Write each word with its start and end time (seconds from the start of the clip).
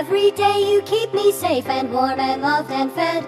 Every 0.00 0.30
day 0.32 0.72
you 0.72 0.80
keep 0.82 1.12
me 1.12 1.32
safe 1.32 1.68
and 1.68 1.92
warm 1.92 2.18
and 2.18 2.40
loved 2.40 2.70
and 2.72 2.90
fed. 2.92 3.24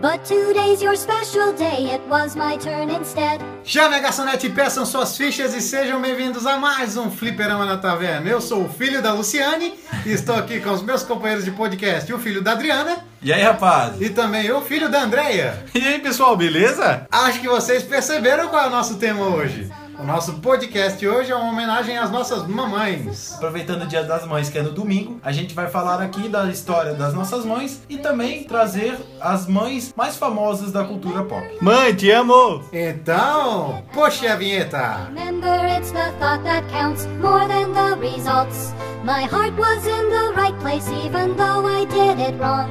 But 0.00 0.24
today's 0.24 0.80
your 0.80 0.94
special 0.94 1.52
day, 1.54 1.90
it 1.92 2.00
was 2.08 2.36
my 2.36 2.56
turn 2.56 2.88
instead. 2.88 3.40
Chame 3.64 3.96
a 3.96 3.98
garçonete, 3.98 4.48
peçam 4.48 4.86
suas 4.86 5.16
fichas 5.16 5.54
e 5.54 5.60
sejam 5.60 6.00
bem-vindos 6.00 6.46
a 6.46 6.56
mais 6.56 6.96
um 6.96 7.10
Fliperama 7.10 7.64
na 7.64 7.78
Taverna. 7.78 8.30
Eu 8.30 8.40
sou 8.40 8.62
o 8.64 8.68
filho 8.68 9.02
da 9.02 9.12
Luciane 9.12 9.74
e 10.06 10.12
estou 10.12 10.36
aqui 10.36 10.60
com 10.60 10.70
os 10.70 10.82
meus 10.82 11.02
companheiros 11.02 11.44
de 11.44 11.50
podcast, 11.50 12.12
o 12.12 12.18
filho 12.20 12.42
da 12.42 12.52
Adriana 12.52 12.98
E 13.20 13.32
aí, 13.32 13.42
rapaz? 13.42 14.00
e 14.00 14.08
também 14.10 14.52
o 14.52 14.60
filho 14.60 14.88
da 14.88 15.02
Andreia. 15.02 15.64
E 15.74 15.80
aí, 15.80 15.98
pessoal, 15.98 16.36
beleza? 16.36 17.08
Acho 17.10 17.40
que 17.40 17.48
vocês 17.48 17.82
perceberam 17.82 18.46
qual 18.48 18.66
é 18.66 18.66
o 18.68 18.70
nosso 18.70 18.98
tema 18.98 19.24
hoje. 19.26 19.68
O 19.98 20.04
nosso 20.04 20.34
podcast 20.34 21.04
hoje 21.04 21.32
é 21.32 21.34
uma 21.34 21.50
homenagem 21.50 21.98
às 21.98 22.08
nossas 22.08 22.46
mamães. 22.46 23.34
Aproveitando 23.34 23.82
o 23.82 23.86
Dia 23.86 24.04
das 24.04 24.24
Mães, 24.24 24.48
que 24.48 24.56
é 24.56 24.62
no 24.62 24.70
domingo, 24.70 25.18
a 25.24 25.32
gente 25.32 25.52
vai 25.52 25.66
falar 25.66 26.00
aqui 26.00 26.28
da 26.28 26.46
história 26.46 26.94
das 26.94 27.12
nossas 27.12 27.44
mães 27.44 27.82
e 27.88 27.98
também 27.98 28.44
trazer 28.44 28.96
as 29.20 29.48
mães 29.48 29.92
mais 29.96 30.16
famosas 30.16 30.70
da 30.70 30.84
cultura 30.84 31.24
pop. 31.24 31.44
Mãe, 31.60 31.92
te 31.92 32.12
amo! 32.12 32.62
Então, 32.72 33.82
puxe 33.92 34.28
a 34.28 34.36
vinheta. 34.36 35.08
Remember, 35.08 35.66
it's 35.76 35.90
the 35.90 36.12
thought 36.20 36.44
that 36.44 36.64
counts 36.70 37.04
more 37.20 37.48
than 37.48 37.72
the 37.72 37.96
results. 38.00 38.72
My 39.02 39.24
heart 39.24 39.58
was 39.58 39.84
in 39.84 40.10
the 40.10 40.32
right 40.36 40.56
place, 40.60 40.88
even 41.04 41.34
though 41.34 41.66
I 41.66 41.84
did 41.86 42.20
it 42.20 42.38
wrong. 42.38 42.70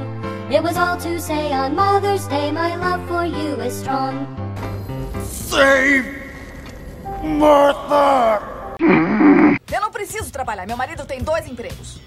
It 0.50 0.62
was 0.62 0.78
all 0.78 0.96
to 0.96 1.20
say 1.20 1.52
on 1.52 1.74
Mother's 1.74 2.26
Day, 2.26 2.50
my 2.52 2.74
love 2.76 3.06
for 3.06 3.26
you 3.26 3.60
is 3.60 3.78
strong. 3.78 4.26
Eu 9.70 9.80
não 9.80 9.90
preciso 9.90 10.30
trabalhar, 10.30 10.66
meu 10.66 10.76
marido 10.76 11.04
tem 11.04 11.20
dois 11.22 11.46
empregos. 11.46 12.00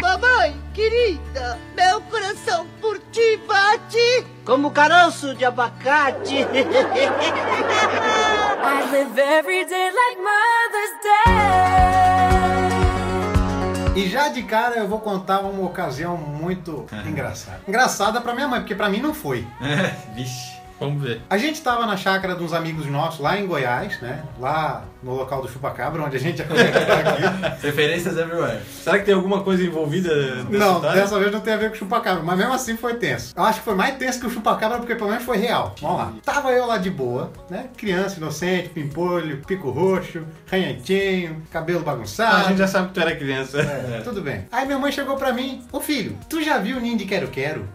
Mamãe, 0.00 0.56
querida, 0.74 1.58
meu 1.74 2.00
coração 2.02 2.66
por 2.80 2.98
ti 3.10 3.40
bate 3.46 4.24
como 4.44 4.70
caroço 4.70 5.34
de 5.34 5.44
abacate. 5.44 6.44
I 8.60 8.90
live 8.90 9.18
every 9.20 9.64
day 9.64 9.90
like 9.90 10.18
Mother's 10.18 10.92
Day. 11.02 11.08
E 14.04 14.08
já 14.08 14.28
de 14.28 14.42
cara 14.44 14.76
eu 14.76 14.86
vou 14.86 15.00
contar 15.00 15.40
uma 15.40 15.64
ocasião 15.66 16.16
muito 16.16 16.86
engraçada. 17.06 17.60
Engraçada 17.66 18.20
pra 18.20 18.34
minha 18.34 18.46
mãe, 18.46 18.60
porque 18.60 18.74
pra 18.74 18.88
mim 18.88 19.00
não 19.00 19.12
foi. 19.14 19.46
Vixe. 20.14 20.57
Vamos 20.80 21.02
ver. 21.02 21.20
A 21.28 21.36
gente 21.36 21.60
tava 21.60 21.86
na 21.86 21.96
chácara 21.96 22.34
de 22.36 22.42
uns 22.42 22.52
amigos 22.52 22.86
nossos 22.86 23.20
lá 23.20 23.38
em 23.38 23.46
Goiás, 23.46 24.00
né? 24.00 24.22
Lá 24.38 24.84
no 25.02 25.14
local 25.14 25.42
do 25.42 25.48
Chupacabra, 25.48 26.02
onde 26.02 26.16
a 26.16 26.20
gente 26.20 26.38
já 26.38 26.44
comentou 26.44 26.80
aqui. 26.80 27.62
Referências 27.66 28.16
everywhere. 28.16 28.60
Será 28.82 28.98
que 28.98 29.04
tem 29.04 29.14
alguma 29.14 29.42
coisa 29.42 29.62
envolvida 29.64 30.14
nessa 30.44 30.50
Não, 30.50 30.74
história? 30.76 31.00
dessa 31.00 31.18
vez 31.18 31.32
não 31.32 31.40
tem 31.40 31.54
a 31.54 31.56
ver 31.56 31.70
com 31.70 31.74
o 31.76 31.78
chupacabra, 31.78 32.22
mas 32.22 32.38
mesmo 32.38 32.52
assim 32.52 32.76
foi 32.76 32.94
tenso. 32.94 33.32
Eu 33.36 33.42
acho 33.44 33.58
que 33.58 33.64
foi 33.64 33.74
mais 33.74 33.96
tenso 33.96 34.20
que 34.20 34.26
o 34.26 34.30
chupacabra 34.30 34.78
porque 34.78 34.94
pelo 34.94 35.10
menos 35.10 35.24
foi 35.24 35.36
real. 35.38 35.74
Vamos 35.80 35.98
lá. 35.98 36.12
Tava 36.24 36.50
eu 36.52 36.66
lá 36.66 36.78
de 36.78 36.90
boa, 36.90 37.32
né? 37.50 37.66
Criança 37.76 38.16
inocente, 38.18 38.68
pimpolho, 38.68 39.38
pico 39.46 39.70
roxo, 39.70 40.22
ranhentinho, 40.50 41.42
cabelo 41.50 41.80
Ah, 41.80 41.84
bagunçado. 41.84 42.36
a 42.36 42.48
gente 42.48 42.58
já 42.58 42.66
sabe 42.68 42.88
que 42.88 42.94
tu 42.94 43.00
era 43.00 43.14
criança. 43.16 43.60
É, 43.60 44.00
tudo 44.02 44.20
bem. 44.22 44.46
Aí 44.52 44.66
minha 44.66 44.78
mãe 44.78 44.92
chegou 44.92 45.16
pra 45.16 45.32
mim, 45.32 45.62
ô 45.72 45.80
filho, 45.80 46.16
tu 46.28 46.42
já 46.42 46.58
viu 46.58 46.76
o 46.76 46.80
ninho 46.80 46.96
de 46.96 47.04
quero-quero? 47.04 47.68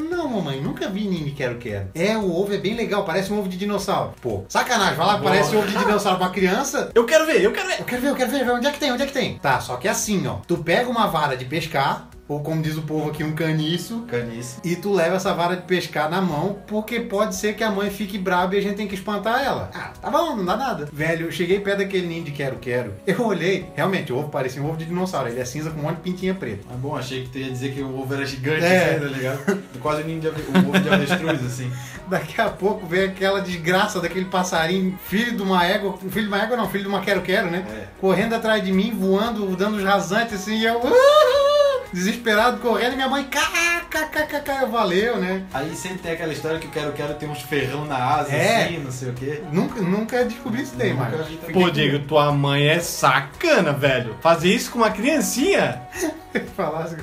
Não, 0.00 0.28
mamãe, 0.28 0.60
nunca 0.60 0.88
vi 0.88 1.06
ninho 1.06 1.24
de 1.24 1.30
quero-quero. 1.32 1.88
É, 1.94 2.16
o 2.16 2.34
ovo 2.34 2.54
é 2.54 2.58
bem 2.58 2.74
legal, 2.74 3.04
parece 3.04 3.32
um 3.32 3.38
ovo 3.38 3.48
de 3.48 3.56
dinossauro. 3.56 4.14
Pô, 4.20 4.44
sacanagem, 4.48 4.96
vai 4.96 5.06
lá, 5.06 5.18
parece 5.18 5.54
um 5.54 5.58
ovo 5.58 5.68
de 5.68 5.76
dinossauro 5.76 6.18
pra 6.18 6.28
criança. 6.30 6.90
Eu 6.94 7.04
quero 7.04 7.26
ver, 7.26 7.42
eu 7.42 7.52
quero 7.52 7.68
ver! 7.68 7.80
Eu 7.80 7.84
quero 7.84 8.02
ver, 8.02 8.08
eu 8.08 8.14
quero 8.16 8.30
ver, 8.30 8.50
onde 8.50 8.66
é 8.66 8.70
que 8.70 8.78
tem, 8.78 8.92
onde 8.92 9.02
é 9.02 9.06
que 9.06 9.12
tem? 9.12 9.38
Tá, 9.38 9.60
só 9.60 9.76
que 9.76 9.88
é 9.88 9.90
assim, 9.90 10.26
ó. 10.26 10.36
Tu 10.46 10.58
pega 10.58 10.88
uma 10.88 11.06
vara 11.06 11.36
de 11.36 11.44
pescar, 11.44 12.08
ou 12.30 12.40
como 12.40 12.62
diz 12.62 12.76
o 12.76 12.82
povo 12.82 13.10
aqui, 13.10 13.24
um 13.24 13.32
caniço, 13.32 14.04
Canice. 14.08 14.58
e 14.64 14.76
tu 14.76 14.92
leva 14.92 15.16
essa 15.16 15.34
vara 15.34 15.56
de 15.56 15.62
pescar 15.62 16.08
na 16.08 16.20
mão, 16.20 16.58
porque 16.66 17.00
pode 17.00 17.34
ser 17.34 17.54
que 17.54 17.64
a 17.64 17.70
mãe 17.70 17.90
fique 17.90 18.16
braba 18.16 18.54
e 18.54 18.58
a 18.58 18.62
gente 18.62 18.76
tem 18.76 18.86
que 18.86 18.94
espantar 18.94 19.42
ela. 19.44 19.68
Ah, 19.74 19.90
tá 20.00 20.08
bom, 20.10 20.36
não 20.36 20.44
dá 20.44 20.56
nada. 20.56 20.88
Velho, 20.92 21.26
eu 21.26 21.32
cheguei 21.32 21.58
perto 21.60 21.78
daquele 21.78 22.06
ninho 22.06 22.22
de 22.24 22.30
quero-quero. 22.30 22.94
Eu 23.06 23.26
olhei, 23.26 23.68
realmente, 23.74 24.12
o 24.12 24.18
ovo 24.18 24.28
parecia 24.28 24.62
um 24.62 24.66
ovo 24.68 24.76
de 24.76 24.84
dinossauro. 24.84 25.28
Ele 25.28 25.40
é 25.40 25.44
cinza 25.44 25.70
com 25.70 25.80
um 25.80 25.82
monte 25.82 25.96
de 25.96 26.02
pintinha 26.02 26.32
preta. 26.34 26.64
Mas 26.70 26.78
bom, 26.78 26.96
achei 26.96 27.24
que 27.24 27.30
tu 27.30 27.38
ia 27.38 27.50
dizer 27.50 27.72
que 27.74 27.80
o 27.80 27.98
ovo 28.00 28.14
era 28.14 28.24
gigante, 28.24 28.64
É. 28.64 28.90
assim, 28.94 29.00
tá 29.00 29.06
ligado? 29.06 29.62
Quase 29.80 30.04
ninho 30.04 30.20
de 30.20 30.28
ave- 30.28 30.42
o 30.42 30.58
ovo 30.68 30.78
de 30.78 30.88
avestruz, 30.88 31.44
assim. 31.44 31.70
Daqui 32.08 32.40
a 32.40 32.48
pouco 32.48 32.86
veio 32.86 33.06
aquela 33.08 33.40
desgraça 33.40 34.00
daquele 34.00 34.26
passarinho, 34.26 34.96
filho 35.04 35.36
de 35.36 35.42
uma 35.42 35.64
égua, 35.64 35.96
filho 35.96 36.22
de 36.22 36.28
uma 36.28 36.42
égua 36.42 36.56
não, 36.56 36.68
filho 36.68 36.84
de 36.84 36.88
uma 36.88 37.00
quero-quero, 37.00 37.50
né? 37.50 37.64
É. 37.68 37.86
Correndo 38.00 38.34
atrás 38.34 38.62
de 38.64 38.72
mim, 38.72 38.92
voando, 38.96 39.56
dando 39.56 39.76
os 39.78 39.82
rasantes 39.84 40.34
assim, 40.34 40.58
e 40.58 40.64
eu 40.64 40.76
"Uhul!" 40.78 40.90
desesperado 41.92 42.58
correndo, 42.58 42.92
e 42.92 42.96
minha 42.96 43.08
mãe, 43.08 43.24
kkkk, 43.24 44.66
valeu, 44.70 45.16
né? 45.18 45.42
Aí 45.52 45.74
sempre 45.74 45.98
tem 45.98 46.12
aquela 46.12 46.32
história 46.32 46.58
que 46.58 46.66
o 46.66 46.70
quero 46.70 46.92
quero 46.92 47.14
tem 47.14 47.28
uns 47.28 47.42
ferrão 47.42 47.84
na 47.84 47.96
asa, 47.96 48.32
É. 48.32 48.64
assim, 48.64 48.78
não 48.78 48.90
sei 48.92 49.10
o 49.10 49.12
quê. 49.14 49.42
Nunca, 49.52 49.80
nunca 49.80 50.24
descobri 50.24 50.62
isso 50.62 50.74
daí, 50.76 50.94
também. 51.38 51.52
Pô, 51.52 51.70
Diego, 51.70 51.98
tua 52.06 52.30
mãe 52.32 52.68
é 52.68 52.78
sacana, 52.80 53.72
velho. 53.72 54.16
Fazer 54.20 54.54
isso 54.54 54.70
com 54.70 54.78
uma 54.78 54.90
criancinha? 54.90 55.82
Falasse. 56.56 56.96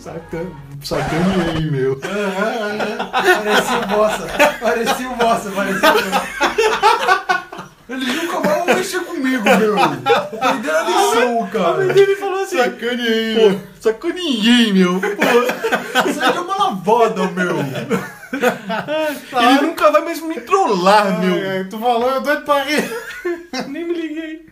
Sacana, 0.00 0.50
sacaneei, 0.82 1.70
meu. 1.70 2.00
Parecia 2.00 3.78
o 3.78 3.86
Bossa. 3.86 4.26
Parecia 4.60 5.08
o 5.10 5.14
Bossa, 5.16 5.50
parecia 5.52 5.88
o 5.92 7.37
Bossa. 7.88 8.02
Ele 8.02 8.12
nunca 8.12 8.40
vai 8.40 8.74
mexer 8.74 9.00
comigo, 9.00 9.44
meu. 9.44 9.74
Perderam 9.74 10.78
a 10.78 10.90
lição, 10.90 11.48
cara. 11.50 11.98
Ele 11.98 12.16
falou 12.16 12.42
assim: 12.42 12.58
Sacaneei, 12.58 13.60
Pô, 13.80 14.08
ninguém, 14.08 14.72
meu. 14.74 15.00
Pô, 15.00 15.08
Isso 16.08 16.20
aí 16.20 16.36
é 16.36 16.40
uma 16.40 16.56
lavada, 16.56 17.26
meu. 17.30 17.56
ele 19.42 19.60
nunca 19.62 19.90
vai 19.90 20.04
mais 20.04 20.20
me 20.20 20.40
trollar, 20.40 21.18
meu. 21.20 21.50
Ai, 21.50 21.64
tu 21.64 21.78
falou, 21.78 22.10
eu 22.10 22.20
doido 22.20 22.42
pra 22.44 22.62
rir. 22.62 22.90
Nem 23.68 23.86
me 23.86 23.94
liguei. 23.94 24.46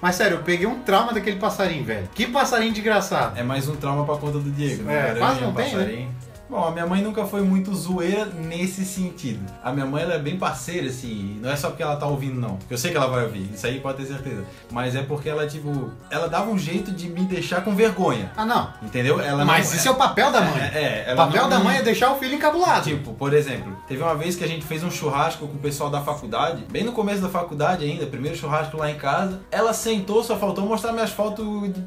Mas 0.00 0.16
sério, 0.16 0.36
eu 0.36 0.42
peguei 0.42 0.66
um 0.66 0.80
trauma 0.80 1.12
daquele 1.12 1.38
passarinho, 1.38 1.84
velho. 1.84 2.06
Que 2.14 2.26
passarinho 2.26 2.72
desgraçado. 2.72 3.38
É 3.38 3.42
mais 3.42 3.66
um 3.66 3.76
trauma 3.76 4.04
pra 4.04 4.16
conta 4.16 4.38
do 4.38 4.50
Diego, 4.50 4.82
né? 4.82 4.94
É, 4.94 5.00
Aranha, 5.00 5.18
quase 5.18 5.40
não 5.40 5.54
tem, 5.54 5.74
né? 5.74 6.08
Bom, 6.48 6.62
a 6.62 6.70
minha 6.70 6.86
mãe 6.86 7.02
nunca 7.02 7.24
foi 7.24 7.40
muito 7.42 7.74
zoeira 7.74 8.26
nesse 8.26 8.84
sentido. 8.84 9.40
A 9.62 9.72
minha 9.72 9.86
mãe 9.86 10.02
ela 10.02 10.14
é 10.14 10.18
bem 10.18 10.36
parceira, 10.36 10.88
assim. 10.88 11.38
Não 11.40 11.50
é 11.50 11.56
só 11.56 11.68
porque 11.70 11.82
ela 11.82 11.96
tá 11.96 12.06
ouvindo, 12.06 12.38
não. 12.40 12.56
Porque 12.56 12.74
eu 12.74 12.78
sei 12.78 12.90
que 12.90 12.96
ela 12.96 13.06
vai 13.06 13.24
ouvir. 13.24 13.50
Isso 13.52 13.66
aí 13.66 13.80
pode 13.80 13.98
ter 13.98 14.06
certeza. 14.06 14.44
Mas 14.70 14.94
é 14.94 15.02
porque 15.02 15.28
ela, 15.28 15.46
tipo, 15.46 15.90
ela 16.10 16.28
dava 16.28 16.50
um 16.50 16.58
jeito 16.58 16.90
de 16.92 17.08
me 17.08 17.22
deixar 17.22 17.62
com 17.64 17.74
vergonha. 17.74 18.30
Ah, 18.36 18.44
não. 18.44 18.68
Entendeu? 18.82 19.18
Ela 19.20 19.44
Mas 19.44 19.70
não, 19.70 19.76
isso 19.76 19.88
é 19.88 19.90
o 19.90 19.94
papel 19.94 20.30
da 20.30 20.42
mãe. 20.42 20.60
É, 20.74 21.04
é, 21.08 21.12
o 21.14 21.16
papel 21.16 21.42
não- 21.42 21.48
da 21.50 21.58
mãe 21.60 21.78
é 21.78 21.82
deixar 21.82 22.12
o 22.12 22.18
filho 22.18 22.34
encabulado. 22.34 22.84
Tipo, 22.84 23.14
por 23.14 23.32
exemplo, 23.32 23.76
teve 23.88 24.02
uma 24.02 24.14
vez 24.14 24.36
que 24.36 24.44
a 24.44 24.48
gente 24.48 24.64
fez 24.66 24.84
um 24.84 24.90
churrasco 24.90 25.46
com 25.48 25.54
o 25.54 25.58
pessoal 25.60 25.88
da 25.90 26.02
faculdade, 26.02 26.64
bem 26.70 26.84
no 26.84 26.92
começo 26.92 27.22
da 27.22 27.28
faculdade 27.28 27.84
ainda, 27.84 28.06
primeiro 28.06 28.36
churrasco 28.36 28.76
lá 28.76 28.90
em 28.90 28.96
casa. 28.96 29.40
Ela 29.50 29.72
sentou, 29.72 30.22
só 30.22 30.36
faltou 30.36 30.64
mostrar 30.66 30.92
minhas 30.92 31.10
fotos 31.10 31.44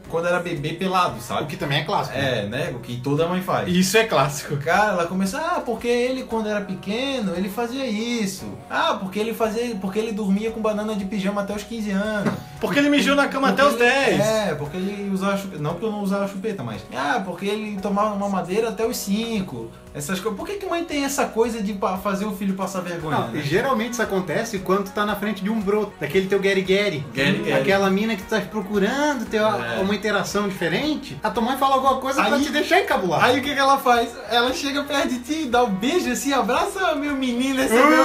quando 0.10 0.28
era 0.28 0.40
bebê 0.40 0.74
pelado, 0.74 1.18
O 1.18 1.22
sabe? 1.22 1.46
que 1.46 1.56
também 1.58 1.80
é 1.82 1.84
clássico. 1.84 2.18
né? 2.18 2.40
É, 2.40 2.48
né? 2.48 2.72
O 2.76 2.80
que 2.80 2.98
toda 2.98 3.28
mãe 3.28 3.42
faz. 3.42 3.68
Isso 3.70 3.96
é 3.98 4.04
clássico. 4.06 4.47
Cara, 4.56 4.94
ela 4.94 5.06
começou, 5.08 5.40
ah, 5.40 5.62
porque 5.66 5.88
ele 5.88 6.24
quando 6.24 6.48
era 6.48 6.62
pequeno, 6.62 7.34
ele 7.36 7.50
fazia 7.50 7.86
isso. 7.86 8.46
Ah, 8.70 8.98
porque 9.00 9.20
ele 9.20 9.34
fazia, 9.34 9.76
porque 9.82 10.00
ele 10.00 10.12
dormia 10.14 10.52
com 10.52 10.62
banana 10.62 10.96
de 10.96 11.04
pijama 11.06 11.42
até 11.42 11.54
os 11.54 11.64
15 11.64 11.92
anos. 11.92 12.34
Porque 12.60 12.80
ele 12.80 12.90
mijou 12.90 13.16
na 13.16 13.28
cama 13.28 13.50
até 13.50 13.64
os 13.64 13.74
Porque 13.76 13.84
ele- 13.84 14.18
10. 14.18 14.20
É, 14.20 14.56
porque 14.56 14.78
ele 14.78 15.12
usava 15.14 15.38
chupeta. 15.38 15.62
Não 15.62 15.72
porque 15.74 15.86
eu 15.86 15.92
não 15.92 16.02
usava 16.02 16.28
chupeta, 16.28 16.64
mas. 16.64 16.82
Ah, 16.92 17.22
porque 17.24 17.46
ele 17.46 17.80
tomava 17.80 18.16
uma 18.16 18.28
madeira 18.28 18.70
até 18.70 18.84
os 18.84 18.98
5. 18.98 19.70
Essas 19.98 20.20
coisas. 20.20 20.38
Por 20.38 20.48
que, 20.48 20.56
que 20.56 20.66
mãe 20.66 20.84
tem 20.84 21.04
essa 21.04 21.26
coisa 21.26 21.62
de 21.62 21.78
fazer 22.04 22.26
o 22.26 22.32
filho 22.36 22.54
passar 22.54 22.82
vergonha? 22.82 23.18
Não, 23.18 23.28
né? 23.30 23.42
geralmente 23.42 23.94
isso 23.94 24.02
acontece 24.02 24.60
quando 24.60 24.86
tu 24.86 24.92
tá 24.92 25.06
na 25.06 25.16
frente 25.16 25.44
de 25.44 25.50
um 25.50 25.60
broto, 25.60 25.94
daquele 26.00 26.28
teu 26.28 26.40
Gary 26.40 26.62
Gary. 26.62 27.06
Aquela 27.60 27.90
mina 27.90 28.16
que 28.16 28.24
tu 28.24 28.30
tá 28.30 28.40
procurando 28.42 29.26
ter 29.26 29.38
É. 29.38 29.80
uma 29.82 29.96
interação 29.96 30.48
diferente. 30.48 31.18
A 31.24 31.30
tua 31.30 31.44
mãe 31.44 31.58
fala 31.58 31.76
alguma 31.76 31.98
coisa 31.98 32.24
pra 32.24 32.36
Aí- 32.36 32.44
te 32.44 32.52
deixar 32.52 32.80
encabulado. 32.82 33.26
Aí 33.26 33.40
o 33.40 33.44
que, 33.44 33.54
que 33.54 33.60
ela 33.60 33.78
faz? 33.78 34.10
Ela 34.30 34.54
chega 34.54 34.84
perto 34.84 35.10
de 35.10 35.20
ti, 35.20 35.46
dá 35.46 35.64
um 35.64 35.70
beijo 35.72 36.12
assim, 36.12 36.34
abraça 36.34 36.96
meu 36.96 37.16
menino, 37.16 37.62
esse 37.62 37.74
é 37.76 37.86
meu 37.86 38.04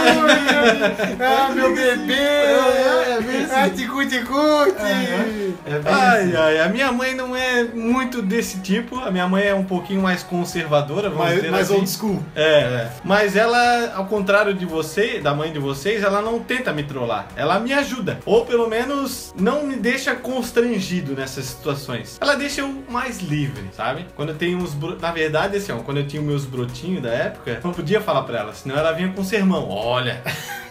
ah, 1.21 1.51
meu 1.55 1.75
bebê! 1.75 2.13
É, 2.13 3.17
é 3.19 3.21
bem 3.21 3.45
assim. 3.45 3.55
Ah, 3.55 3.69
ticuti-cuti! 3.71 4.83
É 5.67 5.79
bem 5.79 5.93
Ai, 5.93 6.23
assim. 6.25 6.37
ai, 6.37 6.61
a 6.61 6.69
minha 6.69 6.91
mãe 6.93 7.15
não 7.15 7.35
é 7.37 7.65
muito 7.65 8.23
desse 8.23 8.59
tipo. 8.61 8.99
A 9.01 9.11
minha 9.11 9.29
mãe 9.29 9.45
é 9.45 9.55
um 9.55 9.65
pouquinho 9.65 10.03
mais 10.03 10.23
conservadora, 10.23 11.09
vamos 11.09 11.25
Mais, 11.25 11.35
dizer 11.37 11.51
mais 11.51 11.71
assim. 11.71 11.81
Old 11.83 11.91
school. 11.91 12.23
É, 12.35 12.89
mas 13.05 13.37
ela, 13.37 13.93
ao 13.95 14.07
contrário 14.07 14.55
de 14.55 14.65
você, 14.65 15.21
da 15.21 15.35
mãe 15.35 15.53
de 15.53 15.59
vocês, 15.59 16.03
ela 16.03 16.23
não 16.23 16.39
tenta 16.41 16.73
me 16.73 16.83
trollar. 16.83 17.29
Ela 17.37 17.59
me 17.61 17.73
ajuda. 17.73 18.19
Ou 18.25 18.45
pelo 18.45 18.69
menos 18.69 19.35
não 19.39 19.67
me 19.67 19.77
deixa 19.77 20.15
constrangido 20.15 21.15
nessas 21.15 21.45
situações. 21.47 22.19
Ela 22.21 22.35
deixa 22.35 22.61
eu 22.63 22.85
mais 22.89 23.21
livre, 23.21 23.65
sabe? 23.77 24.07
Quando 24.15 24.31
eu 24.31 24.35
tenho 24.37 24.59
uns. 24.59 24.75
bro- 24.75 24.99
Na 25.01 25.11
verdade, 25.13 25.57
assim, 25.57 25.73
ó, 25.73 25.77
quando 25.79 25.99
eu 25.99 26.07
tinha 26.07 26.23
meus 26.23 26.45
brotinhos 26.45 27.03
da 27.03 27.11
época, 27.11 27.61
não 27.65 27.73
podia 27.73 28.01
falar 28.01 28.23
pra 28.23 28.39
ela, 28.39 28.53
senão 28.55 28.77
ela 28.77 28.93
vinha 28.93 29.13
com 29.13 29.25
sermão. 29.25 29.69
Olha, 29.69 30.23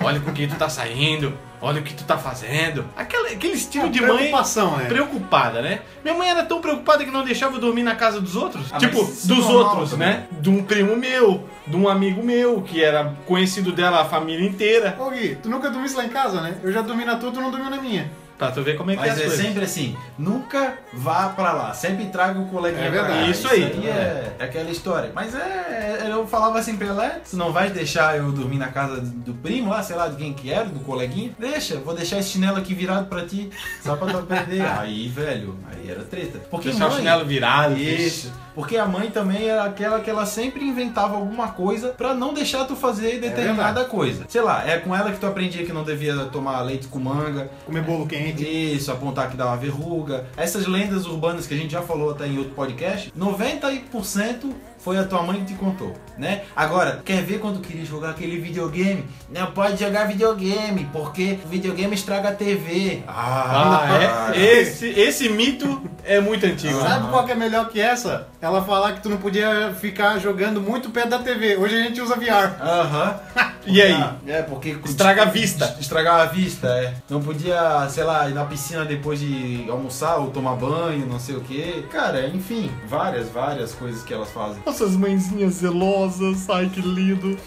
olha 0.01 0.19
com 0.19 0.31
quem 0.33 0.47
tu 0.47 0.55
tá 0.55 0.69
saindo. 0.69 1.33
Olha 1.61 1.79
o 1.79 1.83
que 1.83 1.93
tu 1.93 2.03
tá 2.03 2.17
fazendo. 2.17 2.85
Aquela, 2.95 3.29
aquele 3.29 3.53
estilo 3.53 3.85
É, 3.87 3.89
de 3.89 4.01
mãe 4.01 4.15
preocupação, 4.15 4.77
né? 4.77 4.85
preocupada, 4.85 5.61
né? 5.61 5.81
Minha 6.03 6.15
mãe 6.17 6.29
era 6.29 6.43
tão 6.43 6.59
preocupada 6.61 7.03
que 7.05 7.11
não 7.11 7.23
deixava 7.23 7.55
eu 7.55 7.59
dormir 7.59 7.83
na 7.83 7.95
casa 7.95 8.19
dos 8.19 8.35
outros. 8.35 8.67
Ah, 8.71 8.77
tipo, 8.77 9.03
dos 9.03 9.49
outros, 9.49 9.91
também. 9.91 10.07
né? 10.07 10.27
De 10.31 10.49
um 10.49 10.63
primo 10.63 10.95
meu, 10.95 11.47
de 11.67 11.75
um 11.75 11.87
amigo 11.87 12.23
meu, 12.23 12.61
que 12.61 12.83
era 12.83 13.13
conhecido 13.25 13.71
dela 13.71 14.01
a 14.01 14.05
família 14.05 14.47
inteira. 14.47 14.95
Ô 14.99 15.09
Gui, 15.11 15.37
tu 15.41 15.49
nunca 15.49 15.69
dormisse 15.69 15.95
lá 15.95 16.03
em 16.05 16.09
casa, 16.09 16.41
né? 16.41 16.55
Eu 16.63 16.71
já 16.71 16.81
dormi 16.81 17.05
na 17.05 17.15
tua, 17.15 17.31
tu 17.31 17.39
não 17.39 17.51
dormiu 17.51 17.69
na 17.69 17.77
minha. 17.81 18.11
Pra 18.41 18.49
tu 18.51 18.63
ver 18.63 18.75
como 18.75 18.89
é 18.89 18.95
que 18.97 19.03
é 19.03 19.05
Mas 19.05 19.13
as 19.13 19.19
é 19.19 19.25
coisas. 19.27 19.45
sempre 19.45 19.63
assim, 19.63 19.95
nunca 20.17 20.73
vá 20.91 21.29
pra 21.29 21.53
lá, 21.53 21.73
sempre 21.75 22.05
traga 22.07 22.39
o 22.39 22.47
coleguinha 22.47 22.85
É 22.87 22.89
pra 22.91 23.01
verdade. 23.03 23.23
cá. 23.25 23.29
Isso 23.29 23.47
aí. 23.47 23.63
é, 23.87 24.33
é 24.39 24.43
aquela 24.45 24.71
história. 24.71 25.11
Mas 25.13 25.35
é, 25.35 25.99
é, 26.05 26.07
eu 26.11 26.25
falava 26.25 26.57
assim 26.57 26.75
pra 26.75 26.87
ela, 26.87 27.05
é, 27.05 27.21
tu 27.29 27.37
não 27.37 27.53
vai 27.53 27.69
deixar 27.69 28.17
eu 28.17 28.31
dormir 28.31 28.57
na 28.57 28.69
casa 28.69 28.99
do 28.99 29.31
primo 29.35 29.69
lá, 29.69 29.83
sei 29.83 29.95
lá, 29.95 30.07
de 30.07 30.15
quem 30.15 30.33
que 30.33 30.51
era, 30.51 30.65
do 30.65 30.79
coleguinha? 30.79 31.31
Deixa, 31.37 31.75
vou 31.75 31.93
deixar 31.93 32.17
esse 32.17 32.29
chinelo 32.29 32.57
aqui 32.57 32.73
virado 32.73 33.05
pra 33.05 33.23
ti, 33.27 33.47
só 33.83 33.95
pra 33.95 34.07
tu 34.11 34.17
aprender. 34.17 34.61
aí, 34.79 35.07
velho, 35.07 35.55
aí 35.71 35.91
era 35.91 36.01
treta. 36.03 36.39
Porque 36.49 36.69
Deixar 36.69 36.87
o 36.87 36.89
mãe- 36.89 36.97
chinelo 36.97 37.23
virado. 37.25 37.77
Isso. 37.77 38.33
Porque 38.55 38.75
a 38.75 38.85
mãe 38.85 39.09
também 39.11 39.47
era 39.47 39.63
aquela 39.63 39.99
que 40.01 40.09
ela 40.09 40.25
sempre 40.25 40.65
inventava 40.65 41.15
alguma 41.15 41.49
coisa 41.49 41.89
pra 41.89 42.13
não 42.13 42.33
deixar 42.33 42.65
tu 42.65 42.75
fazer 42.75 43.19
determinada 43.19 43.85
coisa. 43.85 44.25
Sei 44.27 44.41
lá, 44.41 44.67
é 44.67 44.77
com 44.77 44.93
ela 44.95 45.11
que 45.11 45.19
tu 45.19 45.25
aprendia 45.27 45.63
que 45.65 45.71
não 45.71 45.83
devia 45.85 46.15
tomar 46.25 46.59
leite 46.61 46.87
com 46.87 46.99
manga, 46.99 47.49
Comer 47.65 47.81
bolo 47.83 48.05
quente. 48.07 48.30
Isso, 48.39 48.91
apontar 48.91 49.29
que 49.29 49.37
dá 49.37 49.47
uma 49.47 49.57
verruga. 49.57 50.25
Essas 50.37 50.67
lendas 50.67 51.05
urbanas 51.05 51.47
que 51.47 51.53
a 51.53 51.57
gente 51.57 51.71
já 51.71 51.81
falou 51.81 52.11
até 52.11 52.27
em 52.27 52.37
outro 52.37 52.53
podcast, 52.53 53.11
90% 53.17 54.53
foi 54.83 54.97
a 54.97 55.03
tua 55.03 55.21
mãe 55.23 55.39
que 55.39 55.53
te 55.53 55.53
contou, 55.53 55.95
né? 56.17 56.41
Agora, 56.55 57.01
quer 57.05 57.21
ver 57.23 57.39
quando 57.39 57.59
queria 57.59 57.85
jogar 57.85 58.11
aquele 58.11 58.39
videogame? 58.39 59.05
Não 59.29 59.47
pode 59.51 59.79
jogar 59.83 60.05
videogame, 60.07 60.87
porque 60.91 61.37
o 61.45 61.47
videogame 61.47 61.93
estraga 61.95 62.29
a 62.29 62.33
TV. 62.33 63.03
Ah, 63.07 64.31
é? 64.33 64.59
Esse, 64.59 64.87
esse 64.87 65.29
mito 65.29 65.81
é 66.03 66.19
muito 66.19 66.45
antigo. 66.45 66.79
Sabe 66.81 67.09
qual 67.09 67.25
que 67.25 67.31
é 67.31 67.35
melhor 67.35 67.69
que 67.69 67.79
essa? 67.79 68.27
Ela 68.41 68.63
falar 68.63 68.93
que 68.93 69.01
tu 69.01 69.09
não 69.09 69.17
podia 69.17 69.73
ficar 69.79 70.17
jogando 70.19 70.59
muito 70.59 70.89
perto 70.89 71.09
da 71.09 71.19
TV. 71.19 71.57
Hoje 71.57 71.75
a 71.75 71.83
gente 71.83 72.01
usa 72.01 72.15
VR. 72.15 72.59
Aham. 72.61 73.19
E 73.65 73.79
aí? 73.79 73.93
Ah, 73.93 74.15
É, 74.25 74.41
porque... 74.41 74.75
Estraga 74.85 75.21
a 75.21 75.25
vista. 75.25 75.77
Estragar 75.79 76.21
a 76.21 76.25
vista, 76.25 76.67
é. 76.67 76.95
Não 77.07 77.21
podia, 77.21 77.87
sei 77.89 78.03
lá, 78.03 78.27
ir 78.27 78.33
na 78.33 78.43
piscina 78.45 78.83
depois 78.83 79.19
de 79.19 79.65
almoçar 79.69 80.17
ou 80.17 80.31
tomar 80.31 80.55
banho, 80.55 81.05
não 81.05 81.19
sei 81.19 81.35
o 81.35 81.41
quê. 81.41 81.83
Cara, 81.91 82.27
enfim, 82.27 82.71
várias, 82.87 83.29
várias 83.29 83.73
coisas 83.73 84.01
que 84.01 84.11
elas 84.13 84.31
fazem. 84.31 84.61
Nossas 84.71 84.95
mãezinhas 84.95 85.55
zelosas, 85.55 86.49
ai 86.49 86.69
que 86.73 86.79
lindo. 86.79 87.37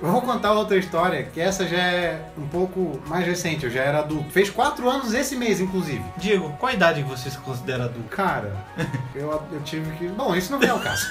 Eu 0.00 0.12
vou 0.12 0.22
contar 0.22 0.52
outra 0.52 0.78
história, 0.78 1.24
que 1.24 1.40
essa 1.40 1.66
já 1.66 1.76
é 1.76 2.28
um 2.38 2.46
pouco 2.46 3.02
mais 3.08 3.26
recente. 3.26 3.64
Eu 3.64 3.72
já 3.72 3.80
era 3.80 3.98
adulto. 3.98 4.30
Fez 4.30 4.48
quatro 4.48 4.88
anos 4.88 5.12
esse 5.14 5.34
mês, 5.34 5.60
inclusive. 5.60 6.00
Diego, 6.18 6.50
qual 6.60 6.70
a 6.70 6.74
idade 6.76 7.02
que 7.02 7.08
você 7.08 7.28
se 7.28 7.38
considera 7.38 7.86
adulto? 7.86 8.08
Cara, 8.08 8.54
eu, 9.16 9.42
eu 9.52 9.60
tive 9.64 9.90
que. 9.96 10.06
Bom, 10.10 10.32
isso 10.36 10.52
não 10.52 10.60
vem 10.60 10.70
ao 10.70 10.78
caso. 10.78 11.08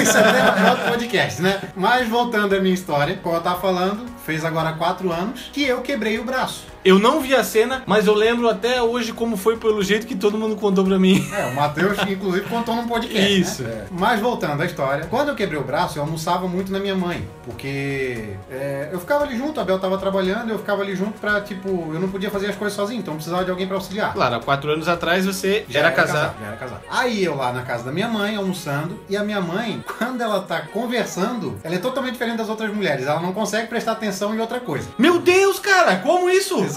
isso 0.00 0.16
é 0.16 0.22
tema 0.22 0.52
para 0.52 0.70
outro 0.70 0.84
podcast, 0.84 1.42
né? 1.42 1.60
Mas 1.74 2.08
voltando 2.08 2.54
à 2.54 2.60
minha 2.60 2.74
história, 2.74 3.18
como 3.20 3.34
eu 3.34 3.40
tava 3.40 3.60
falando, 3.60 4.06
fez 4.24 4.44
agora 4.44 4.72
quatro 4.74 5.10
anos 5.10 5.50
que 5.52 5.64
eu 5.64 5.82
quebrei 5.82 6.20
o 6.20 6.24
braço. 6.24 6.71
Eu 6.84 6.98
não 6.98 7.20
vi 7.20 7.34
a 7.34 7.44
cena, 7.44 7.82
mas 7.86 8.06
eu 8.06 8.14
lembro 8.14 8.48
até 8.48 8.82
hoje 8.82 9.12
como 9.12 9.36
foi 9.36 9.56
pelo 9.56 9.82
jeito 9.84 10.06
que 10.06 10.16
todo 10.16 10.36
mundo 10.36 10.56
contou 10.56 10.84
pra 10.84 10.98
mim. 10.98 11.24
É, 11.32 11.46
o 11.46 11.54
Matheus, 11.54 11.96
inclusive, 12.08 12.48
contou 12.48 12.74
num 12.74 12.88
podcast. 12.88 13.40
Isso. 13.40 13.62
Né? 13.62 13.86
Mas 13.90 14.20
voltando 14.20 14.60
à 14.60 14.66
história, 14.66 15.06
quando 15.08 15.28
eu 15.28 15.34
quebrei 15.36 15.58
o 15.58 15.62
braço, 15.62 15.98
eu 15.98 16.02
almoçava 16.02 16.48
muito 16.48 16.72
na 16.72 16.80
minha 16.80 16.94
mãe. 16.94 17.26
Porque 17.44 18.34
é, 18.50 18.88
eu 18.92 18.98
ficava 18.98 19.24
ali 19.24 19.36
junto, 19.36 19.60
a 19.60 19.64
Bel 19.64 19.78
tava 19.78 19.96
trabalhando, 19.96 20.50
eu 20.50 20.58
ficava 20.58 20.82
ali 20.82 20.96
junto 20.96 21.20
pra, 21.20 21.40
tipo, 21.40 21.68
eu 21.68 22.00
não 22.00 22.08
podia 22.08 22.30
fazer 22.30 22.48
as 22.48 22.56
coisas 22.56 22.74
sozinho, 22.74 23.00
então 23.00 23.14
eu 23.14 23.16
precisava 23.16 23.44
de 23.44 23.50
alguém 23.50 23.66
pra 23.66 23.76
auxiliar. 23.76 24.12
Claro, 24.12 24.36
há 24.36 24.40
quatro 24.40 24.70
anos 24.70 24.88
atrás 24.88 25.24
você 25.24 25.64
já 25.68 25.80
era 25.80 25.92
casado. 25.92 26.34
Já 26.40 26.46
era 26.48 26.56
casado. 26.56 26.80
Aí 26.90 27.24
eu 27.24 27.36
lá 27.36 27.52
na 27.52 27.62
casa 27.62 27.84
da 27.84 27.92
minha 27.92 28.08
mãe, 28.08 28.36
almoçando, 28.36 28.98
e 29.08 29.16
a 29.16 29.22
minha 29.22 29.40
mãe, 29.40 29.84
quando 29.98 30.20
ela 30.20 30.40
tá 30.40 30.62
conversando, 30.62 31.58
ela 31.62 31.74
é 31.76 31.78
totalmente 31.78 32.14
diferente 32.14 32.38
das 32.38 32.48
outras 32.48 32.74
mulheres. 32.74 33.06
Ela 33.06 33.20
não 33.20 33.32
consegue 33.32 33.68
prestar 33.68 33.92
atenção 33.92 34.34
em 34.34 34.40
outra 34.40 34.58
coisa. 34.60 34.88
Meu 34.98 35.20
Deus, 35.20 35.58
cara, 35.60 35.96
como 35.96 36.28
isso? 36.28 36.54
Exatamente. 36.54 36.71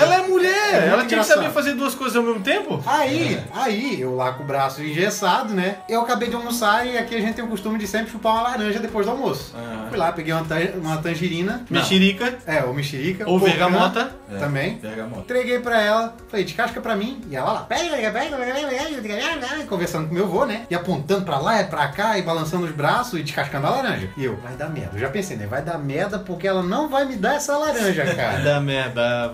Ela 0.00 0.16
é 0.16 0.26
mulher, 0.26 0.82
É 0.84 0.88
ela 0.88 1.04
tinha 1.04 1.20
que 1.20 1.26
saber 1.26 1.50
fazer 1.50 1.74
duas 1.74 1.94
coisas 1.94 2.16
ao 2.16 2.22
mesmo 2.22 2.40
tempo? 2.40 2.82
Aí, 2.86 3.40
aí, 3.54 4.00
eu 4.00 4.14
lá 4.14 4.32
com 4.32 4.42
o 4.42 4.46
braço 4.46 4.82
engessado, 4.82 5.52
né? 5.54 5.76
Eu 5.88 6.00
acabei 6.02 6.28
de 6.28 6.34
almoçar 6.36 6.86
e 6.86 6.96
aqui 6.98 7.14
a 7.16 7.20
gente 7.20 7.34
tem 7.34 7.44
o 7.44 7.48
costume 7.48 7.78
de 7.78 7.86
sempre 7.86 8.10
chupar 8.10 8.32
uma 8.34 8.42
laranja 8.42 8.78
depois 8.78 9.06
do 9.06 9.12
almoço. 9.12 9.54
Aham. 9.56 9.88
Fui 9.88 9.96
lá, 9.98 10.12
peguei 10.12 10.32
uma, 10.32 10.44
tan- 10.44 10.72
uma 10.82 10.96
tangerina. 10.98 11.64
Mexerica 11.70 12.38
É, 12.46 12.62
ou 12.64 12.74
mexerica. 12.74 13.24
ou 13.28 13.38
porcã 13.38 13.54
vergamota. 13.54 14.12
É, 14.30 14.38
Também. 14.38 14.74
Bergamota. 14.76 15.20
Entreguei 15.22 15.58
pra 15.60 15.80
ela, 15.80 16.14
falei, 16.28 16.44
descasca 16.44 16.80
pra 16.80 16.94
mim. 16.94 17.20
E 17.30 17.36
ela 17.36 17.52
lá, 17.52 17.60
pega, 17.60 17.90
pega, 17.96 18.10
pega, 18.12 18.36
pega, 18.36 19.64
conversando 19.66 20.08
com 20.08 20.14
meu 20.14 20.24
avô, 20.24 20.44
né? 20.44 20.66
E 20.70 20.74
apontando 20.74 21.24
pra 21.24 21.38
lá 21.38 21.60
e 21.60 21.64
pra 21.64 21.88
cá 21.88 22.18
e 22.18 22.22
balançando 22.22 22.66
os 22.66 22.72
braços 22.72 23.18
e 23.18 23.22
descascando 23.22 23.66
a 23.66 23.70
laranja. 23.70 24.10
E 24.16 24.24
eu, 24.24 24.36
vai 24.36 24.54
dar 24.54 24.68
merda. 24.68 24.90
Eu 24.94 25.00
já 25.00 25.08
pensei, 25.08 25.36
né? 25.36 25.46
Vai 25.46 25.62
dar 25.62 25.78
merda 25.78 26.18
porque 26.18 26.46
ela 26.46 26.62
não 26.62 26.88
vai 26.88 27.04
me 27.06 27.16
dar 27.16 27.36
essa 27.36 27.56
laranja, 27.56 28.04
cara. 28.14 28.38
Da 28.40 28.60
merda, 28.60 29.28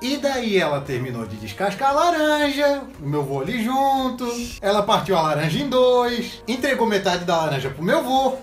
E 0.00 0.16
daí 0.18 0.58
ela 0.58 0.80
terminou 0.80 1.24
de 1.26 1.36
descascar 1.36 1.90
a 1.90 1.92
laranja, 1.92 2.82
o 3.02 3.08
meu 3.08 3.22
vô 3.22 3.40
ali 3.40 3.62
junto, 3.64 4.26
ela 4.60 4.82
partiu 4.82 5.16
a 5.16 5.22
laranja 5.22 5.58
em 5.58 5.68
dois, 5.68 6.42
entregou 6.46 6.86
metade 6.86 7.24
da 7.24 7.36
laranja 7.36 7.70
pro 7.70 7.82
meu 7.82 8.02
vô, 8.02 8.34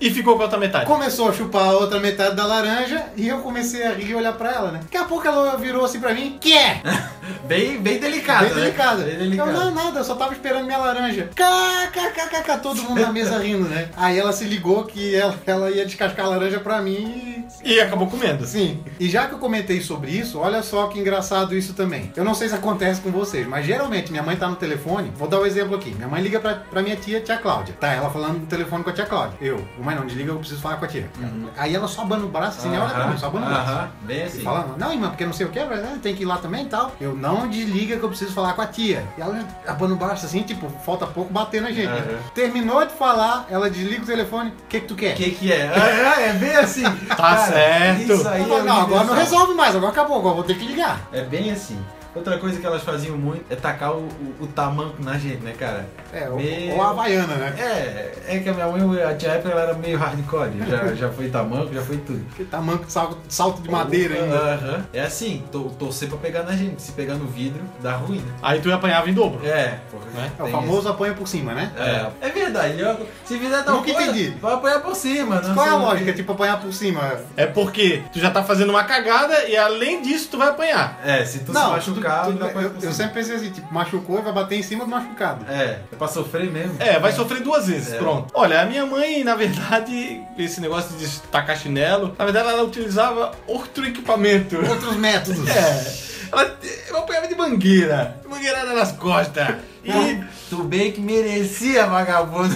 E 0.00 0.10
ficou 0.10 0.34
com 0.36 0.40
a 0.40 0.44
outra 0.44 0.58
metade. 0.58 0.86
começou 0.86 1.28
a 1.28 1.32
chupar 1.32 1.64
a 1.68 1.72
outra 1.72 2.00
metade 2.00 2.34
da 2.36 2.46
laranja 2.46 3.04
e 3.16 3.28
eu 3.28 3.38
comecei 3.40 3.82
a 3.86 3.92
rir 3.92 4.10
e 4.10 4.14
olhar 4.14 4.32
pra 4.32 4.50
ela, 4.52 4.70
né? 4.72 4.80
Daqui 4.82 4.96
a 4.96 5.04
pouco 5.04 5.26
ela 5.26 5.56
virou 5.56 5.84
assim 5.84 6.00
pra 6.00 6.14
mim, 6.14 6.38
que 6.40 6.56
é? 6.56 6.80
Bem, 7.44 7.80
bem 7.80 7.98
delicado, 7.98 8.46
Bem 8.46 8.54
né? 8.54 8.60
delicada. 8.62 9.02
Bem 9.04 9.12
Eu, 9.14 9.18
delicado. 9.20 9.52
não, 9.52 9.70
nada, 9.74 10.00
eu 10.00 10.04
só 10.04 10.14
tava 10.14 10.32
esperando 10.32 10.64
minha 10.66 10.78
laranja. 10.78 11.28
KKKKK, 11.34 12.58
todo 12.62 12.82
mundo 12.82 13.00
na 13.00 13.12
mesa 13.12 13.38
rindo, 13.38 13.68
né? 13.68 13.88
Aí 13.96 14.18
ela 14.18 14.32
se 14.32 14.44
ligou 14.44 14.84
que 14.84 15.14
ela, 15.14 15.34
ela 15.46 15.70
ia 15.70 15.84
descascar 15.84 16.26
a 16.26 16.28
laranja 16.30 16.58
pra 16.60 16.80
mim 16.80 17.44
e 17.64 17.72
E 17.74 17.80
acabou 17.80 18.08
comendo. 18.08 18.44
Sim. 18.46 18.82
E 18.98 19.08
já 19.08 19.26
que 19.26 19.34
eu 19.34 19.38
comentei 19.38 19.80
sobre 19.80 20.10
isso, 20.10 20.38
olha 20.38 20.49
só 20.62 20.86
que 20.86 20.98
engraçado 20.98 21.54
isso 21.54 21.72
também. 21.74 22.12
Eu 22.16 22.24
não 22.24 22.34
sei 22.34 22.48
se 22.48 22.54
acontece 22.54 23.00
com 23.00 23.10
vocês, 23.10 23.46
mas 23.46 23.64
geralmente 23.66 24.10
minha 24.10 24.22
mãe 24.22 24.36
tá 24.36 24.48
no 24.48 24.56
telefone. 24.56 25.12
Vou 25.16 25.28
dar 25.28 25.40
um 25.40 25.46
exemplo 25.46 25.74
aqui. 25.76 25.94
Minha 25.94 26.08
mãe 26.08 26.22
liga 26.22 26.40
pra, 26.40 26.54
pra 26.54 26.82
minha 26.82 26.96
tia, 26.96 27.20
tia 27.20 27.36
Cláudia. 27.38 27.74
Tá, 27.78 27.88
ela 27.92 28.10
falando 28.10 28.40
no 28.40 28.46
telefone 28.46 28.82
com 28.84 28.90
a 28.90 28.92
tia 28.92 29.06
Cláudia. 29.06 29.36
Eu, 29.40 29.64
mãe 29.78 29.94
não, 29.94 30.06
desliga, 30.06 30.32
eu 30.32 30.38
preciso 30.38 30.60
falar 30.60 30.76
com 30.76 30.84
a 30.84 30.88
tia. 30.88 31.08
Aí 31.56 31.74
ela 31.74 31.88
só 31.88 32.02
abana 32.02 32.24
o 32.24 32.28
braço 32.28 32.58
assim, 32.60 32.68
né? 32.68 32.80
Olha 32.80 32.90
pra 32.94 33.06
mim, 33.06 33.18
só 33.18 33.26
abana 33.26 33.46
o 33.46 33.48
braço. 33.48 33.70
Aham, 33.70 33.88
bem 34.02 34.22
assim. 34.22 34.40
Falando, 34.42 34.76
não, 34.78 34.92
irmã, 34.92 35.08
porque 35.08 35.24
não 35.26 35.32
sei 35.32 35.46
o 35.46 35.50
que, 35.50 35.60
tem 36.02 36.14
que 36.14 36.22
ir 36.22 36.26
lá 36.26 36.38
também 36.38 36.64
e 36.64 36.68
tal. 36.68 36.92
Eu 37.00 37.14
não 37.14 37.48
desliga 37.48 37.96
que 37.96 38.02
eu 38.02 38.08
preciso 38.08 38.32
falar 38.32 38.52
com 38.54 38.62
a 38.62 38.66
tia. 38.66 39.04
E 39.16 39.20
ela 39.20 39.38
abana 39.66 39.94
o 39.94 39.96
braço 39.96 40.26
assim, 40.26 40.42
tipo, 40.42 40.68
falta 40.84 41.06
pouco 41.06 41.32
bater 41.32 41.60
na 41.62 41.70
gente. 41.70 41.88
né? 41.88 42.18
Terminou 42.34 42.84
de 42.84 42.92
falar, 42.94 43.46
ela 43.50 43.70
desliga 43.70 44.02
o 44.02 44.06
telefone. 44.06 44.50
O 44.50 44.68
que 44.68 44.80
que 44.80 44.86
tu 44.86 44.94
quer? 44.94 45.12
O 45.14 45.16
que 45.16 45.30
que 45.30 45.52
é? 45.52 45.70
Ah, 45.74 46.20
é 46.20 46.32
bem 46.32 46.56
assim. 46.56 46.84
Tá 47.16 47.36
certo. 47.46 48.12
Isso 48.12 48.28
aí 48.28 48.40
Eu 48.42 48.48
falo, 48.48 48.60
é 48.60 48.62
não, 48.64 48.80
agora 48.80 49.04
não 49.04 49.14
resolve 49.14 49.54
mais, 49.54 49.74
agora 49.76 49.92
acabou, 49.92 50.18
agora 50.18 50.34
vou 50.40 50.46
ter 50.46 50.58
que 50.58 50.64
ligar. 50.64 51.06
É 51.12 51.22
bem 51.22 51.50
assim. 51.50 51.78
Outra 52.14 52.38
coisa 52.38 52.58
que 52.58 52.66
elas 52.66 52.82
faziam 52.82 53.16
muito 53.16 53.44
é 53.50 53.56
tacar 53.56 53.92
o, 53.92 54.00
o, 54.00 54.34
o 54.40 54.46
tamanco 54.48 55.02
na 55.02 55.16
gente, 55.16 55.42
né, 55.42 55.54
cara? 55.58 55.86
É, 56.12 56.28
ou, 56.28 56.36
Meu- 56.40 56.74
ou 56.74 56.82
a 56.82 56.90
Havaiana, 56.90 57.34
né? 57.36 57.54
É, 57.58 58.12
é 58.36 58.38
que 58.40 58.48
a 58.48 58.52
minha 58.54 58.66
mãe, 58.66 59.02
a 59.02 59.14
tia 59.14 59.30
época, 59.32 59.50
ela 59.50 59.62
era 59.62 59.74
meio 59.74 59.96
hardcore. 59.96 60.50
Já, 60.68 60.94
já 60.94 61.08
foi 61.10 61.28
tamanco, 61.28 61.72
já 61.72 61.82
foi 61.82 61.98
tudo. 61.98 62.24
Que 62.36 62.44
tamanco 62.44 62.86
de 62.86 62.92
salto, 62.92 63.18
salto 63.28 63.62
de 63.62 63.70
madeira 63.70 64.14
ainda. 64.16 64.36
Aham. 64.36 64.84
É 64.92 65.02
assim, 65.02 65.44
to- 65.52 65.70
torcer 65.78 66.08
pra 66.08 66.18
pegar 66.18 66.42
na 66.42 66.52
gente. 66.52 66.82
Se 66.82 66.92
pegar 66.92 67.14
no 67.14 67.26
vidro, 67.26 67.62
dá 67.80 67.92
ruim, 67.92 68.18
né? 68.18 68.32
Aí 68.42 68.60
tu 68.60 68.72
apanhava 68.72 69.08
em 69.08 69.14
dobro. 69.14 69.46
É, 69.46 69.78
porra. 69.90 70.04
Né? 70.14 70.30
É 70.38 70.42
o 70.42 70.48
famoso 70.48 70.88
apanha 70.88 71.14
por 71.14 71.28
cima, 71.28 71.54
né? 71.54 71.70
isso. 71.74 71.82
É, 71.84 72.10
é 72.26 72.28
verdade. 72.30 72.80
eu- 72.80 73.06
se 73.24 73.38
fizer 73.38 73.62
tal 73.62 73.76
Nunca 73.76 73.92
coisa, 73.92 74.10
entendi. 74.10 74.30
vai 74.40 74.54
apanhar 74.54 74.80
por 74.80 74.96
cima. 74.96 75.40
Não 75.40 75.54
Qual 75.54 75.66
é 75.66 75.70
a 75.70 75.76
o 75.76 75.82
lógica? 75.82 76.12
Tipo, 76.12 76.32
apanhar 76.32 76.60
por 76.60 76.72
cima. 76.72 77.20
É 77.36 77.46
porque 77.46 78.02
tu 78.12 78.18
já 78.18 78.30
tá 78.30 78.42
fazendo 78.42 78.70
uma 78.70 78.82
cagada 78.82 79.44
e 79.48 79.56
além 79.56 80.02
disso 80.02 80.28
tu 80.32 80.38
vai 80.38 80.48
apanhar. 80.48 80.98
É, 81.04 81.24
se 81.24 81.40
tu 81.40 81.46
se 81.46 81.52
Não, 81.52 81.74
machucar, 82.08 82.24
tudo- 82.26 82.38
tudo 82.48 82.60
eu, 82.60 82.74
eu 82.82 82.92
sempre 82.92 83.14
pensei 83.14 83.36
assim, 83.36 83.50
tipo, 83.50 83.72
machucou 83.72 84.18
e 84.18 84.22
vai 84.22 84.32
bater 84.32 84.58
em 84.58 84.62
cima 84.62 84.84
do 84.84 84.90
machucado. 84.90 85.44
É, 85.50 85.78
é 85.92 85.96
pra 85.98 86.08
sofrer 86.08 86.50
mesmo. 86.50 86.76
É, 86.80 86.98
vai 86.98 87.12
sofrer 87.12 87.42
duas 87.42 87.66
vezes, 87.66 87.92
É. 87.92 87.98
pronto. 87.98 88.30
Olha, 88.34 88.60
a 88.62 88.66
minha 88.66 88.84
mãe, 88.86 89.22
na 89.24 89.34
verdade, 89.34 90.20
esse 90.38 90.60
negócio 90.60 90.96
de 90.96 91.08
tacar 91.30 91.56
chinelo, 91.56 92.14
na 92.18 92.24
verdade 92.24 92.48
ela 92.48 92.62
utilizava 92.62 93.32
outro 93.46 93.86
equipamento. 93.86 94.56
Outros 94.68 94.96
métodos. 94.96 95.48
É, 95.48 96.10
ela, 96.32 96.56
eu 96.88 96.96
apanhava 96.98 97.26
de 97.28 97.34
mangueira, 97.34 98.16
mangueirada 98.28 98.72
nas 98.72 98.92
costas. 98.92 99.48
E 99.82 99.90
E 99.90 100.24
tu 100.50 100.62
bem 100.62 100.92
que 100.92 101.00
merecia, 101.00 101.86
vagabundo. 101.86 102.54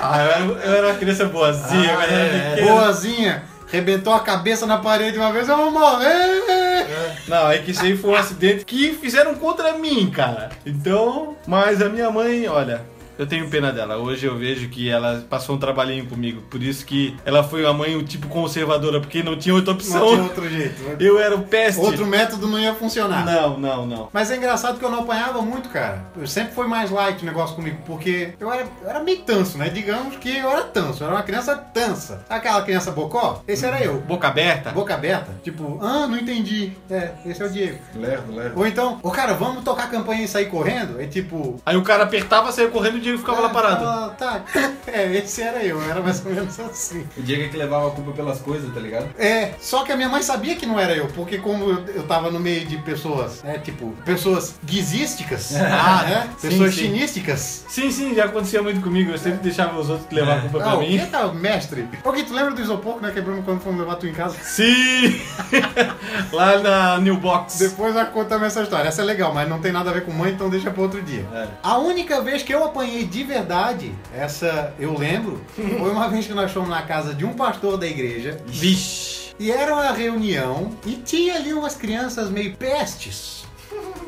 ah, 0.00 0.18
eu, 0.22 0.30
era, 0.30 0.66
eu 0.66 0.74
era 0.76 0.86
uma 0.88 0.94
criança 0.98 1.24
boazinha, 1.24 1.96
Ah, 1.98 2.04
é. 2.04 2.62
Boazinha, 2.62 3.42
rebentou 3.72 4.12
a 4.12 4.20
cabeça 4.20 4.66
na 4.66 4.76
parede 4.78 5.18
uma 5.18 5.32
vez, 5.32 5.48
eu 5.48 5.56
vou 5.56 5.70
morrer. 5.70 6.86
Não, 7.26 7.50
é 7.50 7.58
que 7.58 7.70
isso 7.70 7.82
aí 7.82 7.96
foi 7.96 8.10
um 8.10 8.14
acidente 8.14 8.66
que 8.66 8.92
fizeram 8.92 9.34
contra 9.34 9.72
mim, 9.78 10.10
cara. 10.10 10.50
Então, 10.66 11.34
mas 11.46 11.80
a 11.80 11.88
minha 11.88 12.10
mãe, 12.10 12.46
olha, 12.46 12.82
Eu 13.18 13.26
tenho 13.26 13.48
pena 13.48 13.72
dela. 13.72 13.96
Hoje 13.98 14.26
eu 14.26 14.36
vejo 14.36 14.68
que 14.68 14.88
ela 14.88 15.24
passou 15.28 15.56
um 15.56 15.58
trabalhinho 15.58 16.06
comigo. 16.06 16.42
Por 16.50 16.62
isso 16.62 16.84
que 16.84 17.16
ela 17.24 17.42
foi 17.42 17.62
uma 17.64 17.72
mãe, 17.72 17.96
um 17.96 18.02
tipo 18.04 18.28
conservadora, 18.28 19.00
porque 19.00 19.22
não 19.22 19.36
tinha 19.36 19.54
outra 19.54 19.72
opção. 19.74 20.00
Não 20.00 20.08
tinha 20.12 20.22
outro 20.22 20.48
jeito. 20.48 20.82
né? 20.82 20.96
Eu 20.98 21.18
era 21.18 21.36
o 21.36 21.42
peste. 21.42 21.80
Outro 21.80 22.06
método 22.06 22.48
não 22.48 22.58
ia 22.58 22.74
funcionar. 22.74 23.24
Não, 23.24 23.58
não, 23.58 23.86
não. 23.86 24.08
Mas 24.12 24.30
é 24.30 24.36
engraçado 24.36 24.78
que 24.78 24.84
eu 24.84 24.90
não 24.90 25.00
apanhava 25.00 25.40
muito, 25.42 25.68
cara. 25.68 26.04
Eu 26.16 26.26
sempre 26.26 26.54
foi 26.54 26.66
mais 26.66 26.90
light 26.90 27.22
o 27.22 27.26
negócio 27.26 27.54
comigo, 27.54 27.78
porque 27.86 28.30
eu 28.40 28.52
era, 28.52 28.66
eu 28.82 28.90
era 28.90 29.00
meio 29.00 29.18
tanso, 29.22 29.58
né? 29.58 29.68
Digamos 29.68 30.16
que 30.16 30.36
eu 30.36 30.50
era 30.50 30.62
tanso, 30.62 31.02
eu 31.02 31.06
era 31.06 31.16
uma 31.16 31.22
criança 31.22 31.56
tansa. 31.56 32.24
Aquela 32.28 32.62
criança 32.62 32.90
bocó? 32.90 33.42
Esse 33.46 33.64
era 33.66 33.82
eu. 33.82 34.00
Boca 34.00 34.28
aberta? 34.28 34.70
Boca 34.70 34.94
aberta. 34.94 35.32
Tipo, 35.42 35.78
ah, 35.82 36.06
não 36.06 36.16
entendi. 36.16 36.72
É, 36.90 37.12
esse 37.26 37.42
é 37.42 37.46
o 37.46 37.50
Diego. 37.50 37.78
Lerdo, 37.94 38.34
lerdo. 38.34 38.58
Ou 38.58 38.66
então, 38.66 38.98
ô 39.02 39.10
cara, 39.10 39.34
vamos 39.34 39.62
tocar 39.64 39.84
a 39.84 39.88
campanha 39.88 40.24
e 40.24 40.28
sair 40.28 40.46
correndo? 40.46 41.00
É 41.00 41.06
tipo. 41.06 41.60
Aí 41.64 41.76
o 41.76 41.82
cara 41.82 42.04
apertava, 42.04 42.50
saia 42.52 42.68
correndo 42.68 42.98
e 42.98 43.11
o 43.11 43.11
Diego 43.16 43.18
ficava 43.18 43.40
lá 43.40 43.48
parado. 43.50 43.84
ah, 43.86 44.14
tá. 44.16 44.42
É, 44.86 45.12
esse 45.16 45.42
era 45.42 45.62
eu, 45.64 45.80
era 45.82 46.00
mais 46.00 46.24
ou 46.24 46.32
menos 46.32 46.58
assim. 46.60 47.06
O 47.16 47.22
Diego 47.22 47.44
é 47.44 47.48
que 47.48 47.56
levava 47.56 47.88
a 47.88 47.90
culpa 47.90 48.12
pelas 48.12 48.40
coisas, 48.40 48.72
tá 48.72 48.80
ligado? 48.80 49.08
É, 49.18 49.52
só 49.60 49.84
que 49.84 49.92
a 49.92 49.96
minha 49.96 50.08
mãe 50.08 50.22
sabia 50.22 50.56
que 50.56 50.66
não 50.66 50.78
era 50.78 50.94
eu, 50.94 51.06
porque 51.08 51.38
como 51.38 51.70
eu, 51.88 52.02
tava 52.04 52.30
no 52.30 52.38
meio 52.40 52.64
de 52.66 52.76
pessoas, 52.78 53.42
né, 53.42 53.58
tipo, 53.58 53.92
pessoas 54.04 54.56
guizísticas, 54.64 55.52
Ah, 55.62 56.02
né, 56.04 56.28
sim, 56.38 56.48
pessoas 56.48 56.74
sim. 56.74 56.82
chinísticas. 56.82 57.64
Sim, 57.68 57.90
sim, 57.90 58.14
já 58.14 58.24
acontecia 58.26 58.62
muito 58.62 58.80
comigo. 58.80 59.10
Eu 59.12 59.18
sempre 59.18 59.38
deixava 59.40 59.78
os 59.78 59.88
outros 59.88 60.10
levar 60.10 60.38
a 60.38 60.40
culpa 60.42 60.58
pra 60.58 60.70
Ah, 60.70 60.76
o 60.76 60.80
mim. 60.80 60.98
que 60.98 61.06
tá, 61.06 61.26
mestre? 61.28 61.88
Ok, 62.04 62.24
tu 62.24 62.32
lembra 62.34 62.52
do 62.52 62.60
isopor 62.60 62.96
que 62.96 63.02
nós 63.02 63.14
quebramos 63.14 63.44
quando 63.44 63.60
fomos 63.60 63.80
levar 63.80 63.96
tu 63.96 64.06
em 64.06 64.12
casa? 64.12 64.36
Sim! 64.42 65.20
lá 66.32 66.58
na 66.58 66.98
New 66.98 67.16
Box. 67.16 67.58
Depois 67.58 67.94
vai 67.94 68.06
contar 68.06 68.42
essa 68.44 68.62
história. 68.62 68.88
Essa 68.88 69.02
é 69.02 69.04
legal, 69.04 69.32
mas 69.32 69.48
não 69.48 69.60
tem 69.60 69.72
nada 69.72 69.90
a 69.90 69.92
ver 69.92 70.04
com 70.04 70.12
mãe, 70.12 70.32
então 70.32 70.48
deixa 70.50 70.70
pra 70.70 70.82
outro 70.82 71.00
dia. 71.02 71.26
É. 71.32 71.46
A 71.62 71.78
única 71.78 72.20
vez 72.20 72.42
que 72.42 72.52
eu 72.52 72.64
apanhei 72.64 72.91
de 73.04 73.24
verdade, 73.24 73.94
essa 74.14 74.74
eu 74.78 74.96
lembro, 74.96 75.40
foi 75.54 75.90
uma 75.90 76.08
vez 76.08 76.26
que 76.26 76.34
nós 76.34 76.52
fomos 76.52 76.68
na 76.68 76.82
casa 76.82 77.14
de 77.14 77.24
um 77.24 77.32
pastor 77.34 77.76
da 77.76 77.86
igreja. 77.86 78.40
Vixe. 78.46 79.34
E 79.38 79.50
era 79.50 79.72
uma 79.72 79.90
reunião 79.92 80.70
e 80.86 80.96
tinha 80.96 81.34
ali 81.34 81.52
umas 81.52 81.74
crianças 81.74 82.30
meio 82.30 82.54
pestes. 82.56 83.44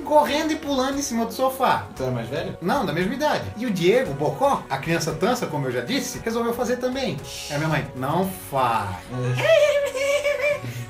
Correndo 0.05 0.53
e 0.53 0.57
pulando 0.57 0.99
em 0.99 1.03
cima 1.03 1.25
do 1.25 1.33
sofá. 1.33 1.89
Tu 1.97 2.03
era 2.03 2.13
mais 2.13 2.29
velho? 2.29 2.57
Não, 2.61 2.85
da 2.85 2.93
mesma 2.93 3.15
idade. 3.15 3.45
E 3.57 3.65
o 3.65 3.71
Diego, 3.71 4.11
o 4.11 4.15
Bocó, 4.15 4.63
a 4.69 4.77
criança 4.77 5.13
tansa, 5.13 5.47
como 5.47 5.67
eu 5.67 5.73
já 5.73 5.81
disse, 5.81 6.21
resolveu 6.23 6.53
fazer 6.53 6.77
também. 6.77 7.17
Aí 7.49 7.57
a 7.57 7.59
minha 7.59 7.69
mãe, 7.69 7.87
não 7.97 8.31
faz. 8.51 8.97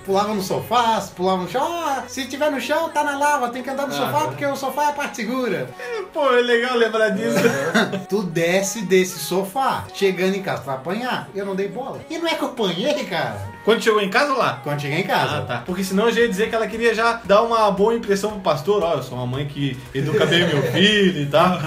Pulava 0.05 0.35
no 0.35 0.43
sofá, 0.43 1.01
pulava 1.17 1.43
no 1.43 1.49
chão. 1.49 1.63
Ah, 1.63 2.05
se 2.07 2.27
tiver 2.27 2.51
no 2.51 2.61
chão, 2.61 2.91
tá 2.91 3.03
na 3.03 3.17
lava, 3.19 3.49
tem 3.49 3.63
que 3.63 3.71
andar 3.71 3.87
no 3.87 3.95
sofá 3.95 4.27
porque 4.27 4.45
o 4.45 4.55
sofá 4.55 4.85
é 4.85 4.89
a 4.89 4.93
parte 4.93 5.17
segura. 5.17 5.69
Pô, 6.13 6.31
é 6.33 6.43
legal 6.43 6.77
lembrar 6.77 7.11
disso. 7.11 7.39
Tu 8.09 8.23
desce 8.23 8.83
desse 8.83 9.19
sofá, 9.19 9.85
chegando 9.95 10.35
em 10.35 10.43
casa, 10.43 10.63
tu 10.63 10.67
vai 10.67 10.75
apanhar. 10.77 11.29
Eu 11.35 11.47
não 11.47 11.55
dei 11.55 11.69
bola. 11.69 12.01
E 12.11 12.19
não 12.19 12.29
é 12.29 12.35
que 12.35 12.43
eu 12.43 12.49
apanhei, 12.49 13.05
cara. 13.05 13.54
Quando 13.65 13.83
chegou 13.83 14.01
em 14.01 14.11
casa 14.11 14.33
ou 14.33 14.39
lá? 14.39 14.61
Quando 14.63 14.81
cheguei 14.81 14.99
em 14.99 15.05
casa. 15.05 15.39
Ah, 15.39 15.43
tá. 15.43 15.63
Porque 15.65 15.83
senão 15.83 16.07
eu 16.07 16.13
já 16.13 16.21
ia 16.21 16.29
dizer 16.29 16.51
que 16.51 16.55
ela 16.55 16.67
queria 16.67 16.95
já 16.95 17.21
dar 17.25 17.43
uma 17.43 17.71
boa 17.71 17.95
impressão 17.95 18.33
pro 18.33 18.41
pastor. 18.41 18.83
Ó, 18.83 18.95
eu 18.95 19.03
sou 19.03 19.17
uma 19.17 19.27
mãe 19.27 19.47
que 19.47 19.77
educa 19.95 20.27
bem 20.27 20.47
meu 20.47 20.63
filho 20.71 21.23
e 21.23 21.27
tal. 21.27 21.59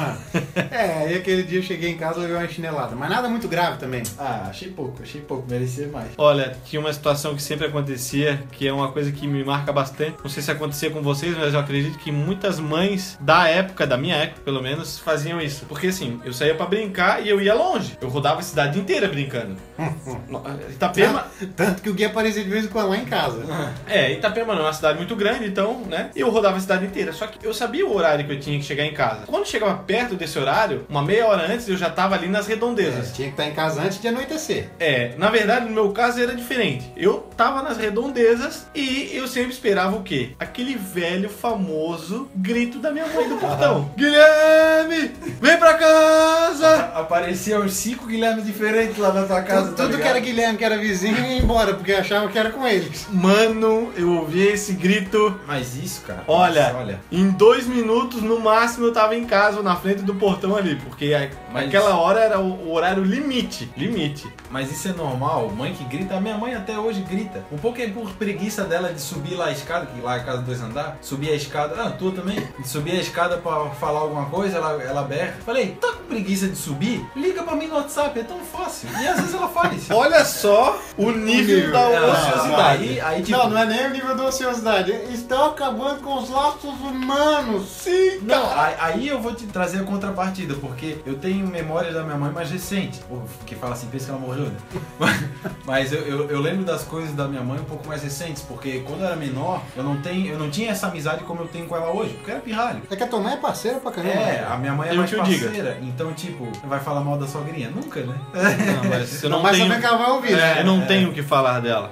É, 0.69 1.05
aí 1.05 1.15
aquele 1.15 1.41
dia 1.41 1.57
eu 1.59 1.63
cheguei 1.63 1.89
em 1.89 1.97
casa 1.97 2.19
e 2.19 2.21
levei 2.21 2.37
uma 2.37 2.47
chinelada. 2.47 2.95
Mas 2.95 3.09
nada 3.09 3.27
muito 3.27 3.47
grave 3.47 3.77
também. 3.77 4.03
Ah, 4.17 4.45
achei 4.49 4.69
pouco, 4.69 5.01
achei 5.01 5.21
pouco, 5.21 5.49
merecia 5.49 5.87
mais. 5.87 6.09
Olha, 6.17 6.55
tinha 6.65 6.79
uma 6.79 6.93
situação 6.93 7.35
que 7.35 7.41
sempre 7.41 7.65
acontecia, 7.65 8.43
que 8.51 8.67
é 8.67 8.71
uma 8.71 8.91
coisa 8.91 9.11
que 9.11 9.25
me 9.25 9.43
marca 9.43 9.73
bastante. 9.73 10.17
Não 10.23 10.29
sei 10.29 10.43
se 10.43 10.51
acontecia 10.51 10.91
com 10.91 11.01
vocês, 11.01 11.35
mas 11.35 11.53
eu 11.55 11.59
acredito 11.59 11.97
que 11.97 12.11
muitas 12.11 12.59
mães 12.59 13.17
da 13.19 13.47
época, 13.47 13.87
da 13.87 13.97
minha 13.97 14.15
época 14.17 14.41
pelo 14.45 14.61
menos, 14.61 14.99
faziam 14.99 15.41
isso. 15.41 15.65
Porque 15.65 15.87
assim, 15.87 16.21
eu 16.23 16.31
saía 16.31 16.53
pra 16.53 16.67
brincar 16.67 17.25
e 17.25 17.29
eu 17.29 17.41
ia 17.41 17.55
longe. 17.55 17.97
Eu 17.99 18.07
rodava 18.07 18.39
a 18.39 18.43
cidade 18.43 18.79
inteira 18.79 19.07
brincando. 19.07 19.55
Itapema, 20.69 21.25
Tanto 21.55 21.81
que 21.81 21.86
o 21.89 21.93
guia 21.93 22.07
aparecia 22.07 22.43
de 22.43 22.49
vez 22.49 22.65
em 22.65 22.67
quando 22.67 22.89
lá 22.89 22.97
em 22.97 23.05
casa. 23.05 23.43
É, 23.87 24.11
Itapema 24.13 24.53
não 24.53 24.61
é 24.63 24.65
uma 24.65 24.73
cidade 24.73 24.97
muito 24.97 25.15
grande, 25.15 25.45
então, 25.45 25.81
né? 25.81 26.09
Eu 26.15 26.29
rodava 26.29 26.57
a 26.57 26.59
cidade 26.59 26.85
inteira. 26.85 27.13
Só 27.13 27.25
que 27.27 27.45
eu 27.45 27.53
sabia 27.53 27.85
o 27.85 27.95
horário 27.95 28.25
que 28.25 28.33
eu 28.33 28.39
tinha 28.39 28.57
que 28.59 28.65
chegar 28.65 28.85
em 28.85 28.93
casa. 28.93 29.21
Quando 29.25 29.45
chegava 29.45 29.75
perto 29.75 30.15
desse 30.15 30.37
horário, 30.37 30.85
uma 30.89 31.01
meia 31.01 31.25
hora 31.25 31.51
antes, 31.51 31.67
eu 31.69 31.77
já 31.77 31.89
tava 31.89 32.15
ali 32.15 32.27
nas 32.27 32.47
redondezas. 32.47 33.13
Tinha 33.13 33.27
que 33.29 33.33
estar 33.33 33.45
em 33.47 33.53
casa 33.53 33.81
antes 33.81 34.01
de 34.01 34.07
anoitecer. 34.07 34.69
É, 34.79 35.13
na 35.17 35.29
verdade, 35.29 35.65
no 35.65 35.71
meu 35.71 35.91
caso 35.91 36.21
era 36.21 36.35
diferente. 36.35 36.91
Eu 36.97 37.27
tava 37.35 37.61
nas 37.63 37.77
redondezas 37.77 38.67
e 38.75 39.09
eu 39.13 39.27
sempre 39.27 39.51
esperava 39.51 39.95
o 39.95 40.03
quê? 40.03 40.31
Aquele 40.39 40.75
velho 40.75 41.29
famoso 41.29 42.29
grito 42.35 42.79
da 42.79 42.91
minha 42.91 43.07
mãe 43.07 43.27
do 43.29 43.35
portão. 43.37 43.89
Guilherme, 43.95 45.11
vem 45.41 45.57
pra 45.57 45.73
casa! 45.75 46.91
Apareciam 46.95 47.63
uns 47.63 47.73
cinco 47.73 48.05
Guilhermes 48.05 48.45
diferentes 48.45 48.97
lá 48.97 49.13
na 49.13 49.23
tua 49.25 49.41
casa, 49.41 49.67
tudo 49.67 49.75
tá 49.75 49.83
tudo 49.85 49.97
que 49.97 50.07
era 50.07 50.19
Guilherme, 50.19 50.57
que 50.57 50.65
era 50.65 50.77
vizinho, 50.77 51.17
ia 51.17 51.37
embora, 51.37 51.73
porque 51.77 51.93
achava 51.93 52.27
que 52.27 52.37
era 52.37 52.49
com 52.51 52.65
eles. 52.67 53.07
Mano, 53.11 53.91
eu 53.95 54.11
ouvi 54.17 54.41
esse 54.47 54.73
grito. 54.73 55.39
Mas 55.47 55.75
isso, 55.75 56.01
cara. 56.01 56.23
Olha, 56.27 56.63
nossa, 56.63 56.77
olha. 56.77 56.99
em 57.11 57.29
dois 57.29 57.65
minutos 57.67 58.21
no 58.21 58.39
máximo 58.39 58.85
eu 58.87 58.93
tava 58.93 59.15
em 59.15 59.25
casa, 59.25 59.61
na 59.61 59.75
frente 59.75 60.01
do 60.01 60.15
portão 60.15 60.55
ali, 60.55 60.75
porque 60.75 61.11
Mas- 61.51 61.67
aquela 61.67 61.95
hora 61.97 62.19
era 62.19 62.39
o, 62.39 62.67
o 62.67 62.73
horário 62.73 63.03
limite. 63.03 63.71
Limite. 63.77 64.27
Mas 64.49 64.71
isso 64.71 64.87
é 64.87 64.93
normal, 64.93 65.49
mãe 65.49 65.73
que 65.73 65.83
grita, 65.83 66.15
a 66.15 66.21
minha 66.21 66.37
mãe 66.37 66.53
até 66.55 66.77
hoje 66.77 67.01
grita. 67.01 67.45
Um 67.51 67.57
pouco 67.57 67.81
é 67.81 67.87
por 67.87 68.09
preguiça 68.13 68.63
dela 68.63 68.93
de 68.93 69.01
subir 69.01 69.35
lá 69.35 69.47
a 69.47 69.51
escada, 69.51 69.85
que 69.85 69.99
lá 70.01 70.15
é 70.15 70.19
a 70.19 70.23
casa 70.23 70.41
dois 70.41 70.61
andar, 70.61 70.97
subir 71.01 71.29
a 71.31 71.35
escada, 71.35 71.75
ah, 71.81 71.91
tu 71.91 72.11
também, 72.11 72.41
de 72.57 72.67
subir 72.67 72.91
a 72.91 73.01
escada 73.01 73.37
pra 73.37 73.69
falar 73.71 73.99
alguma 73.99 74.25
coisa, 74.25 74.57
ela, 74.57 74.81
ela 74.81 75.01
berra. 75.03 75.35
Falei, 75.45 75.77
tá 75.81 75.89
com 75.93 76.03
preguiça 76.05 76.47
de 76.47 76.55
subir? 76.55 77.05
Liga 77.15 77.43
pra 77.43 77.55
mim 77.55 77.67
no 77.67 77.75
WhatsApp, 77.75 78.17
é 78.19 78.23
tão 78.23 78.39
fácil. 78.39 78.87
E 79.01 79.07
às 79.07 79.17
vezes 79.19 79.33
ela 79.33 79.49
faz. 79.49 79.91
Olha 79.91 80.23
só 80.23 80.79
o 80.97 81.11
nível 81.11 81.66
nível. 81.67 81.79
da 81.91 82.07
É, 82.07 82.11
ociosidade. 82.11 82.83
Aí, 82.83 83.01
aí 83.01 83.23
tipo, 83.23 83.37
Não, 83.37 83.49
não 83.49 83.57
é 83.57 83.65
nem 83.65 83.85
o 83.87 83.89
nível 83.91 84.15
da 84.15 84.25
ociosidade. 84.25 84.91
Estão 85.11 85.45
acabando 85.47 86.01
com 86.01 86.17
os 86.17 86.29
laços 86.29 86.63
humanos. 86.81 87.67
Sim, 87.69 88.19
Não, 88.23 88.49
aí, 88.57 88.75
aí 88.79 89.07
eu 89.07 89.19
vou 89.21 89.33
te 89.33 89.45
trazer 89.47 89.79
a 89.79 89.83
contrapartida, 89.83 90.55
porque 90.55 90.97
eu 91.05 91.15
tenho 91.17 91.45
memórias 91.47 91.93
da 91.93 92.03
minha 92.03 92.17
mãe 92.17 92.31
mais 92.31 92.49
recente. 92.49 92.99
Que 93.45 93.55
fala 93.55 93.73
assim, 93.73 93.87
pensa 93.87 94.05
que 94.05 94.11
ela 94.11 94.19
morreu, 94.19 94.45
né? 94.45 94.57
Mas, 94.99 95.23
mas 95.65 95.93
eu, 95.93 96.01
eu, 96.01 96.29
eu 96.29 96.39
lembro 96.41 96.63
das 96.63 96.83
coisas 96.83 97.13
da 97.13 97.27
minha 97.27 97.41
mãe 97.43 97.59
um 97.59 97.63
pouco 97.65 97.87
mais 97.87 98.01
recentes, 98.03 98.43
porque 98.43 98.79
quando 98.85 99.01
eu 99.01 99.07
era 99.07 99.15
menor, 99.15 99.61
eu 99.75 99.83
não, 99.83 100.01
tenho, 100.01 100.27
eu 100.27 100.39
não 100.39 100.49
tinha 100.49 100.71
essa 100.71 100.87
amizade 100.87 101.23
como 101.23 101.41
eu 101.43 101.47
tenho 101.47 101.65
com 101.67 101.75
ela 101.75 101.91
hoje, 101.91 102.13
porque 102.13 102.31
eu 102.31 102.35
era 102.35 102.43
pirralho. 102.43 102.81
É 102.89 102.95
que 102.95 103.03
a 103.03 103.07
tua 103.07 103.19
mãe 103.19 103.33
é 103.33 103.37
parceira 103.37 103.79
pra 103.79 103.91
caramba. 103.91 104.13
É, 104.13 104.45
a 104.49 104.57
minha 104.57 104.73
mãe 104.73 104.89
é 104.89 104.91
Eu 104.93 104.97
mais 104.97 105.11
o 105.11 105.23
diga. 105.23 105.45
parceira, 105.45 105.77
então 105.81 106.13
tipo, 106.13 106.47
vai 106.67 106.79
falar 106.79 107.01
mal 107.01 107.17
da 107.17 107.27
sogrinha? 107.27 107.69
Nunca, 107.69 108.01
né? 108.01 108.15
Não, 108.33 108.89
mas 108.89 109.23
eu 109.23 109.29
Não, 109.29 109.37
não, 109.37 109.43
mas 109.43 109.51
tenho, 109.55 109.65
também 109.67 109.79
que 109.79 109.85
ela 109.85 109.97
vai 109.97 110.11
ouvir, 110.11 110.31
né? 110.35 110.59
eu 110.61 110.65
não 110.65 110.81
tenho 110.85 111.09
o 111.09 111.13
que 111.13 111.23
falar 111.23 111.56
dela. 111.59 111.91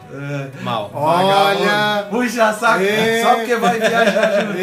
Mal. 0.61 0.91
Olha! 0.93 2.07
Puxa 2.09 2.53
saco, 2.53 2.83
só 3.23 3.35
porque 3.35 3.55
vai 3.55 3.79
viajar 3.79 4.41
junto. 4.41 4.57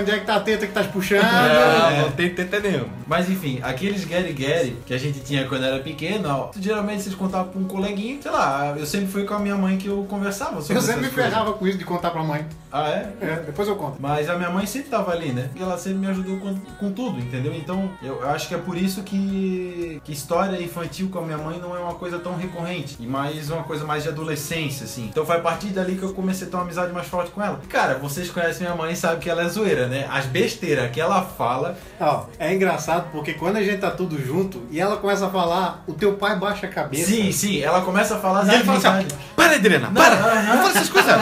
Onde 0.00 0.10
é 0.10 0.18
que 0.18 0.26
tá 0.26 0.36
a 0.36 0.40
teta 0.40 0.66
que 0.66 0.72
tá 0.72 0.82
puxando? 0.84 1.22
Não, 1.22 2.02
não 2.02 2.12
tem 2.12 2.30
teta 2.30 2.60
nenhuma. 2.60 2.88
Mas 3.06 3.28
enfim, 3.28 3.60
aqueles 3.62 4.04
Gary 4.04 4.32
Gary 4.32 4.76
que 4.86 4.94
a 4.94 4.98
gente 4.98 5.20
tinha 5.20 5.46
quando 5.46 5.64
era 5.64 5.78
pequeno, 5.80 6.28
ó, 6.28 6.50
geralmente 6.58 7.02
vocês 7.02 7.14
contavam 7.14 7.48
pra 7.48 7.60
um 7.60 7.64
coleguinha, 7.64 8.20
sei 8.22 8.30
lá, 8.30 8.74
eu 8.76 8.86
sempre 8.86 9.08
fui 9.08 9.24
com 9.24 9.34
a 9.34 9.38
minha 9.38 9.56
mãe 9.56 9.76
que 9.76 9.86
eu 9.86 10.06
conversava 10.08 10.60
sobre 10.60 10.76
Eu 10.76 10.82
sempre 10.82 11.02
me 11.02 11.10
ferrava 11.10 11.52
com 11.52 11.66
isso 11.66 11.78
de 11.78 11.84
contar 11.84 12.10
pra 12.10 12.22
mãe. 12.22 12.46
Ah, 12.72 12.88
é? 12.88 13.12
É, 13.20 13.36
depois 13.46 13.68
eu 13.68 13.76
conto. 13.76 13.98
Mas 14.00 14.30
a 14.30 14.36
minha 14.36 14.48
mãe 14.48 14.64
sempre 14.64 14.88
tava 14.88 15.12
ali, 15.12 15.30
né? 15.30 15.50
E 15.54 15.62
ela 15.62 15.76
sempre 15.76 15.98
me 15.98 16.06
ajudou 16.06 16.38
com, 16.38 16.54
com 16.58 16.90
tudo, 16.90 17.18
entendeu? 17.18 17.54
Então 17.54 17.90
eu, 18.02 18.26
acho 18.30 18.48
que 18.48 18.54
é 18.54 18.58
por 18.58 18.78
isso 18.78 19.02
que, 19.02 20.00
que 20.02 20.12
história 20.12 20.60
infantil 20.60 21.10
com 21.10 21.18
a 21.18 21.22
minha 21.22 21.36
mãe 21.36 21.58
não 21.58 21.76
é 21.76 21.80
uma 21.80 21.94
coisa 21.94 22.18
tão 22.18 22.34
recorrente. 22.34 22.96
E 22.98 23.06
mais 23.06 23.50
uma 23.50 23.62
coisa 23.62 23.84
mais 23.84 24.04
de 24.04 24.08
adolescência, 24.22 24.84
assim. 24.84 25.06
Então 25.10 25.26
foi 25.26 25.36
a 25.36 25.40
partir 25.40 25.66
dali 25.68 25.96
que 25.96 26.02
eu 26.02 26.12
comecei 26.14 26.46
a 26.46 26.50
ter 26.50 26.56
uma 26.56 26.62
amizade 26.62 26.92
mais 26.92 27.06
forte 27.06 27.30
com 27.30 27.42
ela. 27.42 27.60
Cara, 27.68 27.94
vocês 27.98 28.30
conhecem 28.30 28.62
minha 28.66 28.74
mãe 28.76 28.92
e 28.92 28.96
sabem 28.96 29.18
que 29.18 29.28
ela 29.28 29.42
é 29.42 29.48
zoeira, 29.48 29.86
né? 29.88 30.06
As 30.10 30.24
besteiras 30.26 30.90
que 30.90 31.00
ela 31.00 31.22
fala. 31.22 31.76
Ó, 32.00 32.24
é 32.38 32.54
engraçado 32.54 33.10
porque 33.12 33.34
quando 33.34 33.56
a 33.56 33.62
gente 33.62 33.78
tá 33.78 33.90
tudo 33.90 34.22
junto 34.24 34.62
e 34.70 34.80
ela 34.80 34.96
começa 34.96 35.26
a 35.26 35.30
falar, 35.30 35.82
o 35.86 35.92
teu 35.92 36.14
pai 36.14 36.36
baixa 36.38 36.66
a 36.66 36.70
cabeça. 36.70 37.10
Sim, 37.10 37.30
sim, 37.32 37.60
ela 37.60 37.82
começa 37.82 38.16
a 38.16 38.18
falar 38.18 38.40
as 38.40 38.48
E 38.48 38.54
ele 38.54 38.64
fala 38.64 38.78
assim, 38.78 38.88
intimidades. 38.88 39.16
para, 39.36 39.54
Adriana, 39.56 39.86
Não, 39.90 40.02
para! 40.02 40.14
aham. 40.14 40.42
Não 40.42 40.56
fala 40.58 40.70
essas 40.70 40.88
coisas! 40.88 41.12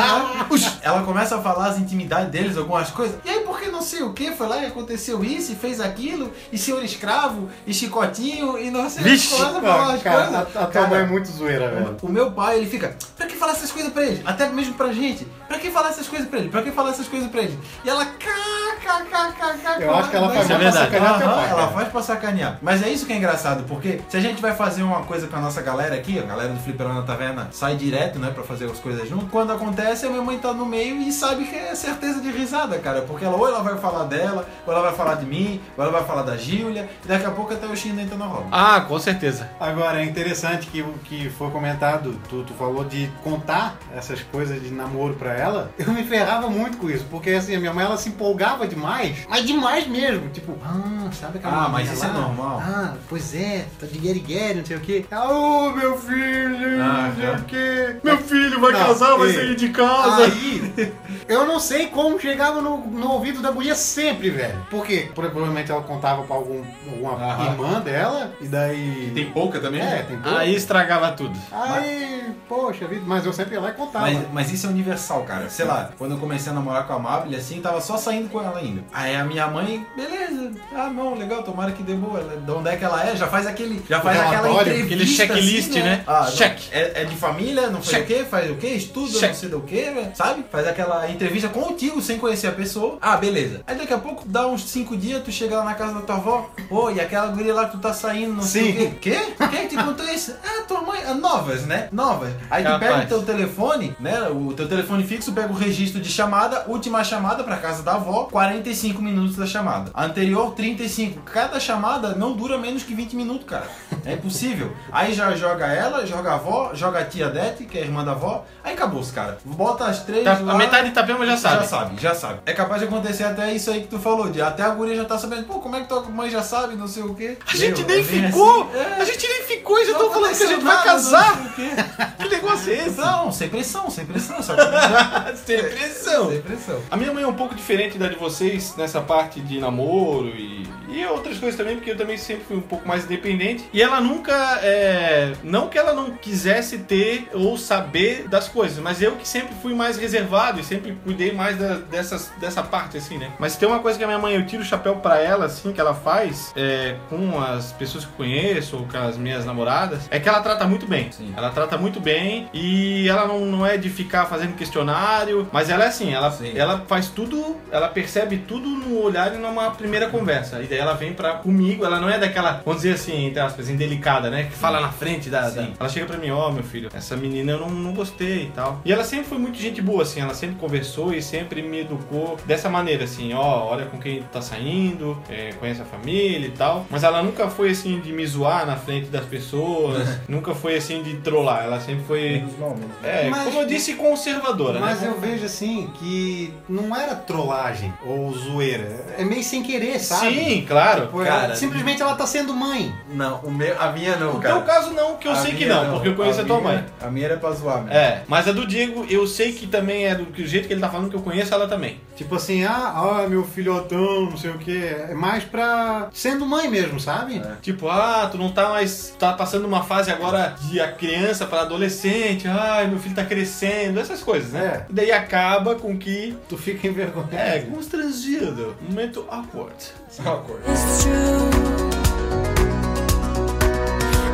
Ela 0.83 1.03
começa 1.03 1.37
a 1.37 1.43
falar 1.43 1.69
as 1.69 1.79
intimidades 1.79 2.31
deles, 2.31 2.57
algumas 2.57 2.91
coisas. 2.91 3.17
E 3.25 3.31
aí, 3.31 3.41
não 3.81 3.87
sei 3.87 4.03
o 4.03 4.13
que, 4.13 4.31
foi 4.33 4.47
lá 4.47 4.59
e 4.59 4.67
aconteceu 4.67 5.25
isso, 5.25 5.53
e 5.53 5.55
fez 5.55 5.81
aquilo, 5.81 6.31
e 6.53 6.59
senhor 6.59 6.85
escravo, 6.85 7.49
e 7.67 7.73
chicotinho, 7.73 8.59
e 8.59 8.71
não 8.71 8.91
sei 8.91 9.03
Vixe! 9.03 9.35
começa 9.35 9.59
a 9.59 9.61
falar 9.63 9.89
Ó, 9.89 9.93
as 9.93 10.03
cara, 10.03 10.17
coisas. 10.19 10.35
a, 10.35 10.41
a 10.41 10.45
tua 10.45 10.67
Cara, 10.67 10.87
mãe 10.89 10.99
é 11.01 11.07
muito 11.07 11.29
zoeira, 11.31 11.71
velho. 11.71 11.97
o 12.03 12.09
meu 12.09 12.31
pai, 12.33 12.59
ele 12.59 12.67
fica, 12.69 12.95
pra 13.17 13.27
que 13.27 13.35
falar 13.37 13.53
essas 13.53 13.73
coisas 13.73 13.91
pra 13.91 14.03
ele? 14.05 14.21
Até 14.27 14.49
mesmo 14.51 14.75
pra 14.75 14.93
gente. 14.93 15.27
Pra 15.49 15.59
que 15.59 15.71
falar 15.71 15.89
essas 15.89 16.07
coisas 16.07 16.29
pra 16.29 16.39
ele? 16.41 16.49
Pra 16.51 16.63
que 16.63 16.71
falar 16.71 16.91
essas 16.91 17.09
coisas 17.09 17.29
pra 17.31 17.41
ele? 17.41 17.59
E 17.85 17.89
ela, 17.89 18.05
kkkk. 18.05 19.83
Eu 19.83 19.95
acho 19.95 20.11
que 20.11 20.17
ela 20.17 20.31
faz 20.31 20.47
pra 20.47 20.73
sacanear 20.73 21.23
Aham, 21.23 21.35
pai. 21.35 21.51
ela 21.51 21.69
faz 21.69 21.89
pra 21.89 22.03
sacanear. 22.03 22.59
Mas 22.63 22.83
é 22.83 22.89
isso 22.89 23.07
que 23.07 23.13
é 23.13 23.17
engraçado, 23.17 23.65
porque 23.65 24.01
se 24.09 24.17
a 24.17 24.21
gente 24.21 24.41
vai 24.43 24.55
fazer 24.55 24.83
uma 24.83 25.03
coisa 25.03 25.27
com 25.27 25.37
a 25.37 25.41
nossa 25.41 25.61
galera 25.63 25.95
aqui, 25.95 26.19
a 26.19 26.23
galera 26.23 26.53
do 26.53 26.61
Fliperão 26.61 26.95
na 26.95 27.03
Taverna 27.03 27.49
sai 27.53 27.77
direto, 27.77 28.19
né, 28.19 28.31
pra 28.35 28.43
fazer 28.45 28.67
as 28.71 28.79
coisas 28.79 29.09
junto. 29.09 29.27
Quando 29.27 29.53
acontece, 29.53 30.07
a 30.07 30.11
minha 30.11 30.23
mãe 30.23 30.39
tá 30.39 30.53
no 30.53 30.67
meio 30.67 30.97
e 31.03 31.13
sabe 31.13 31.45
que 31.45 31.55
é 31.57 31.75
certeza 31.75 32.21
de 32.21 32.31
risada, 32.31 32.79
cara. 32.79 33.03
Porque 33.03 33.25
ela 33.25 33.37
ou 33.37 33.47
ela 33.47 33.63
vai 33.63 33.70
vai 33.71 33.81
falar 33.81 34.05
dela, 34.05 34.47
ou 34.67 34.73
ela 34.73 34.83
vai 34.83 34.95
falar 34.95 35.15
de 35.15 35.27
mim, 35.27 35.61
ou 35.77 35.83
ela 35.85 35.93
vai 35.93 36.05
falar 36.05 36.23
da 36.23 36.37
Gília, 36.37 36.89
e 37.05 37.09
daqui 37.09 37.27
a 37.27 37.31
pouco 37.31 37.53
até 37.53 37.67
o 37.67 37.77
China 37.77 38.03
entra 38.03 38.17
na 38.17 38.27
roda. 38.27 38.47
Ah, 38.53 38.81
com 38.83 38.99
certeza. 38.99 39.49
Agora, 39.59 40.01
é 40.01 40.05
interessante 40.05 40.67
que 40.69 40.83
o 40.83 40.93
que 41.05 41.31
foi 41.31 41.51
comentado, 41.51 42.19
tu, 42.29 42.43
tu 42.45 42.55
falou 42.55 42.85
de 42.85 43.09
contar 43.23 43.77
essas 43.97 44.21
coisas 44.23 44.61
de 44.63 44.71
namoro 44.71 45.15
pra 45.15 45.33
ela. 45.35 45.71
Eu 45.79 45.91
me 45.93 46.03
ferrava 46.05 46.49
muito 46.49 46.77
com 46.79 46.89
isso, 46.91 47.05
porque 47.11 47.31
assim, 47.31 47.57
a 47.57 47.61
minha 47.61 47.73
mãe 47.73 47.85
ela 47.85 47.97
se 47.97 48.09
empolgava 48.09 48.67
demais, 48.67 49.27
mas 49.29 49.45
demais 49.47 49.87
mesmo. 49.87 50.29
Tipo, 50.31 50.57
ah, 50.65 51.09
sabe 51.13 51.39
aquela 51.39 51.65
Ah, 51.65 51.69
mas 51.69 51.91
isso 51.93 52.05
é 52.05 52.09
lá? 52.09 52.15
normal. 52.15 52.61
Ah, 52.63 52.95
pois 53.09 53.35
é, 53.35 53.67
tá 53.79 53.87
de 53.87 53.99
guerigueri, 53.99 54.59
não 54.59 54.65
sei 54.67 54.77
o 54.77 54.81
quê. 54.81 55.05
Ah, 55.11 55.29
Ô, 55.31 55.71
meu 55.73 55.97
filho, 55.99 56.83
Ah, 56.83 57.09
não 57.09 57.15
sei 57.15 57.25
já. 57.27 57.33
o 57.39 57.43
quê. 57.45 57.97
Meu 58.03 58.19
filho 58.19 58.61
vai 58.61 58.73
Não, 58.73 58.81
casar, 58.81 59.17
vai 59.17 59.33
sair 59.33 59.55
de 59.57 59.69
casa. 59.71 60.25
Aí, 60.25 60.93
eu 61.29 61.47
não 61.47 61.59
sei 61.61 61.87
como 61.87 62.19
chegava 62.21 62.61
no, 62.61 62.79
no 62.87 63.13
ouvido 63.13 63.41
da 63.43 63.51
guria 63.61 63.75
sempre, 63.75 64.31
velho. 64.31 64.59
Por 64.71 64.87
quê? 64.87 65.11
Provavelmente 65.15 65.71
ela 65.71 65.83
contava 65.83 66.23
pra 66.23 66.35
algum, 66.35 66.63
alguma 66.91 67.13
Aham. 67.13 67.45
irmã 67.51 67.81
dela, 67.81 68.33
e 68.41 68.47
daí... 68.49 69.13
Tem 69.15 69.31
pouca 69.31 69.61
também? 69.61 69.83
É, 69.83 70.03
tem 70.03 70.17
pouco. 70.19 70.39
Aí 70.39 70.55
estragava 70.55 71.13
tudo. 71.13 71.39
Aí, 71.53 72.31
poxa 72.49 72.87
vida, 72.87 73.03
mas 73.07 73.27
eu 73.27 73.33
sempre 73.35 73.55
ia 73.55 73.61
lá 73.61 73.69
e 73.69 73.73
contava. 73.75 74.07
Mas, 74.07 74.19
mas 74.33 74.51
isso 74.53 74.67
é 74.67 74.71
universal, 74.71 75.25
cara. 75.25 75.51
Sei 75.51 75.67
lá, 75.67 75.91
quando 75.99 76.13
eu 76.13 76.19
comecei 76.19 76.51
a 76.51 76.55
namorar 76.55 76.87
com 76.87 76.95
a 76.95 76.99
Mabel, 76.99 77.39
assim, 77.39 77.61
tava 77.61 77.81
só 77.83 77.99
saindo 77.99 78.31
com 78.31 78.41
ela 78.43 78.59
ainda. 78.59 78.83
Aí 78.93 79.15
a 79.15 79.25
minha 79.25 79.47
mãe, 79.47 79.85
beleza, 79.95 80.53
ah 80.75 80.89
não, 80.89 81.15
legal, 81.15 81.43
tomara 81.43 81.73
que 81.73 81.83
dê 81.83 81.93
boa. 81.95 82.19
Ela- 82.21 82.37
De 82.41 82.51
onde 82.51 82.71
é 82.71 82.77
que 82.77 82.85
ela 82.85 83.07
é? 83.07 83.15
Já 83.15 83.27
faz 83.27 83.47
aquele. 83.47 83.83
Já 83.89 84.01
faz 84.01 84.19
aquela 84.19 84.37
relatório, 84.43 84.73
entrevista. 84.73 84.95
aquele 84.95 85.07
checklist, 85.07 85.71
assim, 85.71 85.83
né? 85.83 86.03
Ah, 86.07 86.23
não, 86.25 86.33
Check. 86.33 86.59
É, 86.73 87.03
é 87.03 87.05
de 87.05 87.15
família, 87.17 87.69
não 87.69 87.83
sei 87.83 87.99
Check. 87.99 88.05
o 88.05 88.07
quê, 88.07 88.25
faz 88.25 88.51
o 88.51 88.55
quê, 88.55 88.69
estuda, 88.69 89.19
Check. 89.19 89.29
não 89.29 89.35
sei 89.37 89.49
do 89.51 89.61
quê, 89.61 89.91
velho, 89.95 90.11
sabe? 90.15 90.45
Faz 90.51 90.67
aquela 90.67 91.11
entrevista 91.11 91.49
contigo 91.51 92.01
sem 92.01 92.19
conhecer 92.19 92.47
a 92.47 92.53
pessoa. 92.53 92.97
Ah, 93.03 93.17
beleza. 93.17 93.50
Aí 93.67 93.77
daqui 93.77 93.93
a 93.93 93.99
pouco, 93.99 94.25
dá 94.27 94.47
uns 94.47 94.65
cinco 94.69 94.97
dias, 94.97 95.23
tu 95.23 95.31
chega 95.33 95.57
lá 95.59 95.65
na 95.65 95.75
casa 95.75 95.95
da 95.95 96.01
tua 96.01 96.17
avó, 96.17 96.51
ô, 96.71 96.91
e 96.91 97.01
aquela 97.01 97.27
guria 97.29 97.55
lá 97.55 97.67
que 97.67 97.73
tu 97.73 97.79
tá 97.79 97.93
saindo, 97.93 98.35
não 98.35 98.43
sei 98.43 98.73
Sim. 98.73 98.87
o 98.87 98.91
quê. 98.97 99.11
Quê? 99.11 99.47
Quem 99.51 99.69
te 99.69 99.77
contou 99.77 100.07
isso? 100.07 100.35
Ah, 100.45 100.63
tua 100.67 100.81
mãe. 100.83 101.01
Ah, 101.07 101.15
novas, 101.15 101.63
né? 101.67 101.89
Novas. 101.93 102.31
Aí 102.51 102.63
tu 102.63 102.71
Capaz. 102.71 102.93
pega 102.93 103.05
o 103.05 103.09
teu 103.09 103.23
telefone, 103.23 103.95
né? 103.99 104.29
O 104.29 104.53
teu 104.53 104.69
telefone 104.69 105.03
fixo, 105.05 105.33
pega 105.33 105.53
o 105.53 105.57
registro 105.57 106.01
de 106.01 106.09
chamada, 106.09 106.65
última 106.69 107.03
chamada 107.05 107.43
pra 107.43 107.57
casa 107.57 107.83
da 107.83 107.95
avó, 107.95 108.25
45 108.31 109.01
minutos 109.03 109.37
da 109.37 109.47
chamada. 109.47 109.91
A 109.95 110.05
anterior, 110.05 110.53
35. 110.55 111.21
Cada 111.23 111.59
chamada 111.59 112.15
não 112.15 112.33
dura 112.33 112.59
menos 112.59 112.83
que 112.83 112.95
20 112.95 113.15
minutos, 113.17 113.47
cara. 113.47 113.67
É 114.05 114.15
impossível. 114.15 114.73
Aí 114.93 115.13
já 115.13 115.35
joga 115.37 115.67
ela, 115.67 116.07
joga 116.07 116.31
a 116.33 116.35
avó, 116.35 116.71
joga 116.75 117.01
a 117.01 117.05
tia 117.05 117.29
Dete, 117.29 117.65
que 117.65 117.79
é 117.79 117.83
a 117.83 117.85
irmã 117.85 118.05
da 118.05 118.13
avó. 118.13 118.45
Aí 118.63 118.75
acabou-os, 118.75 119.11
cara. 119.11 119.39
Bota 119.45 119.85
as 119.87 120.03
três 120.05 120.25
Tá- 120.25 120.39
lá. 120.41 120.53
a 120.53 120.57
metade 120.57 120.85
de 120.85 120.91
Itapema 120.91 121.25
já 121.27 121.37
sabe. 121.37 121.57
Já 121.57 121.65
sabe, 121.67 122.01
já 122.01 122.15
sabe. 122.15 122.41
É 122.47 122.53
capaz 122.53 122.81
de 122.81 122.87
acontecer 122.89 123.25
até 123.25 123.40
isso 123.49 123.71
aí 123.71 123.83
que 123.83 123.89
tu 123.89 123.99
falou, 123.99 124.31
de 124.31 124.41
até 124.43 124.63
a 124.63 124.71
guria 124.71 124.97
já 124.97 125.05
tá 125.05 125.19
sabendo, 125.19 125.45
pô, 125.45 125.61
como 125.61 125.77
é 125.77 125.81
que 125.81 125.89
tua 125.89 126.03
mãe 126.03 126.31
já 126.31 126.43
sabe, 126.43 126.75
não 126.77 126.87
sei 126.89 127.03
o 127.03 127.15
quê. 127.15 127.37
A 127.47 127.57
gente 127.57 127.79
Meu, 127.85 127.89
nem 127.97 128.05
ficou! 128.05 128.63
assim. 128.65 128.79
É. 128.79 129.01
A 129.01 129.05
gente 129.05 129.27
nem 129.29 129.43
ficou 129.45 129.79
e 129.79 129.85
já 129.87 129.93
estão 129.93 130.11
falando 130.13 130.37
que 130.37 130.43
a 130.43 130.47
gente 130.47 130.65
vai 130.65 130.85
casar! 130.85 131.37
não 131.37 131.55
sei 131.55 131.67
o 131.69 131.71
quê. 131.77 131.83
Que 132.19 132.29
negócio 132.29 132.73
é 132.73 132.77
esse? 132.87 132.97
Não, 133.01 133.33
sem 133.33 133.49
pressão, 133.49 133.91
sem 133.91 134.05
pressão, 134.07 134.43
só 134.43 134.55
que- 134.55 135.37
Sem 135.47 135.59
pressão. 135.63 136.31
Sem 136.31 136.41
pressão. 136.43 136.81
A 136.91 136.97
minha 136.97 137.13
mãe 137.13 137.23
é 137.23 137.27
um 137.27 137.35
pouco 137.35 137.55
diferente 137.55 137.99
da 137.99 138.09
de 138.09 138.17
vocês 138.17 138.75
nessa 138.77 139.01
parte 139.01 139.41
de 139.41 139.59
namoro 139.59 140.29
e, 140.29 140.67
e 140.89 141.05
outras 141.07 141.39
coisas 141.39 141.57
também, 141.57 141.77
porque 141.77 141.91
eu 141.93 141.97
também 141.97 142.17
sempre 142.17 142.45
fui 142.47 142.57
um 142.57 142.61
pouco 142.63 142.87
mais 142.87 143.05
independente. 143.05 143.69
E 143.73 143.81
ela 143.83 144.01
nunca, 144.01 144.33
é, 144.63 145.33
não 145.43 145.69
que 145.69 145.79
ela 145.79 145.93
não 145.93 146.11
quisesse 146.13 146.79
ter 146.79 147.29
ou 147.33 147.57
saber 147.57 148.29
das 148.29 148.49
coisas, 148.49 148.79
mas 148.79 149.01
eu 149.03 149.17
que 149.17 149.27
sempre 149.27 149.55
fui 149.63 149.75
mais 149.75 149.97
reservado 149.97 150.61
e 150.61 150.65
sempre 150.65 150.97
cuidei 151.05 151.33
mais 151.33 151.57
da- 151.59 151.77
dessas, 151.77 152.31
dessa 152.41 152.63
parte, 152.63 152.97
assim, 152.99 153.19
né? 153.19 153.30
Mas 153.39 153.57
tem 153.57 153.69
uma 153.69 153.79
coisa 153.81 153.99
que 153.99 154.05
a 154.05 154.07
minha 154.07 154.19
mãe, 154.19 154.35
eu 154.35 154.47
tiro 154.47 154.63
o 154.63 154.65
chapéu 154.67 154.97
pra 154.97 155.19
ela, 155.19 155.47
assim, 155.47 155.73
que 155.73 155.81
ela 155.81 155.95
faz 155.95 156.53
é, 156.57 156.97
com 157.09 157.41
as 157.41 157.73
pessoas 157.73 158.05
que 158.05 158.11
eu 158.11 158.17
conheço 158.17 158.77
ou 158.77 158.87
com 158.87 158.99
as 158.99 159.17
minhas 159.17 159.45
namoradas, 159.45 160.07
é 160.11 160.19
que 160.19 160.29
ela 160.29 160.41
trata 160.41 160.67
muito 160.67 160.87
bem. 160.87 161.11
Sim. 161.13 161.33
Ela 161.37 161.51
trata 161.51 161.77
muito 161.77 162.01
bem 162.01 162.49
e 162.53 163.09
ela 163.09 163.27
não, 163.27 163.41
não 163.47 163.67
é 163.67 163.77
de 163.77 163.89
ficar 163.91 164.27
fazendo 164.27 164.55
questionário, 164.57 165.49
mas 165.53 165.69
ela 165.71 165.85
é 165.85 165.89
assim, 165.89 166.13
ela, 166.13 166.31
Sim. 166.31 166.53
ela 166.57 166.85
faz 166.87 167.09
tudo, 167.09 167.57
ela 167.71 167.89
percebe 167.89 168.39
tudo 168.39 168.69
no 168.69 169.01
olhar 169.03 169.35
e 169.35 169.39
numa 169.39 169.71
primeira 169.73 170.09
conversa. 170.09 170.61
E 170.63 170.67
daí 170.67 170.79
ela 170.79 170.95
vem 170.95 171.13
pra 171.13 171.35
comigo, 171.35 171.85
ela 171.85 172.01
não 172.01 172.09
é 172.09 172.19
daquela, 172.19 172.61
vamos 172.65 172.83
dizer 172.83 172.95
assim, 172.95 173.27
entre 173.27 173.41
aspas, 173.41 173.69
indelicada, 173.69 174.31
né? 174.31 174.45
Que 174.45 174.53
fala 174.53 174.81
na 174.81 174.91
frente 174.91 175.29
da. 175.29 175.43
da- 175.43 175.51
Sim. 175.51 175.75
Ela 175.79 175.89
chega 175.89 176.07
pra 176.07 176.17
mim, 176.19 176.31
ó, 176.31 176.51
meu 176.51 176.63
filho, 176.63 176.89
essa 176.95 177.17
menina 177.17 177.53
eu 177.53 177.61
não, 177.61 177.71
não 177.71 177.93
gostei 177.93 178.45
e 178.45 178.51
tal. 178.55 178.81
E 178.85 178.93
ela 178.93 179.05
sempre 179.05 179.27
foi 179.27 179.39
muito 179.39 179.59
gente 179.59 179.81
boa, 179.83 180.03
assim, 180.03 180.21
ela 180.21 180.35
sempre 180.35 180.57
conversou 180.57 181.13
e 181.15 181.21
sempre 181.23 181.63
me 181.63 181.81
educou 181.81 182.37
dessa 182.47 182.69
maneira, 182.69 183.05
assim, 183.05 183.20
ó, 183.35 183.69
olha 183.71 183.87
com 183.87 183.99
quem 183.99 184.23
tá 184.33 184.41
saindo, 184.41 185.17
é, 185.29 185.53
conhece 185.59 185.83
a 185.83 185.85
família 185.85 186.47
e 186.47 186.51
tal. 186.53 186.87
Mas 186.91 187.03
ela 187.05 187.23
nunca 187.23 187.49
foi 187.49 187.71
assim 187.71 188.01
de 188.01 188.13
me 188.13 188.27
zoar 188.27 188.67
na 188.67 188.77
frente 188.77 189.09
das 189.09 189.25
pessoas, 189.27 190.07
nunca 190.29 190.55
foi 190.55 190.77
assim 190.77 191.03
de 191.03 191.17
trollar. 191.19 191.65
Ela 191.65 191.81
sempre 191.81 192.05
foi. 192.05 192.21
Menos 192.31 192.59
mal, 192.59 192.71
menos 192.71 192.87
mal. 193.03 193.11
É, 193.11 193.29
Mas- 193.29 193.45
como 193.45 193.61
eu 193.61 193.67
disse, 193.67 193.95
conservadora, 193.95 194.81
Mas 194.81 195.01
né? 195.01 195.09
eu 195.09 195.21
vejo 195.21 195.45
assim 195.45 195.91
que 195.99 196.53
não 196.69 196.95
era 196.95 197.15
trollagem 197.15 197.93
ou 198.05 198.33
zoeira. 198.33 199.05
É 199.19 199.25
meio 199.25 199.43
sem 199.43 199.63
querer, 199.63 199.99
sabe? 200.01 200.33
Sim, 200.35 200.65
claro. 200.67 201.03
Tipo, 201.07 201.25
Cara, 201.25 201.55
simplesmente 201.57 202.01
ela 202.03 202.15
tá 202.15 202.27
sendo 202.27 202.55
mãe. 202.55 202.93
Não, 203.13 203.41
o 203.41 203.51
meu, 203.51 203.81
a 203.81 203.91
minha 203.93 204.17
não, 204.17 204.35
No 204.35 204.41
cara. 204.41 204.55
teu 204.57 204.65
caso 204.65 204.91
não, 204.93 205.17
que 205.17 205.27
eu 205.29 205.33
A 205.33 205.37
sei 205.37 205.53
que 205.53 205.65
minha 205.67 205.83
não, 205.85 205.93
porque 205.95 206.09
eu 206.09 206.15
conheço 206.15 206.41
a, 206.41 206.45
tua 206.45 206.61
minha- 206.61 206.73
mãe. 206.75 206.85
A 207.01 207.11
minha 207.11 207.27
era 207.27 207.37
pra 207.37 207.51
zoar, 207.53 207.79
mesmo. 207.83 207.93
É, 207.93 208.23
mas 208.29 208.47
a 208.49 208.53
do 208.53 208.67
Diego, 208.67 209.05
eu 209.09 209.27
sei 209.27 209.53
que 209.53 209.67
também 209.67 210.07
é 210.07 210.15
do 210.15 210.27
que 210.27 210.43
o 210.43 210.47
jeito 210.47 210.67
que 210.67 210.73
ele 210.75 210.81
tá 210.81 210.89
falando 210.89 211.11
que 211.11 211.17
eu 211.17 211.23
conheço 211.23 211.53
ela 211.55 211.67
também. 211.67 212.01
Tipo 212.21 212.35
assim, 212.35 212.65
ah, 212.65 212.93
ah, 212.97 213.27
meu 213.27 213.43
filhotão, 213.43 214.29
não 214.29 214.37
sei 214.37 214.51
o 214.51 214.59
que. 214.59 214.77
É 214.77 215.15
mais 215.15 215.43
pra. 215.43 216.11
sendo 216.13 216.45
mãe 216.45 216.69
mesmo, 216.69 217.01
sabe? 217.01 217.39
É. 217.39 217.57
Tipo, 217.63 217.89
ah, 217.89 218.29
tu 218.31 218.37
não 218.37 218.53
tá 218.53 218.69
mais. 218.69 219.15
tá 219.19 219.33
passando 219.33 219.65
uma 219.67 219.83
fase 219.83 220.11
agora 220.11 220.55
de 220.61 220.79
a 220.83 220.93
criança 220.93 221.47
para 221.47 221.63
adolescente, 221.63 222.47
ai, 222.47 222.89
meu 222.89 222.99
filho 222.99 223.15
tá 223.15 223.25
crescendo, 223.25 223.99
essas 223.99 224.23
coisas, 224.23 224.53
né? 224.53 224.85
É. 224.87 224.91
E 224.91 224.93
daí 224.93 225.11
acaba 225.11 225.77
com 225.77 225.97
que. 225.97 226.37
Tu 226.47 226.59
fica 226.59 226.87
envergonhado. 226.87 227.35
É, 227.35 227.61
constrangido. 227.61 228.77
Um 228.83 228.91
momento 228.91 229.25
awkward. 229.31 229.83
Uma 230.19 230.37
coisa. 230.37 230.71
It's 230.71 231.03
true. 231.03 231.49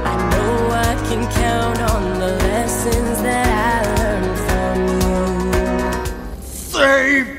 I 0.03 0.17
know 0.33 0.73
I 0.73 0.97
can 1.09 1.25
count 1.31 1.79
on 1.93 2.19
the 2.19 2.33
lessons 2.49 3.23
that 3.23 3.47
I 3.47 3.87
learned 4.03 4.39
from 4.41 4.77
you. 6.81 7.36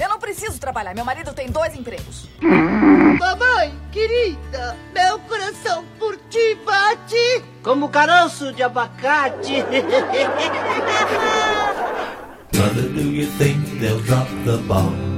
Eu 0.00 0.08
não 0.08 0.18
preciso 0.18 0.58
trabalhar. 0.58 0.94
Meu 0.94 1.04
marido 1.04 1.34
tem 1.34 1.50
dois 1.50 1.74
empregos. 1.74 2.28
Mamãe, 2.40 3.74
querida, 3.92 4.76
meu 4.94 5.18
coração 5.20 5.84
por 5.98 6.16
ti 6.30 6.58
bate 6.64 7.44
como 7.62 7.88
caroço 7.90 8.52
de 8.52 8.62
abacate. 8.62 9.62
Brother, 12.52 12.88
do 12.90 13.00
you 13.00 13.26
think 13.38 13.78
they'll 13.80 14.00
drop 14.00 14.28
the 14.44 14.56
bomb? 14.68 15.11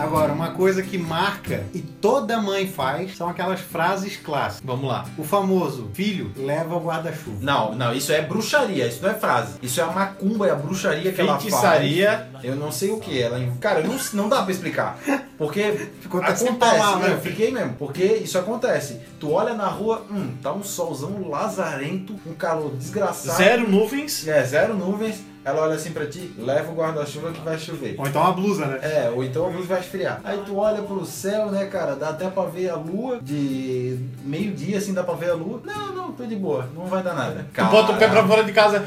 Agora, 0.00 0.32
uma 0.32 0.50
coisa 0.52 0.82
que 0.82 0.96
marca 0.98 1.64
e 1.74 1.80
toda 1.80 2.40
mãe 2.40 2.66
faz 2.66 3.16
são 3.16 3.28
aquelas 3.28 3.60
frases 3.60 4.16
clássicas. 4.16 4.62
Vamos 4.64 4.88
lá. 4.88 5.04
O 5.18 5.24
famoso 5.24 5.90
filho 5.94 6.32
leva 6.36 6.74
o 6.76 6.80
guarda-chuva. 6.80 7.38
Não, 7.40 7.74
não, 7.74 7.92
isso 7.92 8.12
é 8.12 8.22
bruxaria, 8.22 8.86
isso 8.86 9.02
não 9.02 9.10
é 9.10 9.14
frase. 9.14 9.54
Isso 9.62 9.80
é 9.80 9.84
a 9.84 9.88
macumba, 9.88 10.46
é 10.46 10.50
a 10.50 10.54
bruxaria 10.54 11.12
que 11.12 11.20
ela 11.20 11.38
Feitiçaria. 11.38 12.28
faz. 12.32 12.44
Eu 12.44 12.56
não 12.56 12.72
sei 12.72 12.90
o 12.90 12.98
que. 12.98 13.20
Ela, 13.20 13.38
cara, 13.60 13.82
não, 13.82 13.96
não 14.14 14.28
dá 14.28 14.42
pra 14.42 14.52
explicar. 14.52 14.98
Porque 15.36 15.88
Ficou 16.00 16.22
até 16.22 16.34
sem 16.34 16.48
acontece. 16.48 16.76
palavra. 16.78 17.08
né? 17.08 17.14
Eu 17.14 17.20
fiquei 17.20 17.50
mesmo, 17.50 17.74
porque 17.74 18.04
isso 18.04 18.38
acontece. 18.38 19.00
Tu 19.18 19.30
olha 19.30 19.54
na 19.54 19.66
rua, 19.68 20.04
hum, 20.10 20.34
tá 20.42 20.52
um 20.52 20.62
solzão 20.62 21.28
lazarento, 21.28 22.18
um 22.26 22.34
calor 22.34 22.72
desgraçado. 22.76 23.36
Zero 23.36 23.68
nuvens. 23.68 24.26
É, 24.26 24.42
zero 24.44 24.74
nuvens. 24.74 25.22
Ela 25.44 25.62
olha 25.62 25.74
assim 25.74 25.92
pra 25.92 26.06
ti, 26.06 26.32
leva 26.38 26.70
o 26.70 26.74
guarda-chuva 26.74 27.30
que 27.32 27.40
vai 27.40 27.58
chover. 27.58 27.94
Ou 27.98 28.06
então 28.06 28.20
uma 28.20 28.32
blusa, 28.32 28.66
né? 28.66 28.78
É, 28.82 29.10
ou 29.14 29.24
então 29.24 29.46
a 29.46 29.48
luz 29.48 29.66
vai 29.66 29.80
esfriar. 29.80 30.20
Aí 30.22 30.38
tu 30.44 30.56
olha 30.56 30.82
pro 30.82 31.04
céu, 31.06 31.46
né, 31.50 31.64
cara? 31.66 31.96
Dá 31.96 32.10
até 32.10 32.28
pra 32.28 32.44
ver 32.44 32.68
a 32.70 32.76
lua. 32.76 33.18
De 33.22 33.98
meio-dia, 34.24 34.78
assim, 34.78 34.92
dá 34.92 35.02
pra 35.02 35.14
ver 35.14 35.30
a 35.30 35.34
lua. 35.34 35.60
Não, 35.64 35.94
não, 35.94 36.12
tô 36.12 36.24
de 36.24 36.36
boa. 36.36 36.68
Não 36.76 36.84
vai 36.86 37.02
dar 37.02 37.14
nada. 37.14 37.46
Tu 37.54 37.64
bota 37.64 37.92
o 37.92 37.96
pé 37.96 38.08
pra 38.08 38.26
fora 38.26 38.44
de 38.44 38.52
casa. 38.52 38.82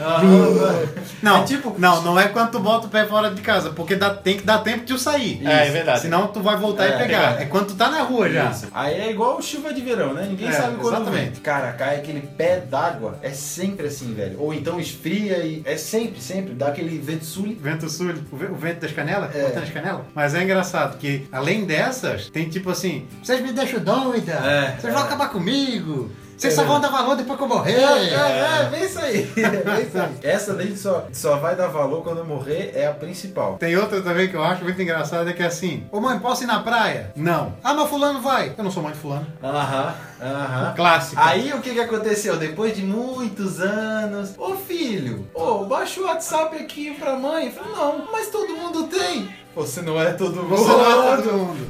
Não, 1.22 1.38
É 1.38 1.44
tipo- 1.44 1.76
não, 1.78 2.02
não 2.02 2.20
é 2.20 2.28
quando 2.28 2.52
tu 2.52 2.60
bota 2.60 2.88
o 2.88 2.89
pé 2.89 3.06
fora 3.06 3.30
de 3.32 3.42
casa, 3.42 3.70
porque 3.72 3.96
dá, 3.96 4.12
tem 4.13 4.38
que 4.38 4.44
dar 4.44 4.60
tempo 4.60 4.80
de 4.86 4.94
tu 4.94 5.00
sair. 5.00 5.42
É, 5.46 5.68
é 5.68 5.72
verdade. 5.72 6.02
Senão 6.02 6.28
tu 6.28 6.39
vai 6.42 6.58
voltar 6.58 6.86
É, 6.86 6.89
e 6.89 6.92
pegar. 6.92 7.06
pegar. 7.32 7.42
É 7.42 7.46
quando 7.46 7.68
tu 7.68 7.76
tá 7.76 7.89
na 7.89 8.02
rua 8.04 8.30
já. 8.30 8.50
Isso. 8.52 8.68
Aí 8.74 8.94
é 8.94 9.10
igual 9.12 9.42
chuva 9.42 9.74
de 9.74 9.82
verão, 9.82 10.13
né? 10.13 10.26
Ninguém 10.30 10.50
É, 10.50 10.52
sabe 10.52 10.76
quando 10.78 10.96
exatamente. 10.98 11.32
vem. 11.32 11.42
Cara, 11.42 11.72
cai 11.74 11.96
aquele 11.98 12.22
pé 12.22 12.60
d'água. 12.60 13.18
É 13.22 13.30
sempre 13.32 13.88
assim, 13.88 14.13
velho. 14.13 14.39
Ou 14.39 14.54
então 14.54 14.80
esfria 14.80 15.38
e. 15.39 15.62
É 15.66 15.78
sempre, 15.78 16.22
sempre. 16.22 16.42
Dá 16.51 16.67
aquele 16.67 16.97
vento 16.99 17.25
sul. 17.25 17.56
Vento 17.60 17.89
sul, 17.89 18.13
o 18.32 18.36
ve- 18.38 18.45
o 18.47 18.56
vento 18.56 18.79
das 18.82 18.91
canelas? 18.91 19.36
É. 19.36 19.43
Botando 19.43 19.63
as 19.63 19.69
canelas? 19.69 20.01
Mas 20.13 20.34
é 20.36 20.43
engraçado 20.43 20.97
que, 20.97 21.27
além 21.32 21.65
dessas, 21.65 22.29
tem 22.29 22.49
tipo 22.49 22.69
assim, 22.69 23.06
vocês 23.23 23.41
me 23.41 23.51
deixam 23.51 23.79
doida, 23.79 24.34
É, 24.34 24.71
vocês 24.79 24.86
é. 24.93 24.95
vão 24.95 25.03
acabar 25.03 25.29
comigo. 25.29 26.12
Vocês 26.38 26.54
só 26.54 26.63
vão 26.63 26.80
dar 26.80 26.89
valor 26.89 27.15
depois 27.15 27.38
que 27.38 27.43
eu 27.43 27.48
morrer. 27.48 27.74
É, 27.74 27.84
é, 27.84 28.62
é, 28.62 28.69
bem 28.69 28.84
isso 28.84 29.00
aí. 29.00 29.32
É 29.74 29.82
isso 29.82 29.98
aí. 29.98 30.17
Essa 30.24 30.54
daí 30.54 30.76
só, 30.78 31.06
só 31.12 31.38
vai 31.38 31.56
dar 31.56 31.67
valor 31.67 32.04
quando 32.04 32.19
eu 32.19 32.26
morrer, 32.26 32.72
é 32.76 32.88
a 32.88 32.91
principal. 32.91 33.58
Tem 33.58 33.76
outra 33.78 34.02
também 34.02 34.28
que 34.28 34.36
eu 34.36 34.43
acho 34.43 34.63
muito 34.63 34.82
engraçada, 34.82 35.32
que 35.34 35.41
é 35.41 35.46
assim: 35.46 35.88
Ô 35.91 36.00
mãe, 36.00 36.19
posso 36.19 36.43
ir 36.43 36.48
na 36.48 36.60
praia? 36.60 37.12
Não. 37.15 37.54
Ah, 37.63 37.74
mas 37.74 37.89
fulano 37.89 38.22
vai. 38.22 38.54
Eu 38.58 38.63
não 38.63 38.72
sou 38.72 38.84
mãe 38.84 38.93
de 38.93 39.00
fulano. 39.00 39.28
Aham, 39.41 39.96
aham. 40.22 40.74
Clássico. 40.76 41.22
Aí 41.24 41.54
o 41.54 41.62
que 41.62 41.72
que 41.72 41.80
aconteceu? 41.80 42.38
Depois 42.38 42.76
de 42.76 42.84
muitos 42.84 43.60
anos, 43.60 44.34
ô 44.38 44.56
filho, 44.56 45.28
ô, 45.34 45.65
baixa 45.65 46.02
o 46.02 46.06
WhatsApp 46.06 46.56
aqui 46.58 46.93
pra 46.96 47.15
mãe. 47.15 47.52
Falei, 47.52 47.72
não, 47.72 48.12
mas 48.12 48.28
todo 48.30 48.56
mundo 48.56 48.84
tem. 48.88 49.34
Você 49.56 49.82
não 49.82 50.02
é 50.02 50.12
todo 50.13 50.36
mundo. 50.43 50.58
Você 50.58 50.69
não 50.72 51.13
é 51.13 51.17
todo 51.17 51.34
mundo. 51.34 51.67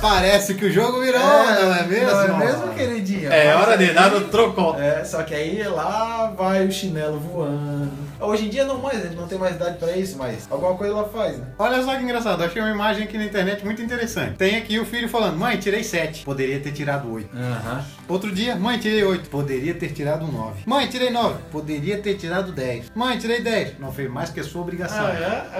Parece 0.00 0.54
que 0.54 0.64
o 0.66 0.72
jogo 0.72 1.00
virou, 1.00 1.20
não 1.20 1.74
é 1.74 1.82
mesmo? 1.82 2.06
Não 2.06 2.42
é 2.42 2.46
mesmo, 2.46 2.68
queridinha? 2.74 3.30
É 3.30 3.52
Mas 3.52 3.62
hora 3.66 3.76
de 3.76 3.92
dar 3.92 4.14
o 4.14 4.20
trocão. 4.28 4.78
É, 4.78 5.04
só 5.04 5.22
que 5.24 5.34
aí 5.34 5.62
lá 5.64 6.32
vai 6.36 6.66
o 6.66 6.70
chinelo 6.70 7.18
voando. 7.18 8.08
Hoje 8.20 8.46
em 8.46 8.48
dia 8.48 8.64
não 8.64 8.78
mais, 8.78 8.98
a 8.98 9.02
gente 9.06 9.16
não 9.16 9.28
tem 9.28 9.38
mais 9.38 9.54
idade 9.54 9.78
pra 9.78 9.96
isso, 9.96 10.16
mas 10.18 10.46
alguma 10.50 10.74
coisa 10.74 10.92
ela 10.92 11.08
faz, 11.08 11.38
né? 11.38 11.46
Olha 11.58 11.82
só 11.84 11.96
que 11.96 12.02
engraçado, 12.02 12.42
achei 12.42 12.60
uma 12.60 12.70
imagem 12.70 13.04
aqui 13.04 13.16
na 13.16 13.24
internet 13.24 13.64
muito 13.64 13.80
interessante. 13.80 14.34
Tem 14.34 14.56
aqui 14.56 14.78
o 14.78 14.84
filho 14.84 15.08
falando: 15.08 15.36
Mãe, 15.36 15.56
tirei 15.56 15.84
7. 15.84 16.24
Poderia 16.24 16.58
ter 16.58 16.72
tirado 16.72 17.12
8. 17.12 17.28
Aham. 17.36 17.84
Outro 18.08 18.32
dia, 18.32 18.56
mãe, 18.56 18.78
tirei 18.78 19.04
8. 19.04 19.28
Poderia 19.30 19.74
ter 19.74 19.92
tirado 19.92 20.26
9. 20.26 20.62
Mãe, 20.66 20.88
tirei 20.88 21.10
9. 21.10 21.36
Poderia 21.52 21.98
ter 21.98 22.14
tirado 22.14 22.50
10. 22.50 22.90
Mãe, 22.94 23.18
tirei 23.18 23.40
10. 23.40 23.78
Não 23.78 23.92
fez 23.92 24.10
mais 24.10 24.30
que 24.30 24.40
a 24.40 24.44
sua 24.44 24.62
obrigação. 24.62 25.06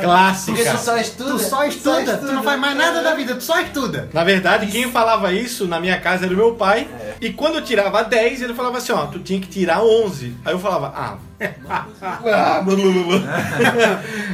Clássica. 0.00 0.56
Porque 0.56 0.70
tu 0.70 0.78
só 0.78 0.96
estuda. 0.96 1.30
Tu 1.30 1.38
só 1.38 1.64
estuda, 1.64 2.16
tu 2.16 2.26
não 2.26 2.42
faz 2.42 2.58
mais 2.58 2.76
nada 2.76 3.02
da 3.02 3.14
vida, 3.14 3.34
tu 3.36 3.44
só 3.44 3.60
estuda. 3.60 4.08
Na 4.12 4.24
verdade, 4.32 4.66
quem 4.66 4.90
falava 4.90 5.32
isso 5.32 5.66
na 5.66 5.80
minha 5.80 5.98
casa 5.98 6.26
era 6.26 6.34
o 6.34 6.36
meu 6.36 6.54
pai. 6.54 6.86
É. 7.00 7.14
E 7.20 7.32
quando 7.32 7.56
eu 7.56 7.64
tirava 7.64 8.02
10, 8.02 8.42
ele 8.42 8.54
falava 8.54 8.78
assim, 8.78 8.92
ó, 8.92 9.06
tu 9.06 9.18
tinha 9.18 9.40
que 9.40 9.48
tirar 9.48 9.82
11. 9.82 10.34
Aí 10.44 10.52
eu 10.52 10.58
falava, 10.58 10.92
ah, 10.94 11.16
ah. 11.70 12.62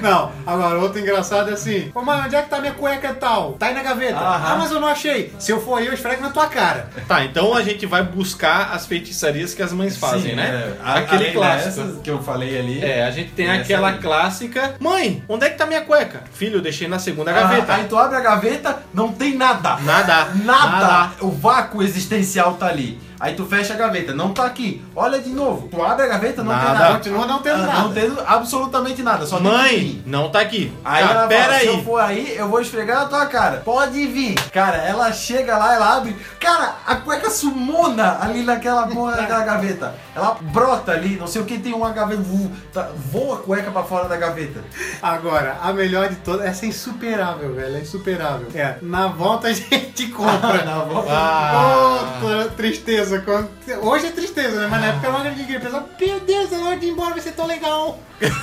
Não, 0.03 0.33
agora 0.47 0.79
outro 0.79 1.01
engraçado 1.01 1.51
é 1.51 1.55
assim: 1.55 1.91
Ô 1.95 2.03
mãe, 2.03 2.21
onde 2.25 2.35
é 2.37 2.43
que 2.43 2.49
tá 2.49 2.61
minha 2.61 2.73
cueca 2.73 3.09
e 3.11 3.15
tal? 3.15 3.53
Tá 3.53 3.67
aí 3.67 3.75
na 3.75 3.83
gaveta. 3.83 4.17
Aham. 4.19 4.53
Ah, 4.53 4.57
mas 4.59 4.71
eu 4.71 4.81
não 4.81 4.89
achei. 4.89 5.33
Se 5.39 5.53
eu 5.53 5.61
for 5.61 5.79
aí, 5.79 5.87
eu 5.87 5.93
esfrego 5.95 6.23
na 6.23 6.31
tua 6.31 6.47
cara. 6.47 6.89
Tá, 7.07 7.25
então 7.25 7.55
a 7.55 7.63
gente 7.63 7.87
vai 7.87 8.03
buscar 8.03 8.71
as 8.73 8.87
feitiçarias 8.87 9.55
que 9.55 9.63
as 9.63 9.73
mães 9.73 9.97
fazem, 9.97 10.31
Sim, 10.31 10.37
né? 10.37 10.75
é. 10.79 10.89
Aquele 10.99 11.25
além 11.25 11.33
clássico. 11.35 12.01
que 12.03 12.11
eu 12.11 12.23
falei 12.23 12.59
ali. 12.59 12.83
É, 12.85 13.05
a 13.05 13.11
gente 13.11 13.31
tem 13.33 13.49
Essa 13.49 13.63
aquela 13.63 13.91
aí. 13.91 13.99
clássica. 13.99 14.75
Mãe, 14.81 15.23
onde 15.29 15.47
é 15.47 15.51
que 15.51 15.59
tá 15.59 15.67
minha 15.67 15.83
cueca? 15.83 16.23
Filho, 16.33 16.57
eu 16.59 16.63
deixei 16.63 16.89
na 16.89 16.99
segunda 16.99 17.31
Ah, 17.31 17.35
gaveta. 17.35 17.75
Aí 17.75 17.85
tu 17.85 17.97
abre 17.99 18.17
a 18.17 18.21
gaveta, 18.21 18.79
não 18.93 19.13
tem 19.13 19.37
nada. 19.37 19.77
Nada. 19.83 20.29
Nada. 20.45 21.13
O 21.21 21.31
vácuo 21.31 21.83
existencial 21.83 22.55
tá 22.55 22.67
ali. 22.67 22.99
Aí 23.25 23.35
tu 23.35 23.47
fecha 23.47 23.73
a 23.73 23.77
gaveta, 23.77 24.13
não 24.15 24.35
tá 24.35 24.45
aqui. 24.45 24.85
Olha 24.95 25.19
de 25.19 25.31
novo. 25.31 25.67
Tu 25.69 25.83
abre 25.83 26.05
a 26.05 26.09
gaveta, 26.09 26.43
não 26.45 26.53
tem 26.55 26.63
Nada. 26.65 26.79
nada. 26.79 26.95
Continua 26.97 27.27
não 27.27 27.39
tendo 27.41 27.63
Ah, 27.63 27.67
nada. 27.67 27.79
Não 27.81 27.93
tendo 27.95 28.21
absolutamente 28.27 29.03
nada. 29.03 29.25
Só 29.25 29.37
tem 29.39 29.47
Mãe, 29.47 29.71
que 29.79 30.03
não 30.05 30.29
tá 30.31 30.41
aqui. 30.41 30.71
Aí 30.85 31.03
ela 31.03 31.27
pera 31.27 31.45
fala, 31.45 31.59
se 31.61 31.67
eu 31.67 31.73
aí. 31.77 31.85
for 31.85 32.01
aí, 32.01 32.37
eu 32.37 32.49
vou 32.51 32.61
esfregar 32.61 33.01
na 33.01 33.07
tua 33.07 33.25
cara. 33.27 33.63
Pode 33.65 34.07
vir. 34.09 34.35
Cara, 34.53 34.77
ela 34.77 35.11
chega 35.11 35.57
lá, 35.57 35.75
ela 35.75 35.97
abre. 35.97 36.15
Cara, 36.39 36.75
a 36.87 36.97
cueca 36.97 37.31
sumona 37.31 38.19
ali 38.21 38.43
naquela 38.43 38.87
porra 38.89 39.17
daquela 39.17 39.43
gaveta. 39.43 39.95
Ela 40.15 40.37
brota 40.43 40.93
ali, 40.93 41.17
não 41.17 41.27
sei 41.27 41.41
o 41.41 41.47
que, 41.47 41.59
tem 41.59 41.73
uma 41.73 41.91
gaveta. 41.93 42.21
vo- 42.21 42.51
tá- 42.75 42.91
voa 43.11 43.37
a 43.37 43.39
cueca 43.39 43.71
pra 43.71 43.83
fora 43.85 44.07
da 44.07 44.17
gaveta. 44.17 44.61
Agora, 45.03 45.57
a 45.63 45.73
melhor 45.73 46.09
de 46.11 46.17
todas, 46.17 46.45
essa 46.47 46.67
é 46.67 46.69
insuperável, 46.69 47.55
velho. 47.55 47.77
É 47.77 47.81
insuperável. 47.81 48.49
É, 48.55 48.77
na 48.83 49.09
volta 49.09 49.49
a 49.49 49.53
gente 49.53 50.09
compra. 50.13 50.63
Na 50.65 50.81
volta. 50.81 51.11
Ah. 51.11 52.19
Outra 52.23 52.49
tristeza. 52.57 53.14
Quando- 53.23 53.51
Hoje 53.83 54.07
é 54.07 54.11
tristeza, 54.11 54.61
né? 54.61 54.69
Mas 54.71 54.81
na 54.81 54.87
época 54.89 55.07
era 55.07 55.15
uma 55.17 55.23
grande 55.25 55.39
alegria. 55.41 55.61
Pensava, 55.61 55.89
meu 56.01 56.21
Deus, 56.21 56.53
a 56.53 56.57
hora 56.59 56.77
de 56.77 56.87
ir 56.87 56.91
embora 56.91 57.11
vai 57.13 57.21
ser 57.21 57.33
tão 57.33 57.47
legal. 57.47 57.99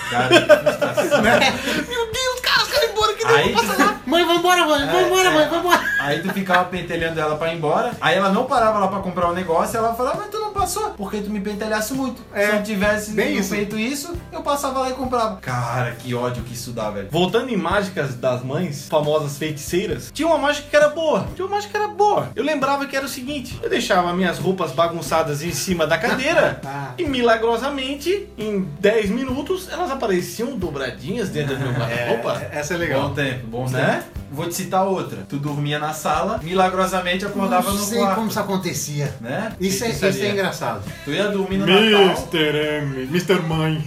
Cara, 0.10 0.30
Né? 1.22 1.40
Meu 1.88 2.12
Deus, 2.12 2.40
cara, 2.42 2.62
os 2.64 2.68
caras 2.70 2.91
embora 2.92 3.14
que 3.14 3.26
Aí- 3.26 3.52
não 3.54 3.62
passa 3.62 3.84
lá. 3.84 3.92
Mãe, 4.06 4.26
vambora, 4.26 4.66
mãe. 4.66 4.82
É, 4.82 4.86
Vambora, 5.04 5.30
é. 5.30 5.34
mãe, 5.34 5.48
vambora. 5.48 5.82
Aí 6.00 6.22
tu 6.22 6.34
ficava 6.34 6.66
pentelhando 6.66 7.20
ela 7.20 7.38
pra 7.38 7.54
ir 7.54 7.58
embora. 7.58 7.92
Aí 8.02 8.18
ela 8.18 8.30
não 8.30 8.46
parava 8.46 8.80
lá 8.80 8.88
pra 8.88 9.00
comprar 9.00 9.30
o 9.30 9.34
negócio. 9.34 9.78
Ela 9.78 9.94
falava, 9.94 10.18
mas 10.18 10.30
tu 10.30 10.40
não 10.40 10.52
passou, 10.52 10.90
porque 10.92 11.22
tu 11.22 11.30
me 11.30 11.40
pentelhasse 11.40 11.94
muito. 11.94 12.22
É, 12.34 12.48
Se 12.48 12.56
eu 12.58 12.64
tivesse 12.64 13.12
bem 13.12 13.38
isso. 13.38 13.50
feito 13.52 13.78
isso, 13.78 14.14
eu 14.32 14.42
passava 14.42 14.80
lá 14.80 14.90
e 14.90 14.94
comprava. 14.94 15.38
Cara, 15.38 15.92
que 15.92 16.14
ódio 16.16 16.44
que 16.44 16.54
isso 16.54 16.72
dá, 16.72 16.90
velho. 16.90 17.08
Voltando 17.12 17.50
em 17.50 17.56
mágicas 17.56 18.16
das 18.16 18.44
mães, 18.44 18.88
famosas 18.90 19.38
feiticeiras, 19.38 20.10
tinha 20.14 20.28
uma 20.28 20.38
mágica 20.38 20.68
que 20.70 20.76
era 20.76 20.90
boa. 20.90 21.28
Tinha 21.36 21.46
uma 21.46 21.56
mágica 21.56 21.72
que 21.72 21.78
era 21.86 21.88
boa. 21.94 22.30
Eu 22.36 22.44
lembrava 22.44 22.86
que 22.88 22.96
era 22.98 23.06
o 23.06 23.10
seguinte: 23.10 23.58
eu 23.64 23.70
deixava 23.70 24.12
minhas 24.14 24.40
roupas 24.40 24.72
bagunçadas 24.72 25.42
em 25.44 25.52
cima 25.54 25.86
da 25.88 25.98
cadeira 25.98 26.60
Ah. 26.66 26.94
e 26.98 27.06
milagrosamente, 27.06 28.28
em 28.38 28.62
10 28.80 29.10
minutos, 29.10 29.70
elas 29.72 29.92
apareciam 29.92 30.58
dobradinhas 30.58 31.30
dentro 31.30 31.56
do 31.56 31.62
meu 31.62 31.74
guarda-roupa. 31.80 32.42
É, 32.52 32.60
essa 32.60 32.74
é 32.74 32.78
Bom 32.88 32.94
legal. 32.94 33.10
tempo, 33.14 33.48
bom 33.48 33.70
Né? 33.70 33.96
tempo. 34.04 34.22
Vou 34.34 34.48
te 34.48 34.56
citar 34.56 34.86
outra. 34.88 35.26
Tu 35.28 35.36
dormia 35.36 35.78
na 35.78 35.92
sala, 35.92 36.40
milagrosamente 36.42 37.26
acordava 37.26 37.70
não 37.70 37.78
no 37.78 37.84
sei 37.84 38.00
quarto. 38.00 38.16
como 38.16 38.28
isso 38.30 38.40
acontecia. 38.40 39.14
Né? 39.20 39.52
Isso 39.60 39.84
é, 39.84 39.90
isso 39.90 40.06
é 40.06 40.30
engraçado. 40.30 40.84
Tu 41.04 41.12
ia 41.12 41.28
dormir 41.28 41.58
no 41.58 41.66
Natal. 41.66 42.30
M, 42.34 43.02
Mr. 43.10 43.42
Mãe. 43.42 43.84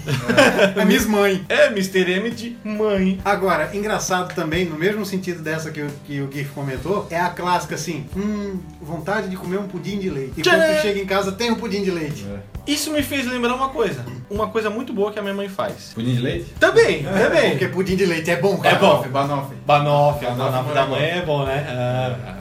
É 0.76 0.85
Miss 0.85 1.07
Mãe. 1.07 1.42
É, 1.48 1.68
Mr. 1.68 2.11
M 2.12 2.30
de 2.30 2.57
mãe. 2.62 3.18
Agora, 3.24 3.70
engraçado 3.74 4.35
também, 4.35 4.66
no 4.66 4.76
mesmo 4.76 5.07
sentido 5.07 5.42
dessa 5.42 5.70
que 5.70 5.80
o, 5.80 5.88
que 6.04 6.20
o 6.20 6.30
Gif 6.30 6.50
comentou, 6.50 7.07
é 7.11 7.18
a 7.18 7.30
clássica 7.30 7.74
assim, 7.74 8.07
hum, 8.14 8.59
vontade 8.83 9.28
de 9.28 9.37
comer 9.37 9.59
um 9.59 9.66
pudim 9.66 9.98
de 9.98 10.11
leite. 10.11 10.35
E 10.37 10.42
quando 10.42 10.61
tu 10.76 10.83
chega 10.83 11.00
em 11.00 11.07
casa, 11.07 11.33
tem 11.33 11.50
um 11.50 11.54
pudim 11.57 11.83
de 11.83 11.90
leite. 11.90 12.26
Isso 12.66 12.90
me 12.90 13.02
fez 13.02 13.26
lembrar 13.26 13.54
uma 13.54 13.68
coisa. 13.68 14.04
Uma 14.30 14.48
coisa 14.48 14.70
muito 14.70 14.92
boa 14.92 15.12
que 15.12 15.18
a 15.18 15.22
minha 15.22 15.35
mãe 15.35 15.48
faz. 15.48 15.92
Pudim 15.94 16.14
de 16.14 16.20
leite? 16.20 16.46
Também, 16.59 17.02
também. 17.04 17.50
Porque 17.50 17.68
pudim 17.68 17.94
de 17.96 18.07
leite 18.07 18.30
é 18.30 18.37
bom, 18.37 18.54
É 18.62 18.70
cara. 18.70 18.76
Bom. 18.86 19.08
Banoffee 19.08 19.58
banoffee 19.66 20.74
da 20.74 20.80
é 20.80 20.84
bom. 20.84 20.90
mãe 20.90 21.04
é 21.04 21.22
bom, 21.22 21.44
né? 21.44 21.66
Ah, 21.68 22.34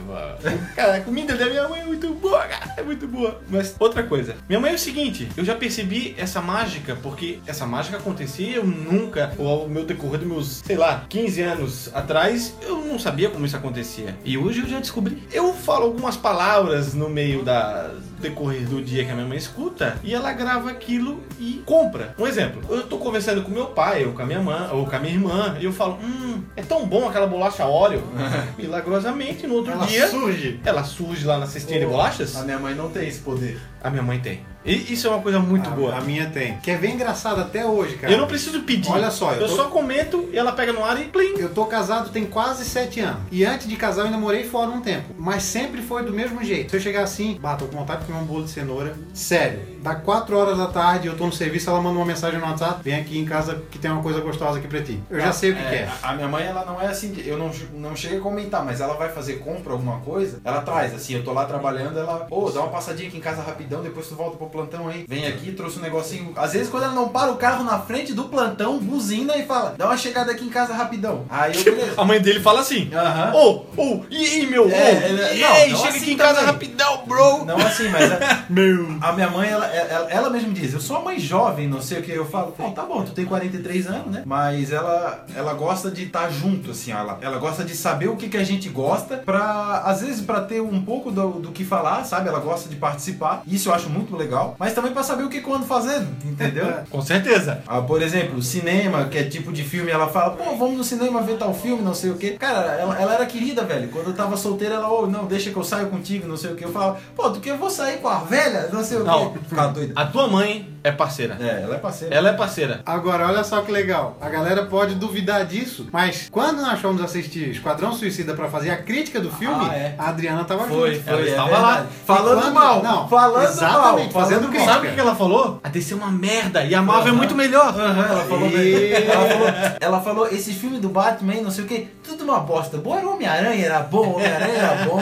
cara, 0.74 0.96
a 0.96 1.00
comida 1.00 1.34
da 1.36 1.46
minha 1.46 1.68
mãe 1.68 1.80
é 1.80 1.84
muito 1.84 2.12
boa, 2.14 2.42
cara. 2.42 2.74
É 2.76 2.82
muito 2.82 3.06
boa. 3.06 3.40
Mas 3.48 3.74
outra 3.78 4.02
coisa. 4.02 4.36
Minha 4.48 4.60
mãe 4.60 4.72
é 4.72 4.74
o 4.74 4.78
seguinte, 4.78 5.28
eu 5.36 5.44
já 5.44 5.54
percebi 5.54 6.14
essa 6.18 6.40
mágica, 6.40 6.96
porque 7.02 7.38
essa 7.46 7.66
mágica 7.66 7.96
acontecia, 7.96 8.56
eu 8.56 8.64
nunca, 8.64 9.32
ao 9.38 9.68
meu 9.68 9.84
decorrer 9.84 10.20
dos 10.20 10.28
meus, 10.28 10.46
sei 10.64 10.76
lá, 10.76 11.04
15 11.08 11.42
anos 11.42 11.90
atrás, 11.94 12.54
eu 12.62 12.78
não 12.84 12.98
sabia 12.98 13.30
como 13.30 13.46
isso 13.46 13.56
acontecia. 13.56 14.16
E 14.24 14.36
hoje 14.36 14.60
eu 14.60 14.68
já 14.68 14.80
descobri. 14.80 15.22
Eu 15.32 15.52
falo 15.54 15.84
algumas 15.84 16.16
palavras 16.16 16.94
no 16.94 17.08
meio 17.08 17.42
da 17.42 17.90
decorrer 18.24 18.66
do 18.66 18.82
dia 18.82 19.04
que 19.04 19.10
a 19.10 19.14
minha 19.14 19.26
mãe 19.26 19.38
escuta 19.38 19.96
e 20.02 20.14
ela 20.14 20.32
grava 20.32 20.70
aquilo 20.70 21.22
e 21.38 21.62
compra. 21.64 22.14
Um 22.18 22.26
exemplo, 22.26 22.62
eu 22.68 22.82
tô 22.86 22.98
conversando 22.98 23.42
com 23.42 23.50
meu 23.50 23.66
pai 23.66 24.04
ou 24.04 24.12
com 24.12 24.22
a 24.22 24.26
minha 24.26 24.40
mãe 24.40 24.68
ou 24.72 24.86
com 24.86 24.96
a 24.96 24.98
minha 24.98 25.14
irmã 25.14 25.56
e 25.60 25.64
eu 25.64 25.72
falo, 25.72 25.98
hum, 26.02 26.42
é 26.56 26.62
tão 26.62 26.86
bom 26.86 27.08
aquela 27.08 27.26
bolacha 27.26 27.64
óleo. 27.66 28.02
Milagrosamente, 28.58 29.46
no 29.46 29.54
outro 29.54 29.72
Ela 29.72 29.86
dia, 29.86 30.08
surge. 30.08 30.60
ela 30.64 30.82
surge 30.84 31.24
lá 31.24 31.38
na 31.38 31.46
cestinha 31.46 31.80
de 31.80 31.86
bolachas. 31.86 32.36
A 32.36 32.42
minha 32.42 32.58
mãe 32.58 32.74
não 32.74 32.88
tem 32.90 33.08
esse 33.08 33.20
poder. 33.20 33.60
A 33.82 33.90
minha 33.90 34.02
mãe 34.02 34.18
tem. 34.18 34.40
E 34.64 34.92
isso 34.92 35.06
é 35.06 35.10
uma 35.10 35.20
coisa 35.20 35.38
muito 35.38 35.68
a, 35.68 35.72
boa. 35.72 35.94
A 35.96 36.00
minha 36.00 36.30
tem. 36.30 36.56
Que 36.58 36.70
é 36.70 36.76
bem 36.76 36.94
engraçado 36.94 37.40
até 37.40 37.64
hoje, 37.66 37.96
cara. 37.96 38.12
Eu 38.12 38.18
não 38.18 38.26
preciso 38.26 38.60
pedir. 38.62 38.90
Olha 38.90 39.10
só, 39.10 39.32
eu 39.32 39.42
eu, 39.42 39.48
tô- 39.48 39.56
só 39.56 39.64
comento 39.68 40.28
e 40.32 40.38
ela 40.38 40.52
pega 40.52 40.72
no 40.72 40.84
ar 40.84 41.00
e 41.00 41.04
plim. 41.04 41.34
Eu 41.38 41.50
tô 41.50 41.66
casado 41.66 42.10
tem 42.10 42.24
quase 42.24 42.64
sete 42.64 43.00
anos. 43.00 43.20
E 43.30 43.44
antes 43.44 43.68
de 43.68 43.76
casar 43.76 44.02
eu 44.02 44.06
ainda 44.06 44.18
morei 44.18 44.44
fora 44.44 44.70
um 44.70 44.80
tempo. 44.80 45.14
Mas 45.18 45.42
sempre 45.42 45.82
foi 45.82 46.02
do 46.04 46.12
mesmo 46.12 46.42
jeito. 46.42 46.70
Se 46.70 46.76
eu 46.76 46.80
chegar 46.80 47.02
assim, 47.02 47.38
bah, 47.40 47.56
tô 47.56 47.66
com 47.66 47.76
vontade 47.76 48.00
de 48.00 48.06
comer 48.06 48.18
um 48.20 48.24
bolo 48.24 48.44
de 48.44 48.50
cenoura. 48.50 48.94
Sério. 49.12 49.73
Dá 49.84 49.94
4 49.94 50.34
horas 50.34 50.56
da 50.56 50.66
tarde, 50.68 51.08
eu 51.08 51.14
tô 51.14 51.26
no 51.26 51.32
serviço, 51.32 51.68
ela 51.68 51.78
manda 51.78 51.98
uma 51.98 52.06
mensagem 52.06 52.40
no 52.40 52.46
WhatsApp. 52.46 52.80
Vem 52.82 52.94
aqui 52.94 53.18
em 53.18 53.26
casa 53.26 53.62
que 53.70 53.78
tem 53.78 53.90
uma 53.90 54.02
coisa 54.02 54.18
gostosa 54.20 54.58
aqui 54.58 54.66
pra 54.66 54.80
ti. 54.80 54.98
Eu 55.10 55.20
já 55.20 55.30
sei 55.30 55.50
o 55.50 55.56
que 55.56 55.60
É, 55.62 55.68
que 55.68 55.74
é. 55.74 55.88
A 56.02 56.14
minha 56.14 56.26
mãe, 56.26 56.46
ela 56.46 56.64
não 56.64 56.80
é 56.80 56.86
assim, 56.86 57.14
eu 57.26 57.36
não, 57.36 57.50
não 57.74 57.94
cheguei 57.94 58.16
a 58.16 58.20
comentar, 58.22 58.64
mas 58.64 58.80
ela 58.80 58.94
vai 58.94 59.10
fazer 59.10 59.34
compra, 59.40 59.74
alguma 59.74 59.98
coisa, 59.98 60.40
ela 60.42 60.62
traz, 60.62 60.94
assim, 60.94 61.16
eu 61.16 61.22
tô 61.22 61.34
lá 61.34 61.44
trabalhando, 61.44 61.98
ela, 61.98 62.26
ô, 62.30 62.48
dá 62.50 62.60
uma 62.60 62.70
passadinha 62.70 63.08
aqui 63.08 63.18
em 63.18 63.20
casa 63.20 63.42
rapidão, 63.42 63.82
depois 63.82 64.08
tu 64.08 64.14
volta 64.14 64.38
pro 64.38 64.46
plantão 64.46 64.88
aí, 64.88 65.04
vem 65.06 65.26
aqui, 65.26 65.52
trouxe 65.52 65.78
um 65.78 65.82
negocinho. 65.82 66.32
Às 66.34 66.54
vezes, 66.54 66.70
quando 66.70 66.84
ela 66.84 66.94
não 66.94 67.10
para 67.10 67.30
o 67.30 67.36
carro 67.36 67.62
na 67.62 67.78
frente 67.80 68.14
do 68.14 68.24
plantão, 68.24 68.78
buzina 68.78 69.36
e 69.36 69.44
fala, 69.44 69.74
dá 69.76 69.84
uma 69.84 69.98
chegada 69.98 70.32
aqui 70.32 70.46
em 70.46 70.50
casa 70.50 70.72
rapidão. 70.72 71.26
Aí 71.28 71.54
eu, 71.54 71.62
beleza. 71.62 71.92
A 72.00 72.04
mãe 72.06 72.22
dele 72.22 72.40
fala 72.40 72.60
assim. 72.60 72.88
Aham. 72.90 73.34
Ô, 73.34 73.64
ô, 73.76 74.00
e 74.10 74.16
aí, 74.16 74.46
meu? 74.46 74.64
É, 74.64 74.66
Ô, 74.66 74.72
é, 74.72 75.36
e 75.36 75.40
não, 75.40 75.52
aí, 75.52 75.70
não 75.72 75.76
chega 75.76 75.88
assim 75.90 75.98
aqui 75.98 76.12
em 76.12 76.16
casa 76.16 76.34
também. 76.40 76.52
rapidão, 76.54 77.02
bro. 77.06 77.44
Não 77.44 77.58
assim, 77.58 77.88
mas 77.90 78.10
a, 78.10 78.44
Meu. 78.48 78.96
a 79.02 79.12
minha 79.12 79.28
mãe, 79.28 79.50
ela, 79.50 79.66
ela, 79.74 80.10
ela 80.10 80.30
mesma 80.30 80.52
diz, 80.52 80.72
eu 80.72 80.80
sou 80.80 80.96
uma 80.96 81.06
mãe 81.06 81.18
jovem, 81.18 81.68
não 81.68 81.80
sei 81.80 82.00
o 82.00 82.02
que, 82.02 82.12
eu 82.12 82.26
falo, 82.26 82.54
bom, 82.56 82.70
tá 82.72 82.82
bom, 82.82 83.02
tu 83.04 83.12
tem 83.12 83.24
43 83.24 83.86
anos, 83.86 84.06
né? 84.12 84.22
Mas 84.24 84.72
ela, 84.72 85.24
ela 85.34 85.54
gosta 85.54 85.90
de 85.90 86.04
estar 86.04 86.30
junto, 86.30 86.70
assim, 86.70 86.92
ela, 86.92 87.18
ela 87.20 87.38
gosta 87.38 87.64
de 87.64 87.74
saber 87.74 88.08
o 88.08 88.16
que, 88.16 88.28
que 88.28 88.36
a 88.36 88.44
gente 88.44 88.68
gosta, 88.68 89.18
pra, 89.18 89.82
às 89.84 90.00
vezes, 90.00 90.20
pra 90.20 90.40
ter 90.40 90.60
um 90.60 90.82
pouco 90.82 91.10
do, 91.10 91.32
do 91.40 91.52
que 91.52 91.64
falar, 91.64 92.04
sabe? 92.04 92.28
Ela 92.28 92.40
gosta 92.40 92.68
de 92.68 92.76
participar, 92.76 93.42
isso 93.46 93.68
eu 93.68 93.74
acho 93.74 93.88
muito 93.88 94.16
legal. 94.16 94.56
mas 94.58 94.72
também 94.72 94.92
pra 94.92 95.02
saber 95.02 95.24
o 95.24 95.28
que 95.28 95.40
quando 95.40 95.66
fazendo, 95.66 96.08
entendeu? 96.24 96.66
Com 96.90 97.02
certeza. 97.02 97.62
Ah, 97.66 97.80
por 97.80 98.02
exemplo, 98.02 98.42
cinema, 98.42 99.04
que 99.06 99.18
é 99.18 99.24
tipo 99.24 99.52
de 99.52 99.62
filme, 99.62 99.90
ela 99.90 100.08
fala, 100.08 100.30
pô, 100.30 100.56
vamos 100.56 100.76
no 100.76 100.84
cinema 100.84 101.22
ver 101.22 101.36
tal 101.38 101.54
filme, 101.54 101.82
não 101.82 101.94
sei 101.94 102.10
o 102.10 102.16
que. 102.16 102.32
Cara, 102.32 102.72
ela, 102.72 103.00
ela 103.00 103.14
era 103.14 103.26
querida, 103.26 103.62
velho. 103.64 103.88
Quando 103.88 104.08
eu 104.08 104.14
tava 104.14 104.36
solteira, 104.36 104.76
ela, 104.76 104.90
ô, 104.90 105.06
não, 105.06 105.26
deixa 105.26 105.50
que 105.50 105.56
eu 105.56 105.64
saio 105.64 105.88
contigo, 105.88 106.26
não 106.26 106.36
sei 106.36 106.52
o 106.52 106.56
que. 106.56 106.64
Eu 106.64 106.72
falava, 106.72 106.98
pô, 107.16 107.28
do 107.28 107.40
que 107.40 107.50
eu 107.50 107.56
vou 107.58 107.70
sair 107.70 107.98
com 107.98 108.08
a 108.08 108.18
velha, 108.18 108.68
não 108.72 108.82
sei 108.82 108.98
o 108.98 109.04
que. 109.04 109.54
Ficava 109.68 109.74
doida. 109.74 109.92
A 109.96 110.06
tua 110.06 110.28
mãe 110.28 110.73
é 110.84 110.92
parceira. 110.92 111.36
É, 111.40 111.62
ela 111.62 111.74
é 111.74 111.78
parceira. 111.78 112.14
Ela 112.14 112.28
é 112.28 112.32
parceira. 112.34 112.80
Agora, 112.86 113.26
olha 113.26 113.42
só 113.42 113.60
que 113.62 113.72
legal. 113.72 114.16
A 114.20 114.28
galera 114.28 114.64
pode 114.66 114.94
duvidar 114.94 115.44
disso, 115.46 115.88
mas 115.90 116.28
quando 116.30 116.60
nós 116.62 116.78
fomos 116.80 117.02
assistir 117.02 117.48
Esquadrão 117.48 117.92
Suicida 117.92 118.34
pra 118.34 118.48
fazer 118.48 118.70
a 118.70 118.76
crítica 118.76 119.20
do 119.20 119.30
filme, 119.30 119.66
Ah, 119.68 119.74
é. 119.74 119.94
a 119.98 120.08
Adriana 120.10 120.44
tava 120.44 120.64
Foi, 120.68 120.94
junto. 120.96 121.04
foi, 121.04 121.12
Ela 121.14 121.22
é 121.22 121.28
estava 121.30 121.48
verdade. 121.50 121.66
lá. 121.80 121.86
Falando 122.06 122.40
quando- 122.42 122.54
mal. 122.54 122.82
não, 122.82 123.08
falando 123.08 123.44
exatamente, 123.48 124.12
mal. 124.14 124.22
fazendo 124.22 124.48
crítica. 124.48 124.64
mal. 124.64 124.74
Sabe 124.74 124.88
o 124.88 124.92
que 124.94 125.00
ela 125.00 125.14
falou? 125.16 125.60
A 125.64 125.68
DC 125.68 125.94
é 125.94 125.96
uma 125.96 126.10
merda 126.10 126.62
e 126.64 126.74
a 126.74 126.82
Marvel 126.82 127.06
é 127.06 127.08
Aham. 127.10 127.16
muito 127.16 127.34
melhor. 127.34 127.68
Aham, 127.68 128.06
ela 128.06 128.24
falou 128.24 128.48
E- 128.48 128.50
bem. 128.52 128.92
Ela 128.92 129.28
falou, 129.28 129.48
ela 129.80 130.00
falou, 130.00 130.28
esse 130.28 130.52
filme 130.52 130.78
do 130.78 130.88
Batman, 130.90 131.34
não 131.42 131.50
sei 131.50 131.64
o 131.64 131.66
que, 131.66 131.88
tudo 132.02 132.24
uma 132.24 132.40
bosta. 132.40 132.76
Bom 132.76 132.96
era 132.96 133.08
Homem-Aranha, 133.08 133.64
era 133.64 133.80
bom, 133.80 134.14
Homem-Aranha 134.16 134.54
era 134.58 134.84
bom, 134.84 135.00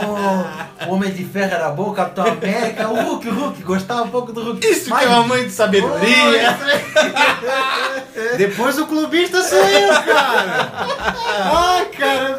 o 0.89 0.95
Homem 0.95 1.11
de 1.13 1.25
Ferro 1.25 1.53
era 1.55 1.71
bom, 1.71 1.93
Capitão 1.93 2.25
América, 2.27 2.89
o 2.89 3.03
Hulk, 3.03 3.29
o 3.29 3.35
Hulk, 3.35 3.63
gostava 3.63 4.03
um 4.03 4.09
pouco 4.09 4.33
do 4.33 4.43
Hulk. 4.45 4.67
Isso 4.67 4.91
Mas- 4.91 5.01
que 5.01 5.07
é 5.07 5.09
uma 5.09 5.27
mãe 5.27 5.45
de 5.45 5.51
sabedoria. 5.81 6.59
Depois 8.37 8.79
o 8.79 8.87
clubista 8.87 9.43
sou 9.43 9.59
eu, 9.59 9.89
cara! 9.89 10.73
Ai, 11.55 11.87
cara! 11.87 12.39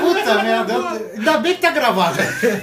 Puta 0.00 0.34
merda! 0.42 0.74
Ainda 1.16 1.38
bem 1.38 1.54
que 1.54 1.60
tá 1.60 1.70
gravado. 1.70 2.16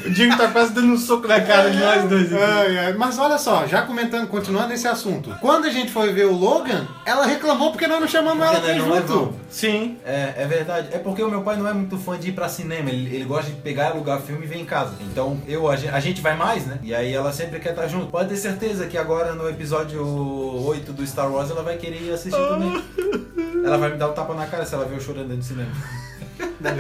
O 0.06 0.10
Diego 0.10 0.36
tá 0.38 0.48
quase 0.48 0.74
dando 0.74 0.94
um 0.94 0.98
soco 0.98 1.28
na 1.28 1.40
cara 1.42 1.70
de 1.70 1.78
nós 1.78 2.04
dois. 2.06 2.34
Ai, 2.34 2.78
ai, 2.80 2.94
Mas 2.94 3.20
olha 3.20 3.38
só, 3.38 3.68
já 3.68 3.84
comentando, 3.84 4.28
continuando 4.28 4.74
esse 4.74 4.88
assunto. 4.88 5.36
Quando 5.40 5.66
a 5.66 5.70
gente 5.70 5.92
foi 5.92 6.12
ver 6.14 6.26
o 6.26 6.34
Logan, 6.34 6.88
ela 7.06 7.26
reclamou 7.26 7.72
porque 7.72 7.86
nós 7.88 8.00
não 8.00 8.08
chamamos 8.08 8.46
ela 8.46 8.60
pra 8.60 8.74
ir 8.74 8.80
junto. 8.80 9.34
Sim. 9.50 9.98
É, 10.06 10.34
é 10.38 10.46
verdade. 10.46 10.88
É 10.92 10.98
porque 10.98 11.22
o 11.22 11.30
meu 11.30 11.42
pai 11.42 11.56
não 11.58 11.68
é 11.68 11.74
muito 11.74 11.98
fã 11.98 12.18
de 12.18 12.30
ir 12.30 12.32
pra 12.32 12.50
cinema. 12.50 12.90
Ele, 12.90 13.16
ele 13.16 13.26
gosta 13.26 13.52
de 13.52 13.58
pegar, 13.62 13.92
alugar 13.92 14.20
filme 14.22 14.44
e 14.44 14.48
ver 14.48 14.58
em 14.58 14.66
casa. 14.66 14.94
Então, 15.02 15.40
eu, 15.48 15.70
a, 15.70 15.76
gen- 15.76 15.92
a 15.92 16.00
gente 16.00 16.20
vai 16.22 16.36
mais, 16.36 16.66
né? 16.66 16.80
E 16.82 16.94
aí 16.96 17.14
ela 17.14 17.32
sempre 17.32 17.60
quer 17.60 17.70
estar 17.72 17.88
junto. 17.88 18.08
Pode 18.08 18.30
ter 18.30 18.38
certeza 18.38 18.88
que 18.88 18.98
agora 18.98 19.34
no 19.34 19.48
episódio 19.50 19.87
8 19.96 20.94
do 20.94 21.06
Star 21.08 21.32
Wars 21.32 21.50
ela 21.50 21.64
vai 21.64 21.78
querer 21.78 22.02
ir 22.02 22.12
assistir 22.12 22.38
também. 22.38 22.84
Ela 23.64 23.78
vai 23.78 23.92
me 23.92 23.98
dar 23.98 24.10
um 24.10 24.14
tapa 24.14 24.34
na 24.34 24.46
cara 24.46 24.66
se 24.66 24.74
ela 24.76 24.86
ver 24.86 24.96
eu 24.96 25.02
chorando 25.02 25.28
dentro 25.28 25.38
do 25.40 25.44
cinema. 25.44 25.72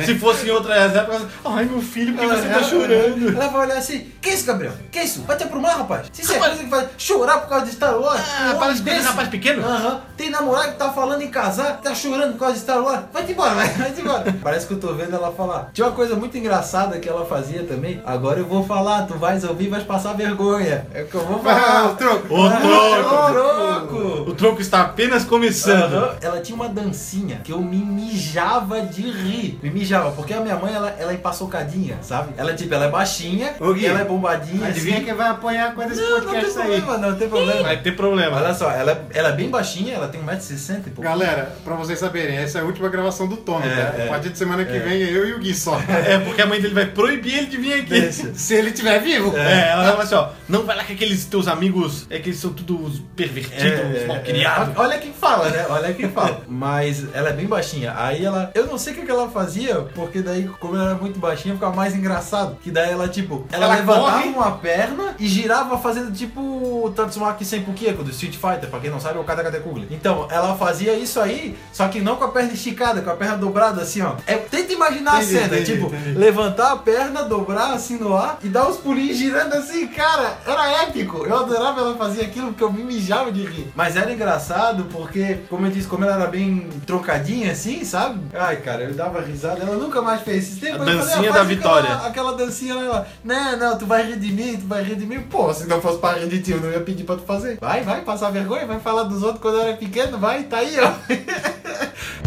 Se 0.06 0.16
fosse 0.16 0.48
em 0.48 0.52
outras 0.52 0.96
épocas, 0.96 1.22
ai 1.46 1.66
meu 1.66 1.82
filho, 1.82 2.14
por 2.14 2.22
que 2.22 2.36
você 2.36 2.48
tá 2.50 2.64
chorando? 2.64 3.30
Ela 3.36 3.48
vai 3.48 3.62
olhar 3.68 3.78
assim, 3.78 4.08
que 4.22 4.30
isso, 4.30 4.46
Gabriel? 4.46 4.74
Que 4.92 5.00
isso? 5.02 5.22
Vai 5.24 5.38
te 5.38 5.44
aprumar, 5.44 5.78
rapaz? 5.78 6.08
Se 6.12 6.24
você 6.26 6.38
coisa 6.38 6.56
que 6.56 6.66
vai 6.70 6.88
chorar 6.98 7.40
por 7.40 7.50
causa 7.50 7.66
de 7.66 7.72
Star 7.72 7.98
Wars? 8.00 8.22
Ah, 8.40 8.54
um 8.56 8.60
parece 8.60 8.82
que 8.82 8.90
é 8.90 9.00
um 9.00 9.04
rapaz 9.04 9.28
pequeno. 9.30 9.66
Aham. 9.66 10.02
Tem 10.18 10.30
namorado 10.30 10.72
que 10.72 10.78
tá 10.78 10.90
falando 10.92 11.22
em 11.22 11.30
casar, 11.30 11.78
tá 11.82 11.94
chorando 11.94 12.34
por 12.34 12.40
causa 12.40 12.56
de 12.56 12.62
Star 12.62 12.82
Wars. 12.84 13.02
Vai-te 13.14 13.32
embora, 13.34 13.54
vai, 13.54 13.68
vai-te 13.70 14.02
embora. 14.02 14.36
Parece 14.42 14.66
que 14.68 14.74
eu 14.74 14.80
tô 14.80 14.94
vendo 14.94 15.16
ela 15.16 15.32
falar. 15.32 15.70
Tinha 15.74 15.86
uma 15.88 15.94
coisa 15.94 16.16
muito 16.16 16.38
engraçada 16.38 16.98
que 17.00 17.08
ela 17.08 17.26
fazia 17.26 17.64
também. 17.64 18.02
Agora 18.06 18.40
eu 18.40 18.46
vou 18.46 18.66
falar, 18.66 19.04
tu 19.06 19.14
vais 19.16 19.44
ouvir 19.44 19.66
e 19.66 19.70
vais 19.70 19.84
passar 19.84 20.14
vergonha. 20.14 20.88
É 20.94 21.04
o 21.04 21.08
que 21.08 21.16
eu 21.16 21.26
vou 21.26 21.40
Ah, 21.46 21.56
falar. 21.56 21.92
o 21.92 21.96
troco. 21.96 22.34
O 22.34 22.50
troco. 22.50 23.16
O 23.16 23.32
troco. 23.32 24.30
O 24.32 24.36
troco 24.36 24.62
está 24.62 24.82
apenas 24.82 25.24
começando. 25.24 25.94
Aham. 25.94 26.16
Ela 26.22 26.42
tinha 26.42 26.56
uma 26.56 26.68
dancinha 26.70 27.42
que 27.44 27.52
eu 27.52 27.62
me 27.62 27.78
mijava 27.78 28.82
de 28.82 29.02
rir. 29.04 29.47
Me 29.62 29.70
mijava, 29.70 30.12
porque 30.12 30.34
a 30.34 30.40
minha 30.42 30.56
mãe, 30.56 30.74
ela, 30.74 30.90
ela 31.00 31.12
é 31.12 31.16
empaçocadinha, 31.16 31.98
sabe? 32.02 32.34
Ela, 32.38 32.54
tipo, 32.54 32.74
ela 32.74 32.86
é 32.86 32.90
baixinha, 32.90 33.54
Gui, 33.60 33.86
ela 33.86 34.02
é 34.02 34.04
bombadinha. 34.04 34.68
Adivinha 34.68 34.98
assim. 34.98 35.06
quem 35.06 35.14
vai 35.14 35.30
apanhar 35.30 35.74
quando 35.76 35.92
esse 35.92 36.02
Não, 36.02 36.10
não 36.10 36.20
tem 36.20 36.28
podcast 36.30 36.54
problema, 36.54 36.98
não 36.98 37.16
tem 37.16 37.30
problema. 37.30 37.64
Vai 37.64 37.78
ter 37.82 37.92
problema. 37.96 38.38
Olha 38.38 38.54
só, 38.54 38.72
ela, 38.72 39.06
ela 39.14 39.30
é 39.30 39.34
bem 39.34 39.50
baixinha, 39.50 39.94
ela 39.96 40.08
tem 40.08 40.22
1,60m 40.22 40.78
e 40.80 40.82
pouco. 40.90 41.02
Galera, 41.02 41.56
pra 41.64 41.76
vocês 41.76 42.00
saberem, 42.00 42.38
essa 42.38 42.60
é 42.60 42.62
a 42.62 42.66
última 42.66 42.90
gravação 42.90 43.28
do 43.28 43.38
Tono, 43.38 43.66
É, 43.66 43.70
tá? 43.70 43.98
é. 43.98 44.06
A 44.06 44.10
partir 44.10 44.30
de 44.30 44.38
semana 44.38 44.66
que 44.66 44.78
vem 44.80 45.04
é 45.04 45.10
eu 45.12 45.28
e 45.28 45.34
o 45.34 45.40
Gui 45.40 45.54
só. 45.54 45.80
É 46.06 46.18
porque 46.20 46.42
a 46.42 46.46
mãe 46.46 46.60
dele 46.62 46.74
vai 46.74 46.86
proibir 46.86 47.38
ele 47.38 47.48
de 47.48 47.58
vir 47.58 47.74
aqui. 47.74 48.12
Se 48.12 48.54
ele 48.54 48.70
estiver 48.70 49.00
vivo. 49.00 49.36
É, 49.38 49.70
ela 49.70 49.84
vai 49.84 49.92
falar 49.92 50.04
assim, 50.04 50.16
ó, 50.16 50.30
não 50.48 50.64
vai 50.66 50.76
lá 50.78 50.84
com 50.84 50.94
aqueles 50.94 51.26
teus 51.26 51.48
amigos, 51.48 52.06
é 52.10 52.20
que 52.20 52.30
eles 52.30 52.40
são 52.40 52.52
todos 52.54 53.02
pervertidos, 53.16 54.06
mal 54.08 54.20
criados. 54.20 54.76
É, 54.76 54.80
Olha 54.80 54.98
quem 54.98 55.14
fala, 55.14 55.50
né? 55.50 55.66
Olha 55.70 55.94
quem 55.94 56.10
fala. 56.10 56.42
Mas 56.48 57.06
ela 57.14 57.30
é 57.30 57.34
bem 57.34 57.46
baixinha. 57.46 57.94
Aí 57.98 58.24
ela. 58.26 58.52
Eu 58.54 58.66
não 58.68 58.78
sei 58.78 58.94
o 58.94 58.96
que, 58.96 59.02
que 59.06 59.12
ela 59.12 59.30
fazia, 59.38 59.76
porque 59.94 60.22
daí, 60.22 60.48
como 60.60 60.76
ela 60.76 60.92
era 60.92 60.96
muito 60.96 61.20
baixinha, 61.20 61.54
ficava 61.54 61.76
mais 61.76 61.96
engraçado. 61.96 62.58
Que 62.62 62.72
daí 62.72 62.92
ela, 62.92 63.08
tipo, 63.08 63.46
ela, 63.52 63.66
Ela 63.66 63.76
levantava 63.76 64.12
corre. 64.24 64.30
uma 64.30 64.52
perna 64.54 65.16
e 65.20 65.28
girava 65.28 65.78
fazendo 65.78 66.12
tipo 66.12 66.42
o 66.42 66.92
Tatsumaki 66.96 67.46
Senpukieko 67.46 68.04
do 68.04 68.10
Street 68.12 68.36
Fighter, 68.36 68.70
pra 68.70 68.80
quem 68.80 68.90
não 68.90 69.00
sabe, 69.00 69.18
é 69.18 69.22
o 69.22 69.24
Katakate 69.24 69.60
Kugli. 69.60 69.88
Então, 69.92 70.28
ela 70.32 70.56
fazia 70.56 70.94
isso 70.94 71.20
aí, 71.20 71.56
só 71.72 71.88
que 71.88 72.00
não 72.02 72.16
com 72.16 72.24
a 72.26 72.30
perna 72.30 72.54
esticada, 72.54 73.02
com 73.02 73.10
a 73.10 73.16
perna 73.16 73.38
dobrada 73.38 73.82
assim, 73.82 74.02
ó. 74.02 74.14
É, 74.26 74.36
tenta 74.36 74.74
imaginar 74.74 75.22
Entendi, 75.22 75.38
a 75.38 75.42
cena, 75.42 75.56
entendi, 75.60 75.74
tipo, 75.74 75.88
entendi. 75.88 76.18
levantar 76.18 76.72
a 76.72 76.78
perna, 76.78 77.24
dobrar 77.24 77.74
assim 77.74 77.98
no 77.98 78.16
ar 78.16 78.40
e 78.44 78.48
dar 78.48 78.68
os 78.68 78.78
pulinhos 78.78 79.18
girando 79.18 79.54
assim, 79.54 79.88
cara, 79.88 80.38
era 80.46 80.84
épico. 80.84 81.26
Eu 81.26 81.38
adorava 81.38 81.82
ela 81.82 81.96
fazer 81.96 82.22
aquilo 82.22 82.48
porque 82.48 82.64
eu 82.64 82.72
me 82.72 82.84
mijava 82.84 83.32
de 83.32 83.44
rir. 83.46 83.72
Mas 83.76 83.96
era 83.96 84.12
engraçado 84.12 84.86
porque, 84.92 85.40
como 85.50 85.66
eu 85.66 85.72
disse, 85.72 85.88
como 85.88 86.04
ela 86.04 86.16
era 86.16 86.28
bem 86.28 86.70
troncadinha 86.86 87.52
assim, 87.52 87.84
sabe? 87.84 88.20
Ai, 88.34 88.58
cara, 88.58 88.84
eu 88.84 88.94
dava 88.94 89.22
risada, 89.28 89.62
ela 89.62 89.76
nunca 89.76 90.02
mais 90.02 90.22
fez 90.22 90.48
esse 90.48 90.60
tempo. 90.60 90.76
A 90.76 90.80
falei, 90.80 90.96
dancinha 90.96 91.30
ah, 91.30 91.34
da 91.34 91.44
vitória. 91.44 91.90
Aquela, 91.90 92.08
aquela 92.08 92.36
dancinha 92.36 92.76
lá, 92.76 93.06
não, 93.24 93.58
não, 93.58 93.78
tu 93.78 93.86
vai 93.86 94.04
rir 94.04 94.18
de 94.18 94.32
mim, 94.32 94.58
tu 94.58 94.68
vai 94.68 94.84
rir 94.84 94.96
de 94.96 95.06
mim. 95.06 95.22
Pô, 95.22 95.54
se 95.54 95.68
não 95.68 95.82
fosse 95.82 96.00
pra 96.00 96.14
rir 96.14 96.28
de 96.28 96.42
ti, 96.42 96.52
eu 96.52 96.62
não 96.62 96.72
ia 96.72 96.82
pedir 96.82 97.04
pra 97.04 97.16
tu 97.16 97.24
fazer. 97.24 97.58
Vai, 97.60 97.84
vai, 97.84 98.02
passar 98.02 98.32
vergonha, 98.32 98.66
vai 98.66 98.80
falar 98.80 99.04
dos 99.04 99.22
outros 99.22 99.42
quando 99.42 99.58
eu 99.58 99.64
era 99.64 99.78
pequeno, 99.78 100.18
vai, 100.18 100.44
tá 100.44 100.58
aí, 100.58 100.78
ó. 100.80 100.94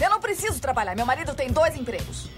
Eu 0.00 0.08
não 0.08 0.20
preciso 0.20 0.60
trabalhar. 0.60 0.96
Meu 0.96 1.04
marido 1.04 1.34
tem 1.34 1.50
dois 1.50 1.76
empregos. 1.76 2.30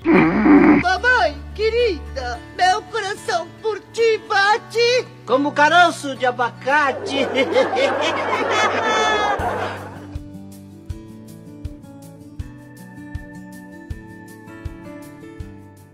Mamãe, 0.82 1.40
querida, 1.54 2.40
meu 2.56 2.82
coração 2.82 3.46
por 3.62 3.78
ti 3.92 4.20
bate 4.28 5.06
como 5.24 5.52
caroço 5.52 6.16
de 6.16 6.26
abacate. 6.26 7.26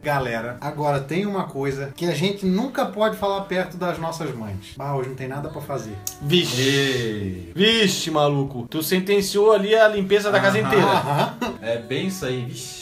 Galera, 0.02 0.56
agora 0.60 1.00
tem 1.00 1.26
uma 1.26 1.44
coisa 1.44 1.92
que 1.94 2.06
a 2.06 2.14
gente 2.14 2.46
nunca 2.46 2.86
pode 2.86 3.16
falar 3.16 3.42
perto 3.42 3.76
das 3.76 3.98
nossas 3.98 4.34
mães. 4.34 4.74
Ah, 4.78 4.96
hoje 4.96 5.08
não 5.10 5.16
tem 5.16 5.28
nada 5.28 5.48
pra 5.48 5.60
fazer. 5.60 5.94
Vixe. 6.22 7.52
Vixe, 7.54 8.10
maluco. 8.10 8.66
Tu 8.70 8.82
sentenciou 8.82 9.52
ali 9.52 9.74
a 9.74 9.88
limpeza 9.88 10.30
da 10.30 10.40
casa 10.40 10.58
inteira. 10.58 10.84
Aham. 10.84 11.34
É 11.60 11.78
bem 11.78 12.06
isso 12.06 12.24
aí, 12.24 12.44
vixi. 12.44 12.77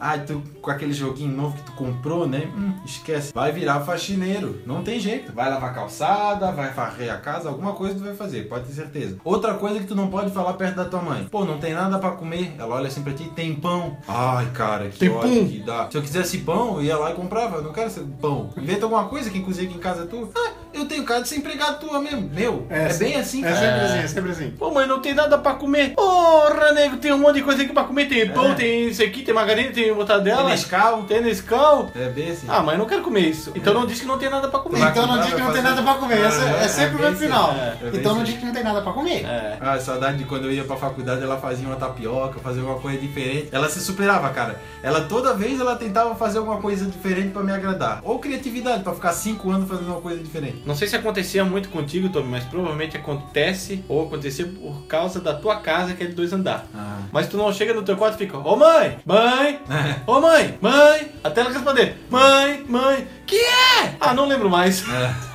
Ai, 0.00 0.24
tu 0.24 0.42
com 0.62 0.70
aquele 0.70 0.94
joguinho 0.94 1.36
novo 1.36 1.54
que 1.56 1.62
tu 1.62 1.72
comprou, 1.72 2.26
né? 2.26 2.50
Hum, 2.56 2.72
esquece. 2.86 3.32
Vai 3.34 3.52
virar 3.52 3.80
faxineiro. 3.80 4.62
Não 4.64 4.82
tem 4.82 4.98
jeito. 4.98 5.30
Vai 5.32 5.50
lavar 5.50 5.74
calçada, 5.74 6.50
vai 6.52 6.70
varrer 6.72 7.12
a 7.12 7.18
casa, 7.18 7.48
alguma 7.50 7.74
coisa 7.74 7.94
tu 7.96 8.04
vai 8.04 8.14
fazer, 8.14 8.48
pode 8.48 8.64
ter 8.66 8.72
certeza. 8.72 9.18
Outra 9.22 9.54
coisa 9.54 9.78
que 9.78 9.86
tu 9.86 9.94
não 9.94 10.08
pode 10.08 10.30
falar 10.32 10.54
perto 10.54 10.76
da 10.76 10.84
tua 10.86 11.02
mãe. 11.02 11.26
Pô, 11.30 11.44
não 11.44 11.58
tem 11.58 11.74
nada 11.74 11.98
pra 11.98 12.12
comer. 12.12 12.54
Ela 12.58 12.76
olha 12.76 12.88
assim 12.88 13.02
pra 13.02 13.12
ti, 13.12 13.24
tem 13.36 13.54
pão. 13.54 13.96
Ai, 14.08 14.46
cara, 14.52 14.88
que 14.88 14.98
Tem 14.98 15.10
ódio 15.10 15.34
pão? 15.40 15.48
que 15.48 15.58
dá. 15.60 15.90
Se 15.90 15.98
eu 15.98 16.02
quisesse 16.02 16.38
pão, 16.38 16.76
eu 16.76 16.82
ia 16.82 16.96
lá 16.96 17.10
e 17.10 17.14
comprava. 17.14 17.56
Eu 17.56 17.62
não 17.62 17.72
quero 17.72 17.90
ser 17.90 18.04
pão. 18.20 18.48
Inventa 18.56 18.86
alguma 18.86 19.04
coisa 19.04 19.28
que 19.28 19.40
cozinha 19.40 19.68
aqui 19.68 19.76
em 19.76 19.80
casa 19.80 20.06
tu. 20.06 20.30
Ah, 20.34 20.52
eu 20.72 20.86
tenho 20.86 21.04
cara 21.04 21.22
de 21.22 21.28
ser 21.28 21.36
empregado 21.36 21.80
tua 21.80 22.00
mesmo. 22.00 22.28
Meu, 22.32 22.66
é, 22.70 22.92
bem 22.94 23.16
assim, 23.16 23.44
É 23.44 23.52
sempre 23.54 23.80
assim, 23.84 23.98
é 23.98 24.06
sempre 24.06 24.30
assim. 24.32 24.50
Pô, 24.58 24.70
mãe, 24.70 24.86
não 24.86 25.00
tem 25.00 25.14
nada 25.14 25.38
pra 25.38 25.54
comer. 25.54 25.94
Porra, 25.94 26.72
nego, 26.72 26.96
tem 26.96 27.12
um 27.12 27.18
monte 27.18 27.36
de 27.36 27.42
coisa 27.42 27.62
aqui 27.62 27.72
pra 27.72 27.84
comer. 27.84 28.06
Tem 28.08 28.28
pão, 28.28 28.52
É. 28.52 28.54
tem 28.54 28.88
isso 28.88 29.02
aqui, 29.02 29.22
tem 29.22 29.34
margarina, 29.34 29.72
tem 29.72 29.92
mortadela. 29.94 30.42
Tem 30.42 30.50
Nescau. 30.50 31.02
Tem 31.04 31.20
Nescau. 31.22 31.90
É 31.94 32.08
bem 32.08 32.30
assim. 32.30 32.46
Ah, 32.48 32.62
mãe, 32.62 32.76
não 32.76 32.86
quero 32.86 33.02
comer 33.02 33.20
isso. 33.20 33.52
Então 33.54 33.72
não 33.74 33.86
diz 33.86 34.00
que 34.00 34.06
não 34.06 34.18
tem 34.18 34.30
nada 34.30 34.48
pra 34.48 34.60
comer. 34.60 34.80
Então 34.80 35.06
não 35.06 35.20
diz 35.20 35.32
que 35.34 35.40
não 35.40 35.52
tem 35.52 35.62
nada 35.62 35.82
pra 35.82 35.94
comer. 35.94 36.18
Essa 36.20 36.42
É, 36.42 36.64
é, 36.64 36.68
sempre 36.68 36.96
é 37.02 37.08
o 37.08 37.10
meu 37.10 37.18
final. 37.18 37.52
é, 37.52 37.76
é 37.82 37.90
então 37.94 38.14
não 38.14 38.22
diz 38.24 38.36
que 38.36 38.44
não 38.44 38.52
tem 38.52 38.64
nada 38.64 38.80
pra 38.82 38.92
comer. 38.92 39.24
É. 39.24 39.56
Ah, 39.60 39.78
saudade 39.78 40.18
de 40.18 40.24
quando 40.24 40.44
eu 40.44 40.52
ia 40.52 40.64
pra 40.64 40.76
faculdade, 40.76 41.22
ela 41.22 41.38
fazia 41.38 41.66
uma 41.66 41.76
tapioca, 41.76 42.38
fazia 42.40 42.62
uma 42.62 42.78
coisa 42.78 42.98
diferente. 42.98 43.48
Ela 43.52 43.68
se 43.68 43.80
superava, 43.80 44.28
cara. 44.30 44.60
Ela 44.82 45.02
toda 45.02 45.34
vez 45.34 45.60
ela 45.60 45.76
tentava 45.76 46.14
fazer 46.14 46.38
alguma 46.38 46.58
coisa 46.58 46.84
diferente 46.86 47.28
pra 47.30 47.42
me 47.42 47.52
agradar. 47.52 48.00
Ou 48.04 48.18
criatividade, 48.18 48.82
pra 48.82 48.92
ficar 48.94 49.12
cinco 49.12 49.50
anos 49.50 49.68
fazendo 49.68 49.88
uma 49.88 50.00
coisa 50.00 50.22
diferente. 50.22 50.59
Não 50.64 50.74
sei 50.74 50.88
se 50.88 50.96
acontecia 50.96 51.44
muito 51.44 51.68
contigo, 51.68 52.08
Tommy, 52.08 52.28
mas 52.28 52.44
provavelmente 52.44 52.96
acontece 52.96 53.84
ou 53.88 54.06
acontecia 54.06 54.46
por 54.46 54.86
causa 54.86 55.20
da 55.20 55.34
tua 55.34 55.56
casa, 55.56 55.94
que 55.94 56.02
é 56.04 56.06
de 56.06 56.12
dois 56.14 56.32
andar. 56.32 56.66
Ah. 56.74 56.98
Mas 57.12 57.26
tu 57.28 57.36
não 57.36 57.52
chega 57.52 57.72
no 57.74 57.82
teu 57.82 57.96
quarto 57.96 58.14
e 58.14 58.18
fica, 58.18 58.38
ô 58.38 58.56
mãe, 58.56 58.98
mãe, 59.04 59.60
ô 60.06 60.20
mãe, 60.20 60.58
mãe, 60.60 61.12
até 61.24 61.40
ela 61.40 61.50
responder, 61.50 61.96
mãe, 62.10 62.64
mãe, 62.68 63.06
Que 63.26 63.36
é? 63.36 63.94
Ah, 64.00 64.12
não 64.12 64.26
lembro 64.26 64.50
mais. 64.50 64.84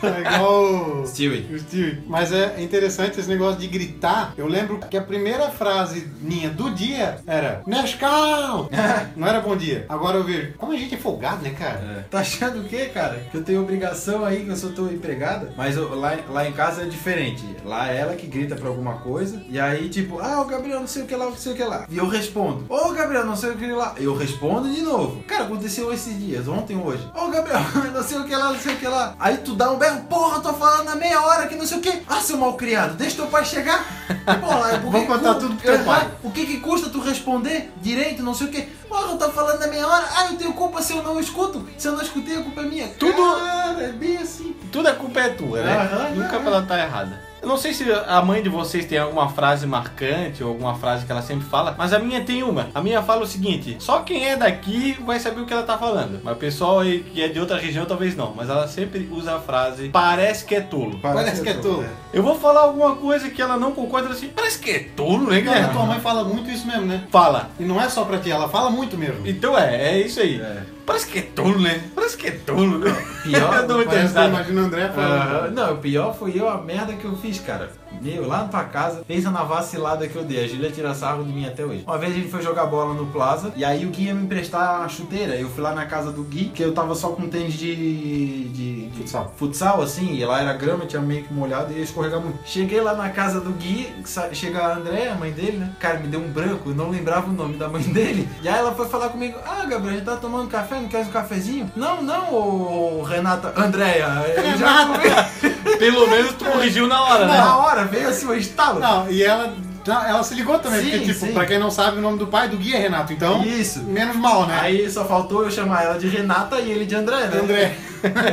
É 0.04 0.36
igual 0.36 1.02
o- 1.02 1.08
Stewie. 1.08 1.48
o 1.50 1.58
Steve. 1.58 2.04
Mas 2.08 2.32
é 2.34 2.62
interessante 2.62 3.18
esse 3.20 3.30
negócio 3.30 3.58
de 3.60 3.68
gritar. 3.68 4.34
Eu 4.38 4.48
lembro 4.48 4.80
que 4.80 4.98
a 4.98 5.02
primeira 5.02 5.50
frase 5.50 6.06
minha 6.20 6.50
do 6.50 6.70
dia 6.72 7.20
era 7.26 7.62
Nescau! 7.66 8.70
Não 9.16 9.26
era 9.28 9.40
bom 9.40 9.56
dia. 9.56 9.86
Agora 9.88 10.18
eu 10.18 10.24
vejo. 10.26 10.54
Como 10.58 10.74
a 10.74 10.76
gente 10.76 10.94
é 10.96 10.98
folgado, 10.98 11.42
né, 11.42 11.52
cara? 11.58 12.06
Tá 12.12 12.20
achando 12.20 12.60
o 12.60 12.64
quê, 12.66 12.90
cara? 12.94 13.16
Que 13.32 13.38
eu 13.38 13.44
tenho 13.44 13.62
obrigação 13.62 14.26
aí, 14.26 14.44
que 14.44 14.50
eu 14.50 14.56
sou 14.58 14.72
tua 14.72 14.92
empregada? 15.16 15.54
Mas 15.58 15.76
eu- 15.78 15.96
lá, 15.96 16.14
lá 16.30 16.48
em 16.48 16.52
casa 16.52 16.84
é 16.84 16.86
diferente. 16.86 17.44
Lá 17.64 17.92
é 17.92 17.98
ela 18.00 18.16
que 18.16 18.28
grita 18.28 18.56
pra 18.56 18.68
alguma 18.68 18.96
coisa. 19.00 19.42
E 19.50 19.60
aí, 19.60 19.90
tipo, 19.90 20.20
ah, 20.20 20.42
o 20.42 20.46
Gabriel 20.46 20.80
não 20.80 20.88
sei 20.88 21.04
o 21.04 21.06
que 21.06 21.16
lá, 21.16 21.26
não 21.26 21.36
sei 21.36 21.54
o 21.54 21.56
que 21.56 21.64
lá. 21.64 21.86
E 21.90 21.98
eu 21.98 22.08
respondo, 22.08 22.66
ô 22.70 22.92
Gabriel, 22.92 23.26
não 23.26 23.36
sei 23.36 23.52
o 23.52 23.56
que 23.58 23.68
lá. 23.68 23.96
Eu 23.98 24.16
respondo 24.16 24.70
de 24.70 24.82
novo. 24.82 25.24
Cara, 25.24 25.46
aconteceu 25.46 25.92
esses 25.94 26.18
dias, 26.20 26.48
ontem, 26.48 26.78
hoje. 26.78 27.08
Ô 27.16 27.28
Gabriel, 27.30 27.60
não 27.94 28.04
sei 28.04 28.18
o 28.20 28.26
que 28.26 28.36
lá, 28.36 28.52
não 28.52 28.60
sei 28.60 28.74
o 28.76 28.78
que 28.78 28.88
lá. 28.88 29.16
Aí 29.20 29.38
tu 29.38 29.56
dá 29.56 29.72
um 29.72 29.78
berro, 29.78 30.02
porra, 30.10 30.42
tô 30.42 30.54
falando 30.54 30.90
há 30.90 30.96
meia 30.96 31.22
hora 31.22 31.48
que 31.48 31.56
não 31.56 31.66
sei 31.66 31.78
o 31.78 31.82
que. 31.82 32.02
Ah, 32.08 32.20
seu 32.22 32.38
mal 32.38 32.54
criado, 32.56 32.96
deixa 32.96 33.16
teu 33.16 33.28
pai 33.28 33.46
chegar. 33.46 33.86
Porra, 34.26 34.80
por 34.80 34.92
Vou 34.92 35.06
contar 35.06 35.36
tudo 35.36 35.56
pro 35.56 35.66
teu 35.72 35.84
pai. 35.84 36.10
O 36.24 36.32
que 36.32 36.46
que 36.46 36.60
custa 36.60 36.90
tu 36.90 37.00
responder 37.00 37.72
direito, 37.82 38.22
não 38.24 38.34
sei 38.34 38.48
o 38.48 38.52
que? 38.52 38.68
Porra, 38.96 39.12
eu 39.12 39.18
tô 39.18 39.30
falando 39.30 39.60
na 39.60 39.68
meia 39.68 39.86
hora. 39.86 40.06
Ah, 40.16 40.28
eu 40.32 40.38
tenho 40.38 40.54
culpa 40.54 40.82
se 40.82 40.94
eu 40.94 41.04
não 41.04 41.20
escuto. 41.20 41.68
Se 41.78 41.90
eu 41.90 41.92
não 41.92 42.02
escutei, 42.02 42.38
a 42.38 42.44
culpa 42.44 42.62
é 42.62 42.64
minha. 42.64 42.88
Tudo- 42.98 43.12
Cara, 43.36 43.84
é 43.84 43.92
bem 43.92 44.16
assim. 44.18 44.56
Tudo 44.72 44.88
a 44.88 44.94
culpa 44.94 45.20
é 45.20 45.30
tua, 45.30 45.62
né? 45.62 45.74
Aham, 45.76 46.10
Nunca 46.16 46.38
aham. 46.38 46.48
ela 46.48 46.62
tá 46.62 46.80
errada. 46.80 47.22
Eu 47.46 47.50
não 47.50 47.58
sei 47.58 47.76
se 47.76 47.86
a 47.92 48.24
mãe 48.24 48.42
de 48.42 48.50
vocês 48.50 48.88
tem 48.88 48.98
alguma 48.98 49.30
frase 49.30 49.68
marcante 49.68 50.44
ou 50.44 50.50
alguma 50.50 50.74
frase 50.74 51.06
que 51.06 51.12
ela 51.12 51.22
sempre 51.22 51.46
fala, 51.46 51.76
mas 51.78 51.94
a 51.94 52.00
minha 52.00 52.22
tem 52.22 52.42
uma. 52.42 52.70
A 52.74 52.82
minha 52.82 53.04
fala 53.04 53.22
o 53.22 53.28
seguinte: 53.28 53.76
só 53.78 54.00
quem 54.00 54.28
é 54.28 54.36
daqui 54.36 54.98
vai 55.06 55.20
saber 55.20 55.42
o 55.42 55.46
que 55.46 55.54
ela 55.54 55.62
tá 55.62 55.78
falando. 55.78 56.20
Mas 56.24 56.34
o 56.34 56.40
pessoal 56.40 56.80
aí 56.80 57.02
que 57.04 57.22
é 57.22 57.28
de 57.28 57.40
outra 57.40 57.60
região 57.60 57.86
talvez 57.86 58.16
não. 58.16 58.34
Mas 58.36 58.50
ela 58.50 58.68
sempre 58.68 59.08
usa 59.12 59.36
a 59.36 59.40
frase: 59.40 59.90
parece 59.90 60.44
que 60.44 60.56
é 60.56 60.62
tolo. 60.62 60.98
Parece 61.00 61.44
que 61.44 61.50
é 61.50 61.54
tolo. 61.54 61.86
Eu 62.12 62.24
vou 62.24 62.34
falar 62.34 62.62
alguma 62.62 62.96
coisa 62.96 63.30
que 63.30 63.40
ela 63.40 63.58
não 63.58 63.74
concorda 63.74 64.10
assim, 64.10 64.30
parece 64.30 64.58
que 64.58 64.72
é 64.72 64.80
tolo, 64.96 65.30
né, 65.30 65.44
a 65.48 65.68
tua 65.68 65.86
mãe 65.86 66.00
fala 66.00 66.24
muito 66.24 66.50
isso 66.50 66.66
mesmo, 66.66 66.88
né? 66.88 67.04
Fala. 67.12 67.52
E 67.60 67.64
não 67.64 67.80
é 67.80 67.88
só 67.90 68.06
pra 68.06 68.18
ti, 68.18 68.32
ela 68.32 68.50
fala 68.50 68.72
muito 68.72 68.98
mesmo. 68.98 69.22
Então 69.28 69.56
é, 69.56 69.92
é 69.92 70.02
isso 70.02 70.20
aí. 70.20 70.42
É. 70.42 70.75
Parece 70.86 71.08
que 71.08 71.20
é 71.20 71.22
tolo, 71.24 71.60
né? 71.60 71.90
Parece 71.96 72.16
que 72.18 72.28
é 72.28 72.32
tolo? 72.32 72.80
Pior, 73.24 73.66
eu 73.70 73.90
risada. 73.90 74.28
imagino 74.30 74.62
o 74.62 74.66
André 74.66 74.90
falando. 74.90 75.22
Aham. 75.22 75.48
Não, 75.52 75.74
o 75.74 75.78
pior 75.78 76.16
foi 76.18 76.40
eu, 76.40 76.48
a 76.48 76.62
merda 76.62 76.94
que 76.94 77.06
eu 77.06 77.16
fiz, 77.16 77.40
cara. 77.40 77.72
Meu, 78.02 78.28
lá 78.28 78.40
na 78.44 78.48
tua 78.48 78.64
casa, 78.64 79.04
pensa 79.08 79.32
na 79.32 79.44
vacilada 79.44 80.08
que 80.08 80.16
eu 80.16 80.24
dei. 80.24 80.44
A 80.44 80.48
Julia 80.48 80.72
tira 80.72 80.94
sarro 80.94 81.24
de 81.24 81.32
mim 81.32 81.46
até 81.46 81.66
hoje. 81.66 81.84
Uma 81.86 81.98
vez 81.98 82.14
a 82.14 82.16
gente 82.16 82.30
foi 82.30 82.42
jogar 82.42 82.66
bola 82.66 82.94
no 82.94 83.06
Plaza 83.08 83.52
e 83.56 83.64
aí 83.66 83.86
o 83.86 83.90
Gui 83.90 84.06
ia 84.06 84.14
me 84.14 84.24
emprestar 84.24 84.80
uma 84.80 84.90
chuteira. 84.90 85.36
Eu 85.36 85.50
fui 85.50 85.62
lá 85.64 85.74
na 85.74 85.86
casa 85.86 86.12
do 86.12 86.24
Gui, 86.24 86.46
que 86.46 86.64
eu 86.64 86.74
tava 86.74 86.96
só 86.96 87.10
com 87.10 87.28
tênis 87.28 87.54
de. 87.54 87.76
de, 87.76 88.44
de 88.50 88.76
Futsal. 88.96 89.34
futsal, 89.36 89.82
assim, 89.82 90.14
e 90.16 90.26
lá 90.26 90.42
era 90.42 90.54
grama, 90.54 90.86
tinha 90.86 91.02
meio 91.02 91.24
que 91.24 91.34
molhado 91.34 91.74
e 91.74 91.78
ia 91.78 91.84
escorregar 91.84 92.20
muito. 92.22 92.40
Cheguei 92.46 92.80
lá 92.82 92.94
na 92.94 93.10
casa 93.10 93.40
do 93.42 93.52
Gui, 93.52 93.94
chega 94.32 94.62
a 94.64 94.76
André, 94.76 95.10
a 95.10 95.16
mãe 95.16 95.32
dele, 95.32 95.58
né? 95.58 95.72
Cara, 95.80 96.00
me 96.00 96.08
deu 96.08 96.20
um 96.20 96.30
branco, 96.32 96.70
eu 96.70 96.76
não 96.76 96.90
lembrava 96.90 97.30
o 97.30 97.34
nome 97.34 97.58
da 97.58 97.68
mãe 97.68 97.84
dele. 97.92 98.28
E 98.42 98.48
aí 98.48 98.56
ela 98.58 98.74
foi 98.74 98.88
falar 98.88 99.10
comigo: 99.10 99.38
Ah, 99.46 99.66
Gabriel, 99.66 99.94
a 99.96 99.98
gente 99.98 100.06
tá 100.06 100.16
tomando 100.16 100.50
café, 100.50 100.80
não 100.80 100.88
quer 100.88 101.06
um 101.06 101.10
cafezinho? 101.12 101.72
Não, 101.76 102.02
não, 102.02 102.34
ô 102.34 103.04
Renata. 103.04 103.54
Andréia, 103.56 104.06
eu 104.38 104.58
já 104.58 104.86
comi. 104.86 105.56
Pelo 105.80 106.08
menos 106.10 106.34
tu 106.34 106.46
corrigiu 106.46 106.88
na 106.88 107.02
hora, 107.04 107.26
né? 107.28 107.38
Na 107.38 107.58
hora, 107.58 107.85
veio 107.86 108.10
assim, 108.10 108.26
o 108.26 108.34
estalo. 108.36 108.80
Não, 108.80 109.10
e 109.10 109.24
ela, 109.24 109.56
não, 109.86 110.04
ela 110.06 110.24
se 110.24 110.34
ligou 110.34 110.58
também, 110.60 110.82
Sim, 110.82 110.90
porque, 110.92 111.06
tipo, 111.14 111.26
sim. 111.28 111.34
pra 111.34 111.46
quem 111.46 111.60
não 111.60 111.72
sabe, 111.72 111.98
o 111.98 112.02
nome 112.02 112.18
do 112.18 112.28
pai 112.28 112.48
do 112.48 112.58
Gui 112.58 112.74
é 112.76 112.80
Renato, 112.80 113.14
então, 113.14 113.44
Isso. 113.44 113.84
menos 113.84 114.16
mal, 114.16 114.46
né? 114.48 114.58
Aí 114.62 114.90
só 114.90 115.06
faltou 115.06 115.44
eu 115.44 115.52
chamar 115.52 115.84
ela 115.84 115.98
de 116.00 116.08
Renata 116.08 116.60
e 116.60 116.72
ele 116.72 116.86
de 116.86 116.96
André, 116.96 117.28
né? 117.28 117.40
André. 117.40 117.76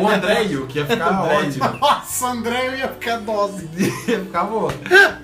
Ou 0.00 0.08
Andréio, 0.08 0.66
que 0.66 0.78
ia 0.80 0.84
ficar 0.86 1.22
ótimo. 1.22 1.64
Nossa, 1.80 2.26
André, 2.26 2.68
eu 2.68 2.76
ia 2.76 2.88
ficar 2.88 3.16
dose. 3.20 3.66
Ia 4.06 4.18
ficar 4.20 4.44
boa. 4.44 4.70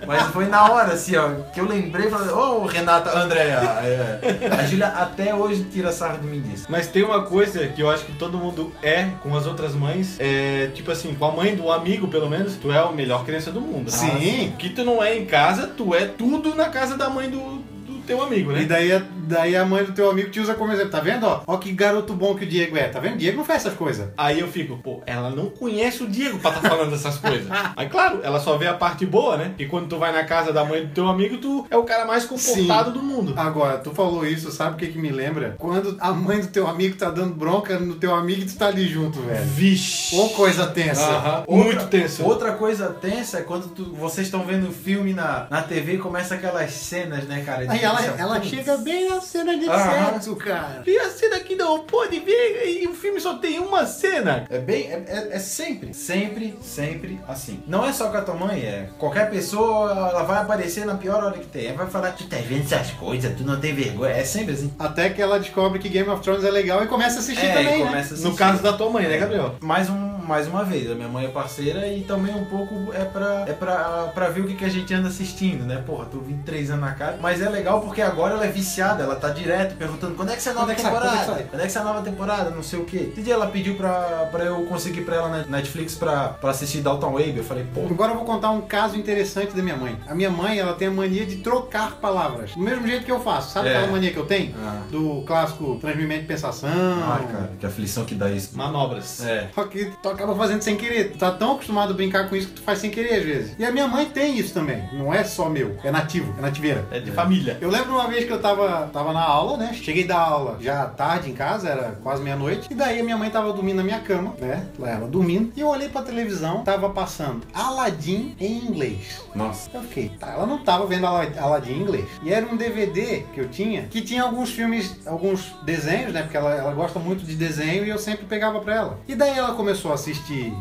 Mas 0.06 0.22
foi 0.28 0.46
na 0.46 0.70
hora, 0.70 0.92
assim, 0.94 1.16
ó, 1.16 1.28
que 1.52 1.60
eu 1.60 1.66
lembrei 1.66 2.06
e 2.06 2.10
falei, 2.10 2.30
ô 2.32 2.64
Renata, 2.64 3.18
Andréia. 3.18 3.56
É. 3.82 4.48
A 4.58 4.64
Júlia 4.64 4.86
até 4.86 5.34
hoje 5.34 5.64
tira 5.64 5.92
sarro 5.92 6.18
de 6.18 6.26
mim 6.26 6.40
disso. 6.40 6.64
Mas 6.68 6.86
tem 6.86 7.02
uma 7.02 7.22
coisa 7.24 7.66
que 7.68 7.82
eu 7.82 7.90
acho 7.90 8.06
que 8.06 8.12
todo 8.12 8.38
mundo 8.38 8.72
é 8.82 9.08
com 9.22 9.36
as 9.36 9.44
outras 9.46 9.74
mães, 9.74 10.16
é 10.18 10.70
tipo 10.72 10.90
assim, 10.90 11.14
com 11.14 11.26
a 11.26 11.32
mãe 11.32 11.54
do 11.54 11.70
amigo, 11.70 12.08
pelo 12.08 12.30
menos, 12.30 12.54
tu 12.56 12.72
é 12.72 12.78
a 12.78 12.90
melhor 12.90 13.24
criança 13.26 13.50
do 13.50 13.60
mundo. 13.60 13.90
né? 13.90 13.96
Sim. 13.98 14.54
Que 14.58 14.70
tu 14.70 14.82
não 14.82 15.02
é 15.02 15.14
em 15.18 15.26
casa, 15.26 15.66
tu 15.66 15.94
é 15.94 16.06
tudo 16.18 16.54
na 16.54 16.68
casa 16.68 16.96
da 16.96 17.08
mãe 17.08 17.30
do, 17.30 17.62
teu 18.08 18.22
amigo, 18.22 18.52
né? 18.52 18.62
E 18.62 18.66
daí, 18.66 18.92
a- 18.92 19.02
daí 19.26 19.56
a 19.56 19.64
mãe 19.64 19.84
do 19.84 19.92
teu 19.92 20.10
amigo 20.10 20.30
te 20.30 20.40
usa 20.40 20.54
como 20.54 20.72
exemplo, 20.72 20.90
tá 20.90 21.00
vendo? 21.00 21.24
Ó, 21.26 21.42
ó 21.46 21.56
que 21.58 21.72
garoto 21.72 22.12
bom 22.14 22.34
que 22.34 22.44
o 22.44 22.48
Diego 22.48 22.76
é, 22.76 22.88
tá 22.88 22.98
vendo? 23.00 23.16
Diego 23.18 23.36
não 23.38 23.44
faz 23.44 23.64
essas 23.64 23.74
coisas. 23.78 24.08
Aí 24.16 24.40
eu 24.40 24.48
fico, 24.48 24.76
pô, 24.78 25.02
ela 25.06 25.30
não 25.30 25.50
conhece 25.50 26.02
o 26.02 26.08
Diego 26.08 26.38
pra 26.38 26.50
tá 26.52 26.60
falando 26.68 26.94
essas 26.94 27.18
coisas. 27.18 27.46
Aí 27.76 27.88
claro, 27.88 28.20
ela 28.22 28.40
só 28.40 28.56
vê 28.56 28.66
a 28.66 28.74
parte 28.74 29.04
boa, 29.06 29.36
né? 29.36 29.52
E 29.58 29.66
quando 29.66 29.88
tu 29.88 29.98
vai 29.98 30.12
na 30.12 30.24
casa 30.24 30.52
da 30.52 30.64
mãe 30.64 30.86
do 30.86 30.92
teu 30.92 31.06
amigo, 31.08 31.36
tu 31.38 31.66
é 31.70 31.76
o 31.76 31.84
cara 31.84 32.04
mais 32.06 32.24
comportado 32.24 32.90
do 32.92 33.02
mundo. 33.02 33.34
Agora, 33.36 33.78
tu 33.78 33.90
falou 33.92 34.26
isso, 34.26 34.50
sabe 34.50 34.74
o 34.74 34.76
que 34.78 34.86
que 34.88 34.98
me 34.98 35.10
lembra? 35.10 35.54
Quando 35.58 35.96
a 36.00 36.12
mãe 36.12 36.40
do 36.40 36.46
teu 36.48 36.66
amigo 36.66 36.96
tá 36.96 37.10
dando 37.10 37.34
bronca 37.34 37.78
no 37.78 37.94
teu 37.96 38.14
amigo 38.14 38.42
e 38.42 38.46
tu 38.46 38.56
tá 38.56 38.66
ali 38.68 38.86
junto, 38.88 39.20
velho. 39.20 39.44
Vixe. 39.44 40.16
Ô 40.16 40.28
coisa 40.30 40.66
tensa. 40.66 41.02
Aham. 41.02 41.44
Outra- 41.46 41.64
Muito 41.64 41.86
tenso. 41.88 42.24
Outra 42.24 42.52
coisa 42.52 42.88
tensa 42.88 43.38
é 43.38 43.42
quando 43.42 43.68
tu- 43.68 43.92
vocês 43.94 44.26
estão 44.26 44.44
vendo 44.44 44.68
o 44.68 44.72
filme 44.72 45.12
na, 45.12 45.46
na 45.50 45.62
TV 45.62 45.94
e 45.94 45.98
começa 45.98 46.34
aquelas 46.36 46.70
cenas, 46.72 47.24
né, 47.24 47.42
cara? 47.44 47.66
de- 47.66 47.70
Aí 47.72 47.82
ela, 47.82 47.97
Ela 48.18 48.34
putz. 48.40 48.48
chega 48.50 48.76
bem 48.78 49.08
na 49.08 49.20
cena 49.20 49.56
de 49.58 49.68
Aham. 49.68 50.12
sexo, 50.14 50.36
cara. 50.36 50.82
E 50.86 50.98
a 50.98 51.08
cena 51.10 51.40
que 51.40 51.54
não 51.56 51.80
pode 51.80 52.18
ver, 52.20 52.80
e 52.82 52.86
o 52.86 52.94
filme 52.94 53.20
só 53.20 53.34
tem 53.34 53.58
uma 53.58 53.86
cena. 53.86 54.46
É 54.50 54.58
bem, 54.58 54.84
é, 54.90 55.02
é- 55.06 55.28
é 55.32 55.38
sempre, 55.38 55.92
sempre, 55.94 56.58
sempre 56.62 57.20
assim. 57.28 57.62
Não 57.66 57.84
é 57.84 57.92
só 57.92 58.08
com 58.10 58.16
a 58.16 58.22
tua 58.22 58.34
mãe, 58.34 58.60
é 58.60 58.88
qualquer 58.98 59.30
pessoa, 59.30 59.90
ela 60.10 60.22
vai 60.22 60.38
aparecer 60.42 60.84
na 60.86 60.94
pior 60.96 61.22
hora 61.24 61.38
que 61.38 61.46
tem. 61.46 61.66
Ela 61.66 61.76
vai 61.78 61.86
falar, 61.88 62.12
tu 62.12 62.26
tá 62.26 62.36
vendo 62.36 62.64
essas 62.64 62.90
coisas, 62.92 63.34
tu 63.36 63.44
não 63.44 63.58
tem 63.60 63.74
vergonha. 63.74 64.12
É 64.12 64.24
sempre 64.24 64.54
assim. 64.54 64.72
Até 64.78 65.10
que 65.10 65.20
ela 65.20 65.38
descobre 65.38 65.78
que 65.78 65.88
Game 65.88 66.08
of 66.08 66.22
Thrones 66.22 66.44
é 66.44 66.50
legal 66.50 66.82
e 66.82 66.86
começa 66.86 67.16
a 67.16 67.20
assistir 67.20 67.44
É, 67.46 67.52
também, 67.54 67.74
e 67.80 67.84
né? 67.84 67.86
começa 67.86 68.14
a 68.14 68.18
No 68.18 68.22
assistir. 68.24 68.36
caso 68.38 68.62
da 68.62 68.72
tua 68.72 68.90
mãe, 68.90 69.06
né, 69.06 69.18
Gabriel? 69.18 69.54
mais, 69.60 69.88
um, 69.90 70.17
mais 70.28 70.46
uma 70.46 70.62
vez, 70.62 70.90
a 70.90 70.94
minha 70.94 71.08
mãe 71.08 71.24
é 71.24 71.28
parceira 71.28 71.88
e 71.88 72.02
também 72.02 72.34
um 72.34 72.44
pouco 72.44 72.92
é 72.92 73.02
pra, 73.04 73.44
é 73.48 73.52
pra, 73.54 74.10
pra 74.14 74.28
ver 74.28 74.42
o 74.42 74.46
que, 74.46 74.54
que 74.54 74.64
a 74.64 74.68
gente 74.68 74.92
anda 74.92 75.08
assistindo, 75.08 75.64
né? 75.64 75.82
Porra, 75.86 76.04
tô 76.04 76.18
23 76.18 76.70
anos 76.70 76.82
na 76.82 76.92
cara. 76.92 77.18
Mas 77.20 77.40
é 77.40 77.48
legal 77.48 77.80
porque 77.80 78.02
agora 78.02 78.34
ela 78.34 78.44
é 78.44 78.48
viciada, 78.50 79.02
ela 79.02 79.16
tá 79.16 79.30
direto 79.30 79.74
perguntando 79.76 80.14
quando 80.14 80.30
é 80.30 80.36
que 80.36 80.46
a 80.48 80.52
nova 80.52 80.66
Quando 80.66 80.70
é 80.72 80.74
que 80.74 80.82
sai? 80.82 80.90
Quando 80.92 81.04
é 81.06 81.10
temporada? 81.10 81.42
Quando 81.50 81.60
é 81.62 81.66
que 81.66 81.78
a 81.78 81.82
nova 81.84 82.02
temporada? 82.02 82.50
Não 82.50 82.62
sei 82.62 82.78
o 82.78 82.84
quê. 82.84 83.08
Esse 83.12 83.22
dia 83.22 83.34
ela 83.34 83.46
pediu 83.46 83.74
pra, 83.74 84.28
pra 84.30 84.44
eu 84.44 84.66
conseguir 84.66 85.00
pra 85.00 85.16
ela 85.16 85.28
na 85.30 85.44
Netflix 85.46 85.94
pra, 85.94 86.28
pra 86.28 86.50
assistir 86.50 86.82
Dalton 86.82 87.12
Wave. 87.12 87.38
Eu 87.38 87.44
falei, 87.44 87.64
pô, 87.74 87.86
Agora 87.90 88.12
eu 88.12 88.16
vou 88.16 88.26
contar 88.26 88.50
um 88.50 88.60
caso 88.60 88.96
interessante 88.96 89.56
da 89.56 89.62
minha 89.62 89.76
mãe. 89.76 89.96
A 90.06 90.14
minha 90.14 90.30
mãe, 90.30 90.58
ela 90.58 90.74
tem 90.74 90.88
a 90.88 90.90
mania 90.90 91.24
de 91.24 91.36
trocar 91.36 91.92
palavras. 91.96 92.52
Do 92.52 92.60
mesmo 92.60 92.86
jeito 92.86 93.04
que 93.04 93.10
eu 93.12 93.20
faço. 93.20 93.50
Sabe 93.52 93.68
É. 93.68 93.76
aquela 93.76 93.92
mania 93.92 94.12
que 94.12 94.18
eu 94.18 94.26
tenho? 94.26 94.54
Ah. 94.62 94.82
Do 94.90 95.22
clássico 95.26 95.78
transmimento 95.80 96.22
de 96.22 96.26
pensação. 96.26 96.68
ai 96.68 97.26
cara, 97.32 97.50
que 97.58 97.64
aflição 97.64 98.04
que 98.04 98.14
dá 98.14 98.28
isso. 98.30 98.56
Manobras. 98.56 99.24
É. 99.24 99.48
Só 99.54 99.64
que 99.64 99.86
acaba 100.18 100.34
fazendo 100.34 100.62
sem 100.62 100.76
querer. 100.76 101.12
Tu 101.12 101.18
tá 101.18 101.30
tão 101.30 101.52
acostumado 101.52 101.92
a 101.92 101.94
brincar 101.96 102.28
com 102.28 102.34
isso 102.34 102.48
que 102.48 102.54
tu 102.54 102.62
faz 102.62 102.80
sem 102.80 102.90
querer 102.90 103.14
às 103.20 103.24
vezes. 103.24 103.56
E 103.58 103.64
a 103.64 103.70
minha 103.70 103.86
mãe 103.86 104.06
tem 104.06 104.36
isso 104.36 104.52
também. 104.52 104.82
Não 104.92 105.14
é 105.14 105.22
só 105.22 105.48
meu. 105.48 105.76
É 105.84 105.90
nativo. 105.92 106.34
É 106.36 106.42
nativeira. 106.42 106.84
É 106.90 106.98
de 106.98 107.12
família. 107.12 107.56
Eu 107.60 107.70
lembro 107.70 107.92
uma 107.92 108.08
vez 108.08 108.24
que 108.24 108.32
eu 108.32 108.40
tava, 108.40 108.90
tava 108.92 109.12
na 109.12 109.22
aula, 109.22 109.56
né? 109.56 109.72
Cheguei 109.72 110.04
da 110.04 110.18
aula 110.18 110.58
já 110.60 110.84
tarde 110.86 111.30
em 111.30 111.34
casa, 111.34 111.68
era 111.68 111.98
quase 112.02 112.22
meia-noite. 112.22 112.66
E 112.70 112.74
daí 112.74 112.98
a 113.00 113.04
minha 113.04 113.16
mãe 113.16 113.30
tava 113.30 113.52
dormindo 113.52 113.76
na 113.76 113.84
minha 113.84 114.00
cama, 114.00 114.34
né? 114.40 114.66
Lá 114.78 114.90
ela 114.90 115.06
dormindo. 115.06 115.52
E 115.56 115.60
eu 115.60 115.68
olhei 115.68 115.88
pra 115.88 116.02
televisão, 116.02 116.62
tava 116.64 116.90
passando 116.90 117.42
Aladdin 117.54 118.34
em 118.40 118.58
inglês. 118.58 119.22
Nossa. 119.34 119.70
Eu 119.72 119.82
fiquei, 119.82 120.08
tá, 120.18 120.32
ela 120.32 120.46
não 120.46 120.58
tava 120.58 120.86
vendo 120.86 121.06
Ala- 121.06 121.32
Aladdin 121.38 121.72
em 121.74 121.80
inglês. 121.82 122.06
E 122.24 122.32
era 122.32 122.44
um 122.44 122.56
DVD 122.56 123.24
que 123.32 123.40
eu 123.40 123.48
tinha, 123.48 123.82
que 123.82 124.00
tinha 124.00 124.22
alguns 124.24 124.50
filmes, 124.50 124.96
alguns 125.06 125.54
desenhos, 125.62 126.12
né? 126.12 126.22
Porque 126.22 126.36
ela, 126.36 126.52
ela 126.54 126.72
gosta 126.72 126.98
muito 126.98 127.24
de 127.24 127.34
desenho 127.36 127.84
e 127.84 127.88
eu 127.90 127.98
sempre 127.98 128.26
pegava 128.26 128.60
pra 128.60 128.74
ela. 128.74 128.98
E 129.06 129.14
daí 129.14 129.38
ela 129.38 129.54
começou 129.54 129.92
a 129.92 129.94
assistir. 129.94 130.07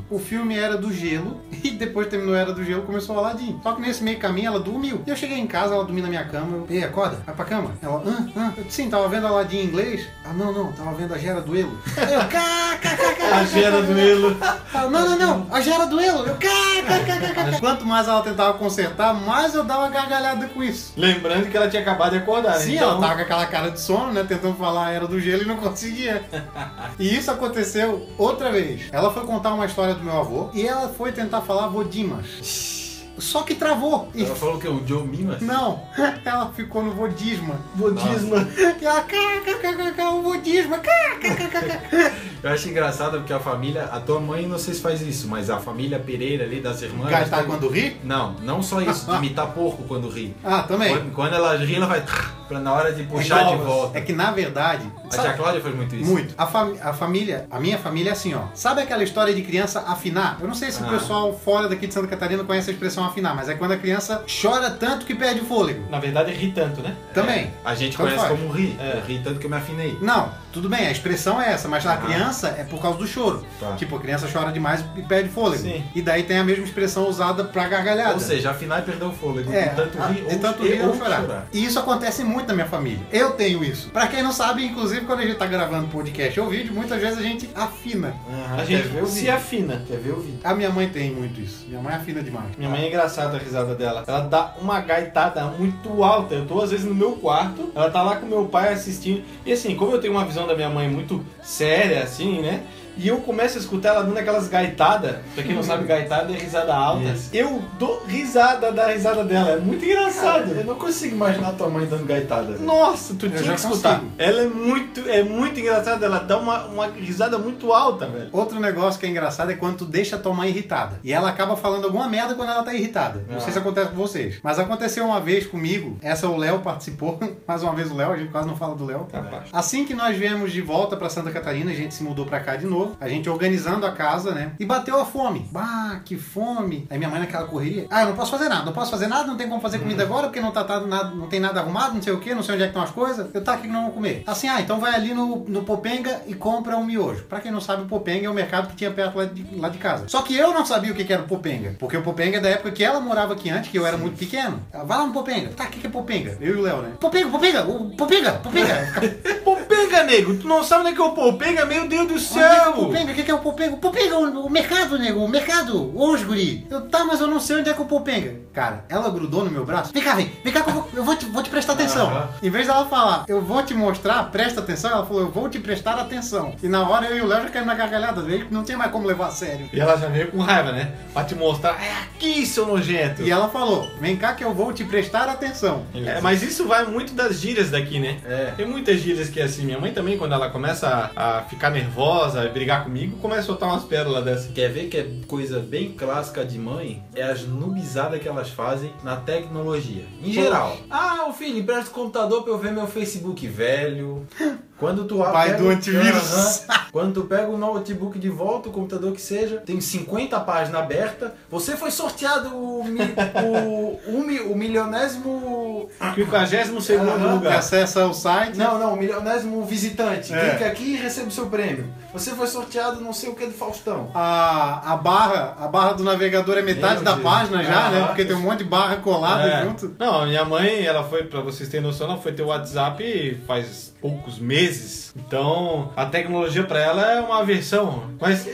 O 0.09 0.19
filme 0.19 0.57
Era 0.57 0.77
do 0.77 0.91
Gelo 0.93 1.41
e 1.63 1.71
depois 1.71 2.07
terminou 2.07 2.35
Era 2.35 2.53
do 2.53 2.63
Gelo 2.63 2.83
começou 2.83 3.15
o 3.15 3.19
Aladdin. 3.19 3.59
Só 3.63 3.73
que 3.73 3.81
nesse 3.81 4.03
meio 4.03 4.19
caminho 4.19 4.47
ela 4.47 4.59
dormiu. 4.59 5.01
E 5.05 5.09
eu 5.09 5.15
cheguei 5.15 5.37
em 5.37 5.47
casa, 5.47 5.73
ela 5.73 5.83
dormiu 5.83 6.03
na 6.03 6.09
minha 6.09 6.25
cama. 6.25 6.57
Eu, 6.57 6.67
ei, 6.69 6.83
acorda, 6.83 7.17
vai 7.25 7.35
pra 7.35 7.45
cama. 7.45 7.71
Ela, 7.81 8.01
hã, 8.05 8.29
hã? 8.35 8.53
Eu 8.57 8.63
disse, 8.63 8.83
sim, 8.83 8.89
tava 8.89 9.07
vendo 9.07 9.27
Aladdin 9.27 9.57
em 9.57 9.65
inglês? 9.65 10.07
Ah, 10.25 10.33
não, 10.33 10.51
não, 10.51 10.71
tava 10.71 10.93
vendo 10.93 11.13
a 11.13 11.17
Gera 11.17 11.41
Duelo. 11.41 11.77
Eu, 11.97 12.19
cá, 12.27 12.77
cá, 12.81 12.97
cá, 12.97 13.13
cá, 13.13 13.35
A 13.37 13.43
Gera 13.45 13.81
do 13.81 13.97
Elo. 13.97 14.37
não, 14.73 14.89
não, 14.89 15.17
não, 15.17 15.47
a 15.51 15.61
Gera 15.61 15.85
Duelo. 15.85 16.25
Eu, 16.25 16.35
cá, 16.35 16.47
cá, 16.87 16.99
cá, 17.05 17.33
cá, 17.33 17.51
cá. 17.51 17.59
Quanto 17.59 17.85
mais 17.85 18.07
ela 18.07 18.21
tentava 18.21 18.57
consertar, 18.57 19.13
mais 19.13 19.55
eu 19.55 19.63
dava 19.63 19.89
gargalhada 19.89 20.47
com 20.47 20.63
isso. 20.63 20.93
Lembrando 20.97 21.49
que 21.49 21.57
ela 21.57 21.69
tinha 21.69 21.81
acabado 21.81 22.11
de 22.11 22.17
acordar, 22.17 22.53
né? 22.53 22.59
Sim, 22.59 22.75
então... 22.75 22.91
ela 22.91 23.01
tava 23.01 23.15
com 23.15 23.21
aquela 23.21 23.45
cara 23.45 23.71
de 23.71 23.79
sono, 23.79 24.13
né? 24.13 24.25
Tentando 24.27 24.55
falar 24.55 24.91
era 24.91 25.07
do 25.07 25.19
gelo 25.19 25.43
e 25.43 25.45
não 25.45 25.57
conseguia. 25.57 26.23
e 26.99 27.15
isso 27.15 27.31
aconteceu 27.31 28.07
outra 28.17 28.51
vez. 28.51 28.81
Ela 28.91 29.11
foi 29.11 29.23
contar 29.37 29.53
uma 29.53 29.67
história 29.67 29.93
do 29.93 30.03
meu 30.03 30.17
avô 30.17 30.49
e 30.51 30.65
ela 30.65 30.89
foi 30.89 31.11
tentar 31.11 31.41
falar 31.41 31.65
avô 31.65 31.83
Dimas. 31.83 32.86
Só 33.17 33.41
que 33.43 33.55
travou. 33.55 34.09
Ela 34.15 34.35
falou 34.35 34.59
que 34.59 34.67
é 34.67 34.69
o 34.69 34.85
Joe 34.85 35.03
Mimas? 35.07 35.41
não, 35.41 35.81
ela 36.23 36.51
ficou 36.55 36.83
no 36.83 36.91
vodisma. 36.91 37.55
Budismo. 37.75 38.35
E 38.81 38.85
ela, 38.85 39.01
kkkk, 39.01 40.01
o 40.03 40.21
vodisma, 40.21 40.77
kkkk. 40.79 42.27
Eu 42.43 42.51
acho 42.51 42.69
engraçado 42.69 43.17
porque 43.17 43.33
a 43.33 43.39
família, 43.39 43.85
a 43.85 43.99
tua 43.99 44.19
mãe 44.19 44.45
não 44.47 44.59
sei 44.59 44.73
se 44.75 44.81
faz 44.81 45.01
isso, 45.01 45.27
mas 45.27 45.49
a 45.49 45.57
família 45.57 45.97
Pereira 45.99 46.43
ali 46.43 46.61
das 46.61 46.81
irmãs. 46.83 47.09
Gastar 47.09 47.43
quando 47.45 47.67
ri? 47.67 47.97
Não, 48.03 48.33
não 48.43 48.61
só 48.61 48.79
isso, 48.79 49.09
de 49.09 49.15
imitar 49.17 49.47
porco 49.47 49.83
quando 49.87 50.07
ri. 50.07 50.35
Ah, 50.43 50.61
também. 50.63 50.93
Quando, 50.95 51.13
quando 51.13 51.33
ela 51.33 51.55
ri, 51.57 51.75
ela 51.75 51.87
vai 51.87 52.03
pra 52.47 52.59
na 52.59 52.71
hora 52.73 52.93
de 52.93 53.03
puxar 53.03 53.43
de 53.49 53.55
volta. 53.57 53.97
É 53.97 54.01
que 54.01 54.13
na 54.13 54.31
verdade. 54.31 54.83
A 55.07 55.11
sabe- 55.11 55.27
tia 55.29 55.37
Cláudia 55.37 55.61
faz 55.61 55.75
muito 55.75 55.95
isso. 55.95 56.09
Muito. 56.09 56.33
A, 56.37 56.45
fami- 56.45 56.79
a 56.79 56.93
família, 56.93 57.47
a 57.49 57.59
minha 57.59 57.77
família 57.77 58.11
é 58.11 58.13
assim, 58.13 58.33
ó. 58.35 58.43
Sabe 58.53 58.81
aquela 58.81 59.03
história 59.03 59.33
de 59.33 59.41
criança 59.41 59.81
afinar? 59.87 60.37
Eu 60.39 60.47
não 60.47 60.55
sei 60.55 60.71
se 60.71 60.81
o 60.81 60.85
Ah. 60.85 60.89
pessoal 60.89 61.33
fora 61.43 61.67
daqui 61.67 61.87
de 61.87 61.93
Santa 61.93 62.07
Catarina 62.07 62.43
conhece 62.43 62.69
a 62.69 62.73
expressão 62.73 63.03
afinar, 63.07 63.35
mas 63.35 63.49
é 63.49 63.55
quando 63.55 63.71
a 63.71 63.77
criança 63.77 64.23
chora 64.41 64.69
tanto 64.69 65.05
que 65.05 65.15
perde 65.15 65.41
o 65.41 65.45
fôlego. 65.45 65.83
Na 65.89 65.99
verdade, 65.99 66.31
ri 66.33 66.51
tanto, 66.51 66.81
né? 66.81 66.95
Também. 67.13 67.51
A 67.65 67.73
gente 67.75 67.97
Tanto 67.97 68.07
conhece 68.09 68.27
faz. 68.27 68.39
como 68.39 68.51
ri. 68.51 68.75
É. 68.79 69.01
Ri 69.05 69.19
tanto 69.23 69.39
que 69.39 69.45
eu 69.45 69.49
me 69.49 69.57
afinei. 69.57 69.97
Não, 70.01 70.31
tudo 70.51 70.69
bem, 70.69 70.87
a 70.87 70.91
expressão 70.91 71.41
é 71.41 71.51
essa, 71.53 71.67
mas 71.67 71.85
a 71.85 71.93
Ah. 71.93 71.97
criança 71.97 72.47
é 72.57 72.63
por 72.63 72.81
causa 72.81 72.97
do 72.97 73.07
choro. 73.07 73.45
Tá. 73.59 73.73
Tipo, 73.75 73.95
a 73.95 73.99
criança 73.99 74.27
chora 74.31 74.51
demais 74.51 74.83
e 74.95 75.01
perde 75.01 75.29
fôlego. 75.29 75.63
Sim. 75.63 75.83
E 75.95 76.01
daí 76.01 76.23
tem 76.23 76.37
a 76.37 76.43
mesma 76.43 76.63
expressão 76.63 77.07
usada 77.07 77.43
pra 77.43 77.67
gargalhada. 77.67 78.13
Ou 78.13 78.19
seja, 78.19 78.51
afinar 78.51 78.79
e 78.79 78.81
perder 78.83 79.05
o 79.05 79.11
fôlego. 79.11 79.51
É, 79.51 79.69
de 79.69 79.75
tanto 79.75 79.97
rir 79.99 80.23
ou, 80.29 80.39
tanto 80.39 80.63
rir 80.63 80.81
ou 80.81 80.87
ou 80.89 80.97
chorar. 80.97 81.47
E 81.53 81.63
isso 81.65 81.79
acontece 81.79 82.23
muito 82.23 82.47
na 82.47 82.53
minha 82.53 82.67
família. 82.67 82.99
Eu 83.11 83.31
tenho 83.31 83.63
isso. 83.63 83.89
Pra 83.89 84.07
quem 84.07 84.21
não 84.23 84.31
sabe, 84.31 84.65
inclusive 84.65 85.05
quando 85.05 85.19
a 85.21 85.25
gente 85.25 85.37
tá 85.37 85.45
gravando 85.45 85.87
podcast 85.87 86.39
ou 86.39 86.49
vídeo, 86.49 86.73
muitas 86.73 86.99
vezes 87.01 87.17
a 87.17 87.21
gente 87.21 87.49
afina. 87.55 88.13
Aham, 88.29 88.61
A 88.61 88.65
gente 88.65 89.07
se 89.07 89.29
afina. 89.29 89.81
Quer 89.87 89.97
ver 89.97 90.11
o 90.11 90.19
vídeo? 90.19 90.39
A 90.43 90.53
minha 90.53 90.69
mãe 90.69 90.87
tem 90.89 91.11
muito 91.11 91.39
isso. 91.41 91.65
Minha 91.67 91.81
mãe 91.81 91.93
afina 91.93 92.21
demais. 92.21 92.47
Minha 92.57 92.69
mãe 92.69 92.85
é 92.85 92.89
engraçada 92.97 93.37
a 93.37 93.39
risada 93.39 93.75
dela. 93.75 94.03
Ela 94.07 94.21
dá 94.21 94.55
uma 94.59 94.79
gaitada 94.81 95.43
muito 95.45 96.03
alta. 96.03 96.33
Eu 96.33 96.47
tô 96.47 96.59
às 96.61 96.71
vezes 96.71 96.85
no 96.85 96.95
meu 96.95 97.13
quarto, 97.13 97.71
ela 97.75 97.91
tá 97.91 98.01
lá 98.01 98.15
com 98.15 98.25
meu 98.25 98.45
pai 98.45 98.73
assistindo. 98.73 99.23
E 99.45 99.53
assim, 99.53 99.75
como 99.75 99.91
eu 99.91 100.01
tenho 100.01 100.13
uma 100.13 100.25
visão 100.25 100.47
da 100.47 100.55
minha 100.55 100.69
mãe 100.69 100.89
muito 100.89 101.23
séria, 101.41 102.03
assim, 102.03 102.41
né? 102.41 102.63
E 102.97 103.07
eu 103.07 103.17
começo 103.19 103.57
a 103.57 103.61
escutar 103.61 103.89
ela 103.89 104.03
dando 104.03 104.17
aquelas 104.17 104.47
gaitadas. 104.47 105.17
Pra 105.35 105.43
quem 105.43 105.55
não 105.55 105.63
sabe, 105.63 105.85
gaitada 105.85 106.33
é 106.33 106.37
risada 106.37 106.73
alta. 106.75 107.03
Isso. 107.09 107.29
Eu 107.33 107.61
dou 107.79 108.03
risada 108.07 108.71
da 108.71 108.87
risada 108.87 109.23
dela. 109.23 109.51
É 109.51 109.57
muito 109.57 109.83
engraçado. 109.85 110.51
Eu 110.51 110.63
não 110.65 110.75
consigo 110.75 111.15
imaginar 111.15 111.53
tua 111.53 111.69
mãe 111.69 111.85
dando 111.85 112.05
gaitada. 112.05 112.57
Nossa, 112.57 113.13
tu 113.15 113.25
Eu 113.27 113.31
tinha 113.31 113.43
já 113.43 113.53
que 113.53 113.59
escutar. 113.59 113.95
consigo. 113.99 114.11
Ela 114.17 114.41
é 114.43 114.47
muito, 114.47 114.99
é 115.09 115.23
muito 115.23 115.59
engraçada. 115.59 116.05
Ela 116.05 116.19
dá 116.19 116.37
uma, 116.37 116.65
uma 116.65 116.87
risada 116.87 117.37
muito 117.37 117.71
alta, 117.73 118.07
velho. 118.07 118.29
Outro 118.31 118.59
negócio 118.59 118.99
que 118.99 119.05
é 119.05 119.09
engraçado 119.09 119.51
é 119.51 119.55
quando 119.55 119.77
tu 119.77 119.85
deixa 119.85 120.15
a 120.15 120.19
tua 120.19 120.33
mãe 120.33 120.49
irritada. 120.49 120.99
E 121.03 121.13
ela 121.13 121.29
acaba 121.29 121.55
falando 121.55 121.85
alguma 121.85 122.07
merda 122.09 122.35
quando 122.35 122.49
ela 122.51 122.63
tá 122.63 122.73
irritada. 122.73 123.23
Não 123.29 123.37
Ah. 123.37 123.39
sei 123.41 123.53
se 123.53 123.59
acontece 123.59 123.89
com 123.91 123.95
vocês. 123.97 124.39
Mas 124.43 124.59
aconteceu 124.59 125.05
uma 125.05 125.19
vez 125.19 125.45
comigo. 125.45 125.97
Essa 126.01 126.27
o 126.27 126.37
Léo 126.37 126.59
participou. 126.59 127.19
Mais 127.47 127.61
uma 127.63 127.73
vez 127.73 127.91
o 127.91 127.95
Léo, 127.95 128.11
a 128.11 128.17
gente 128.17 128.31
quase 128.31 128.47
não 128.47 128.55
fala 128.55 128.75
do 128.75 128.85
Léo. 128.85 129.05
Capaz. 129.11 129.49
Assim 129.53 129.85
que 129.85 129.93
nós 129.93 130.15
viemos 130.17 130.51
de 130.51 130.61
volta 130.61 130.95
pra 130.97 131.09
Santa 131.09 131.31
Catarina, 131.31 131.71
a 131.71 131.75
gente 131.75 131.93
se 131.93 132.03
mudou 132.03 132.25
pra 132.25 132.39
cá 132.39 132.55
de 132.55 132.65
novo. 132.65 132.86
A 132.99 133.07
gente 133.09 133.29
organizando 133.29 133.85
a 133.85 133.91
casa, 133.91 134.31
né? 134.33 134.51
E 134.59 134.65
bateu 134.65 134.99
a 134.99 135.05
fome. 135.05 135.47
Bah, 135.51 136.01
que 136.03 136.15
fome. 136.15 136.87
Aí 136.89 136.97
minha 136.97 137.09
mãe 137.09 137.19
naquela 137.19 137.45
correria. 137.45 137.87
Ah, 137.89 138.01
eu 138.01 138.09
não 138.09 138.15
posso 138.15 138.31
fazer 138.31 138.49
nada. 138.49 138.65
Não 138.65 138.73
posso 138.73 138.91
fazer 138.91 139.07
nada, 139.07 139.27
não 139.27 139.37
tem 139.37 139.47
como 139.47 139.61
fazer 139.61 139.79
comida 139.79 140.03
agora 140.03 140.27
porque 140.27 140.39
não 140.39 140.51
tá, 140.51 140.63
tá 140.63 140.79
nada, 140.79 141.09
não 141.11 141.27
tem 141.27 141.39
nada 141.39 141.59
arrumado, 141.59 141.95
não 141.95 142.01
sei 142.01 142.13
o 142.13 142.19
que, 142.19 142.33
não 142.33 142.43
sei 142.43 142.55
onde 142.55 142.63
é 142.63 142.67
que 142.67 142.71
estão 142.71 142.83
as 142.83 142.91
coisas. 142.91 143.27
Eu 143.33 143.43
tá 143.43 143.53
aqui 143.53 143.63
que 143.63 143.73
não 143.73 143.83
vou 143.83 143.91
comer. 143.91 144.23
Assim, 144.25 144.47
ah, 144.47 144.61
então 144.61 144.79
vai 144.79 144.93
ali 144.93 145.13
no, 145.13 145.45
no 145.47 145.63
Popenga 145.63 146.21
e 146.27 146.33
compra 146.33 146.77
um 146.77 146.85
miojo. 146.85 147.23
Pra 147.23 147.39
quem 147.39 147.51
não 147.51 147.61
sabe, 147.61 147.83
o 147.83 147.85
Popenga 147.85 148.27
é 148.27 148.29
o 148.29 148.33
mercado 148.33 148.67
que 148.69 148.75
tinha 148.75 148.91
perto 148.91 149.17
lá 149.17 149.25
de, 149.25 149.45
lá 149.55 149.69
de 149.69 149.77
casa. 149.77 150.07
Só 150.07 150.21
que 150.21 150.35
eu 150.35 150.53
não 150.53 150.65
sabia 150.65 150.91
o 150.91 150.95
que 150.95 151.03
que 151.03 151.13
era 151.13 151.21
o 151.21 151.27
Popenga. 151.27 151.75
Porque 151.79 151.97
o 151.97 152.01
Popenga 152.01 152.37
é 152.37 152.39
da 152.41 152.49
época 152.49 152.71
que 152.71 152.83
ela 152.83 152.99
morava 152.99 153.33
aqui 153.33 153.49
antes, 153.49 153.69
que 153.69 153.77
eu 153.77 153.85
era 153.85 153.97
muito 153.97 154.17
pequeno. 154.17 154.61
Ela, 154.71 154.83
vai 154.83 154.97
lá 154.97 155.05
no 155.05 155.13
Popenga. 155.13 155.49
Tá, 155.49 155.65
o 155.65 155.67
que 155.67 155.79
que 155.79 155.87
é 155.87 155.89
Popenga? 155.89 156.37
Eu 156.39 156.55
e 156.55 156.59
o 156.59 156.61
Léo, 156.61 156.81
né? 156.81 156.91
Popenga, 156.99 157.29
Popenga, 157.29 157.63
Popenga, 157.97 158.31
Popenga. 158.33 158.77
Popenga, 159.43 160.03
nego! 160.03 160.35
Tu 160.35 160.47
não 160.47 160.63
sabe 160.63 160.81
onde 160.81 160.91
é 160.91 160.95
que 160.95 161.01
é 161.01 161.03
o 161.03 161.11
Popenga? 161.11 161.65
Meu 161.65 161.87
Deus 161.87 162.07
do 162.07 162.13
é 162.13 162.17
é 162.17 162.19
céu! 162.19 162.73
O 162.77 162.85
Popenga? 162.85 163.11
O 163.11 163.15
que 163.15 163.23
que 163.23 163.31
é 163.31 163.33
o 163.33 163.39
Popenga? 163.39 163.73
O 163.73 163.77
Popenga, 163.77 164.17
o, 164.17 164.45
o 164.45 164.49
mercado, 164.49 164.97
nego, 164.97 165.19
o 165.23 165.27
mercado. 165.27 165.91
Hoje, 165.95 166.23
guri. 166.23 166.67
Eu, 166.69 166.81
tá, 166.81 167.03
mas 167.03 167.19
eu 167.19 167.27
não 167.27 167.39
sei 167.39 167.57
onde 167.57 167.69
é 167.69 167.73
que 167.73 167.79
é 167.79 167.83
o 167.83 167.87
Popenga. 167.87 168.35
Cara, 168.53 168.85
ela 168.89 169.09
grudou 169.09 169.45
no 169.45 169.51
meu 169.51 169.65
braço. 169.65 169.93
Vem 169.93 170.03
cá, 170.03 170.15
vem. 170.15 170.31
Vem 170.43 170.53
cá 170.53 170.61
que 170.61 170.69
eu 170.69 170.73
vou, 170.73 170.89
eu 170.93 171.03
vou, 171.03 171.15
te, 171.15 171.25
vou 171.25 171.43
te 171.43 171.49
prestar 171.49 171.73
atenção. 171.73 172.07
Aham. 172.07 172.29
Em 172.41 172.49
vez 172.49 172.67
dela 172.67 172.85
falar, 172.85 173.25
eu 173.27 173.41
vou 173.41 173.61
te 173.63 173.73
mostrar, 173.73 174.23
presta 174.31 174.61
atenção, 174.61 174.91
ela 174.91 175.05
falou, 175.05 175.23
eu 175.23 175.31
vou 175.31 175.49
te 175.49 175.59
prestar 175.59 175.93
atenção. 175.95 176.55
E 176.61 176.67
na 176.67 176.87
hora 176.87 177.05
eu 177.07 177.17
e 177.17 177.21
o 177.21 177.27
Léo 177.27 177.43
já 177.43 177.49
caímos 177.49 177.67
na 177.67 177.75
gargalhada 177.75 178.21
dele, 178.21 178.47
não 178.49 178.63
tinha 178.63 178.77
mais 178.77 178.91
como 178.91 179.07
levar 179.07 179.27
a 179.27 179.31
sério. 179.31 179.69
E 179.71 179.79
ela 179.79 179.97
já 179.97 180.07
veio 180.07 180.31
com 180.31 180.39
raiva, 180.39 180.71
né? 180.71 180.91
Pra 181.13 181.23
te 181.23 181.35
mostrar, 181.35 181.81
é 181.83 181.91
aqui, 182.03 182.45
seu 182.45 182.65
nojento. 182.65 183.21
E 183.21 183.29
ela 183.29 183.47
falou, 183.49 183.87
vem 183.99 184.15
cá 184.15 184.33
que 184.33 184.43
eu 184.43 184.53
vou 184.53 184.73
te 184.73 184.83
prestar 184.83 185.29
atenção. 185.29 185.85
É, 185.93 186.19
mas 186.21 186.41
isso 186.41 186.67
vai 186.67 186.85
muito 186.85 187.13
das 187.13 187.39
gírias 187.39 187.69
daqui, 187.69 187.99
né? 187.99 188.17
É. 188.25 188.53
Tem 188.57 188.65
muitas 188.65 188.99
gírias 188.99 189.29
que 189.29 189.39
é 189.39 189.43
assim. 189.43 189.65
Minha 189.65 189.79
mãe 189.79 189.93
também, 189.93 190.17
quando 190.17 190.33
ela 190.33 190.49
começa 190.49 191.11
a, 191.15 191.37
a 191.37 191.41
ficar 191.43 191.69
nervosa, 191.69 192.41
a 192.41 192.49
brigar 192.67 192.83
comigo, 192.83 193.15
começa 193.19 193.43
a 193.43 193.45
soltar 193.45 193.69
umas 193.69 193.85
pérolas 193.85 194.25
dessas. 194.25 194.51
Quer 194.51 194.69
ver 194.69 194.89
que 194.89 194.97
é 194.97 195.09
coisa 195.25 195.57
bem 195.57 195.93
clássica 195.93 196.43
de 196.43 196.59
mãe? 196.59 197.01
É 197.15 197.23
as 197.23 197.43
nubizadas 197.43 198.21
que 198.21 198.27
elas 198.27 198.49
fazem 198.49 198.91
na 199.05 199.15
tecnologia. 199.15 200.03
Em 200.21 200.33
geral. 200.33 200.75
Ah, 200.89 201.27
ô 201.29 201.33
filho, 201.33 201.59
empresta 201.59 201.89
o 201.89 201.93
computador 201.93 202.43
pra 202.43 202.51
eu 202.51 202.57
ver 202.57 202.73
meu 202.73 202.85
Facebook 202.85 203.47
velho. 203.47 204.27
Quando 204.79 205.05
tu 205.05 205.17
Pai 205.17 205.47
pega- 205.51 205.57
do 205.63 205.69
antivírus. 205.69 206.63
Quando 206.91 207.13
tu 207.15 207.27
pega 207.27 207.47
o 207.47 207.57
notebook 207.57 208.17
de 208.19 208.29
volta, 208.29 208.69
o 208.69 208.71
computador 208.71 209.11
que 209.11 209.21
seja, 209.21 209.57
tem 209.57 209.79
50 209.81 210.39
páginas 210.41 210.81
abertas. 210.81 211.31
Você 211.49 211.75
foi 211.75 211.89
sorteado 211.91 212.55
o, 212.55 212.83
mi, 212.83 213.01
o, 213.43 214.11
o, 214.11 214.51
o 214.51 214.55
milionésimo. 214.57 215.89
52 216.15 216.83
segundo 216.83 217.27
lugar. 217.35 217.57
acessa 217.57 218.05
o 218.05 218.13
site. 218.13 218.57
Não, 218.57 218.77
não, 218.79 218.93
o 218.93 218.97
milionésimo 218.97 219.63
visitante. 219.65 220.33
É. 220.33 220.49
Clica 220.51 220.67
aqui 220.67 220.93
e 220.93 220.95
recebe 220.95 221.27
o 221.27 221.31
seu 221.31 221.47
prêmio. 221.47 221.85
Você 222.13 222.31
foi 222.31 222.47
sorteado 222.47 223.01
não 223.01 223.13
sei 223.13 223.29
o 223.29 223.35
que 223.35 223.45
do 223.45 223.53
Faustão. 223.53 224.09
A, 224.13 224.93
a 224.93 224.97
barra, 224.97 225.55
a 225.59 225.67
barra 225.67 225.93
do 225.93 226.03
navegador 226.03 226.57
é 226.57 226.61
metade 226.61 226.95
Meu 226.95 227.03
da 227.03 227.11
Deus. 227.13 227.23
página 227.23 227.63
já, 227.63 227.89
né? 227.89 228.01
Ah, 228.03 228.07
Porque 228.07 228.25
tem 228.25 228.35
um 228.35 228.39
monte 228.41 228.59
de 228.59 228.63
barra 228.65 228.97
colada 228.97 229.43
É. 229.47 229.63
junto. 229.63 229.95
Não, 229.99 230.21
a 230.21 230.25
minha 230.25 230.45
mãe, 230.45 230.85
ela 230.85 231.03
foi, 231.03 231.23
pra 231.23 231.41
vocês 231.41 231.69
terem 231.69 231.85
noção, 231.85 232.07
ela 232.09 232.17
foi 232.19 232.31
ter 232.31 232.43
o 232.43 232.47
WhatsApp 232.47 233.41
faz 233.47 233.93
poucos 234.01 234.39
meses. 234.39 234.66
Então, 235.15 235.91
a 235.95 236.05
tecnologia 236.05 236.63
pra 236.63 236.79
ela 236.79 237.11
é 237.11 237.19
uma 237.19 237.43
versão. 237.43 238.03
Mas 238.19 238.47
é, 238.47 238.53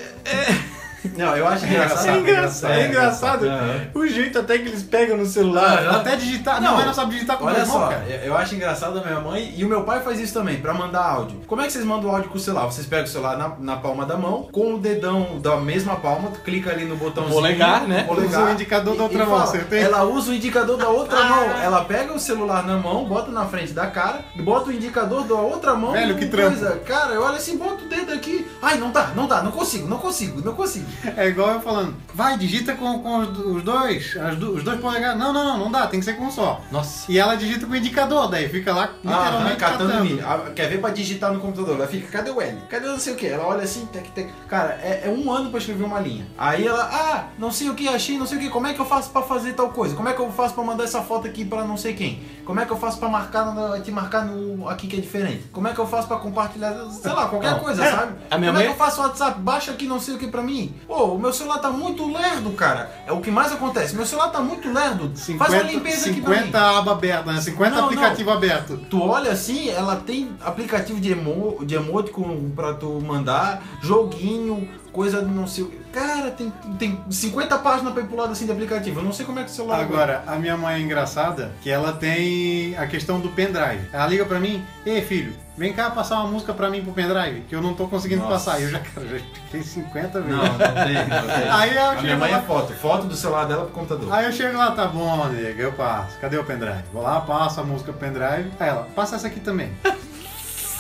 Não, 1.18 1.36
eu 1.36 1.48
acho 1.48 1.66
É 1.66 1.70
engraçado, 1.70 2.08
é 2.10 2.20
engraçado. 2.20 2.72
É 2.74 2.88
engraçado. 2.88 3.46
Aham. 3.48 3.82
O 3.94 4.08
jeito 4.08 4.40
até 4.40 4.58
que 4.58 4.68
eles 4.70 4.84
pegam 4.84 5.18
no 5.18 5.26
celular. 5.26 5.80
Aham. 5.86 5.98
Até 5.98 6.16
digitar. 6.16 6.60
Minha 6.60 6.72
Não, 6.72 6.78
mãe 6.78 6.86
não 6.86 6.94
sabe 6.94 7.12
digitar 7.14 7.38
com 7.38 7.44
o 7.44 7.48
meu 7.48 7.56
Olha 7.56 7.64
irmão, 7.64 7.80
só, 7.80 7.88
cara. 7.88 8.04
eu 8.24 8.38
acho 8.38 8.56
engraçado 8.56 9.00
a 9.00 9.02
minha 9.04 9.20
mãe 9.20 9.54
e 9.56 9.64
o 9.66 9.68
meu 9.70 9.84
pai 9.84 10.02
faz 10.02 10.20
isso 10.20 10.34
também, 10.34 10.58
pra 10.60 10.74
mandar 10.74 11.04
áudio. 11.04 11.42
Como 11.48 11.62
é 11.62 11.66
que 11.66 11.74
vocês 11.74 11.86
mandam 11.86 12.10
o 12.10 12.14
áudio 12.16 12.30
com 12.30 12.38
o 12.38 12.40
celular? 12.40 12.66
Vocês 12.66 12.88
pegam 12.88 13.06
o 13.06 13.08
celular 13.08 13.38
na, 13.38 13.50
na 13.60 13.76
palma 13.78 14.06
da 14.06 14.16
mão, 14.18 14.48
com 14.52 14.76
o 14.76 14.80
dedão 14.80 15.40
da 15.40 15.58
mesma 15.58 15.96
palma, 15.98 16.30
tu 16.32 16.40
clica 16.42 16.70
ali 16.72 16.86
no 16.86 16.96
botãozinho. 16.96 17.36
Polegar, 17.36 17.88
né? 17.88 18.08
Usa 18.10 18.44
o 18.46 18.52
indicador 18.52 18.96
da 18.96 19.04
outra 19.04 19.20
mão, 19.26 19.30
fala. 19.38 19.44
acertei? 19.44 19.80
Ela 19.82 20.04
usa 20.04 20.32
o 20.32 20.34
indicador 20.34 20.78
da 20.78 20.90
outra 20.90 21.18
Ah. 21.20 21.24
mão. 21.30 21.44
Ela 21.62 21.84
pega 21.86 22.14
o 22.14 22.20
celular 22.20 22.66
na 22.66 22.78
mão, 22.78 23.06
bota 23.06 23.32
na 23.32 23.46
frente 23.46 23.74
da 23.74 23.88
cara, 23.88 24.20
bota 24.38 24.70
o 24.70 24.74
indicador 24.74 25.24
da 25.26 25.36
outra 25.36 25.74
mão. 25.76 25.92
Velho, 25.92 26.16
que 26.16 26.26
trampo. 26.28 26.54
Cara, 26.86 27.14
eu 27.14 27.22
olho 27.24 27.36
assim, 27.36 27.58
bota 27.58 27.84
o 27.84 27.88
dedo 27.90 28.12
aqui. 28.14 28.48
Ai, 28.62 28.78
não 28.78 28.92
dá, 28.92 29.08
não 29.16 29.28
dá, 29.28 29.42
não 29.42 29.52
consigo, 29.52 29.88
não 29.88 29.98
consigo, 29.98 30.42
não 30.44 30.54
consigo. 30.54 30.86
É 31.18 31.28
igual 31.28 31.52
eu 31.52 31.62
falando, 31.62 31.96
vai, 32.14 32.38
digita 32.38 32.74
com, 32.76 33.00
com 33.00 33.18
os, 33.20 33.64
dois, 33.64 34.14
du- 34.40 34.54
os 34.56 34.64
dois 34.64 34.80
polegares. 34.80 35.20
Não, 35.20 35.32
não, 35.34 35.44
não, 35.46 35.58
não 35.58 35.72
dá, 35.72 35.86
tem 35.88 36.00
que 36.00 36.06
ser 36.06 36.14
com 36.14 36.26
um 36.26 36.32
só. 36.32 36.62
Nossa. 36.72 37.12
E 37.12 37.20
ela 37.20 37.36
digita 37.36 37.66
com 37.66 37.74
o 37.74 37.76
indicador, 37.76 38.30
daí 38.30 38.48
fica 38.50 38.74
lá 38.74 38.90
Ah, 39.06 39.10
literalmente 39.26 39.56
catando 39.58 39.92
catando. 39.92 40.20
Ah, 40.26 40.52
Quer 40.56 40.70
ver 40.70 40.80
pra 40.82 40.90
digitar 40.92 41.32
no 41.34 41.40
computador? 41.40 41.76
Ela 41.76 41.88
fica, 41.88 42.08
cadê 42.10 42.32
o 42.32 42.42
L? 42.42 42.58
Cadê 42.70 42.88
não 42.88 43.00
sei 43.00 43.14
o 43.14 43.16
que? 43.16 43.28
Ela 43.28 43.46
olha 43.46 43.64
assim, 43.64 43.86
tec, 43.88 44.08
tec. 44.12 44.30
Cara, 44.48 44.80
é, 44.82 45.04
é 45.06 45.10
um 45.10 45.32
ano 45.32 45.50
pra 45.50 45.60
escrever 45.60 45.84
uma 45.84 46.00
linha. 46.00 46.26
Aí 46.38 46.66
ela, 46.66 46.84
ah, 46.92 47.24
não 47.38 47.52
sei 47.52 47.70
o 47.70 47.76
que, 47.76 47.88
achei, 47.88 48.18
não 48.18 48.26
sei 48.26 48.38
o 48.38 48.42
que. 48.42 48.50
Como 48.50 48.66
é 48.68 48.74
que 48.74 48.80
eu 48.80 48.86
faço 48.86 49.10
pra 49.12 49.22
fazer 49.22 49.54
tal 49.54 49.70
coisa? 49.70 49.96
Como 49.96 50.08
é 50.10 50.14
que 50.14 50.20
eu 50.22 50.32
faço 50.32 50.54
pra 50.56 50.64
mandar 50.64 50.84
essa 50.86 51.02
foto 51.02 51.28
aqui 51.28 51.44
pra 51.46 51.64
não 51.66 51.78
sei 51.78 51.94
quem? 51.94 52.24
Como 52.46 52.60
é 52.60 52.66
que 52.66 52.72
eu 52.72 52.78
faço 52.78 52.98
pra 53.00 53.08
marcar, 53.10 53.46
te 53.84 53.92
marcar 53.92 54.26
no 54.26 54.68
aqui 54.70 54.88
que 54.88 54.98
é 54.98 55.00
diferente? 55.00 55.44
Como 55.52 55.68
é 55.68 55.74
que 55.74 55.80
eu 55.80 55.88
faço 55.88 56.08
pra 56.08 56.18
compartilhar, 56.18 56.74
sei 56.90 57.12
lá, 57.12 57.28
qualquer 57.28 57.52
Não. 57.52 57.60
coisa, 57.60 57.84
sabe? 57.90 58.14
A 58.32 58.38
minha 58.38 58.52
Como 58.52 58.62
é 58.62 58.66
mãe- 58.66 58.66
que 58.66 58.70
eu 58.82 58.86
faço 58.86 59.02
o 59.02 59.04
WhatsApp? 59.06 59.40
Baixa 59.40 59.72
aqui 59.72 59.86
não 59.86 60.00
sei 60.00 60.16
o 60.16 60.18
que 60.18 60.28
pra 60.28 60.42
mim. 60.42 60.74
Pô, 60.88 61.06
o 61.06 61.20
meu 61.20 61.32
celular 61.34 61.60
tá 61.60 61.70
muito 61.70 62.06
lerdo, 62.12 62.52
cara. 62.52 62.92
É 63.08 63.12
o 63.12 63.22
que 63.22 63.32
mais 63.32 63.52
acontece. 63.52 63.96
Meu 63.96 64.06
celular 64.06 64.30
tá 64.30 64.40
muito 64.42 64.72
lerdo. 64.72 65.12
50, 65.16 65.44
Faz 65.46 65.54
uma 65.64 65.72
limpeza 65.72 66.10
aqui 66.10 66.22
pra 66.22 66.30
mim. 66.32 66.38
50 66.46 66.78
aba 66.78 66.92
aberta, 66.92 67.32
né? 67.32 67.42
50 67.42 67.76
Não, 67.76 67.86
aplicativo 67.86 68.32
aberto. 68.32 68.78
Tu 68.90 69.02
olha 69.02 69.32
assim, 69.32 69.70
ela 69.70 69.96
tem 69.96 70.32
aplicativo 70.42 71.00
de, 71.00 71.12
emo, 71.12 71.60
de 71.66 71.76
emoticon 71.76 72.50
pra 72.56 72.74
tu 72.74 73.00
mandar, 73.02 73.64
joguinho, 73.82 74.68
coisa 74.92 75.22
do 75.22 75.30
não 75.30 75.48
sei. 75.48 75.64
o- 75.64 75.83
Cara, 75.94 76.32
tem, 76.32 76.52
tem 76.80 77.00
50 77.10 77.58
páginas 77.60 77.94
pra 77.94 78.02
ir 78.02 78.08
pro 78.08 78.18
lado 78.18 78.32
assim 78.32 78.46
de 78.48 78.52
aplicativo. 78.52 79.00
Eu 79.00 79.04
não 79.04 79.14
sei 79.14 79.26
como 79.26 79.40
é 79.40 79.44
que 79.44 79.52
o 79.52 79.54
celular. 79.54 79.80
Agora, 79.80 80.24
a 80.26 80.36
minha 80.38 80.58
mãe 80.58 80.76
é 80.76 80.80
engraçada 80.80 81.52
que 81.62 81.70
ela 81.70 81.94
tem 81.94 82.76
a 82.78 82.88
questão 82.88 83.20
do 83.20 83.30
pendrive. 83.30 83.88
Ela 83.94 84.08
liga 84.08 84.26
pra 84.26 84.40
mim, 84.40 84.66
ei 84.86 85.02
filho, 85.04 85.36
vem 85.56 85.72
cá 85.72 85.92
passar 85.92 86.16
uma 86.22 86.28
música 86.32 86.52
pra 86.52 86.68
mim 86.70 86.82
pro 86.84 86.92
pendrive, 86.94 87.42
que 87.48 87.56
eu 87.56 87.62
não 87.62 87.76
tô 87.76 87.88
conseguindo 87.88 88.22
Nossa. 88.24 88.34
passar. 88.52 88.62
Eu 88.62 88.70
já, 88.72 88.80
cara, 88.80 89.06
já 89.08 89.18
expliquei 89.18 89.62
50 89.62 90.22
vezes. 90.22 90.36
Não, 90.36 90.44
não 90.46 90.58
tem, 90.58 90.94
não 90.96 91.28
tem. 91.28 91.50
Aí 91.52 91.76
eu 91.76 91.90
a 91.92 92.02
minha 92.02 92.18
mãe 92.18 92.32
lá- 92.32 92.38
é 92.40 92.42
foto. 92.42 92.74
Foto 92.74 93.06
do 93.06 93.16
celular 93.16 93.46
dela 93.46 93.66
pro 93.66 93.74
computador. 93.74 94.12
Aí 94.12 94.26
eu 94.26 94.32
chego 94.32 94.58
lá, 94.58 94.72
tá 94.72 94.88
bom, 94.88 95.28
nega, 95.28 95.62
eu 95.62 95.74
passo. 95.74 96.18
Cadê 96.20 96.38
o 96.40 96.44
pendrive? 96.44 96.84
Vou 96.92 97.04
lá, 97.04 97.22
passo 97.22 97.62
a 97.62 97.64
música 97.64 97.94
pro 97.94 98.00
pendrive. 98.08 98.50
Aí 98.60 98.68
ela, 98.70 98.88
passa 98.96 99.16
essa 99.16 99.28
aqui 99.28 99.40
também. 99.40 99.72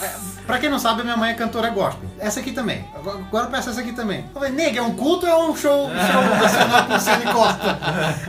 Aí, 0.03 0.33
Pra 0.45 0.59
quem 0.59 0.69
não 0.69 0.77
sabe, 0.77 1.03
minha 1.03 1.15
mãe 1.15 1.31
é 1.31 1.33
cantora 1.33 1.69
gospel. 1.69 2.09
Essa 2.19 2.41
aqui 2.41 2.51
também. 2.51 2.85
Agora 2.93 3.17
agora 3.17 3.47
peça 3.47 3.69
essa 3.69 3.79
aqui 3.79 3.93
também. 3.93 4.25
Eu 4.33 4.41
falei, 4.41 4.51
nega, 4.51 4.79
é 4.79 4.81
um 4.81 4.93
culto 4.93 5.25
ou 5.25 5.31
é 5.31 5.35
um 5.49 5.55
show, 5.55 5.89
show 5.89 6.21
nacional 6.37 6.85
com 6.85 6.99
Cine 6.99 7.31
Costa? 7.31 7.79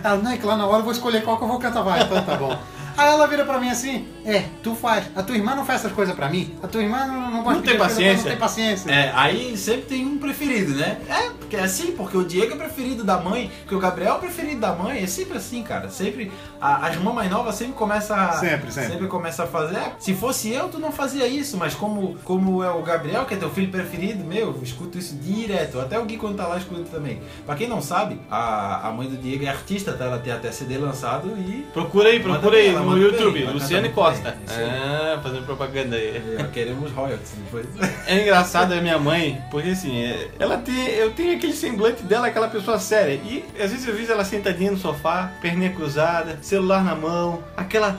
Ela, 0.03 0.17
não, 0.19 0.31
é 0.31 0.37
que 0.37 0.47
lá 0.47 0.57
na 0.57 0.67
hora 0.67 0.79
eu 0.79 0.85
vou 0.85 0.93
escolher 0.93 1.23
qual 1.25 1.37
que 1.37 1.45
eu 1.45 1.49
vou 1.49 1.59
cantar. 1.59 1.83
Vai, 1.83 2.03
então 2.03 2.23
tá 2.23 2.37
bom. 2.37 2.57
Aí 2.97 3.09
ela 3.09 3.27
vira 3.27 3.45
pra 3.45 3.59
mim 3.59 3.69
assim, 3.71 4.07
é, 4.25 4.45
tu 4.63 4.75
faz. 4.75 5.07
A 5.15 5.23
tua 5.23 5.37
irmã 5.37 5.55
não 5.55 5.65
faz 5.65 5.81
essas 5.81 5.93
coisas 5.93 6.15
pra 6.15 6.29
mim. 6.29 6.55
A 6.63 6.69
tua 6.69 6.83
irmã 6.83 7.07
não, 7.07 7.31
não 7.31 7.43
gosta 7.43 7.55
Não 7.55 7.61
de 7.63 7.69
tem 7.69 7.77
coisas, 7.79 7.97
paciência. 7.97 8.23
Não 8.23 8.31
tem 8.31 8.37
paciência. 8.39 8.91
É, 8.91 9.13
aí 9.15 9.57
sempre 9.57 9.83
tem 9.83 10.05
um 10.07 10.19
preferido, 10.19 10.75
né? 10.75 10.99
É, 11.09 11.31
porque 11.31 11.57
é 11.57 11.63
assim, 11.63 11.93
porque 11.93 12.17
o 12.17 12.25
Diego 12.25 12.55
é 12.55 12.57
preferido 12.57 13.05
da 13.05 13.19
mãe, 13.19 13.51
porque 13.61 13.75
o 13.75 13.79
Gabriel 13.79 14.15
é 14.15 14.17
o 14.17 14.21
preferido 14.21 14.61
da 14.61 14.73
mãe, 14.73 15.03
é 15.03 15.07
sempre 15.07 15.37
assim, 15.39 15.63
cara. 15.63 15.89
Sempre. 15.91 16.31
a- 16.61 16.87
as 16.87 16.97
mamães 16.97 17.31
novas 17.31 17.55
sempre 17.57 17.75
começa 17.75 18.15
a. 18.15 18.33
Sempre, 18.35 18.73
sempre. 18.73 19.07
começa 19.09 19.43
a 19.45 19.47
fazer. 19.47 19.77
É, 19.77 19.93
se 19.99 20.15
fosse 20.15 20.51
eu, 20.53 20.69
tu 20.69 20.79
não 20.79 20.91
fazia 20.93 21.27
isso, 21.27 21.57
mas 21.57 21.75
como, 21.75 22.17
como 22.25 22.63
é 22.63 22.71
o 22.71 22.83
Gabriel, 22.83 23.25
que 23.27 23.35
é 23.35 23.37
teu 23.37 23.51
filho 23.51 23.71
preferido, 23.71 24.25
meu, 24.25 24.49
eu 24.55 24.61
escuto 24.63 24.97
isso 24.99 25.15
direto. 25.17 25.79
Até 25.81 25.99
o 25.99 26.05
Gui 26.05 26.17
quando 26.17 26.37
tá 26.37 26.47
lá 26.47 26.57
escuta 26.57 26.85
também. 26.91 27.21
Pra 27.45 27.55
quem 27.55 27.69
não 27.69 27.83
sabe, 27.83 28.19
a, 28.31 28.89
a 28.89 28.91
mãe 28.93 29.09
do 29.09 29.17
Diego 29.17 29.45
é 29.45 29.49
artista, 29.49 29.93
tá? 29.93 30.05
Ela 30.07 30.19
tem 30.19 30.33
até 30.33 30.51
CD 30.53 30.79
lançado 30.79 31.29
e. 31.37 31.67
Procura 31.73 32.09
aí, 32.09 32.21
procura 32.21 32.57
aí 32.57 32.69
ela 32.69 32.84
no 32.85 32.99
YouTube, 32.99 33.41
bem, 33.45 33.51
Luciane 33.53 33.89
Costa. 33.91 34.37
bem. 34.47 34.57
Ah, 34.65 35.21
fazendo 35.23 35.45
propaganda 35.47 35.97
aí. 35.97 36.23
e 36.39 36.45
queremos 36.53 36.91
royalties 36.93 37.33
depois. 37.45 37.67
É 38.07 38.21
engraçado 38.23 38.73
a 38.73 38.81
minha 38.83 38.99
mãe, 38.99 39.41
porque 39.51 39.71
assim, 39.71 40.05
é- 40.05 40.29
ela 40.39 40.59
tem, 40.59 40.75
eu 40.91 41.11
tenho 41.13 41.37
aquele 41.37 41.55
semblante 41.55 42.03
dela, 42.03 42.27
aquela 42.27 42.49
pessoa 42.49 42.79
séria. 42.79 43.15
E 43.15 43.45
às 43.59 43.71
vezes 43.71 43.87
eu 43.87 43.95
vejo 43.95 44.13
ela 44.13 44.25
sentadinha 44.25 44.71
no 44.71 44.77
sofá, 44.77 45.33
perninha 45.41 45.71
cruzada, 45.73 46.39
celular 46.43 46.85
na 46.85 46.95
mão, 46.95 47.43
aquela 47.57 47.97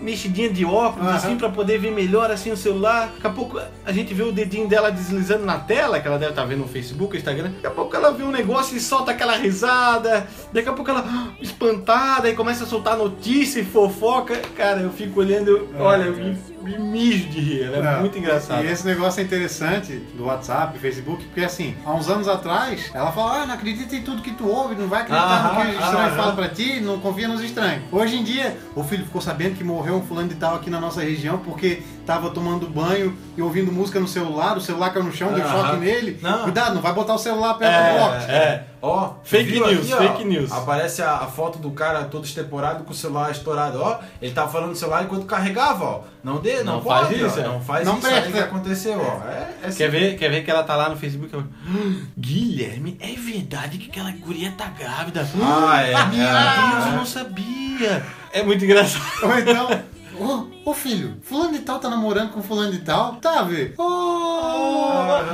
mexidinha 0.00 0.48
de 0.48 0.64
óculos 0.64 1.06
Aham. 1.08 1.16
assim 1.16 1.36
pra 1.36 1.48
poder 1.48 1.78
ver 1.78 1.90
melhor 1.90 2.30
assim 2.30 2.50
o 2.50 2.56
celular. 2.56 3.10
Daqui 3.14 3.26
a 3.26 3.30
pouco 3.30 3.60
a 3.84 3.92
gente 3.92 4.14
vê 4.14 4.22
o 4.22 4.32
dedinho 4.32 4.66
dela 4.68 4.90
deslizando 4.90 5.44
na 5.44 5.58
tela, 5.58 6.00
que 6.00 6.06
ela 6.08 6.18
deve 6.18 6.32
estar 6.32 6.44
vendo 6.44 6.60
no 6.60 6.68
Facebook, 6.68 7.16
Instagram. 7.16 7.50
Daqui 7.52 7.66
a 7.66 7.70
pouco 7.70 7.94
ela 7.96 8.10
vê 8.12 8.22
um 8.22 8.30
negócio 8.30 8.76
e 8.76 8.80
solta 8.80 9.10
aquela 9.10 9.36
risada. 9.36 10.26
Daqui 10.52 10.68
a 10.68 10.72
pouco 10.72 10.90
ela 10.90 11.04
ah, 11.06 11.28
espantada 11.40 12.28
e 12.28 12.34
começa 12.34 12.64
a 12.64 12.66
soltar 12.66 12.96
notícia 12.96 13.60
e 13.60 13.64
fofoca. 13.64 14.36
Cara, 14.56 14.80
eu 14.80 14.90
fico 14.90 15.20
olhando, 15.20 15.48
eu- 15.48 15.68
olha, 15.78 16.04
eu 16.04 16.36
me, 16.62 16.78
mijo 16.78 17.28
de 17.28 17.40
rir. 17.40 17.62
Ela 17.64 17.76
é 17.78 17.82
Não. 17.82 18.00
muito 18.00 18.18
engraçada. 18.18 18.62
E 18.62 18.66
esse 18.70 18.86
negócio 18.86 19.20
é 19.20 19.24
interessante 19.24 19.92
do 20.16 20.24
WhatsApp, 20.24 20.78
Facebook, 20.78 21.24
porque 21.24 21.40
assim, 21.44 21.76
há 21.84 21.92
uns 21.94 22.08
anos 22.08 22.28
atrás, 22.28 22.90
ela 22.94 23.12
fala, 23.12 23.42
ah, 23.42 23.46
não 23.46 23.54
acredita 23.54 23.94
em 23.96 24.02
tudo 24.02 24.22
que 24.22 24.32
tu 24.32 24.48
ouve, 24.48 24.74
não 24.74 24.88
vai 24.88 25.02
acreditar 25.02 25.42
no 25.44 25.50
que 25.50 25.56
Aham, 25.56 25.68
o 25.68 25.72
estranho 25.84 26.06
aham. 26.08 26.16
fala 26.16 26.32
pra 26.34 26.48
ti, 26.48 26.80
não 26.80 26.98
confia 27.00 27.28
nos 27.28 27.40
estranhos. 27.42 27.82
Hoje 27.90 28.16
em 28.16 28.24
dia, 28.24 28.56
o 28.74 28.82
filho 28.82 29.04
ficou 29.04 29.20
sabendo 29.20 29.56
que 29.56 29.64
morreu 29.64 29.96
um 29.96 30.02
fulano 30.02 30.28
de 30.28 30.34
tal 30.36 30.56
aqui 30.56 30.70
na 30.70 30.80
nossa 30.80 31.00
região 31.02 31.38
porque 31.38 31.82
tava 32.08 32.30
tomando 32.30 32.66
banho 32.66 33.14
e 33.36 33.42
ouvindo 33.42 33.70
música 33.70 34.00
no 34.00 34.08
celular, 34.08 34.56
o 34.56 34.62
celular 34.62 34.94
caiu 34.94 35.04
no 35.04 35.12
chão, 35.12 35.30
deu 35.34 35.46
choque 35.46 35.76
nele. 35.76 36.18
Não. 36.22 36.44
Cuidado, 36.44 36.74
não 36.76 36.80
vai 36.80 36.94
botar 36.94 37.12
o 37.12 37.18
celular 37.18 37.52
perto 37.58 37.92
do 37.92 37.98
box. 37.98 38.24
É, 38.30 38.64
ó. 38.80 39.10
Fake 39.22 39.52
news, 39.60 39.92
ó, 39.92 39.98
fake 39.98 40.24
news. 40.24 40.50
Aparece 40.50 41.02
a, 41.02 41.16
a 41.16 41.26
foto 41.26 41.58
do 41.58 41.70
cara 41.72 42.04
todo 42.04 42.24
extemporado 42.24 42.82
com 42.84 42.92
o 42.92 42.94
celular 42.94 43.30
estourado, 43.30 43.82
ó. 43.82 43.98
Ele 44.22 44.32
tava 44.32 44.50
falando 44.50 44.70
no 44.70 44.76
celular 44.76 45.04
enquanto 45.04 45.26
carregava, 45.26 45.84
ó. 45.84 46.00
Não 46.24 46.38
dê, 46.38 46.62
não, 46.62 46.76
Não 46.76 46.80
pode, 46.80 47.14
faz 47.14 47.20
isso, 47.20 47.40
ó, 47.40 47.42
é. 47.42 47.46
Não 47.46 47.60
faz 47.60 47.86
Não 47.86 47.98
isso 47.98 48.06
aí 48.06 48.12
presta. 48.14 48.32
que 48.32 48.38
aconteceu, 48.38 49.00
ó. 49.02 49.28
É, 49.28 49.68
é 49.68 49.70
Quer 49.70 49.90
ver, 49.90 50.16
quer 50.16 50.30
ver 50.30 50.42
que 50.42 50.50
ela 50.50 50.62
tá 50.62 50.76
lá 50.76 50.88
no 50.88 50.96
Facebook? 50.96 51.34
Ela, 51.34 51.44
"Ah, 51.68 52.06
Guilherme, 52.18 52.96
é 53.00 53.12
verdade 53.12 53.76
que 53.76 53.90
aquela 53.90 54.12
guria 54.12 54.50
tá 54.56 54.68
grávida? 54.68 55.28
Ah, 55.42 55.82
é, 55.82 55.92
Meu 56.06 56.26
é. 56.26 56.72
Deus, 56.72 56.86
eu 56.86 56.92
não 56.92 57.04
sabia. 57.04 58.02
É 58.32 58.42
muito 58.42 58.64
engraçado. 58.64 59.04
Ou 59.24 59.38
então, 59.38 59.68
ô, 60.20 60.70
ô 60.70 60.74
filho, 60.74 61.16
fulano 61.22 61.52
de 61.52 61.60
tal 61.60 61.78
tá 61.78 61.88
namorando 61.88 62.30
com 62.32 62.42
fulano 62.42 62.72
de 62.72 62.78
tal? 62.80 63.14
Tá, 63.16 63.42
vê? 63.42 63.72
Ô, 63.78 63.82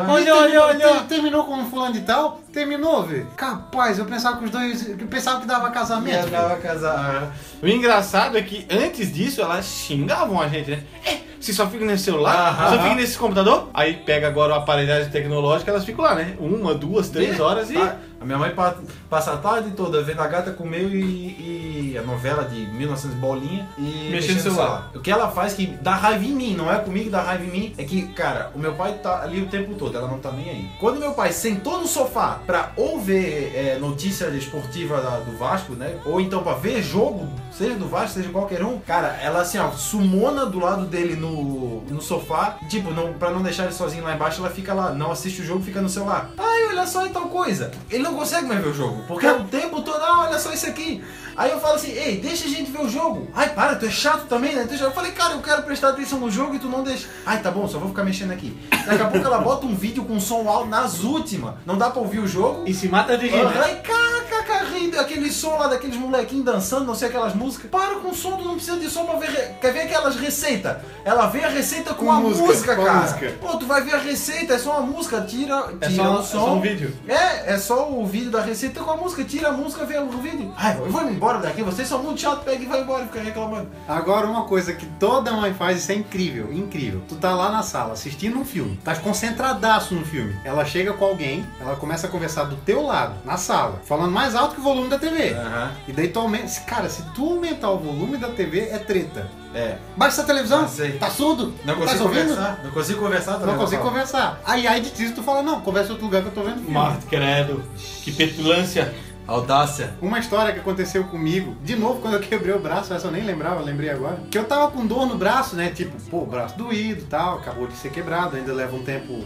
mas 0.06 0.08
Olha, 0.08 0.34
olha, 0.34 0.42
terminou- 0.42 0.62
olha. 0.64 0.78
ter- 0.78 1.04
Terminou 1.06 1.44
com 1.44 1.64
fulano 1.66 1.92
de 1.92 2.00
tal? 2.02 2.40
Terminou, 2.52 3.02
vê? 3.02 3.24
Capaz, 3.36 3.98
eu 3.98 4.04
pensava 4.04 4.36
que 4.38 4.44
os 4.44 4.50
dois. 4.50 4.88
Eu 4.88 4.96
pensava 5.08 5.40
que 5.40 5.46
dava 5.46 5.70
casamento. 5.70 6.28
Ia 6.28 6.48
dar 6.48 6.56
casar. 6.60 7.32
O 7.62 7.66
engraçado 7.66 8.36
é 8.38 8.42
que 8.42 8.66
antes 8.70 9.12
disso 9.12 9.40
elas 9.40 9.64
xingavam 9.66 10.40
a 10.40 10.48
gente, 10.48 10.70
né? 10.70 10.82
É, 11.04 11.18
você 11.44 11.52
só 11.52 11.66
fica 11.68 11.84
nesse 11.84 12.04
celular, 12.04 12.48
Aham. 12.48 12.70
só 12.76 12.82
fica 12.82 12.94
nesse 12.94 13.18
computador. 13.18 13.68
Aí 13.74 13.94
pega 13.94 14.26
agora 14.28 14.52
o 14.52 14.56
aparelhagem 14.56 15.10
tecnológica, 15.10 15.70
elas 15.70 15.84
ficam 15.84 16.04
lá, 16.04 16.14
né? 16.14 16.34
Uma, 16.38 16.74
duas, 16.74 17.08
três 17.08 17.38
horas 17.40 17.70
e. 17.70 17.76
Ah, 17.76 17.96
A 18.20 18.24
minha 18.24 18.38
mãe 18.38 18.50
pa- 18.52 18.76
passa 19.10 19.34
a 19.34 19.36
tarde 19.36 19.72
toda 19.72 20.02
vendo 20.02 20.20
a 20.20 20.26
gata 20.26 20.50
comer 20.50 20.84
e, 20.94 21.90
e 21.92 21.98
a 21.98 22.02
novela 22.02 22.44
de 22.44 22.66
1900 22.68 23.18
bolinha 23.18 23.68
e 23.76 24.08
Mexendo 24.10 24.36
no 24.36 24.42
celular. 24.42 24.90
O 24.94 25.00
que 25.00 25.10
ela 25.10 25.28
faz 25.30 25.52
que 25.52 25.66
dá 25.66 25.94
raiva 25.94 26.24
em 26.24 26.32
mim, 26.32 26.54
não 26.54 26.72
é 26.72 26.78
comigo, 26.78 27.10
dá 27.10 27.20
raiva 27.20 27.44
em 27.44 27.50
mim, 27.50 27.74
é 27.76 27.84
que, 27.84 28.02
cara, 28.14 28.50
o 28.54 28.58
meu 28.58 28.72
pai 28.72 28.94
tá 29.02 29.20
ali 29.22 29.42
o 29.42 29.46
tempo 29.46 29.74
todo, 29.74 29.96
ela 29.98 30.08
não 30.08 30.18
tá 30.18 30.32
nem 30.32 30.48
aí. 30.48 30.70
Quando 30.80 30.98
meu 30.98 31.12
pai 31.12 31.32
sentou 31.32 31.78
no 31.80 31.86
sofá 31.86 32.38
pra 32.46 32.72
ou 32.76 32.98
ver 32.98 33.52
é, 33.54 33.78
notícia 33.78 34.24
esportiva 34.28 35.02
da- 35.02 35.18
do 35.18 35.36
Vasco, 35.36 35.74
né? 35.74 35.96
Ou 36.06 36.18
então 36.18 36.42
pra 36.42 36.54
ver 36.54 36.82
jogo, 36.82 37.28
seja 37.52 37.74
do 37.74 37.86
Vasco, 37.88 38.14
seja 38.14 38.30
qualquer 38.30 38.64
um, 38.64 38.78
cara, 38.78 39.18
ela 39.20 39.42
assim, 39.42 39.58
ó, 39.58 39.70
sumona 39.70 40.46
do 40.46 40.58
lado 40.58 40.86
dele 40.86 41.14
no, 41.14 41.33
no 41.34 42.00
sofá, 42.00 42.58
tipo, 42.68 42.90
não, 42.90 43.12
pra 43.14 43.30
não 43.30 43.42
deixar 43.42 43.64
ele 43.64 43.72
sozinho 43.72 44.04
lá 44.04 44.14
embaixo, 44.14 44.40
ela 44.40 44.50
fica 44.50 44.72
lá, 44.72 44.92
não 44.92 45.10
assiste 45.10 45.42
o 45.42 45.44
jogo, 45.44 45.62
fica 45.62 45.80
no 45.80 45.88
celular. 45.88 46.30
Ai, 46.36 46.68
olha 46.68 46.86
só 46.86 47.06
e 47.06 47.10
tal 47.10 47.28
coisa. 47.28 47.70
Ele 47.90 48.02
não 48.02 48.14
consegue 48.14 48.46
mais 48.46 48.60
ver 48.60 48.68
o 48.68 48.74
jogo, 48.74 49.02
porque 49.06 49.26
o 49.26 49.44
tempo 49.44 49.82
todo, 49.82 50.02
ah, 50.02 50.26
olha 50.28 50.38
só 50.38 50.52
isso 50.52 50.66
aqui. 50.66 51.02
Aí 51.36 51.50
eu 51.50 51.58
falo 51.58 51.74
assim, 51.74 51.90
ei, 51.90 52.18
deixa 52.18 52.44
a 52.44 52.48
gente 52.48 52.70
ver 52.70 52.80
o 52.80 52.88
jogo. 52.88 53.28
Ai, 53.34 53.50
para, 53.50 53.74
tu 53.74 53.86
é 53.86 53.90
chato 53.90 54.26
também, 54.26 54.54
né? 54.54 54.68
Eu 54.80 54.92
falei, 54.92 55.10
cara, 55.12 55.34
eu 55.34 55.42
quero 55.42 55.62
prestar 55.62 55.88
atenção 55.88 56.20
no 56.20 56.30
jogo 56.30 56.54
e 56.54 56.58
tu 56.58 56.68
não 56.68 56.84
deixa. 56.84 57.08
Ai, 57.26 57.42
tá 57.42 57.50
bom, 57.50 57.66
só 57.66 57.78
vou 57.78 57.88
ficar 57.88 58.04
mexendo 58.04 58.30
aqui. 58.30 58.56
Daqui 58.86 59.02
a 59.02 59.06
pouco 59.06 59.26
ela 59.26 59.38
bota 59.38 59.66
um 59.66 59.74
vídeo 59.74 60.04
com 60.04 60.20
som 60.20 60.48
alto 60.48 60.68
nas 60.68 61.02
últimas. 61.02 61.54
Não 61.66 61.76
dá 61.76 61.90
pra 61.90 62.00
ouvir 62.00 62.20
o 62.20 62.28
jogo. 62.28 62.62
E 62.66 62.72
se 62.72 62.88
mata 62.88 63.18
de 63.18 63.26
rir, 63.26 63.44
né? 63.44 63.52
Ai, 63.56 63.82
caca, 63.82 64.64
rindo, 64.72 64.98
aquele 65.00 65.32
som 65.32 65.56
lá 65.56 65.66
daqueles 65.66 65.96
molequinhos 65.96 66.44
dançando, 66.44 66.84
não 66.84 66.94
sei 66.94 67.08
aquelas 67.08 67.34
músicas. 67.34 67.68
Para 67.68 67.96
com 67.96 68.10
o 68.10 68.14
som, 68.14 68.36
tu 68.36 68.44
não 68.44 68.54
precisa 68.54 68.78
de 68.78 68.88
som 68.88 69.04
pra 69.04 69.16
ver. 69.16 69.56
Quer 69.60 69.72
ver 69.72 69.80
aquelas 69.82 70.16
receitas? 70.16 70.76
Ela 71.04 71.23
vê 71.26 71.44
a 71.44 71.48
receita 71.48 71.94
com, 71.94 72.06
Com 72.06 72.12
a 72.12 72.20
música, 72.20 72.46
música, 72.46 72.76
com 72.76 72.82
a 72.82 72.84
cara. 72.86 73.00
música. 73.00 73.32
Pô, 73.40 73.56
tu 73.56 73.66
vai 73.66 73.82
ver 73.82 73.94
a 73.94 73.98
receita, 73.98 74.54
é 74.54 74.58
só 74.58 74.78
uma 74.78 74.86
música, 74.92 75.20
tira, 75.22 75.72
É 75.80 75.88
tira 75.88 76.04
só, 76.04 76.16
o 76.16 76.20
é 76.20 76.22
som. 76.22 76.38
só 76.40 76.54
um 76.54 76.60
vídeo. 76.60 76.94
É, 77.08 77.54
é 77.54 77.58
só 77.58 77.90
o 77.90 78.06
vídeo 78.06 78.30
da 78.30 78.40
receita 78.42 78.80
com 78.80 78.90
a 78.90 78.96
música, 78.96 79.24
tira 79.24 79.48
a 79.48 79.52
música, 79.52 79.84
vê 79.84 79.98
o 79.98 80.08
vídeo. 80.08 80.52
Ai, 80.56 80.76
eu 80.78 80.90
vou 80.90 81.02
embora 81.02 81.38
daqui, 81.38 81.62
vocês 81.62 81.86
são 81.88 82.02
muito 82.02 82.20
chato, 82.20 82.44
pega 82.44 82.62
e 82.62 82.66
vai 82.66 82.80
embora 82.80 83.04
e 83.04 83.06
fica 83.06 83.20
reclamando. 83.20 83.68
Agora, 83.88 84.26
uma 84.26 84.44
coisa 84.44 84.72
que 84.72 84.86
toda 84.98 85.32
mãe 85.32 85.54
faz, 85.54 85.78
isso 85.78 85.92
é 85.92 85.94
incrível, 85.94 86.52
incrível. 86.52 87.02
Tu 87.08 87.16
tá 87.16 87.34
lá 87.34 87.50
na 87.50 87.62
sala 87.62 87.92
assistindo 87.94 88.38
um 88.38 88.44
filme, 88.44 88.78
tá 88.84 88.94
concentradaço 88.96 89.94
no 89.94 90.04
filme. 90.04 90.34
Ela 90.44 90.64
chega 90.64 90.92
com 90.92 91.04
alguém, 91.04 91.44
ela 91.60 91.76
começa 91.76 92.06
a 92.06 92.10
conversar 92.10 92.44
do 92.44 92.56
teu 92.56 92.82
lado, 92.82 93.14
na 93.24 93.36
sala, 93.36 93.80
falando 93.84 94.10
mais 94.12 94.34
alto 94.34 94.54
que 94.54 94.60
o 94.60 94.64
volume 94.64 94.88
da 94.88 94.98
TV. 94.98 95.32
Aham. 95.34 95.72
E 95.88 95.92
daí 95.92 96.08
tu 96.08 96.18
aumenta. 96.20 96.44
Cara, 96.66 96.88
se 96.88 97.02
tu 97.14 97.30
aumentar 97.30 97.70
o 97.70 97.78
volume 97.78 98.16
da 98.16 98.28
TV, 98.28 98.68
é 98.70 98.78
treta. 98.78 99.28
É. 99.54 99.78
Baixa 99.96 100.16
essa 100.16 100.24
televisão, 100.24 100.66
sei. 100.68 100.92
tá 100.98 101.08
surdo? 101.10 101.54
Não 101.64 101.74
Tá 101.74 101.80
consigo 101.82 102.04
ouvindo? 102.04 102.20
conversar. 102.28 102.60
Não 102.64 102.70
consigo 102.72 103.00
conversar 103.00 103.32
também. 103.34 103.46
Não 103.46 103.58
consigo 103.58 103.82
fala. 103.82 103.92
conversar. 103.92 104.40
Aí, 104.44 104.66
aí 104.66 104.80
de 104.80 104.90
ti, 104.90 105.10
tu 105.10 105.22
fala, 105.22 105.42
não, 105.42 105.60
conversa 105.60 105.88
em 105.88 105.92
outro 105.92 106.06
lugar 106.06 106.22
que 106.22 106.28
eu 106.28 106.32
tô 106.32 106.42
vendo 106.42 106.56
filme. 106.64 106.96
Credo, 107.08 107.62
que 108.02 108.10
petulância. 108.12 108.92
Audácia. 109.26 109.94
Uma 110.02 110.18
história 110.18 110.52
que 110.52 110.60
aconteceu 110.60 111.04
comigo, 111.04 111.56
de 111.62 111.76
novo, 111.76 112.00
quando 112.00 112.14
eu 112.14 112.20
quebrei 112.20 112.54
o 112.54 112.58
braço, 112.58 112.92
essa 112.92 113.06
eu 113.06 113.10
nem 113.10 113.24
lembrava, 113.24 113.60
eu 113.60 113.64
lembrei 113.64 113.90
agora. 113.90 114.18
Que 114.30 114.38
eu 114.38 114.44
tava 114.44 114.70
com 114.70 114.86
dor 114.86 115.06
no 115.06 115.16
braço, 115.16 115.56
né? 115.56 115.70
Tipo, 115.70 115.98
pô, 116.10 116.26
braço 116.26 116.56
doído 116.58 117.00
e 117.02 117.06
tal, 117.06 117.38
acabou 117.38 117.66
de 117.66 117.74
ser 117.74 117.90
quebrado, 117.90 118.36
ainda 118.36 118.52
leva 118.52 118.76
um 118.76 118.82
tempo. 118.82 119.24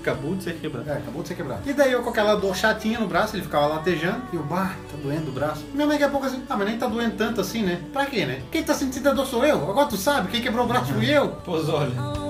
Acabou 0.00 0.34
de 0.34 0.44
ser 0.44 0.54
quebrado. 0.54 0.88
É, 0.88 0.94
acabou 0.94 1.22
de 1.22 1.28
ser 1.28 1.34
quebrado. 1.34 1.62
E 1.68 1.72
daí 1.72 1.92
eu 1.92 2.02
com 2.02 2.10
aquela 2.10 2.34
dor 2.36 2.56
chatinha 2.56 2.98
no 3.00 3.08
braço, 3.08 3.34
ele 3.36 3.42
ficava 3.42 3.66
latejando, 3.66 4.22
e 4.32 4.36
eu, 4.36 4.42
bah, 4.42 4.74
tá 4.90 4.96
doendo 5.02 5.30
o 5.30 5.32
braço. 5.32 5.64
Minha 5.72 5.86
mãe 5.86 5.98
daqui 5.98 6.04
a 6.04 6.10
pouco 6.10 6.26
assim, 6.26 6.42
ah, 6.48 6.56
mas 6.56 6.68
nem 6.68 6.78
tá 6.78 6.86
doendo 6.86 7.16
tanto 7.16 7.40
assim, 7.40 7.62
né? 7.62 7.80
Pra 7.92 8.06
quê, 8.06 8.24
né? 8.24 8.42
Quem 8.50 8.62
tá 8.62 8.74
sentindo 8.74 9.08
a 9.08 9.12
dor 9.12 9.26
sou 9.26 9.44
eu, 9.44 9.70
agora 9.70 9.88
tu 9.88 9.96
sabe, 9.96 10.28
quem 10.28 10.40
quebrou 10.40 10.64
o 10.64 10.68
braço 10.68 10.92
fui 10.92 11.08
eu. 11.10 11.36
Pois 11.44 11.68
olha. 11.68 12.21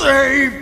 He 0.00 0.46
is 0.46 0.52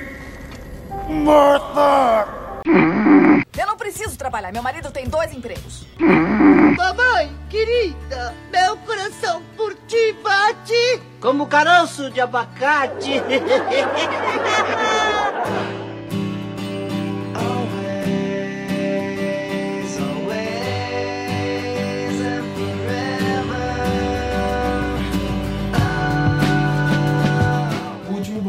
Eu 3.57 3.66
não 3.66 3.76
preciso 3.76 3.97
preciso 3.97 4.18
trabalhar. 4.18 4.53
Meu 4.53 4.62
marido 4.62 4.91
tem 4.91 5.09
dois 5.09 5.32
empregos. 5.32 5.87
Mamãe, 5.99 7.32
querida, 7.49 8.34
meu 8.51 8.76
coração 8.78 9.43
por 9.57 9.74
ti 9.87 10.14
bate 10.22 11.01
como 11.20 11.47
caroço 11.47 12.11
de 12.11 12.20
abacate. 12.20 13.20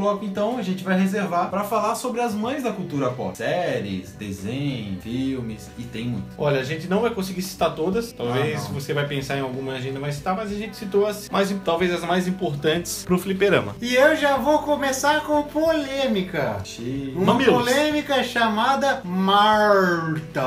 bloco, 0.08 0.26
então, 0.26 0.58
a 0.58 0.62
gente 0.62 0.84
vai 0.84 0.98
reservar 1.00 1.50
pra 1.50 1.64
falar 1.64 1.96
sobre 1.96 2.22
as 2.22 2.34
mães 2.34 2.64
da 2.64 2.72
cultura 2.72 3.10
pop. 3.12 3.36
Séries, 3.38 4.12
desenho, 4.14 5.00
filmes, 5.02 5.70
e 5.78 5.84
tem 5.84 6.06
muito. 6.06 6.28
Olha, 6.38 6.60
a 6.62 6.64
gente 6.64 6.88
não 6.88 7.02
vai 7.02 7.10
conseguir 7.12 7.42
citar 7.42 7.76
todas. 7.76 8.12
Talvez 8.14 8.66
Ah, 8.66 8.70
você 8.74 8.94
vai 8.94 9.06
pensar 9.06 9.38
em 9.38 9.42
alguma 9.42 9.74
agenda 9.74 10.00
vai 10.00 10.12
citar, 10.12 10.36
mas 10.36 10.52
a 10.52 10.56
gente 10.56 10.78
citou 10.78 11.06
as 11.06 11.30
mais, 11.30 11.54
talvez 11.66 11.94
as 11.94 12.02
mais 12.06 12.28
importantes 12.28 13.04
pro 13.04 13.20
fliperama. 13.20 13.76
E 13.82 13.96
eu 13.96 14.16
já 14.16 14.38
vou 14.38 14.60
começar 14.60 15.22
com 15.22 15.44
polêmica. 15.44 16.58
Xiii. 16.64 17.14
Uma 17.16 17.34
Mamilos. 17.34 17.54
polêmica 17.56 18.24
chamada 18.24 19.02
Marta. 19.04 20.38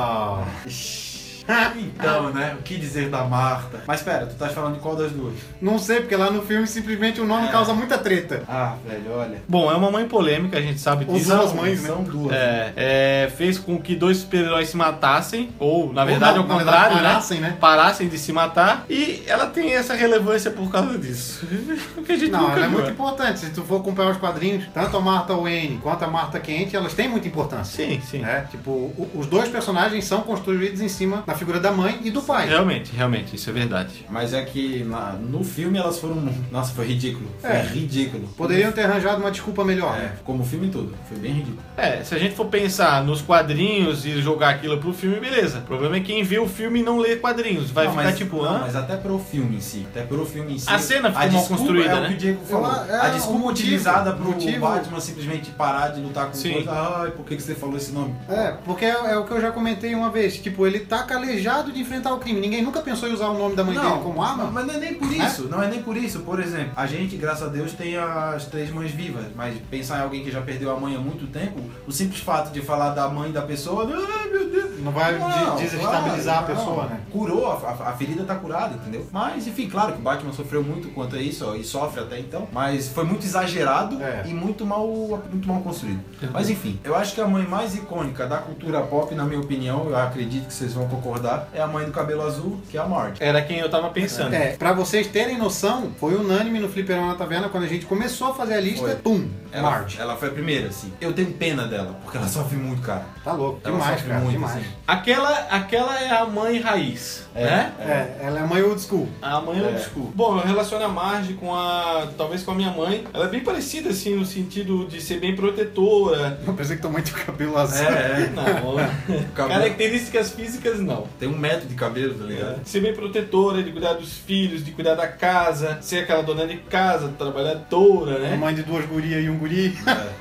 Então, 1.76 2.30
né? 2.30 2.57
O 2.59 2.62
que 2.62 2.76
dizer 2.76 3.09
da 3.09 3.24
Marta? 3.24 3.80
Mas 3.86 4.03
pera, 4.03 4.26
tu 4.26 4.34
tá 4.34 4.49
falando 4.49 4.74
de 4.74 4.80
qual 4.80 4.97
das 4.97 5.12
duas? 5.12 5.34
Não 5.61 5.78
sei, 5.78 6.01
porque 6.01 6.16
lá 6.16 6.30
no 6.30 6.43
filme 6.43 6.66
simplesmente 6.66 7.20
o 7.20 7.26
nome 7.26 7.49
É. 7.49 7.51
causa 7.51 7.72
muita 7.74 7.99
treta. 7.99 8.43
Ah, 8.49 8.74
velho, 8.86 9.12
olha. 9.12 9.43
Bom, 9.49 9.70
é 9.70 9.74
uma 9.74 9.91
mãe 9.91 10.07
polêmica, 10.07 10.59
a 10.59 10.61
gente 10.62 10.80
sabe 10.80 11.05
disso. 11.05 11.28
duas 11.34 11.53
mães, 11.53 11.82
né? 11.82 11.88
São 11.88 12.03
duas. 12.03 12.32
É, 12.32 12.72
é, 12.76 13.30
fez 13.36 13.59
com 13.59 13.78
que 13.80 13.95
dois 13.95 14.18
super-heróis 14.18 14.68
se 14.68 14.76
matassem, 14.76 15.51
ou 15.59 15.93
na 15.93 16.05
verdade 16.05 16.34
na- 16.34 16.41
ao 16.43 16.47
contrário, 16.47 16.95
verdade, 16.95 17.03
parassem, 17.03 17.41
né? 17.41 17.49
né? 17.51 17.57
Parassem 17.61 18.09
de 18.09 18.18
se 18.18 18.32
matar. 18.32 18.84
E 18.88 19.22
ela 19.26 19.47
tem 19.47 19.74
essa 19.74 19.95
relevância 19.95 20.51
por 20.51 20.70
causa 20.70 20.97
disso. 20.99 21.47
O 21.97 22.03
que 22.03 22.12
a 22.12 22.16
gente 22.16 22.30
Não, 22.30 22.43
nunca 22.43 22.57
ela 22.57 22.66
é 22.66 22.68
muito 22.68 22.91
importante. 22.91 23.41
Se 23.41 23.51
tu 23.51 23.62
for 23.62 23.80
acompanhar 23.80 24.11
os 24.11 24.16
quadrinhos, 24.18 24.64
tanto 24.72 24.97
a 24.97 25.01
Marta 25.01 25.34
Wayne 25.34 25.78
quanto 25.82 26.05
a 26.05 26.09
Marta 26.09 26.38
Kent, 26.41 26.74
elas 26.74 26.95
têm 26.95 27.09
muita 27.09 27.28
importância. 27.28 27.86
Sim, 27.86 28.01
sim. 28.01 28.18
né? 28.18 28.47
Tipo, 28.51 28.93
os 29.14 29.26
dois 29.26 29.49
personagens 29.49 30.05
são 30.05 30.22
construídos 30.22 30.80
em 30.80 30.88
cima 30.88 31.22
da 31.30 31.36
figura 31.36 31.60
da 31.60 31.70
mãe 31.70 32.00
e 32.02 32.10
do 32.10 32.20
pai. 32.22 32.48
Realmente, 32.48 32.90
realmente, 32.94 33.36
isso 33.36 33.48
é 33.48 33.52
verdade. 33.52 34.04
Mas 34.10 34.34
é 34.34 34.42
que 34.42 34.82
na- 34.84 35.12
no 35.12 35.44
filme 35.44 35.78
elas 35.78 35.98
foram. 35.98 36.28
Nossa, 36.50 36.74
foi 36.74 36.86
ridículo. 36.86 37.30
Foi 37.40 37.50
É. 37.50 37.62
ridículo. 37.62 38.26
Poderiam 38.36 38.72
ter 38.72 38.82
arranjado 38.82 39.20
uma 39.20 39.30
desculpa 39.30 39.64
melhor. 39.64 39.96
É, 39.96 40.12
como 40.24 40.42
o 40.42 40.46
filme 40.46 40.68
todo. 40.68 40.92
Foi 41.08 41.16
bem 41.18 41.32
ridículo. 41.32 41.58
É, 41.76 42.02
se 42.02 42.14
a 42.14 42.18
gente 42.18 42.34
for 42.34 42.46
pensar 42.46 43.04
nos 43.04 43.22
quadrinhos 43.22 44.04
e 44.04 44.20
jogar 44.20 44.50
aquilo 44.50 44.78
pro 44.78 44.92
filme, 44.92 45.20
beleza. 45.20 45.58
O 45.58 45.62
problema 45.62 45.96
é 45.96 46.00
quem 46.00 46.22
vê 46.24 46.38
o 46.40 46.48
filme 46.48 46.80
e 46.80 46.82
não 46.82 46.98
lê 46.98 47.14
quadrinhos. 47.16 47.70
Vai 47.70 47.84
Não, 47.84 47.92
ficar 47.92 48.04
mas, 48.04 48.18
tipo, 48.18 48.36
não, 48.42 48.44
hã? 48.44 48.58
mas 48.62 48.74
até 48.74 48.96
pro 48.96 49.18
filme 49.18 49.56
em 49.56 49.60
si. 49.60 49.86
Até 49.90 50.02
pro 50.02 50.26
filme 50.26 50.54
em 50.54 50.58
si. 50.58 50.68
A 50.68 50.78
cena 50.78 51.10
ficou 51.10 51.22
a 51.22 51.26
mal 51.26 51.28
desculpa 51.38 51.56
construída, 51.62 51.92
é 51.92 52.00
né? 52.00 52.06
o 52.06 52.08
que 52.08 52.14
o 52.14 52.16
Diego 52.16 52.44
falou. 52.44 52.84
É, 52.88 53.00
a 53.00 53.08
desculpa 53.10 53.38
o 53.38 53.42
motivo- 53.42 53.68
utilizada 53.68 54.12
pro 54.12 54.24
motivo- 54.24 54.58
Batman 54.60 54.98
simplesmente 55.00 55.50
parar 55.52 55.88
de 55.90 56.00
lutar 56.00 56.26
com 56.26 56.34
Sim. 56.34 56.54
coisa. 56.54 56.72
Ai, 56.72 57.10
por 57.12 57.24
que, 57.24 57.36
que 57.36 57.42
você 57.42 57.54
falou 57.54 57.76
esse 57.76 57.92
nome? 57.92 58.14
É, 58.28 58.54
porque 58.64 58.84
é, 58.84 58.90
é 59.12 59.16
o 59.16 59.24
que 59.24 59.30
eu 59.30 59.40
já 59.40 59.52
comentei 59.52 59.94
uma 59.94 60.10
vez. 60.10 60.38
Tipo, 60.38 60.66
ele 60.66 60.80
tá 60.80 61.02
calejado 61.20 61.72
de 61.72 61.80
enfrentar 61.80 62.12
o 62.14 62.18
crime. 62.18 62.40
Ninguém 62.40 62.62
nunca 62.62 62.80
pensou 62.80 63.08
em 63.08 63.12
usar 63.12 63.28
o 63.28 63.38
nome 63.38 63.54
da 63.54 63.62
mãe 63.64 63.74
dele 63.76 63.88
como 64.02 64.22
arma. 64.22 64.50
Mas 64.50 64.66
não 64.66 64.74
é 64.74 64.78
nem 64.78 64.94
por 64.94 65.12
isso, 65.12 65.48
não 65.48 65.62
é 65.62 65.68
nem 65.68 65.82
por 65.82 65.96
isso. 65.96 66.20
Por 66.20 66.40
exemplo, 66.40 66.72
a 66.76 66.86
gente, 66.86 67.16
graças 67.16 67.46
a 67.46 67.50
Deus, 67.50 67.72
tem 67.72 67.96
as 67.96 68.46
três 68.46 68.70
mães 68.70 68.90
vivas, 68.90 69.26
mas 69.36 69.56
pensar 69.70 69.98
em 69.98 70.02
alguém 70.02 70.24
que 70.24 70.30
já 70.30 70.40
perdeu 70.40 70.70
a 70.74 70.78
mãe 70.80 70.96
há 70.96 70.98
muito 70.98 71.26
tempo, 71.26 71.60
o 71.86 71.92
simples 71.92 72.20
fato 72.20 72.50
de 72.52 72.60
falar 72.60 72.90
da 72.90 73.08
mãe 73.08 73.30
da 73.30 73.42
pessoa, 73.42 73.84
ai 73.84 74.28
meu 74.30 74.48
Deus. 74.50 74.80
Não 74.80 74.92
vai 74.92 75.14
de- 75.14 75.62
desestabilizar 75.62 76.38
a 76.38 76.42
pessoa, 76.42 76.84
né? 76.86 77.00
Curou, 77.12 77.46
a, 77.50 77.54
a- 77.54 77.90
a 77.90 77.92
ferida 77.92 78.24
tá 78.24 78.34
curada, 78.34 78.74
entendeu? 78.76 79.06
Mas, 79.12 79.46
enfim, 79.46 79.68
claro 79.68 79.92
que 79.92 79.98
o 79.98 80.02
Batman 80.02 80.32
sofreu 80.32 80.62
muito 80.62 80.88
quanto 80.94 81.16
a 81.16 81.20
isso, 81.20 81.44
ó, 81.46 81.54
e 81.54 81.62
sofre 81.62 82.00
até 82.00 82.18
então, 82.18 82.48
mas 82.52 82.88
foi 82.88 83.04
muito 83.04 83.24
exagerado 83.26 84.00
É. 84.02 84.22
e 84.26 84.32
muito 84.32 84.64
mal, 84.64 84.86
muito 85.30 85.46
mal 85.46 85.60
construído. 85.60 86.00
Mas 86.32 86.48
enfim, 86.48 86.80
eu 86.82 86.94
acho 86.96 87.14
que 87.14 87.20
a 87.20 87.26
mãe 87.26 87.46
mais 87.46 87.74
icônica 87.74 88.26
da 88.26 88.38
cultura 88.38 88.80
pop, 88.80 89.14
na 89.14 89.24
minha 89.24 89.40
opinião, 89.40 89.86
eu 89.88 89.96
acredito 89.96 90.46
que 90.46 90.54
vocês 90.54 90.72
vão 90.72 90.88
concordar, 90.88 91.09
é 91.52 91.61
a 91.61 91.66
mãe 91.66 91.84
do 91.84 91.92
cabelo 91.92 92.22
azul, 92.22 92.61
que 92.70 92.76
é 92.76 92.80
a 92.80 92.86
Marge. 92.86 93.22
Era 93.22 93.42
quem 93.42 93.58
eu 93.58 93.70
tava 93.70 93.90
pensando. 93.90 94.34
É, 94.34 94.56
pra 94.56 94.72
vocês 94.72 95.06
terem 95.06 95.38
noção, 95.38 95.92
foi 95.98 96.14
unânime 96.14 96.58
no 96.58 96.68
Fliperama 96.68 97.08
na 97.08 97.14
Taverna 97.14 97.48
quando 97.48 97.64
a 97.64 97.68
gente 97.68 97.86
começou 97.86 98.28
a 98.28 98.34
fazer 98.34 98.54
a 98.54 98.61
lista. 98.61 98.86
Foi. 98.86 98.96
Pum, 98.96 99.28
Ela, 99.53 99.70
Marge. 99.70 100.01
ela 100.01 100.16
foi 100.16 100.28
a 100.28 100.32
primeira, 100.32 100.68
assim. 100.68 100.92
Eu 101.01 101.12
tenho 101.12 101.32
pena 101.32 101.66
dela, 101.66 101.96
porque 102.03 102.16
ela 102.16 102.28
sofre 102.28 102.57
muito, 102.57 102.82
cara. 102.82 103.05
Tá 103.24 103.32
louco, 103.32 103.61
Ela 103.64 103.72
demais, 103.74 103.92
sofre 103.96 104.09
cara, 104.09 104.20
muito, 104.20 104.32
demais. 104.32 104.57
assim. 104.57 104.66
Aquela, 104.86 105.30
aquela 105.51 106.01
é 106.01 106.11
a 106.11 106.24
mãe 106.26 106.61
raiz, 106.61 107.26
né? 107.34 107.72
É, 107.80 108.16
ela 108.26 108.40
é 108.40 108.42
mãe 108.46 108.62
old 108.62 108.80
school. 108.80 109.09
A 109.20 109.40
mãe 109.40 109.61
old 109.61 109.74
É. 109.76 109.78
school. 109.78 110.12
Bom, 110.14 110.38
eu 110.38 110.46
relaciono 110.46 110.84
a 110.84 110.88
Marge 110.88 111.34
com 111.34 111.55
a. 111.55 112.09
talvez 112.16 112.42
com 112.42 112.53
a 112.53 112.55
minha 112.55 112.70
mãe. 112.70 113.05
Ela 113.12 113.26
é 113.26 113.28
bem 113.28 113.40
parecida, 113.40 113.90
assim, 113.90 114.14
no 114.16 114.24
sentido 114.24 114.86
de 114.86 115.01
ser 115.01 115.18
bem 115.20 115.34
protetora. 115.36 116.40
Eu 116.46 116.53
pensei 116.55 116.76
que 116.76 116.82
tua 116.82 116.90
mãe 116.90 117.03
tinha 117.03 117.16
o 117.20 117.24
cabelo 117.26 117.57
azul. 117.59 117.86
É, 117.86 118.22
é. 118.22 118.32
Não. 118.34 118.44
Cabelo- 119.34 119.61
Características 119.61 120.30
físicas, 120.32 120.80
não. 120.80 121.07
Tem 121.18 121.28
um 121.28 121.36
metro 121.38 121.66
de 121.68 121.74
cabelo, 121.74 122.14
tá 122.14 122.24
ligado? 122.24 122.61
Ser 122.64 122.80
bem 122.80 122.94
protetora, 122.94 123.62
de 123.62 123.70
cuidar 123.70 123.94
dos 123.94 124.12
filhos, 124.18 124.64
de 124.64 124.70
cuidar 124.72 124.94
da 124.94 125.07
casa, 125.09 125.78
ser 125.80 126.01
aquela 126.01 126.22
dona 126.22 126.46
de 126.46 126.57
casa, 126.57 127.09
trabalhadora, 127.18 128.18
né? 128.18 128.36
Mãe 128.36 128.55
de 128.55 128.62
duas 128.62 128.84
gurias 128.86 129.24
e 129.24 129.28
um 129.28 129.38
guri. 129.41 129.76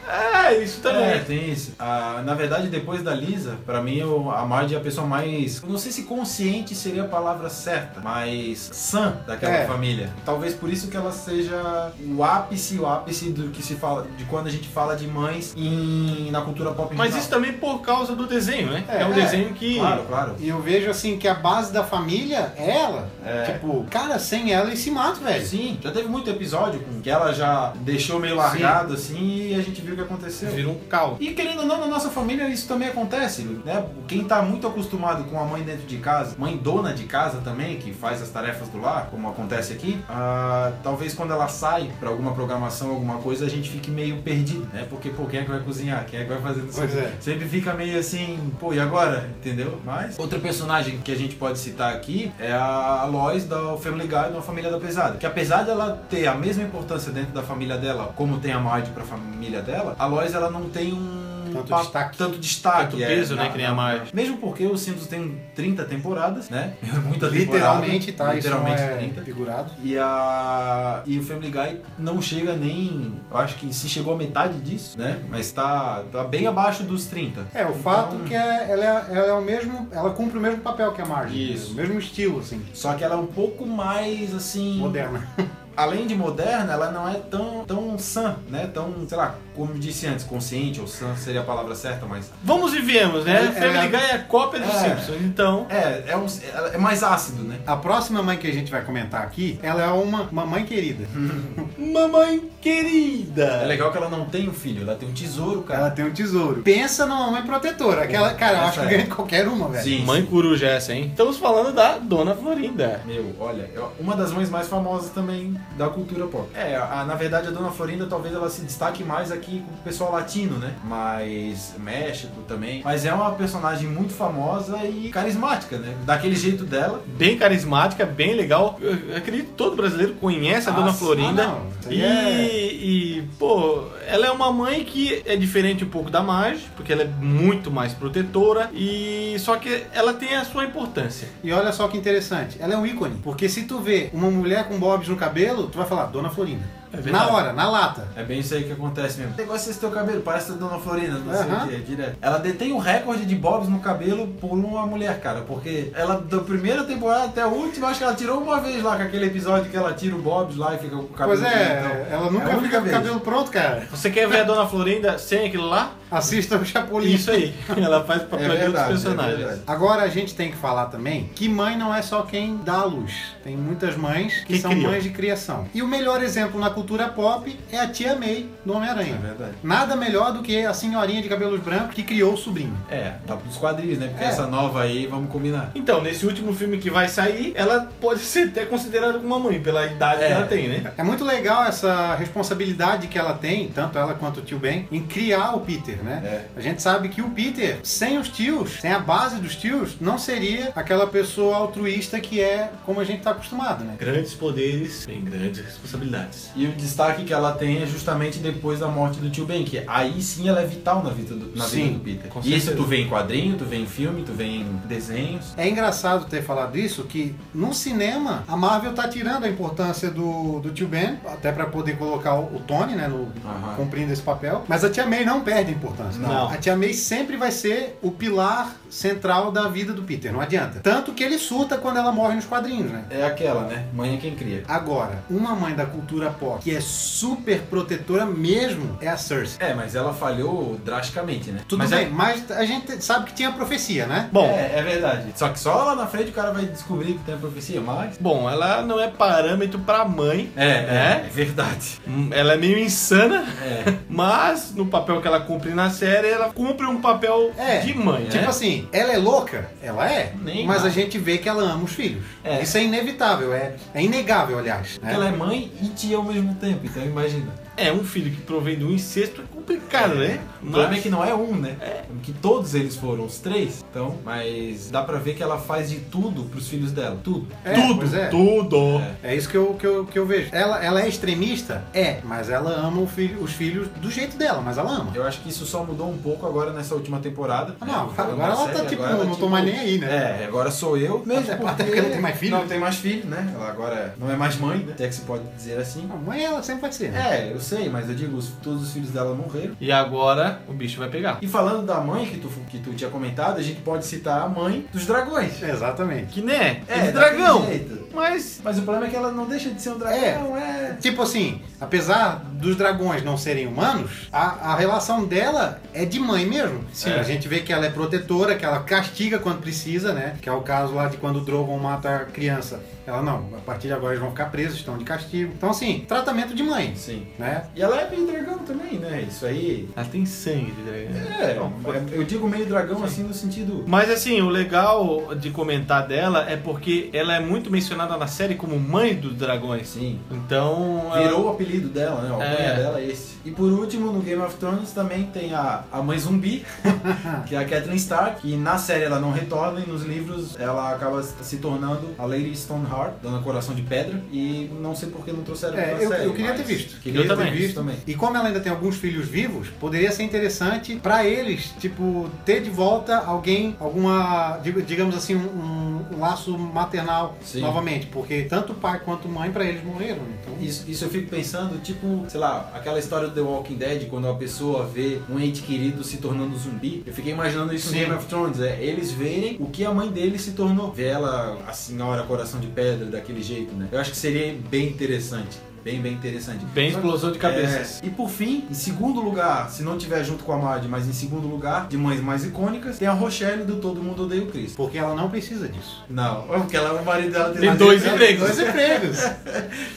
É, 0.50 0.64
isso 0.64 0.80
também. 0.82 1.04
É, 1.04 1.20
tem 1.20 1.52
isso. 1.52 1.74
Ah, 1.78 2.24
na 2.26 2.34
verdade, 2.34 2.68
depois 2.70 3.04
da 3.04 3.14
Lisa, 3.14 3.58
pra 3.68 3.84
mim, 3.84 3.98
eu, 3.98 4.32
a 4.32 4.44
Marge 4.44 4.74
é 4.74 4.78
a 4.78 4.82
pessoa 4.82 5.06
mais. 5.06 5.62
Não 5.62 5.78
sei 5.78 5.92
se 5.92 6.04
consciente 6.04 6.74
seria 6.74 7.04
a 7.04 7.08
palavra 7.08 7.50
certa, 7.50 8.02
mas 8.02 8.70
sã 8.74 9.18
daquela 9.28 9.54
É. 9.54 9.68
família. 9.68 10.10
Talvez 10.26 10.56
por 10.56 10.68
isso 10.68 10.88
que 10.88 10.98
ela 10.98 11.12
seja 11.12 11.92
o 12.04 12.24
ápice, 12.24 12.80
o 12.80 12.88
ápice 12.88 13.30
do 13.30 13.50
que 13.50 13.62
se 13.62 13.76
fala, 13.76 14.08
de 14.18 14.24
quando 14.26 14.48
a 14.48 14.50
gente 14.50 14.68
fala 14.68 14.96
de 14.96 15.06
mães 15.06 15.54
em, 15.56 16.32
na 16.32 16.42
cultura 16.42 16.72
pop. 16.72 16.96
Mas 16.96 17.16
isso 17.16 17.30
também 17.30 17.54
por 17.54 17.82
causa 17.82 18.16
do 18.16 18.26
desenho, 18.26 18.72
né? 18.72 18.84
É, 18.88 19.04
É, 19.04 19.06
um 19.06 19.12
é, 19.12 19.14
desenho 19.22 19.54
que. 19.54 19.78
Claro, 19.78 20.04
claro. 20.08 20.36
E 20.40 20.50
eu 20.50 20.60
vejo 20.60 20.90
assim 20.90 21.20
que 21.20 21.28
a 21.28 21.36
base 21.36 21.72
da 21.72 21.84
família 21.84 22.54
é 22.58 22.72
ela. 22.80 23.08
É. 23.24 23.44
Tipo, 23.52 23.86
cara, 23.92 24.18
sem 24.18 24.52
ela 24.52 24.66
eles 24.68 24.80
se 24.80 24.90
matam, 24.90 25.24
velho. 25.24 25.46
Sim, 25.46 25.78
já 25.84 25.92
teve 25.92 26.08
muito 26.08 26.28
episódio 26.28 26.80
com 26.80 27.00
que 27.02 27.10
ela 27.10 27.32
já 27.34 27.72
deixou 27.82 28.20
meio 28.20 28.36
largado 28.36 28.94
assim 28.96 29.09
e 29.10 29.55
a 29.55 29.62
gente 29.62 29.82
viu 29.82 29.93
o 29.93 29.95
que 29.97 30.03
aconteceu. 30.03 30.49
Vira 30.51 30.70
um 30.70 30.80
caos. 30.89 31.18
E 31.20 31.32
querendo 31.32 31.60
ou 31.60 31.66
não, 31.66 31.80
na 31.80 31.88
nossa 31.88 32.10
família 32.10 32.47
isso 32.47 32.68
também 32.68 32.88
acontece, 32.88 33.43
né? 33.66 33.86
Quem 34.07 34.24
tá 34.24 34.41
muito 34.41 34.68
acostumado 34.68 35.24
com 35.26 35.39
a 35.39 35.45
mãe 35.45 35.64
dentro 35.64 35.86
de 35.86 35.97
casa, 35.97 36.36
mãe 36.38 36.57
dona 36.57 36.93
de 36.93 37.03
casa 37.05 37.39
também, 37.43 37.78
que 37.78 37.93
faz 37.93 38.22
as 38.22 38.30
tarefas 38.30 38.68
do 38.70 38.80
lar, 38.80 39.07
como 39.12 39.28
acontece 39.30 39.74
aqui, 39.74 39.99
ah, 40.10 40.72
talvez 40.84 41.14
quando 41.14 41.32
ela 41.32 41.47
sai 41.47 41.89
pra 41.99 42.10
alguma 42.10 42.34
programação, 42.34 42.89
alguma 42.89 43.18
coisa, 43.18 43.45
a 43.45 43.49
gente 43.49 43.70
fique 43.70 43.91
meio 43.91 44.22
perdido, 44.22 44.68
né? 44.74 44.86
Porque, 44.89 45.10
pô, 45.10 45.26
quem 45.26 45.41
é 45.41 45.43
que 45.43 45.49
vai 45.49 45.60
cozinhar? 45.60 46.05
Quem 46.05 46.20
é 46.20 46.24
que 46.24 46.30
vai 46.30 46.41
fazer 46.41 46.62
isso? 46.62 46.78
Pois 46.78 46.95
é. 46.95 47.14
Sempre 47.20 47.47
fica 47.47 47.74
meio 47.74 47.99
assim, 47.99 48.51
pô, 48.60 48.74
e 48.74 48.80
agora? 48.80 49.30
Entendeu? 49.39 49.80
Mas 49.86 50.18
outra 50.18 50.39
personagem 50.39 50.99
que 50.99 51.12
a 51.12 51.16
gente 51.16 51.36
pode 51.36 51.60
citar 51.60 51.93
aqui 51.93 52.32
é 52.39 52.51
a 52.51 53.05
Lois 53.05 53.45
da 53.45 53.78
Family 53.78 54.07
Guy, 54.07 54.34
da 54.34 54.41
Família 54.41 54.70
da 54.72 54.80
Pesada. 54.80 55.18
Que 55.18 55.26
apesar 55.26 55.64
dela 55.64 56.01
ter 56.10 56.28
a 56.28 56.36
mesma 56.36 56.64
importância 56.64 57.12
dentro 57.12 57.32
da 57.32 57.41
família 57.43 57.78
dela, 57.78 58.14
como 58.16 58.39
tem 58.39 58.51
a 58.51 58.60
Marge 58.60 58.91
pra 59.00 59.06
família 59.06 59.62
dela, 59.62 59.95
a 59.97 60.06
Lois 60.06 60.34
ela 60.34 60.50
não 60.52 60.70
tem 60.70 60.93
um 60.93 61.30
Tanto 61.54 61.68
pa- 61.70 61.82
destaque. 61.82 62.18
tanto 62.18 62.38
destaque, 62.38 62.91
Tanto 62.91 63.04
é, 63.04 63.08
peso, 63.08 63.36
né, 63.36 63.43
na- 63.43 63.50
que 63.50 63.58
nem 63.58 63.66
a 63.66 63.70
na- 63.70 63.76
Marge. 63.76 64.12
Mesmo 64.14 64.38
porque 64.38 64.66
os 64.68 64.82
Simpsons 64.82 65.08
tem 65.08 65.41
30 65.56 65.84
temporadas, 65.86 66.50
né? 66.50 66.74
Muita 67.08 67.30
temporada. 67.30 67.36
Literalmente, 67.36 68.12
tá? 68.12 68.34
Literalmente 68.34 68.76
Isso 68.76 68.86
não 68.86 68.93
é 68.93 68.97
30. 68.97 69.22
figurado. 69.24 69.72
E, 69.84 69.97
a... 69.97 71.02
e 71.08 71.18
o 71.18 71.24
Family 71.24 71.50
Guy 71.50 71.82
não 71.97 72.22
chega 72.22 72.56
nem. 72.56 73.14
Eu 73.32 73.38
acho 73.38 73.56
que 73.56 73.74
se 73.74 73.88
chegou 73.89 74.14
a 74.14 74.18
metade 74.18 74.60
disso, 74.60 74.97
né? 75.00 75.20
Mas 75.30 75.52
tá, 75.52 76.04
tá 76.12 76.24
bem 76.24 76.45
abaixo 76.45 76.84
dos 76.84 77.06
30. 77.08 77.47
É, 77.54 77.66
o 77.66 77.74
fato 77.74 78.18
que 78.26 78.36
é, 78.36 78.68
ela, 78.72 78.84
é, 78.86 79.18
ela 79.18 79.28
é 79.28 79.34
o 79.34 79.41
mesmo. 79.41 79.88
Ela 79.91 80.12
cumpre 80.12 80.38
o 80.38 80.41
mesmo 80.41 80.60
papel 80.62 80.91
que 80.91 81.02
a 81.02 81.06
Marge. 81.06 81.54
Isso. 81.54 81.72
O 81.72 81.76
mesmo 81.76 81.97
estilo, 81.97 82.39
assim. 82.39 82.62
Só 82.74 82.93
que 82.93 83.04
ela 83.04 83.16
é 83.16 83.18
um 83.18 83.26
pouco 83.28 83.66
mais 83.66 84.36
assim. 84.36 84.78
Moderna. 84.78 85.28
Além 85.78 86.06
de 86.06 86.14
moderna, 86.14 86.74
ela 86.74 86.91
não 86.91 87.08
é 87.08 87.14
tão, 87.14 87.64
tão 87.66 87.89
sã, 88.00 88.36
né? 88.50 88.70
Tão, 88.74 88.93
sei 89.08 89.18
lá, 89.18 89.36
como 89.56 89.74
eu 89.74 89.78
disse 89.80 90.08
antes, 90.08 90.26
consciente 90.26 90.80
ou 90.80 90.88
sã 90.88 91.16
seria 91.16 91.41
a 91.41 91.43
palavra 91.43 91.76
certa, 91.76 92.06
mas. 92.06 92.30
Vamos 92.43 92.74
e 92.74 92.80
viemos, 92.80 93.26
né? 93.26 93.45
É, 93.56 93.60
Family 93.60 93.78
é. 93.86 93.88
Guy 93.88 93.95
é 94.12 94.16
a 94.16 94.20
cópia 94.20 94.60
dos 94.60 94.74
É. 94.76 94.89
Simpsons, 94.95 95.22
então. 95.22 95.66
É, 95.70 96.04
é, 96.08 96.18
um, 96.18 96.26
é 96.74 96.78
mais 96.78 97.04
ácido, 97.04 97.43
né? 97.43 97.60
A 97.68 97.76
próxima 97.76 98.22
mãe 98.24 98.38
que 98.38 98.47
a 98.47 98.54
gente 98.54 98.72
vai 98.72 98.84
comentar 98.84 99.22
aqui, 99.22 99.60
ela 99.62 99.84
é 99.84 99.88
uma 99.88 100.28
mamãe 100.32 100.66
querida. 100.66 101.06
Mamãe 101.78 102.50
querida! 102.62 103.43
É 103.64 103.66
legal 103.66 103.91
que 103.91 103.97
ela 103.97 104.10
não 104.10 104.26
tem 104.26 104.47
um 104.50 104.54
filho, 104.54 104.84
ela 104.84 104.95
tem 104.95 105.08
um 105.10 105.14
tesouro, 105.14 105.62
cara. 105.64 105.80
Ela 105.82 105.91
tem 105.91 106.06
um 106.06 106.12
tesouro. 106.12 106.62
Pensa 106.62 107.06
numa 107.06 107.26
mamãe 107.28 107.41
protetora. 107.43 108.04
Aquela, 108.04 108.34
cara, 108.34 108.58
eu 108.58 108.62
acho 108.66 108.80
que 108.80 108.86
é. 108.86 108.89
ganha 108.89 109.04
de 109.04 109.10
qualquer 109.10 109.47
uma, 109.47 109.68
velho. 109.70 109.84
Sim. 109.84 110.06
Mãe 110.06 110.26
coruja 110.26 110.68
essa, 110.68 110.93
hein? 110.93 111.08
Estamos 111.10 111.38
falando 111.38 111.74
da 111.74 111.97
Dona 111.97 112.36
Florinda. 112.36 113.02
Meu, 113.06 113.34
olha, 113.39 113.70
uma 114.00 114.16
das 114.16 114.32
mães 114.32 114.50
mais 114.50 114.68
famosas 114.68 115.10
também 115.12 115.60
da 115.78 115.88
cultura 115.89 116.28
pop. 116.28 116.47
É, 116.56 116.76
a- 116.76 117.04
na 117.06 117.16
verdade 117.16 117.47
a 117.47 117.52
Dona 117.52 117.72
Florinda 117.72 117.89
talvez 117.98 118.34
ela 118.34 118.50
se 118.50 118.62
destaque 118.62 119.04
mais 119.04 119.32
aqui 119.32 119.64
com 119.68 119.74
o 119.74 119.78
pessoal 119.84 120.12
latino, 120.12 120.58
né? 120.58 120.74
Mas 120.84 121.74
México 121.80 122.42
também. 122.48 122.82
Mas 122.84 123.06
é 123.06 123.14
uma 123.14 123.32
personagem 123.32 123.88
muito 123.88 124.14
famosa 124.14 124.78
e 124.86 125.10
carismática, 125.10 125.78
né? 125.78 125.96
Daquele 126.06 126.36
jeito 126.36 126.64
dela. 126.66 127.02
Bem 127.18 127.38
carismática, 127.38 128.06
bem 128.06 128.34
legal. 128.36 128.78
Eu 128.82 129.18
acredito 129.18 129.48
que 129.48 129.54
todo 129.54 129.76
brasileiro 129.76 130.14
conhece 130.16 130.70
a 130.70 130.74
Ah, 130.74 130.76
Dona. 130.76 130.94
Florinda. 130.94 131.44
Ah, 131.44 131.48
não. 131.86 131.92
E, 131.92 132.02
é- 132.02 132.74
e, 132.74 133.24
pô, 133.40 133.84
ela 134.08 134.28
é 134.28 134.32
uma 134.32 134.52
mãe 134.52 134.84
que 134.84 135.22
é 135.26 135.36
diferente 135.36 135.84
um 135.84 135.90
pouco 135.90 136.10
da 136.10 136.22
Marge, 136.22 136.68
porque 136.76 136.92
ela 136.94 137.04
é 137.04 137.08
muito 137.08 137.72
mais 137.72 137.94
protetora, 137.94 138.70
e 138.74 139.36
só 139.40 139.56
que 139.56 139.84
ela 139.94 140.14
tem 140.14 140.36
a 140.36 140.44
sua 140.46 140.66
importância. 140.66 141.28
E 141.44 141.52
olha 141.52 141.72
só 141.72 141.88
que 141.88 141.98
interessante, 141.98 142.58
ela 142.60 142.74
é 142.74 142.78
um 142.78 142.86
ícone. 142.86 143.16
Porque 143.24 143.48
se 143.50 143.64
tu 143.64 143.80
vê 143.80 144.10
uma 144.14 144.30
mulher 144.30 144.68
com 144.68 144.78
bobs 144.80 145.08
no 145.08 145.16
cabelo, 145.16 145.68
tu 145.68 145.78
vai 145.78 145.88
falar, 145.88 146.06
Dona 146.08 146.30
Florinda. 146.30 146.64
É. 146.94 147.10
Na 147.12 147.28
hora, 147.30 147.54
na 147.54 147.70
lata. 147.70 148.08
É 148.16 148.24
bem 148.24 148.40
isso 148.40 148.54
aí 148.54 148.64
que 148.64 148.72
acontece 148.72 149.20
mesmo. 149.20 149.36
Negócio 149.38 149.68
desse 149.68 149.80
teu 149.80 149.92
cabelo, 149.92 150.22
parece 150.22 150.52
a 150.52 150.56
Dona 150.56 150.78
Florinda, 150.80 151.20
não 151.20 151.34
sei 151.34 151.52
Aham. 151.52 151.66
o 151.66 151.70
que, 151.70 151.76
direto. 151.82 152.18
Ela 152.22 152.38
detém 152.40 152.72
o 152.72 152.78
recorde 152.78 153.26
de 153.26 153.36
bobs 153.36 153.68
no 153.70 153.80
cabelo 153.80 154.28
por 154.40 154.54
uma 154.54 154.86
mulher, 154.86 155.20
cara. 155.22 155.42
Porque 155.42 155.92
ela, 155.96 156.20
da 156.20 156.40
primeira 156.40 156.84
temporada 156.84 157.26
até 157.26 157.42
a 157.42 157.48
última, 157.48 157.88
acho 157.90 158.00
que 158.00 158.04
ela 158.04 158.16
tirou 158.16 158.40
uma 158.42 158.60
vez 158.60 158.82
lá, 158.84 158.96
com 158.98 159.04
aquele 159.04 159.26
episódio 159.28 159.70
que 159.70 159.78
ela 159.78 159.94
tira 159.94 160.16
o 160.16 160.22
bobs 160.22 160.56
lá 160.56 160.74
e 160.76 160.78
fica 160.80 160.96
com 160.96 161.04
o 161.04 161.08
cabelo. 161.10 161.40
Pois 161.40 161.52
é, 161.54 162.08
ela 162.12 162.26
É 162.26 162.28
a 162.28 162.32
nunca 162.32 162.50
única 162.50 162.62
fica 162.62 162.78
com 162.78 162.78
o 162.80 162.84
vez. 162.84 162.96
cabelo 162.98 163.20
pronto, 163.20 163.52
cara. 163.52 163.88
Você 163.92 164.10
quer 164.10 164.28
ver 164.28 164.42
a 164.42 164.44
Dona 164.44 164.66
Florinda 164.68 165.18
sem 165.18 165.48
aquilo 165.48 165.68
lá? 165.68 165.92
Assista 166.12 166.58
o 166.58 166.66
Chapolin. 166.66 167.14
Isso 167.14 167.30
aí. 167.30 167.54
Ela 167.78 168.04
faz 168.04 168.24
o 168.24 168.26
papel 168.26 168.48
de 168.48 168.52
outros 168.54 168.72
verdade, 168.74 168.86
é 168.86 168.94
personagens. 168.96 169.38
verdade. 169.38 169.62
Agora 169.68 170.02
a 170.02 170.08
gente 170.08 170.34
tem 170.34 170.50
que 170.50 170.58
falar 170.58 170.88
também 170.88 171.30
que 171.36 171.48
mãe 171.48 171.78
não 171.78 171.94
é 171.94 172.02
só 172.02 172.24
quem 172.24 172.58
dá 172.66 172.80
a 172.80 172.84
luz. 172.86 173.14
Tem 173.44 173.56
muitas 173.56 173.96
mães 173.96 174.40
que, 174.40 174.54
Que 174.56 174.60
são 174.60 174.72
criam. 174.72 174.90
mães 174.90 175.04
de 175.04 175.12
criação. 175.12 175.68
E 175.72 175.84
o 175.84 175.88
melhor 175.88 176.24
exemplo 176.24 176.60
na 176.60 176.72
cultura 176.80 177.10
pop 177.10 177.60
é 177.72 177.78
a 177.78 177.88
tia 177.90 178.16
May 178.16 178.48
do 178.66 178.74
Homem-Aranha. 178.74 179.16
É 179.22 179.28
verdade. 179.28 179.52
Nada 179.62 179.98
melhor 179.98 180.32
do 180.32 180.42
que 180.42 180.66
a 180.66 180.74
senhorinha 180.74 181.22
de 181.22 181.28
cabelos 181.28 181.60
brancos 181.60 181.94
que 181.94 182.04
criou 182.04 182.34
o 182.34 182.38
sobrinho. 182.38 182.76
É, 182.90 183.16
tá 183.28 183.36
pros 183.36 183.58
quadrinhos, 183.58 184.00
né? 184.00 184.08
Porque 184.08 184.24
É. 184.24 184.28
essa 184.28 184.48
nova 184.48 184.82
aí, 184.84 185.06
vamos 185.08 185.30
combinar. 185.30 185.72
Então, 185.76 186.02
nesse 186.02 186.26
último 186.26 186.54
filme 186.54 186.78
que 186.78 186.90
vai 186.90 187.10
sair, 187.10 187.52
ela 187.56 187.90
pode 188.00 188.22
ser 188.22 188.48
até 188.48 188.64
considerada 188.66 189.14
como 189.20 189.26
uma 189.28 189.40
mãe, 189.40 189.60
pela 189.62 189.86
idade 189.86 190.24
É. 190.24 190.28
que 190.28 190.34
ela 190.34 190.48
tem, 190.48 190.70
né? 190.70 190.94
É 190.98 191.04
muito 191.04 191.26
legal 191.26 191.66
essa 191.66 192.16
responsabilidade 192.16 193.08
que 193.08 193.20
ela 193.20 193.34
tem, 193.34 193.68
tanto 193.68 193.98
ela 193.98 194.14
quanto 194.14 194.40
o 194.40 194.42
tio 194.42 194.58
Ben, 194.58 194.88
em 194.90 195.02
criar 195.04 195.56
o 195.56 195.60
Peter, 195.60 196.02
né? 196.02 196.22
É. 196.24 196.46
A 196.58 196.62
gente 196.62 196.82
sabe 196.82 197.10
que 197.10 197.22
o 197.22 197.30
Peter, 197.32 197.80
sem 197.84 198.18
os 198.18 198.30
tios, 198.30 198.80
sem 198.80 198.92
a 198.94 199.00
base 199.00 199.36
dos 199.42 199.54
tios, 199.56 199.98
não 200.00 200.18
seria 200.18 200.72
aquela 200.78 201.06
pessoa 201.08 201.58
altruísta 201.58 202.22
que 202.22 202.40
é 202.40 202.72
como 202.86 203.02
a 203.02 203.04
gente 203.04 203.22
tá 203.22 203.32
acostumado, 203.32 203.84
né? 203.84 203.96
Grandes 204.00 204.34
poderes, 204.34 205.06
bem 205.06 205.20
grandes 205.22 205.60
responsabilidades. 205.60 206.52
E 206.56 206.66
o 206.70 206.72
destaque 206.76 207.24
que 207.24 207.34
ela 207.34 207.52
tem 207.52 207.82
é 207.82 207.86
justamente 207.86 208.40
depois 208.40 208.80
da 208.80 208.88
morte 208.88 209.20
do 209.20 209.30
tio 209.30 209.46
Ben, 209.46 209.64
que 209.64 209.84
aí 209.88 210.22
sim 210.22 210.48
ela 210.48 210.62
é 210.62 210.66
vital 210.66 211.04
na 211.04 211.10
vida 211.10 211.36
do, 211.36 211.56
na 211.56 211.66
Sim, 211.66 211.84
vida 211.84 211.94
do 211.94 212.00
Peter. 212.00 212.32
E 212.44 212.56
isso 212.56 212.76
tu 212.76 212.84
vê 212.84 213.02
em 213.02 213.10
quadrinho, 213.10 213.58
tu 213.58 213.66
vê 213.66 213.78
em 213.78 213.86
filme, 213.86 214.24
tu 214.24 214.32
vê 214.34 214.46
em 214.46 214.66
desenhos. 214.86 215.54
É 215.58 215.68
engraçado 215.68 216.26
ter 216.26 216.44
falado 216.44 216.78
isso, 216.78 217.04
que 217.04 217.36
no 217.54 217.74
cinema 217.74 218.44
a 218.48 218.56
Marvel 218.56 218.94
tá 218.94 219.08
tirando 219.08 219.44
a 219.44 219.50
importância 219.50 220.10
do, 220.10 220.60
do 220.60 220.72
tio 220.72 220.88
Ben, 220.88 221.20
até 221.26 221.52
pra 221.52 221.66
poder 221.66 221.98
colocar 221.98 222.36
o, 222.36 222.56
o 222.56 222.60
Tony, 222.60 222.94
né, 222.96 223.08
no, 223.08 223.28
Aham. 223.46 223.76
cumprindo 223.76 224.12
esse 224.14 224.22
papel. 224.22 224.64
Mas 224.68 224.84
a 224.84 224.90
tia 224.90 225.06
May 225.06 225.26
não 225.26 225.42
perde 225.42 225.72
a 225.72 225.74
importância. 225.74 226.22
Não. 226.22 226.50
A 226.50 226.58
tia 226.58 226.76
May 226.76 226.94
sempre 226.94 227.38
vai 227.38 227.52
ser 227.52 227.98
o 228.02 228.12
pilar 228.12 228.76
central 228.90 229.52
da 229.52 229.68
vida 229.68 229.94
do 229.94 230.04
Peter, 230.04 230.32
não 230.32 230.42
adianta. 230.42 230.80
Tanto 230.82 231.14
que 231.14 231.24
ele 231.24 231.38
surta 231.38 231.78
quando 231.78 231.98
ela 231.98 232.12
morre 232.12 232.36
nos 232.36 232.46
quadrinhos, 232.46 232.92
né? 232.92 233.06
É 233.10 233.26
aquela, 233.26 233.62
né? 233.62 233.86
Mãe 233.94 234.16
é 234.16 234.18
quem 234.18 234.36
cria. 234.36 234.64
Agora, 234.68 235.24
uma 235.30 235.56
mãe 235.56 235.74
da 235.76 235.86
cultura 235.86 236.30
pop 236.30 236.59
que 236.62 236.76
é 236.76 236.82
super 236.82 237.62
protetora 237.62 238.26
mesmo 238.26 238.97
é 239.01 239.07
a 239.07 239.18
Cersei. 239.18 239.57
É, 239.60 239.74
mas 239.74 239.95
ela 239.95 240.14
falhou 240.14 240.80
drasticamente, 240.84 241.51
né? 241.51 241.62
Tudo 241.68 241.80
mas 241.80 241.89
bem, 241.89 242.05
É... 242.05 242.10
mas 242.10 242.51
a 242.51 242.66
gente 242.66 243.03
sabe 243.03 243.26
que 243.28 243.34
tinha 243.34 243.51
profecia, 243.51 244.05
né? 244.05 244.30
Bom, 244.32 244.45
É, 244.49 244.80
é 244.80 244.82
verdade. 244.84 245.28
Só 245.36 245.49
que 245.49 245.60
só 245.60 245.74
lá 245.84 245.95
na 245.95 246.07
frente 246.07 246.30
o 246.30 246.34
cara 246.34 246.51
vai 246.51 246.66
descobrir 246.66 247.14
que 247.14 247.20
tem 247.24 247.36
a 247.36 247.38
profecia, 247.38 247.80
mas. 247.82 248.18
bom, 248.20 248.49
ela 248.49 248.82
não 248.82 248.99
é 248.99 249.07
parâmetro 249.07 249.80
pra 249.80 250.05
mãe. 250.05 250.51
É, 250.55 250.68
é, 250.68 250.82
né? 250.82 251.24
é 251.26 251.30
verdade. 251.30 251.99
Hum, 252.07 252.30
Ela 252.32 252.53
é 252.53 252.57
meio 252.57 252.78
insana, 252.80 253.45
É. 253.62 253.93
mas 254.10 254.74
no 254.74 254.86
papel 254.86 255.22
que 255.22 255.28
ela 255.28 255.39
cumpre 255.39 255.72
na 255.74 255.89
série, 255.89 256.28
ela 256.30 256.49
cumpre 256.49 256.86
um 256.86 256.99
papel 257.01 257.51
É, 257.57 257.80
de 257.80 257.93
mãe, 257.93 258.26
Tipo 258.26 258.43
né? 258.43 258.47
assim, 258.47 258.88
ela 258.91 259.14
é 259.14 259.18
louca? 259.18 259.70
Ela 259.82 260.10
é. 260.12 260.34
Nem 260.41 260.66
mas 260.66 260.80
a 260.80 260.82
mais. 260.84 260.93
gente 260.93 261.18
vê 261.18 261.38
que 261.38 261.47
ela 261.47 261.64
ama 261.64 261.84
os 261.84 261.93
filhos. 261.93 262.24
É. 262.43 262.62
Isso 262.62 262.78
é 262.78 262.84
inevitável, 262.84 263.53
é, 263.53 263.74
é 263.93 264.01
inegável, 264.01 264.57
aliás. 264.60 264.99
né? 265.01 265.14
Ela 265.14 265.28
é 265.28 265.32
mãe 265.32 265.72
e 265.82 265.88
tia 265.89 266.18
ao 266.18 266.24
mesmo 266.24 266.49
tempo, 266.56 266.86
então 266.86 267.06
imagina. 267.06 267.52
É, 267.80 267.92
um 267.92 268.04
filho 268.04 268.32
que 268.32 268.42
provém 268.42 268.78
do 268.78 268.92
incesto 268.92 269.42
é 269.42 269.44
complicado, 269.54 270.16
né? 270.16 270.40
O 270.62 270.66
problema 270.68 270.96
é 270.96 271.00
que 271.00 271.10
não 271.10 271.24
é 271.24 271.34
um, 271.34 271.56
né? 271.56 271.76
É. 271.82 272.02
Que 272.24 272.34
todos 272.34 272.76
eles 272.76 272.96
foram, 272.96 273.26
os 273.26 273.38
três. 273.40 273.84
Então, 273.90 274.18
mas 274.26 274.90
dá 274.92 275.02
pra 275.02 275.18
ver 275.18 275.36
que 275.36 275.42
ela 275.44 275.58
faz 275.58 275.90
de 275.90 275.98
tudo 276.00 276.44
pros 276.44 276.68
filhos 276.68 276.92
dela. 276.92 277.18
Tudo. 277.24 277.48
É, 277.64 277.74
tudo, 277.74 278.16
é. 278.16 278.26
tudo. 278.28 278.78
É. 279.24 279.32
É 279.32 279.36
isso 279.36 279.48
que 279.48 279.56
eu, 279.56 279.74
que 279.76 279.86
eu, 279.88 280.06
que 280.06 280.20
eu 280.20 280.26
vejo. 280.26 280.50
Ela, 280.52 280.84
ela 280.84 281.02
é 281.02 281.08
extremista? 281.08 281.84
É, 281.94 282.20
mas 282.24 282.50
ela 282.50 282.72
ama 282.72 283.02
o 283.02 283.08
filho- 283.08 283.42
os 283.42 283.54
filhos 283.54 283.88
do 284.02 284.12
jeito 284.12 284.38
dela, 284.38 284.62
mas 284.62 284.78
ela 284.78 284.92
ama. 284.92 285.12
Eu 285.16 285.24
acho 285.24 285.40
que 285.42 285.50
isso 285.50 285.66
só 285.66 285.84
mudou 285.84 286.10
um 286.10 286.18
pouco 286.18 286.46
agora 286.46 286.72
nessa 286.74 286.94
última 286.96 287.20
temporada. 287.20 287.76
Ah, 287.80 287.86
não, 287.86 288.08
né? 288.08 288.14
Agora 288.18 288.36
da 288.38 288.44
ela 288.62 288.68
tá 288.68 288.86
tipo, 288.86 289.02
agora 289.02 289.18
ela, 289.18 289.26
não 289.26 289.36
tô 289.36 289.48
mais 289.48 289.64
nem 289.66 289.80
aí, 289.80 289.98
né? 289.98 290.42
É, 290.42 290.46
agora 290.46 290.70
sou 290.72 290.98
eu. 290.98 291.24
Mesmo 291.26 291.54
Até- 291.54 291.66
até 291.68 291.84
porque 291.86 292.02
não 292.02 292.10
tem 292.10 292.22
mais 292.22 292.38
filho. 292.38 292.58
Não 292.58 292.68
tem 292.68 292.80
mais 292.80 292.96
filho, 292.96 293.26
né? 293.28 293.52
Ela 293.56 293.70
agora 293.70 294.14
não 294.20 294.30
é 294.30 294.36
mais 294.36 294.58
mãe, 294.58 294.80
né? 294.80 294.92
Até 294.94 295.08
que 295.08 295.16
se 295.16 295.22
pode 295.22 295.44
dizer 295.56 295.78
assim. 295.78 296.08
A 296.12 296.16
mãe 296.18 296.44
ela 296.44 296.62
sempre 296.62 296.82
vai 296.82 296.92
ser. 296.92 297.12
né? 297.12 297.48
É, 297.48 297.54
eu 297.54 297.60
sei, 297.70 297.90
mas 297.90 298.10
eu 298.10 298.16
digo, 298.16 298.36
os- 298.38 298.50
todos 298.64 298.82
os 298.84 298.92
filhos 298.94 299.10
dela 299.12 299.36
morreram. 299.36 299.76
E 299.80 299.92
agora 299.92 300.62
o 300.68 300.74
bicho 300.74 301.00
vai 301.00 301.10
pegar. 301.10 301.38
E 301.42 301.48
falando 301.48 301.86
da 301.86 302.00
mãe 302.02 302.26
que 302.26 302.38
tu, 302.38 302.50
que 302.70 302.80
tu 302.80 302.92
tinha 302.94 303.10
comentado, 303.10 303.58
a 303.58 303.62
gente 303.62 303.82
pode 303.82 304.06
citar 304.06 304.42
a 304.42 304.50
mãe 304.50 304.86
dos 304.92 305.06
dragões. 305.06 305.62
Exatamente. 305.62 306.28
Que 306.28 306.42
né? 306.42 306.82
É, 306.88 307.08
de 307.08 307.12
daquele 307.12 307.12
dragão. 307.12 307.66
jeito. 307.66 308.09
Mas 308.14 308.60
Mas 308.64 308.78
o 308.78 308.82
problema 308.82 309.07
é 309.07 309.10
que 309.10 309.16
ela 309.16 309.32
não 309.32 309.45
deixa 309.45 309.70
de 309.70 309.82
ser 309.82 309.91
um 309.91 309.97
dragão, 309.97 310.57
é. 310.57 310.97
Tipo 310.99 311.22
assim, 311.22 311.62
apesar 311.80 312.43
dos 312.53 312.76
dragões 312.76 313.24
não 313.24 313.38
serem 313.38 313.68
humanos, 313.68 314.28
a, 314.32 314.72
a 314.72 314.76
relação 314.76 315.26
dela 315.26 315.82
é 315.93 316.05
de 316.05 316.20
mãe 316.20 316.45
mesmo. 316.45 316.84
Sim. 316.93 317.12
A 317.12 317.24
gente 317.24 317.47
vê 317.47 317.62
que 317.62 317.72
ela 317.72 317.86
é 317.86 317.89
protetora, 317.89 318.55
que 318.55 318.66
ela 318.66 318.80
castiga 318.84 319.39
quando 319.39 319.62
precisa, 319.62 320.14
né? 320.14 320.36
Que 320.41 320.49
é 320.49 320.51
o 320.51 320.62
caso 320.62 320.93
lá 320.93 321.07
de 321.07 321.18
quando 321.18 321.38
o 321.38 321.41
Drogon 321.41 321.78
mata 321.78 322.16
a 322.16 322.26
criança. 322.26 322.80
Ela 323.05 323.24
não, 323.24 323.49
a 323.57 323.62
partir 323.62 323.88
de 323.88 323.93
agora 323.93 324.14
eles 324.14 324.22
vão 324.22 324.30
ficar 324.30 324.51
presos, 324.51 324.78
estão 324.78 324.97
de 324.97 325.03
castigo. 325.03 325.51
Então 325.57 325.72
assim, 325.72 326.05
tratamento 326.07 326.53
de 326.53 326.62
mãe, 326.62 326.93
Sim. 326.95 327.26
né? 327.39 327.64
E 327.76 327.82
ela 327.82 327.99
é 327.99 328.10
meio 328.10 328.28
dragão 328.28 328.60
também, 328.60 328.99
né? 328.99 329.26
Isso 329.28 329.45
aí. 329.45 329.89
ela 329.95 330.05
tem 330.05 330.26
sangue 330.26 330.72
de 330.72 330.82
dragão. 330.84 331.74
É, 331.93 332.16
eu 332.16 332.24
digo 332.24 332.47
meio 332.47 332.66
dragão 332.66 333.03
assim 333.03 333.24
no 333.24 333.34
sentido. 333.34 333.84
Mas 333.88 334.12
assim, 334.12 334.41
o 334.41 334.49
legal 334.49 335.34
de 335.36 335.49
comentar 335.49 336.07
dela 336.07 336.45
é 336.47 336.55
porque 336.55 337.10
ela 337.14 337.36
é 337.36 337.39
muito 337.39 337.72
mencionada 337.72 337.99
na 338.08 338.28
série 338.28 338.56
como 338.56 338.80
mãe 338.80 339.16
dos 339.16 339.34
dragões. 339.36 339.88
Sim. 339.89 340.20
Então. 340.32 341.08
ela- 341.14 341.20
Virou 341.24 341.45
o 341.45 341.50
apelido 341.50 341.88
dela, 341.89 342.22
né? 342.22 342.32
O 342.32 342.41
É. 342.41 342.50
alcunha 342.52 342.74
dela 342.76 343.00
é 343.00 343.06
esse. 343.08 343.38
E 343.45 343.52
por 343.52 343.72
último, 343.72 344.12
no 344.12 344.20
Game 344.22 344.41
of 344.41 344.56
Thrones 344.58 344.91
também 344.91 345.24
tem 345.28 345.54
a, 345.54 345.84
a 345.91 346.02
mãe 346.02 346.18
zumbi, 346.20 346.66
que 347.47 347.56
é 347.56 347.58
a 347.60 347.66
Catelyn 347.66 347.95
Stark, 347.95 348.41
que 348.41 348.56
na 348.56 348.78
série 348.78 349.04
ela 349.06 349.20
não 349.20 349.32
retorna 349.32 349.80
e 349.80 349.89
nos 349.89 350.04
livros 350.04 350.60
ela 350.60 350.93
acaba 350.93 351.22
se 351.24 351.58
tornando 351.58 352.10
a 352.18 352.26
Lady 352.26 352.56
Stoneheart, 352.56 353.14
dona 353.22 353.41
Coração 353.41 353.74
de 353.74 353.82
Pedra, 353.82 354.22
e 354.32 354.70
não 354.82 354.93
sei 354.95 355.10
por 355.10 355.24
que 355.24 355.32
não 355.32 355.41
trouxeram 355.43 355.78
É, 355.78 355.82
pra 355.95 356.04
eu, 356.04 356.10
série. 356.10 356.26
eu 356.26 356.32
queria 356.34 356.50
mas 356.54 356.58
ter 356.62 356.66
visto. 356.68 357.00
Queria 357.02 357.22
Eu 357.22 357.28
ter 357.28 357.36
também. 357.36 357.54
visto 357.54 357.76
também. 357.76 357.95
E 358.06 358.14
como 358.14 358.36
ela 358.38 358.47
ainda 358.47 358.60
tem 358.60 358.72
alguns 358.72 358.97
filhos 358.97 359.28
vivos, 359.28 359.70
poderia 359.80 360.12
ser 360.12 360.24
interessante 360.24 360.95
pra 361.02 361.26
eles, 361.26 361.74
tipo, 361.80 362.30
ter 362.45 362.62
de 362.62 362.70
volta 362.70 363.18
alguém, 363.20 363.76
alguma, 363.80 364.58
dig- 364.62 364.82
digamos 364.84 365.16
assim, 365.16 365.36
um, 365.36 366.06
um 366.14 366.20
laço 366.20 366.58
maternal 366.58 367.36
Sim. 367.41 367.62
novamente, 367.62 367.80
porque 368.12 368.44
tanto 368.44 368.74
pai 368.74 369.00
quanto 369.04 369.28
mãe 369.28 369.52
pra 369.52 369.66
eles 369.66 369.84
morreram. 369.84 370.22
Então, 370.42 370.54
Isso, 370.62 370.90
isso 370.90 371.06
eu 371.06 371.10
fico 371.10 371.30
pensando, 371.30 371.82
tipo, 371.82 372.26
sei 372.28 372.40
lá, 372.40 372.72
aquela 372.74 373.00
história 373.00 373.28
do 373.28 373.34
The 373.34 373.42
Walking 373.42 373.76
Dead, 373.76 374.10
quando 374.10 374.28
a 374.28 374.36
pessoa 374.36 374.86
vê 374.86 375.20
um 375.30 375.40
ente 375.40 375.62
querido 375.62 376.04
se 376.04 376.18
tornando 376.18 376.58
zumbi. 376.58 377.04
Eu 377.06 377.14
fiquei 377.14 377.32
imaginando 377.32 377.74
isso 377.74 377.90
Sim. 377.90 377.96
no 377.96 378.02
Game 378.02 378.16
of 378.16 378.26
Thrones, 378.28 378.60
é 378.60 378.78
eles 378.82 379.12
verem 379.12 379.58
o 379.60 379.68
que 379.68 379.84
a 379.86 379.94
mãe 379.94 380.10
dele 380.10 380.38
se 380.38 380.52
tornou. 380.52 380.92
Ver 380.92 381.08
ela, 381.08 381.58
a 381.68 381.74
senhora 381.74 382.24
coração 382.24 382.60
de 382.60 382.68
pedra, 382.68 383.06
daquele 383.06 383.42
jeito, 383.42 383.74
né? 383.74 383.88
Eu 383.92 384.00
acho 384.00 384.12
que 384.12 384.18
seria 384.18 384.56
bem 384.70 384.88
interessante. 384.88 385.58
Bem, 385.84 386.02
bem 386.02 386.14
interessante. 386.14 386.66
Bem 386.74 386.90
explosão 386.90 387.32
de 387.32 387.40
cabeças. 387.40 388.02
É, 388.04 388.06
e 388.08 388.10
por 388.10 388.30
fim, 388.30 388.66
em 388.70 388.74
segundo 388.74 389.22
lugar, 389.22 389.70
se 389.70 389.82
não 389.84 389.98
tiver 389.98 390.24
junto 390.24 390.44
com 390.44 390.52
a 390.54 390.58
Mad, 390.58 390.86
mas 390.86 391.08
em 391.08 391.14
segundo 391.14 391.48
lugar, 391.48 391.88
de 391.88 391.98
mães 391.98 392.20
mais 392.22 392.44
icônicas, 392.46 392.98
tem 392.98 393.08
a 393.08 393.14
Rochelle 393.14 393.64
do 393.64 393.78
Todo 393.78 394.02
Mundo 394.04 394.24
Odeia 394.24 394.44
o 394.44 394.48
Chris. 394.48 394.74
porque 394.74 394.98
ela 394.98 395.16
não 395.16 395.30
precisa 395.30 395.68
disso. 395.68 396.04
Não, 396.10 396.44
porque 396.44 396.76
ela, 396.76 397.00
o 397.02 397.06
marido 397.06 397.32
dela 397.32 397.54
Tem 397.54 397.76
dois 397.76 398.04
Ela 398.06 398.16
empregos. 398.16 398.46
Dois 398.56 398.60
empregos. 398.60 399.18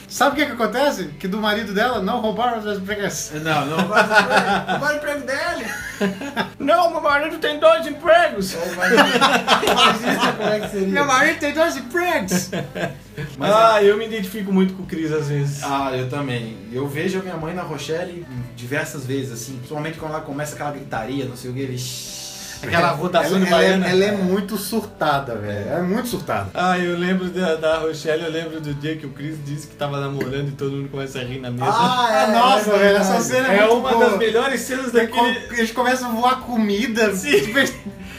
Sabe 0.07 0.31
o 0.31 0.35
que, 0.35 0.45
que 0.45 0.51
acontece? 0.63 1.05
Que 1.19 1.27
do 1.27 1.37
marido 1.37 1.73
dela 1.73 2.01
não 2.01 2.21
roubaram 2.21 2.59
os 2.59 2.63
dois 2.63 2.79
empregos. 2.79 3.31
Não, 3.43 3.65
não 3.65 3.87
vai 3.87 4.01
roubar 4.03 4.93
o 4.93 4.95
emprego 4.95 5.25
dele. 5.25 5.65
Não, 6.59 6.91
meu 6.91 7.01
marido 7.01 7.37
tem 7.39 7.59
dois 7.59 7.85
empregos. 7.87 8.53
Imagina 8.53 10.33
como 10.37 10.49
é 10.49 10.59
que 10.59 10.69
seria. 10.69 10.87
Meu 10.87 11.05
marido 11.05 11.39
tem 11.39 11.53
dois 11.53 11.77
empregos. 11.77 12.49
Mas 13.37 13.51
ah, 13.53 13.83
eu 13.83 13.97
me 13.97 14.05
identifico 14.05 14.51
muito 14.51 14.73
com 14.73 14.83
o 14.83 14.85
Cris 14.85 15.11
às 15.11 15.27
vezes. 15.27 15.63
Ah, 15.63 15.91
eu 15.95 16.09
também. 16.09 16.57
Eu 16.71 16.87
vejo 16.87 17.19
a 17.19 17.21
minha 17.21 17.37
mãe 17.37 17.53
na 17.53 17.61
Rochelle 17.61 18.25
diversas 18.55 19.05
vezes, 19.05 19.31
assim, 19.33 19.53
principalmente 19.57 19.97
quando 19.97 20.13
ela 20.13 20.21
começa 20.21 20.55
aquela 20.55 20.71
gritaria, 20.71 21.25
não 21.25 21.35
sei 21.35 21.51
o 21.51 21.53
que, 21.53 21.59
ele. 21.59 21.77
Aquela 22.63 22.91
rotação 22.91 23.35
ela, 23.37 23.45
de 23.45 23.51
ela 23.51 23.61
é- 23.63 23.67
baiana. 23.67 23.87
ela 23.89 24.05
é 24.05 24.11
muito 24.13 24.57
surtada, 24.57 25.35
velho. 25.35 25.67
Ela 25.67 25.79
é 25.79 25.81
muito 25.83 26.07
surtada. 26.07 26.49
Ah, 26.53 26.79
eu 26.79 26.97
lembro 26.97 27.25
da, 27.29 27.55
da 27.55 27.77
Rochelle, 27.79 28.23
eu 28.23 28.31
lembro 28.31 28.61
do 28.61 28.73
dia 28.73 28.95
que 28.95 29.05
o 29.05 29.09
Chris 29.09 29.35
disse 29.45 29.67
que 29.67 29.75
tava 29.75 29.99
namorando 29.99 30.47
e 30.47 30.51
todo 30.51 30.71
mundo 30.71 30.89
começa 30.89 31.19
a 31.19 31.23
rir 31.23 31.39
na 31.39 31.51
mesa. 31.51 31.65
Ah, 31.67 32.27
nossa, 32.31 32.69
é 32.71 32.77
velho, 32.79 32.97
essa 32.97 33.19
cena 33.19 33.51
é, 33.53 33.57
é 33.59 33.65
uma 33.65 33.91
boa. 33.91 34.09
das 34.09 34.17
melhores 34.17 34.61
cenas 34.61 34.91
daquele. 34.93 35.37
Eles 35.51 35.71
começam 35.71 36.09
a 36.09 36.13
voar 36.13 36.39
comida. 36.39 37.13
Sim. 37.15 37.31
Tipo, 37.41 37.59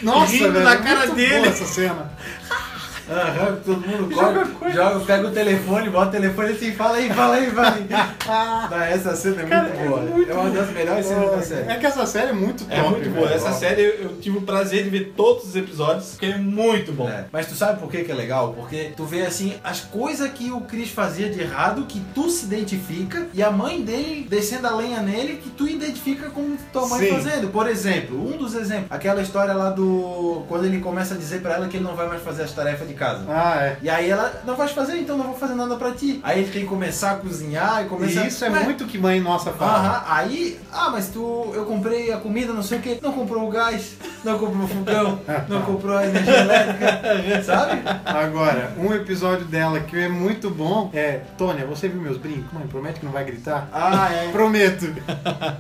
Nossa, 0.03 0.31
Rindo 0.33 0.53
velho. 0.53 0.65
na 0.65 0.73
é 0.75 0.77
cara 0.77 0.99
muito 1.07 1.15
dele. 1.15 1.35
boa 1.37 1.47
essa 1.49 1.65
cena. 1.65 2.13
Aham, 3.11 3.57
todo 3.65 3.87
mundo 3.87 4.15
corre, 4.15 4.73
joga, 4.73 5.01
pega 5.05 5.29
o 5.29 5.31
telefone, 5.31 5.91
bota 5.91 6.09
o 6.09 6.11
telefone 6.13 6.53
assim, 6.53 6.73
fala 6.73 6.97
aí, 6.97 7.11
fala 7.11 7.35
aí, 7.35 7.51
fala 7.51 7.75
aí. 7.75 7.87
Ah, 8.27 8.87
essa 8.89 9.15
cena 9.15 9.43
é 9.43 9.45
muito 9.45 9.89
boa. 9.89 10.25
é 10.29 10.35
uma 10.35 10.51
das 10.51 10.71
melhores 10.71 11.07
cenas 11.07 11.31
da 11.31 11.43
série. 11.43 11.71
É 11.71 11.77
que 11.77 11.87
essa 11.87 12.07
série 12.07 12.31
é 12.31 12.33
muito 12.33 12.65
top. 12.65 12.75
É 12.75 12.83
muito 12.83 13.11
boa. 13.11 13.31
Essa 13.31 13.53
série 13.53 13.83
eu, 13.83 13.95
eu 14.05 14.17
tive 14.21 14.39
o 14.39 14.43
prazer 14.43 14.85
de 14.85 14.91
ver 14.91 15.13
todos 15.17 15.45
os 15.45 15.55
episódios, 15.57 16.11
porque 16.13 16.27
é 16.27 16.39
muito 16.39 16.93
bom. 16.93 17.09
É, 17.09 17.27
Mas 17.31 17.47
tu 17.47 17.55
sabe 17.55 17.79
por 17.79 17.91
que, 17.91 18.05
que 18.05 18.11
é 18.11 18.15
legal? 18.15 18.55
Porque 18.55 18.93
tu 18.97 19.05
vê 19.05 19.23
assim 19.23 19.55
as 19.63 19.81
coisas 19.81 20.31
que 20.33 20.51
o 20.51 20.63
Chris 20.63 20.91
fazia 20.91 21.29
de 21.29 21.41
errado, 21.41 21.85
que 21.87 22.01
tu 22.15 22.31
se 22.31 22.47
identifica, 22.47 23.27
e 23.35 23.43
a 23.43 23.51
mãe 23.51 23.83
dele 23.83 24.27
descendo 24.29 24.67
a 24.67 24.75
lenha 24.75 25.01
nele, 25.03 25.37
que 25.37 25.51
tu 25.51 25.69
identifica 25.69 26.31
com 26.31 26.57
tua 26.73 26.89
mãe 26.89 27.01
Sim. 27.01 27.11
fazendo. 27.11 27.49
Por 27.49 27.69
exemplo, 27.69 28.17
um 28.19 28.37
dos 28.39 28.55
exemplos, 28.55 28.87
aquela 28.91 29.21
história 29.21 29.53
lá 29.53 29.71
do. 29.71 30.45
Quando 30.49 30.65
ele 30.65 30.81
começa 30.81 31.15
a 31.15 31.17
dizer 31.17 31.43
pra 31.43 31.55
ela 31.55 31.69
que 31.69 31.77
ele 31.77 31.85
não 31.85 31.95
vai 31.95 32.09
mais 32.09 32.23
fazer 32.23 32.45
as 32.45 32.53
tarefas 32.53 32.89
de 32.89 32.94
casa. 32.95 33.25
Ah, 33.29 33.57
é. 33.63 33.77
E 33.83 33.89
aí 33.91 34.11
ela, 34.11 34.43
não 34.47 34.57
vais 34.57 34.71
fazer, 34.73 34.97
então 34.97 35.17
não 35.17 35.25
vou 35.27 35.35
fazer 35.35 35.55
nada 35.55 35.77
pra 35.77 35.93
ti. 35.93 36.21
Aí 36.23 36.41
ele 36.41 36.51
tem 36.51 36.63
que 36.63 36.69
começar 36.69 37.13
a 37.13 37.15
cozinhar 37.17 37.85
e 37.85 37.89
começa 37.89 38.21
E 38.25 38.29
isso 38.29 38.45
é 38.45 38.51
Ué, 38.51 38.61
muito 38.65 38.85
que 38.87 38.99
mãe 38.99 39.21
nossa 39.21 39.53
fala. 39.53 39.79
Aham, 39.79 40.03
aí, 40.09 40.59
ah, 40.73 40.89
mas 40.91 41.09
tu, 41.09 41.51
eu 41.55 41.65
comprei 41.65 42.13
a 42.13 42.17
comida, 42.19 42.53
não 42.53 42.63
sei 42.63 42.79
o 42.79 42.81
que, 42.81 42.99
não 43.03 43.13
comprou 43.13 43.47
o 43.47 43.51
gás, 43.51 43.95
não 44.25 44.39
comprou 44.39 44.65
o 44.65 44.69
fogão, 44.69 45.21
não 45.49 45.63
comprou 45.63 45.97
a 45.97 46.07
energia 46.07 46.39
elétrica, 46.41 47.43
sabe? 47.45 47.83
Agora, 48.05 48.73
um 48.79 48.93
episódio 48.93 49.45
dela 49.47 49.81
que 49.81 49.97
é 49.99 50.09
muito 50.09 50.51
bom 50.51 50.91
é 50.95 51.21
Tônia, 51.37 51.67
você 51.67 51.89
viu 51.89 52.01
meus 52.01 52.17
brincos? 52.17 52.53
Mãe, 52.53 52.67
promete 52.67 53.01
que 53.01 53.07
não 53.07 53.13
vai 53.13 53.25
gritar? 53.25 53.69
Ah, 53.73 54.09
é. 54.13 54.29
Prometo. 54.31 54.95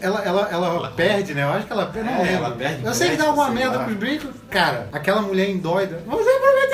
Ela, 0.00 0.22
ela, 0.24 0.48
ela 0.50 0.90
perde, 0.90 1.34
né? 1.34 1.42
Eu 1.44 1.50
acho 1.50 1.66
que 1.66 1.72
ela 1.72 1.86
perde. 1.86 2.08
não 2.10 2.16
É, 2.18 2.22
lembro. 2.22 2.44
ela 2.44 2.50
perde, 2.54 2.84
Eu 2.84 2.94
sei 2.94 3.10
que 3.10 3.16
dá 3.16 3.24
alguma 3.26 3.50
merda 3.50 3.78
lá. 3.78 3.84
com 3.84 3.90
os 3.90 3.96
brincos. 3.96 4.30
Cara, 4.50 4.88
aquela 4.92 5.20
mulher 5.22 5.48
indóida. 5.50 6.00
Você 6.06 6.30
prometeu 6.30 6.73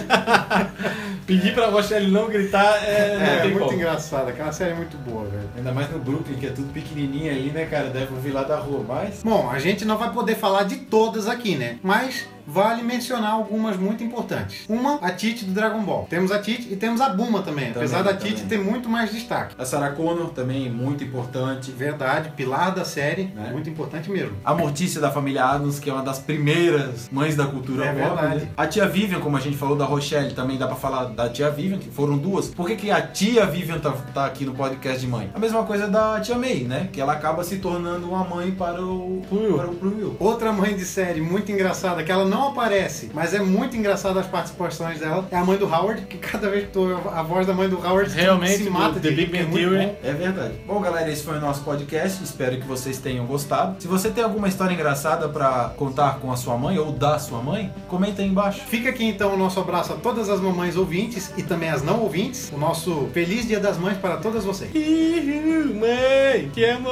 Pedir 1.25 1.53
pra 1.53 1.67
Rochelle 1.67 2.09
não 2.11 2.27
gritar 2.27 2.83
é, 2.83 3.37
É, 3.37 3.39
tem 3.41 3.51
muito 3.51 3.65
como. 3.65 3.77
engraçado. 3.77 4.29
Aquela 4.29 4.51
série 4.51 4.71
é 4.71 4.75
muito 4.75 4.97
boa, 4.97 5.23
velho. 5.25 5.49
Ainda 5.55 5.71
mais 5.71 5.89
no 5.89 5.99
Brooklyn, 5.99 6.35
que 6.35 6.47
é 6.47 6.49
tudo 6.49 6.73
pequenininho 6.73 7.31
ali, 7.31 7.51
né, 7.51 7.65
cara? 7.65 7.89
Deve 7.89 8.13
ouvir 8.13 8.31
lá 8.31 8.43
da 8.43 8.57
rua, 8.57 8.83
mas... 8.87 9.21
Bom, 9.23 9.49
a 9.49 9.59
gente 9.59 9.85
não 9.85 9.97
vai 9.97 10.11
poder 10.11 10.35
falar 10.35 10.63
de 10.63 10.77
todas 10.77 11.27
aqui, 11.27 11.55
né? 11.55 11.77
Mas 11.83 12.25
vale 12.45 12.81
mencionar 12.83 13.31
algumas 13.33 13.77
muito 13.77 14.03
importantes. 14.03 14.65
Uma, 14.67 14.95
a 14.95 15.11
Tite 15.11 15.45
do 15.45 15.53
Dragon 15.53 15.81
Ball. 15.83 16.07
Temos 16.09 16.31
a 16.31 16.39
Tite 16.39 16.67
e 16.73 16.75
temos 16.75 16.99
a 16.99 17.07
Buma 17.09 17.43
também. 17.43 17.69
apesar 17.69 18.01
da 18.01 18.13
também. 18.13 18.33
Tite 18.33 18.47
ter 18.47 18.57
muito 18.57 18.89
mais 18.89 19.11
destaque. 19.11 19.55
A 19.57 19.63
Sarah 19.63 19.91
Connor 19.91 20.29
também, 20.31 20.69
muito 20.69 21.03
importante. 21.03 21.71
Verdade, 21.71 22.31
pilar 22.35 22.73
da 22.73 22.83
série, 22.83 23.25
Né? 23.35 23.49
muito 23.53 23.69
importante 23.69 24.09
mesmo. 24.09 24.35
A 24.43 24.53
Mortícia 24.53 24.99
da 24.99 25.11
família 25.11 25.45
Adams, 25.45 25.79
que 25.79 25.89
é 25.89 25.93
uma 25.93 26.03
das 26.03 26.19
primeiras 26.19 27.07
mães 27.11 27.35
da 27.37 27.45
cultura 27.45 27.85
É 27.85 27.93
pop. 27.93 28.15
verdade. 28.21 28.45
né? 28.45 28.51
A 28.57 28.65
tia 28.67 28.87
Vivian, 28.87 29.19
como 29.19 29.37
a 29.37 29.39
gente 29.39 29.55
falou 29.55 29.77
da 29.77 29.85
Rochelle, 30.01 30.33
também 30.33 30.57
dá 30.57 30.65
pra 30.65 30.75
falar 30.75 31.05
da 31.05 31.29
tia 31.29 31.51
Vivian, 31.51 31.77
que 31.77 31.89
foram 31.89 32.17
duas. 32.17 32.47
Por 32.47 32.67
que, 32.67 32.75
que 32.75 32.91
a 32.91 33.01
tia 33.01 33.45
Vivian 33.45 33.77
tá, 33.77 33.91
tá 34.13 34.25
aqui 34.25 34.43
no 34.43 34.53
podcast 34.55 34.99
de 34.99 35.07
mãe? 35.07 35.29
A 35.33 35.39
mesma 35.39 35.63
coisa 35.63 35.87
da 35.87 36.19
tia 36.19 36.35
May, 36.35 36.61
né? 36.61 36.89
Que 36.91 36.99
ela 36.99 37.13
acaba 37.13 37.43
se 37.43 37.57
tornando 37.57 38.09
uma 38.09 38.23
mãe 38.23 38.49
para 38.51 38.81
o 38.81 39.21
Will. 39.31 39.57
Para 39.57 39.67
o 39.69 39.75
pro 39.75 39.95
Will. 39.95 40.15
Outra 40.19 40.51
mãe 40.51 40.75
de 40.75 40.85
série 40.85 41.21
muito 41.21 41.51
engraçada, 41.51 42.03
que 42.03 42.11
ela 42.11 42.25
não 42.25 42.49
aparece, 42.49 43.11
mas 43.13 43.33
é 43.35 43.39
muito 43.39 43.77
engraçada 43.77 44.19
as 44.19 44.25
participações 44.25 44.99
dela, 44.99 45.27
é 45.29 45.37
a 45.37 45.45
mãe 45.45 45.57
do 45.57 45.65
Howard, 45.65 46.01
que 46.07 46.17
cada 46.17 46.49
vez 46.49 46.65
que 46.65 46.71
tu 46.71 46.79
ouve 46.81 47.09
a 47.09 47.21
voz 47.21 47.45
da 47.45 47.53
mãe 47.53 47.69
do 47.69 47.77
Howard 47.77 48.11
Realmente, 48.11 48.63
se 48.63 48.69
mata 48.69 48.99
do 48.99 49.01
de 49.01 49.11
Big 49.11 49.37
é 49.37 49.43
Bang 49.43 49.55
Theory. 49.55 49.85
bom. 49.85 49.95
É 50.03 50.13
verdade. 50.13 50.53
Bom, 50.65 50.81
galera, 50.81 51.11
esse 51.11 51.23
foi 51.23 51.37
o 51.37 51.41
nosso 51.41 51.61
podcast. 51.61 52.23
Espero 52.23 52.57
que 52.57 52.65
vocês 52.65 52.97
tenham 52.97 53.25
gostado. 53.27 53.79
Se 53.79 53.87
você 53.87 54.09
tem 54.09 54.23
alguma 54.23 54.47
história 54.47 54.73
engraçada 54.73 55.29
pra 55.29 55.73
contar 55.77 56.19
com 56.19 56.31
a 56.31 56.35
sua 56.35 56.57
mãe 56.57 56.77
ou 56.79 56.91
da 56.91 57.19
sua 57.19 57.41
mãe, 57.41 57.71
comenta 57.87 58.21
aí 58.23 58.27
embaixo. 58.27 58.61
Fica 58.65 58.89
aqui 58.89 59.05
então 59.05 59.35
o 59.35 59.37
nosso 59.37 59.59
abraço 59.59 59.90
a 59.91 59.95
todas 59.95 60.29
as 60.29 60.39
mamães 60.39 60.75
ouvintes 60.75 61.31
e 61.37 61.43
também 61.43 61.69
as 61.69 61.83
não 61.83 62.01
ouvintes. 62.01 62.51
O 62.53 62.57
nosso 62.57 63.09
feliz 63.13 63.47
Dia 63.47 63.59
das 63.59 63.77
Mães 63.77 63.97
para 63.97 64.17
todas 64.17 64.43
vocês. 64.43 64.71
Mãe, 64.73 66.49
te 66.53 66.63
amo. 66.65 66.89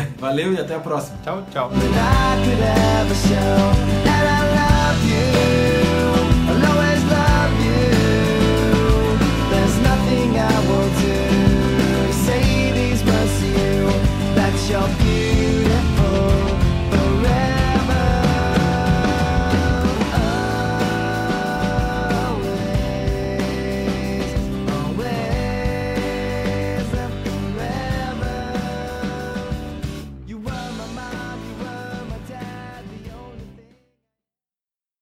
Valeu 0.18 0.52
e 0.52 0.58
até 0.58 0.74
a 0.74 0.80
próxima. 0.80 1.18
Tchau, 1.22 1.44
tchau. 1.50 1.70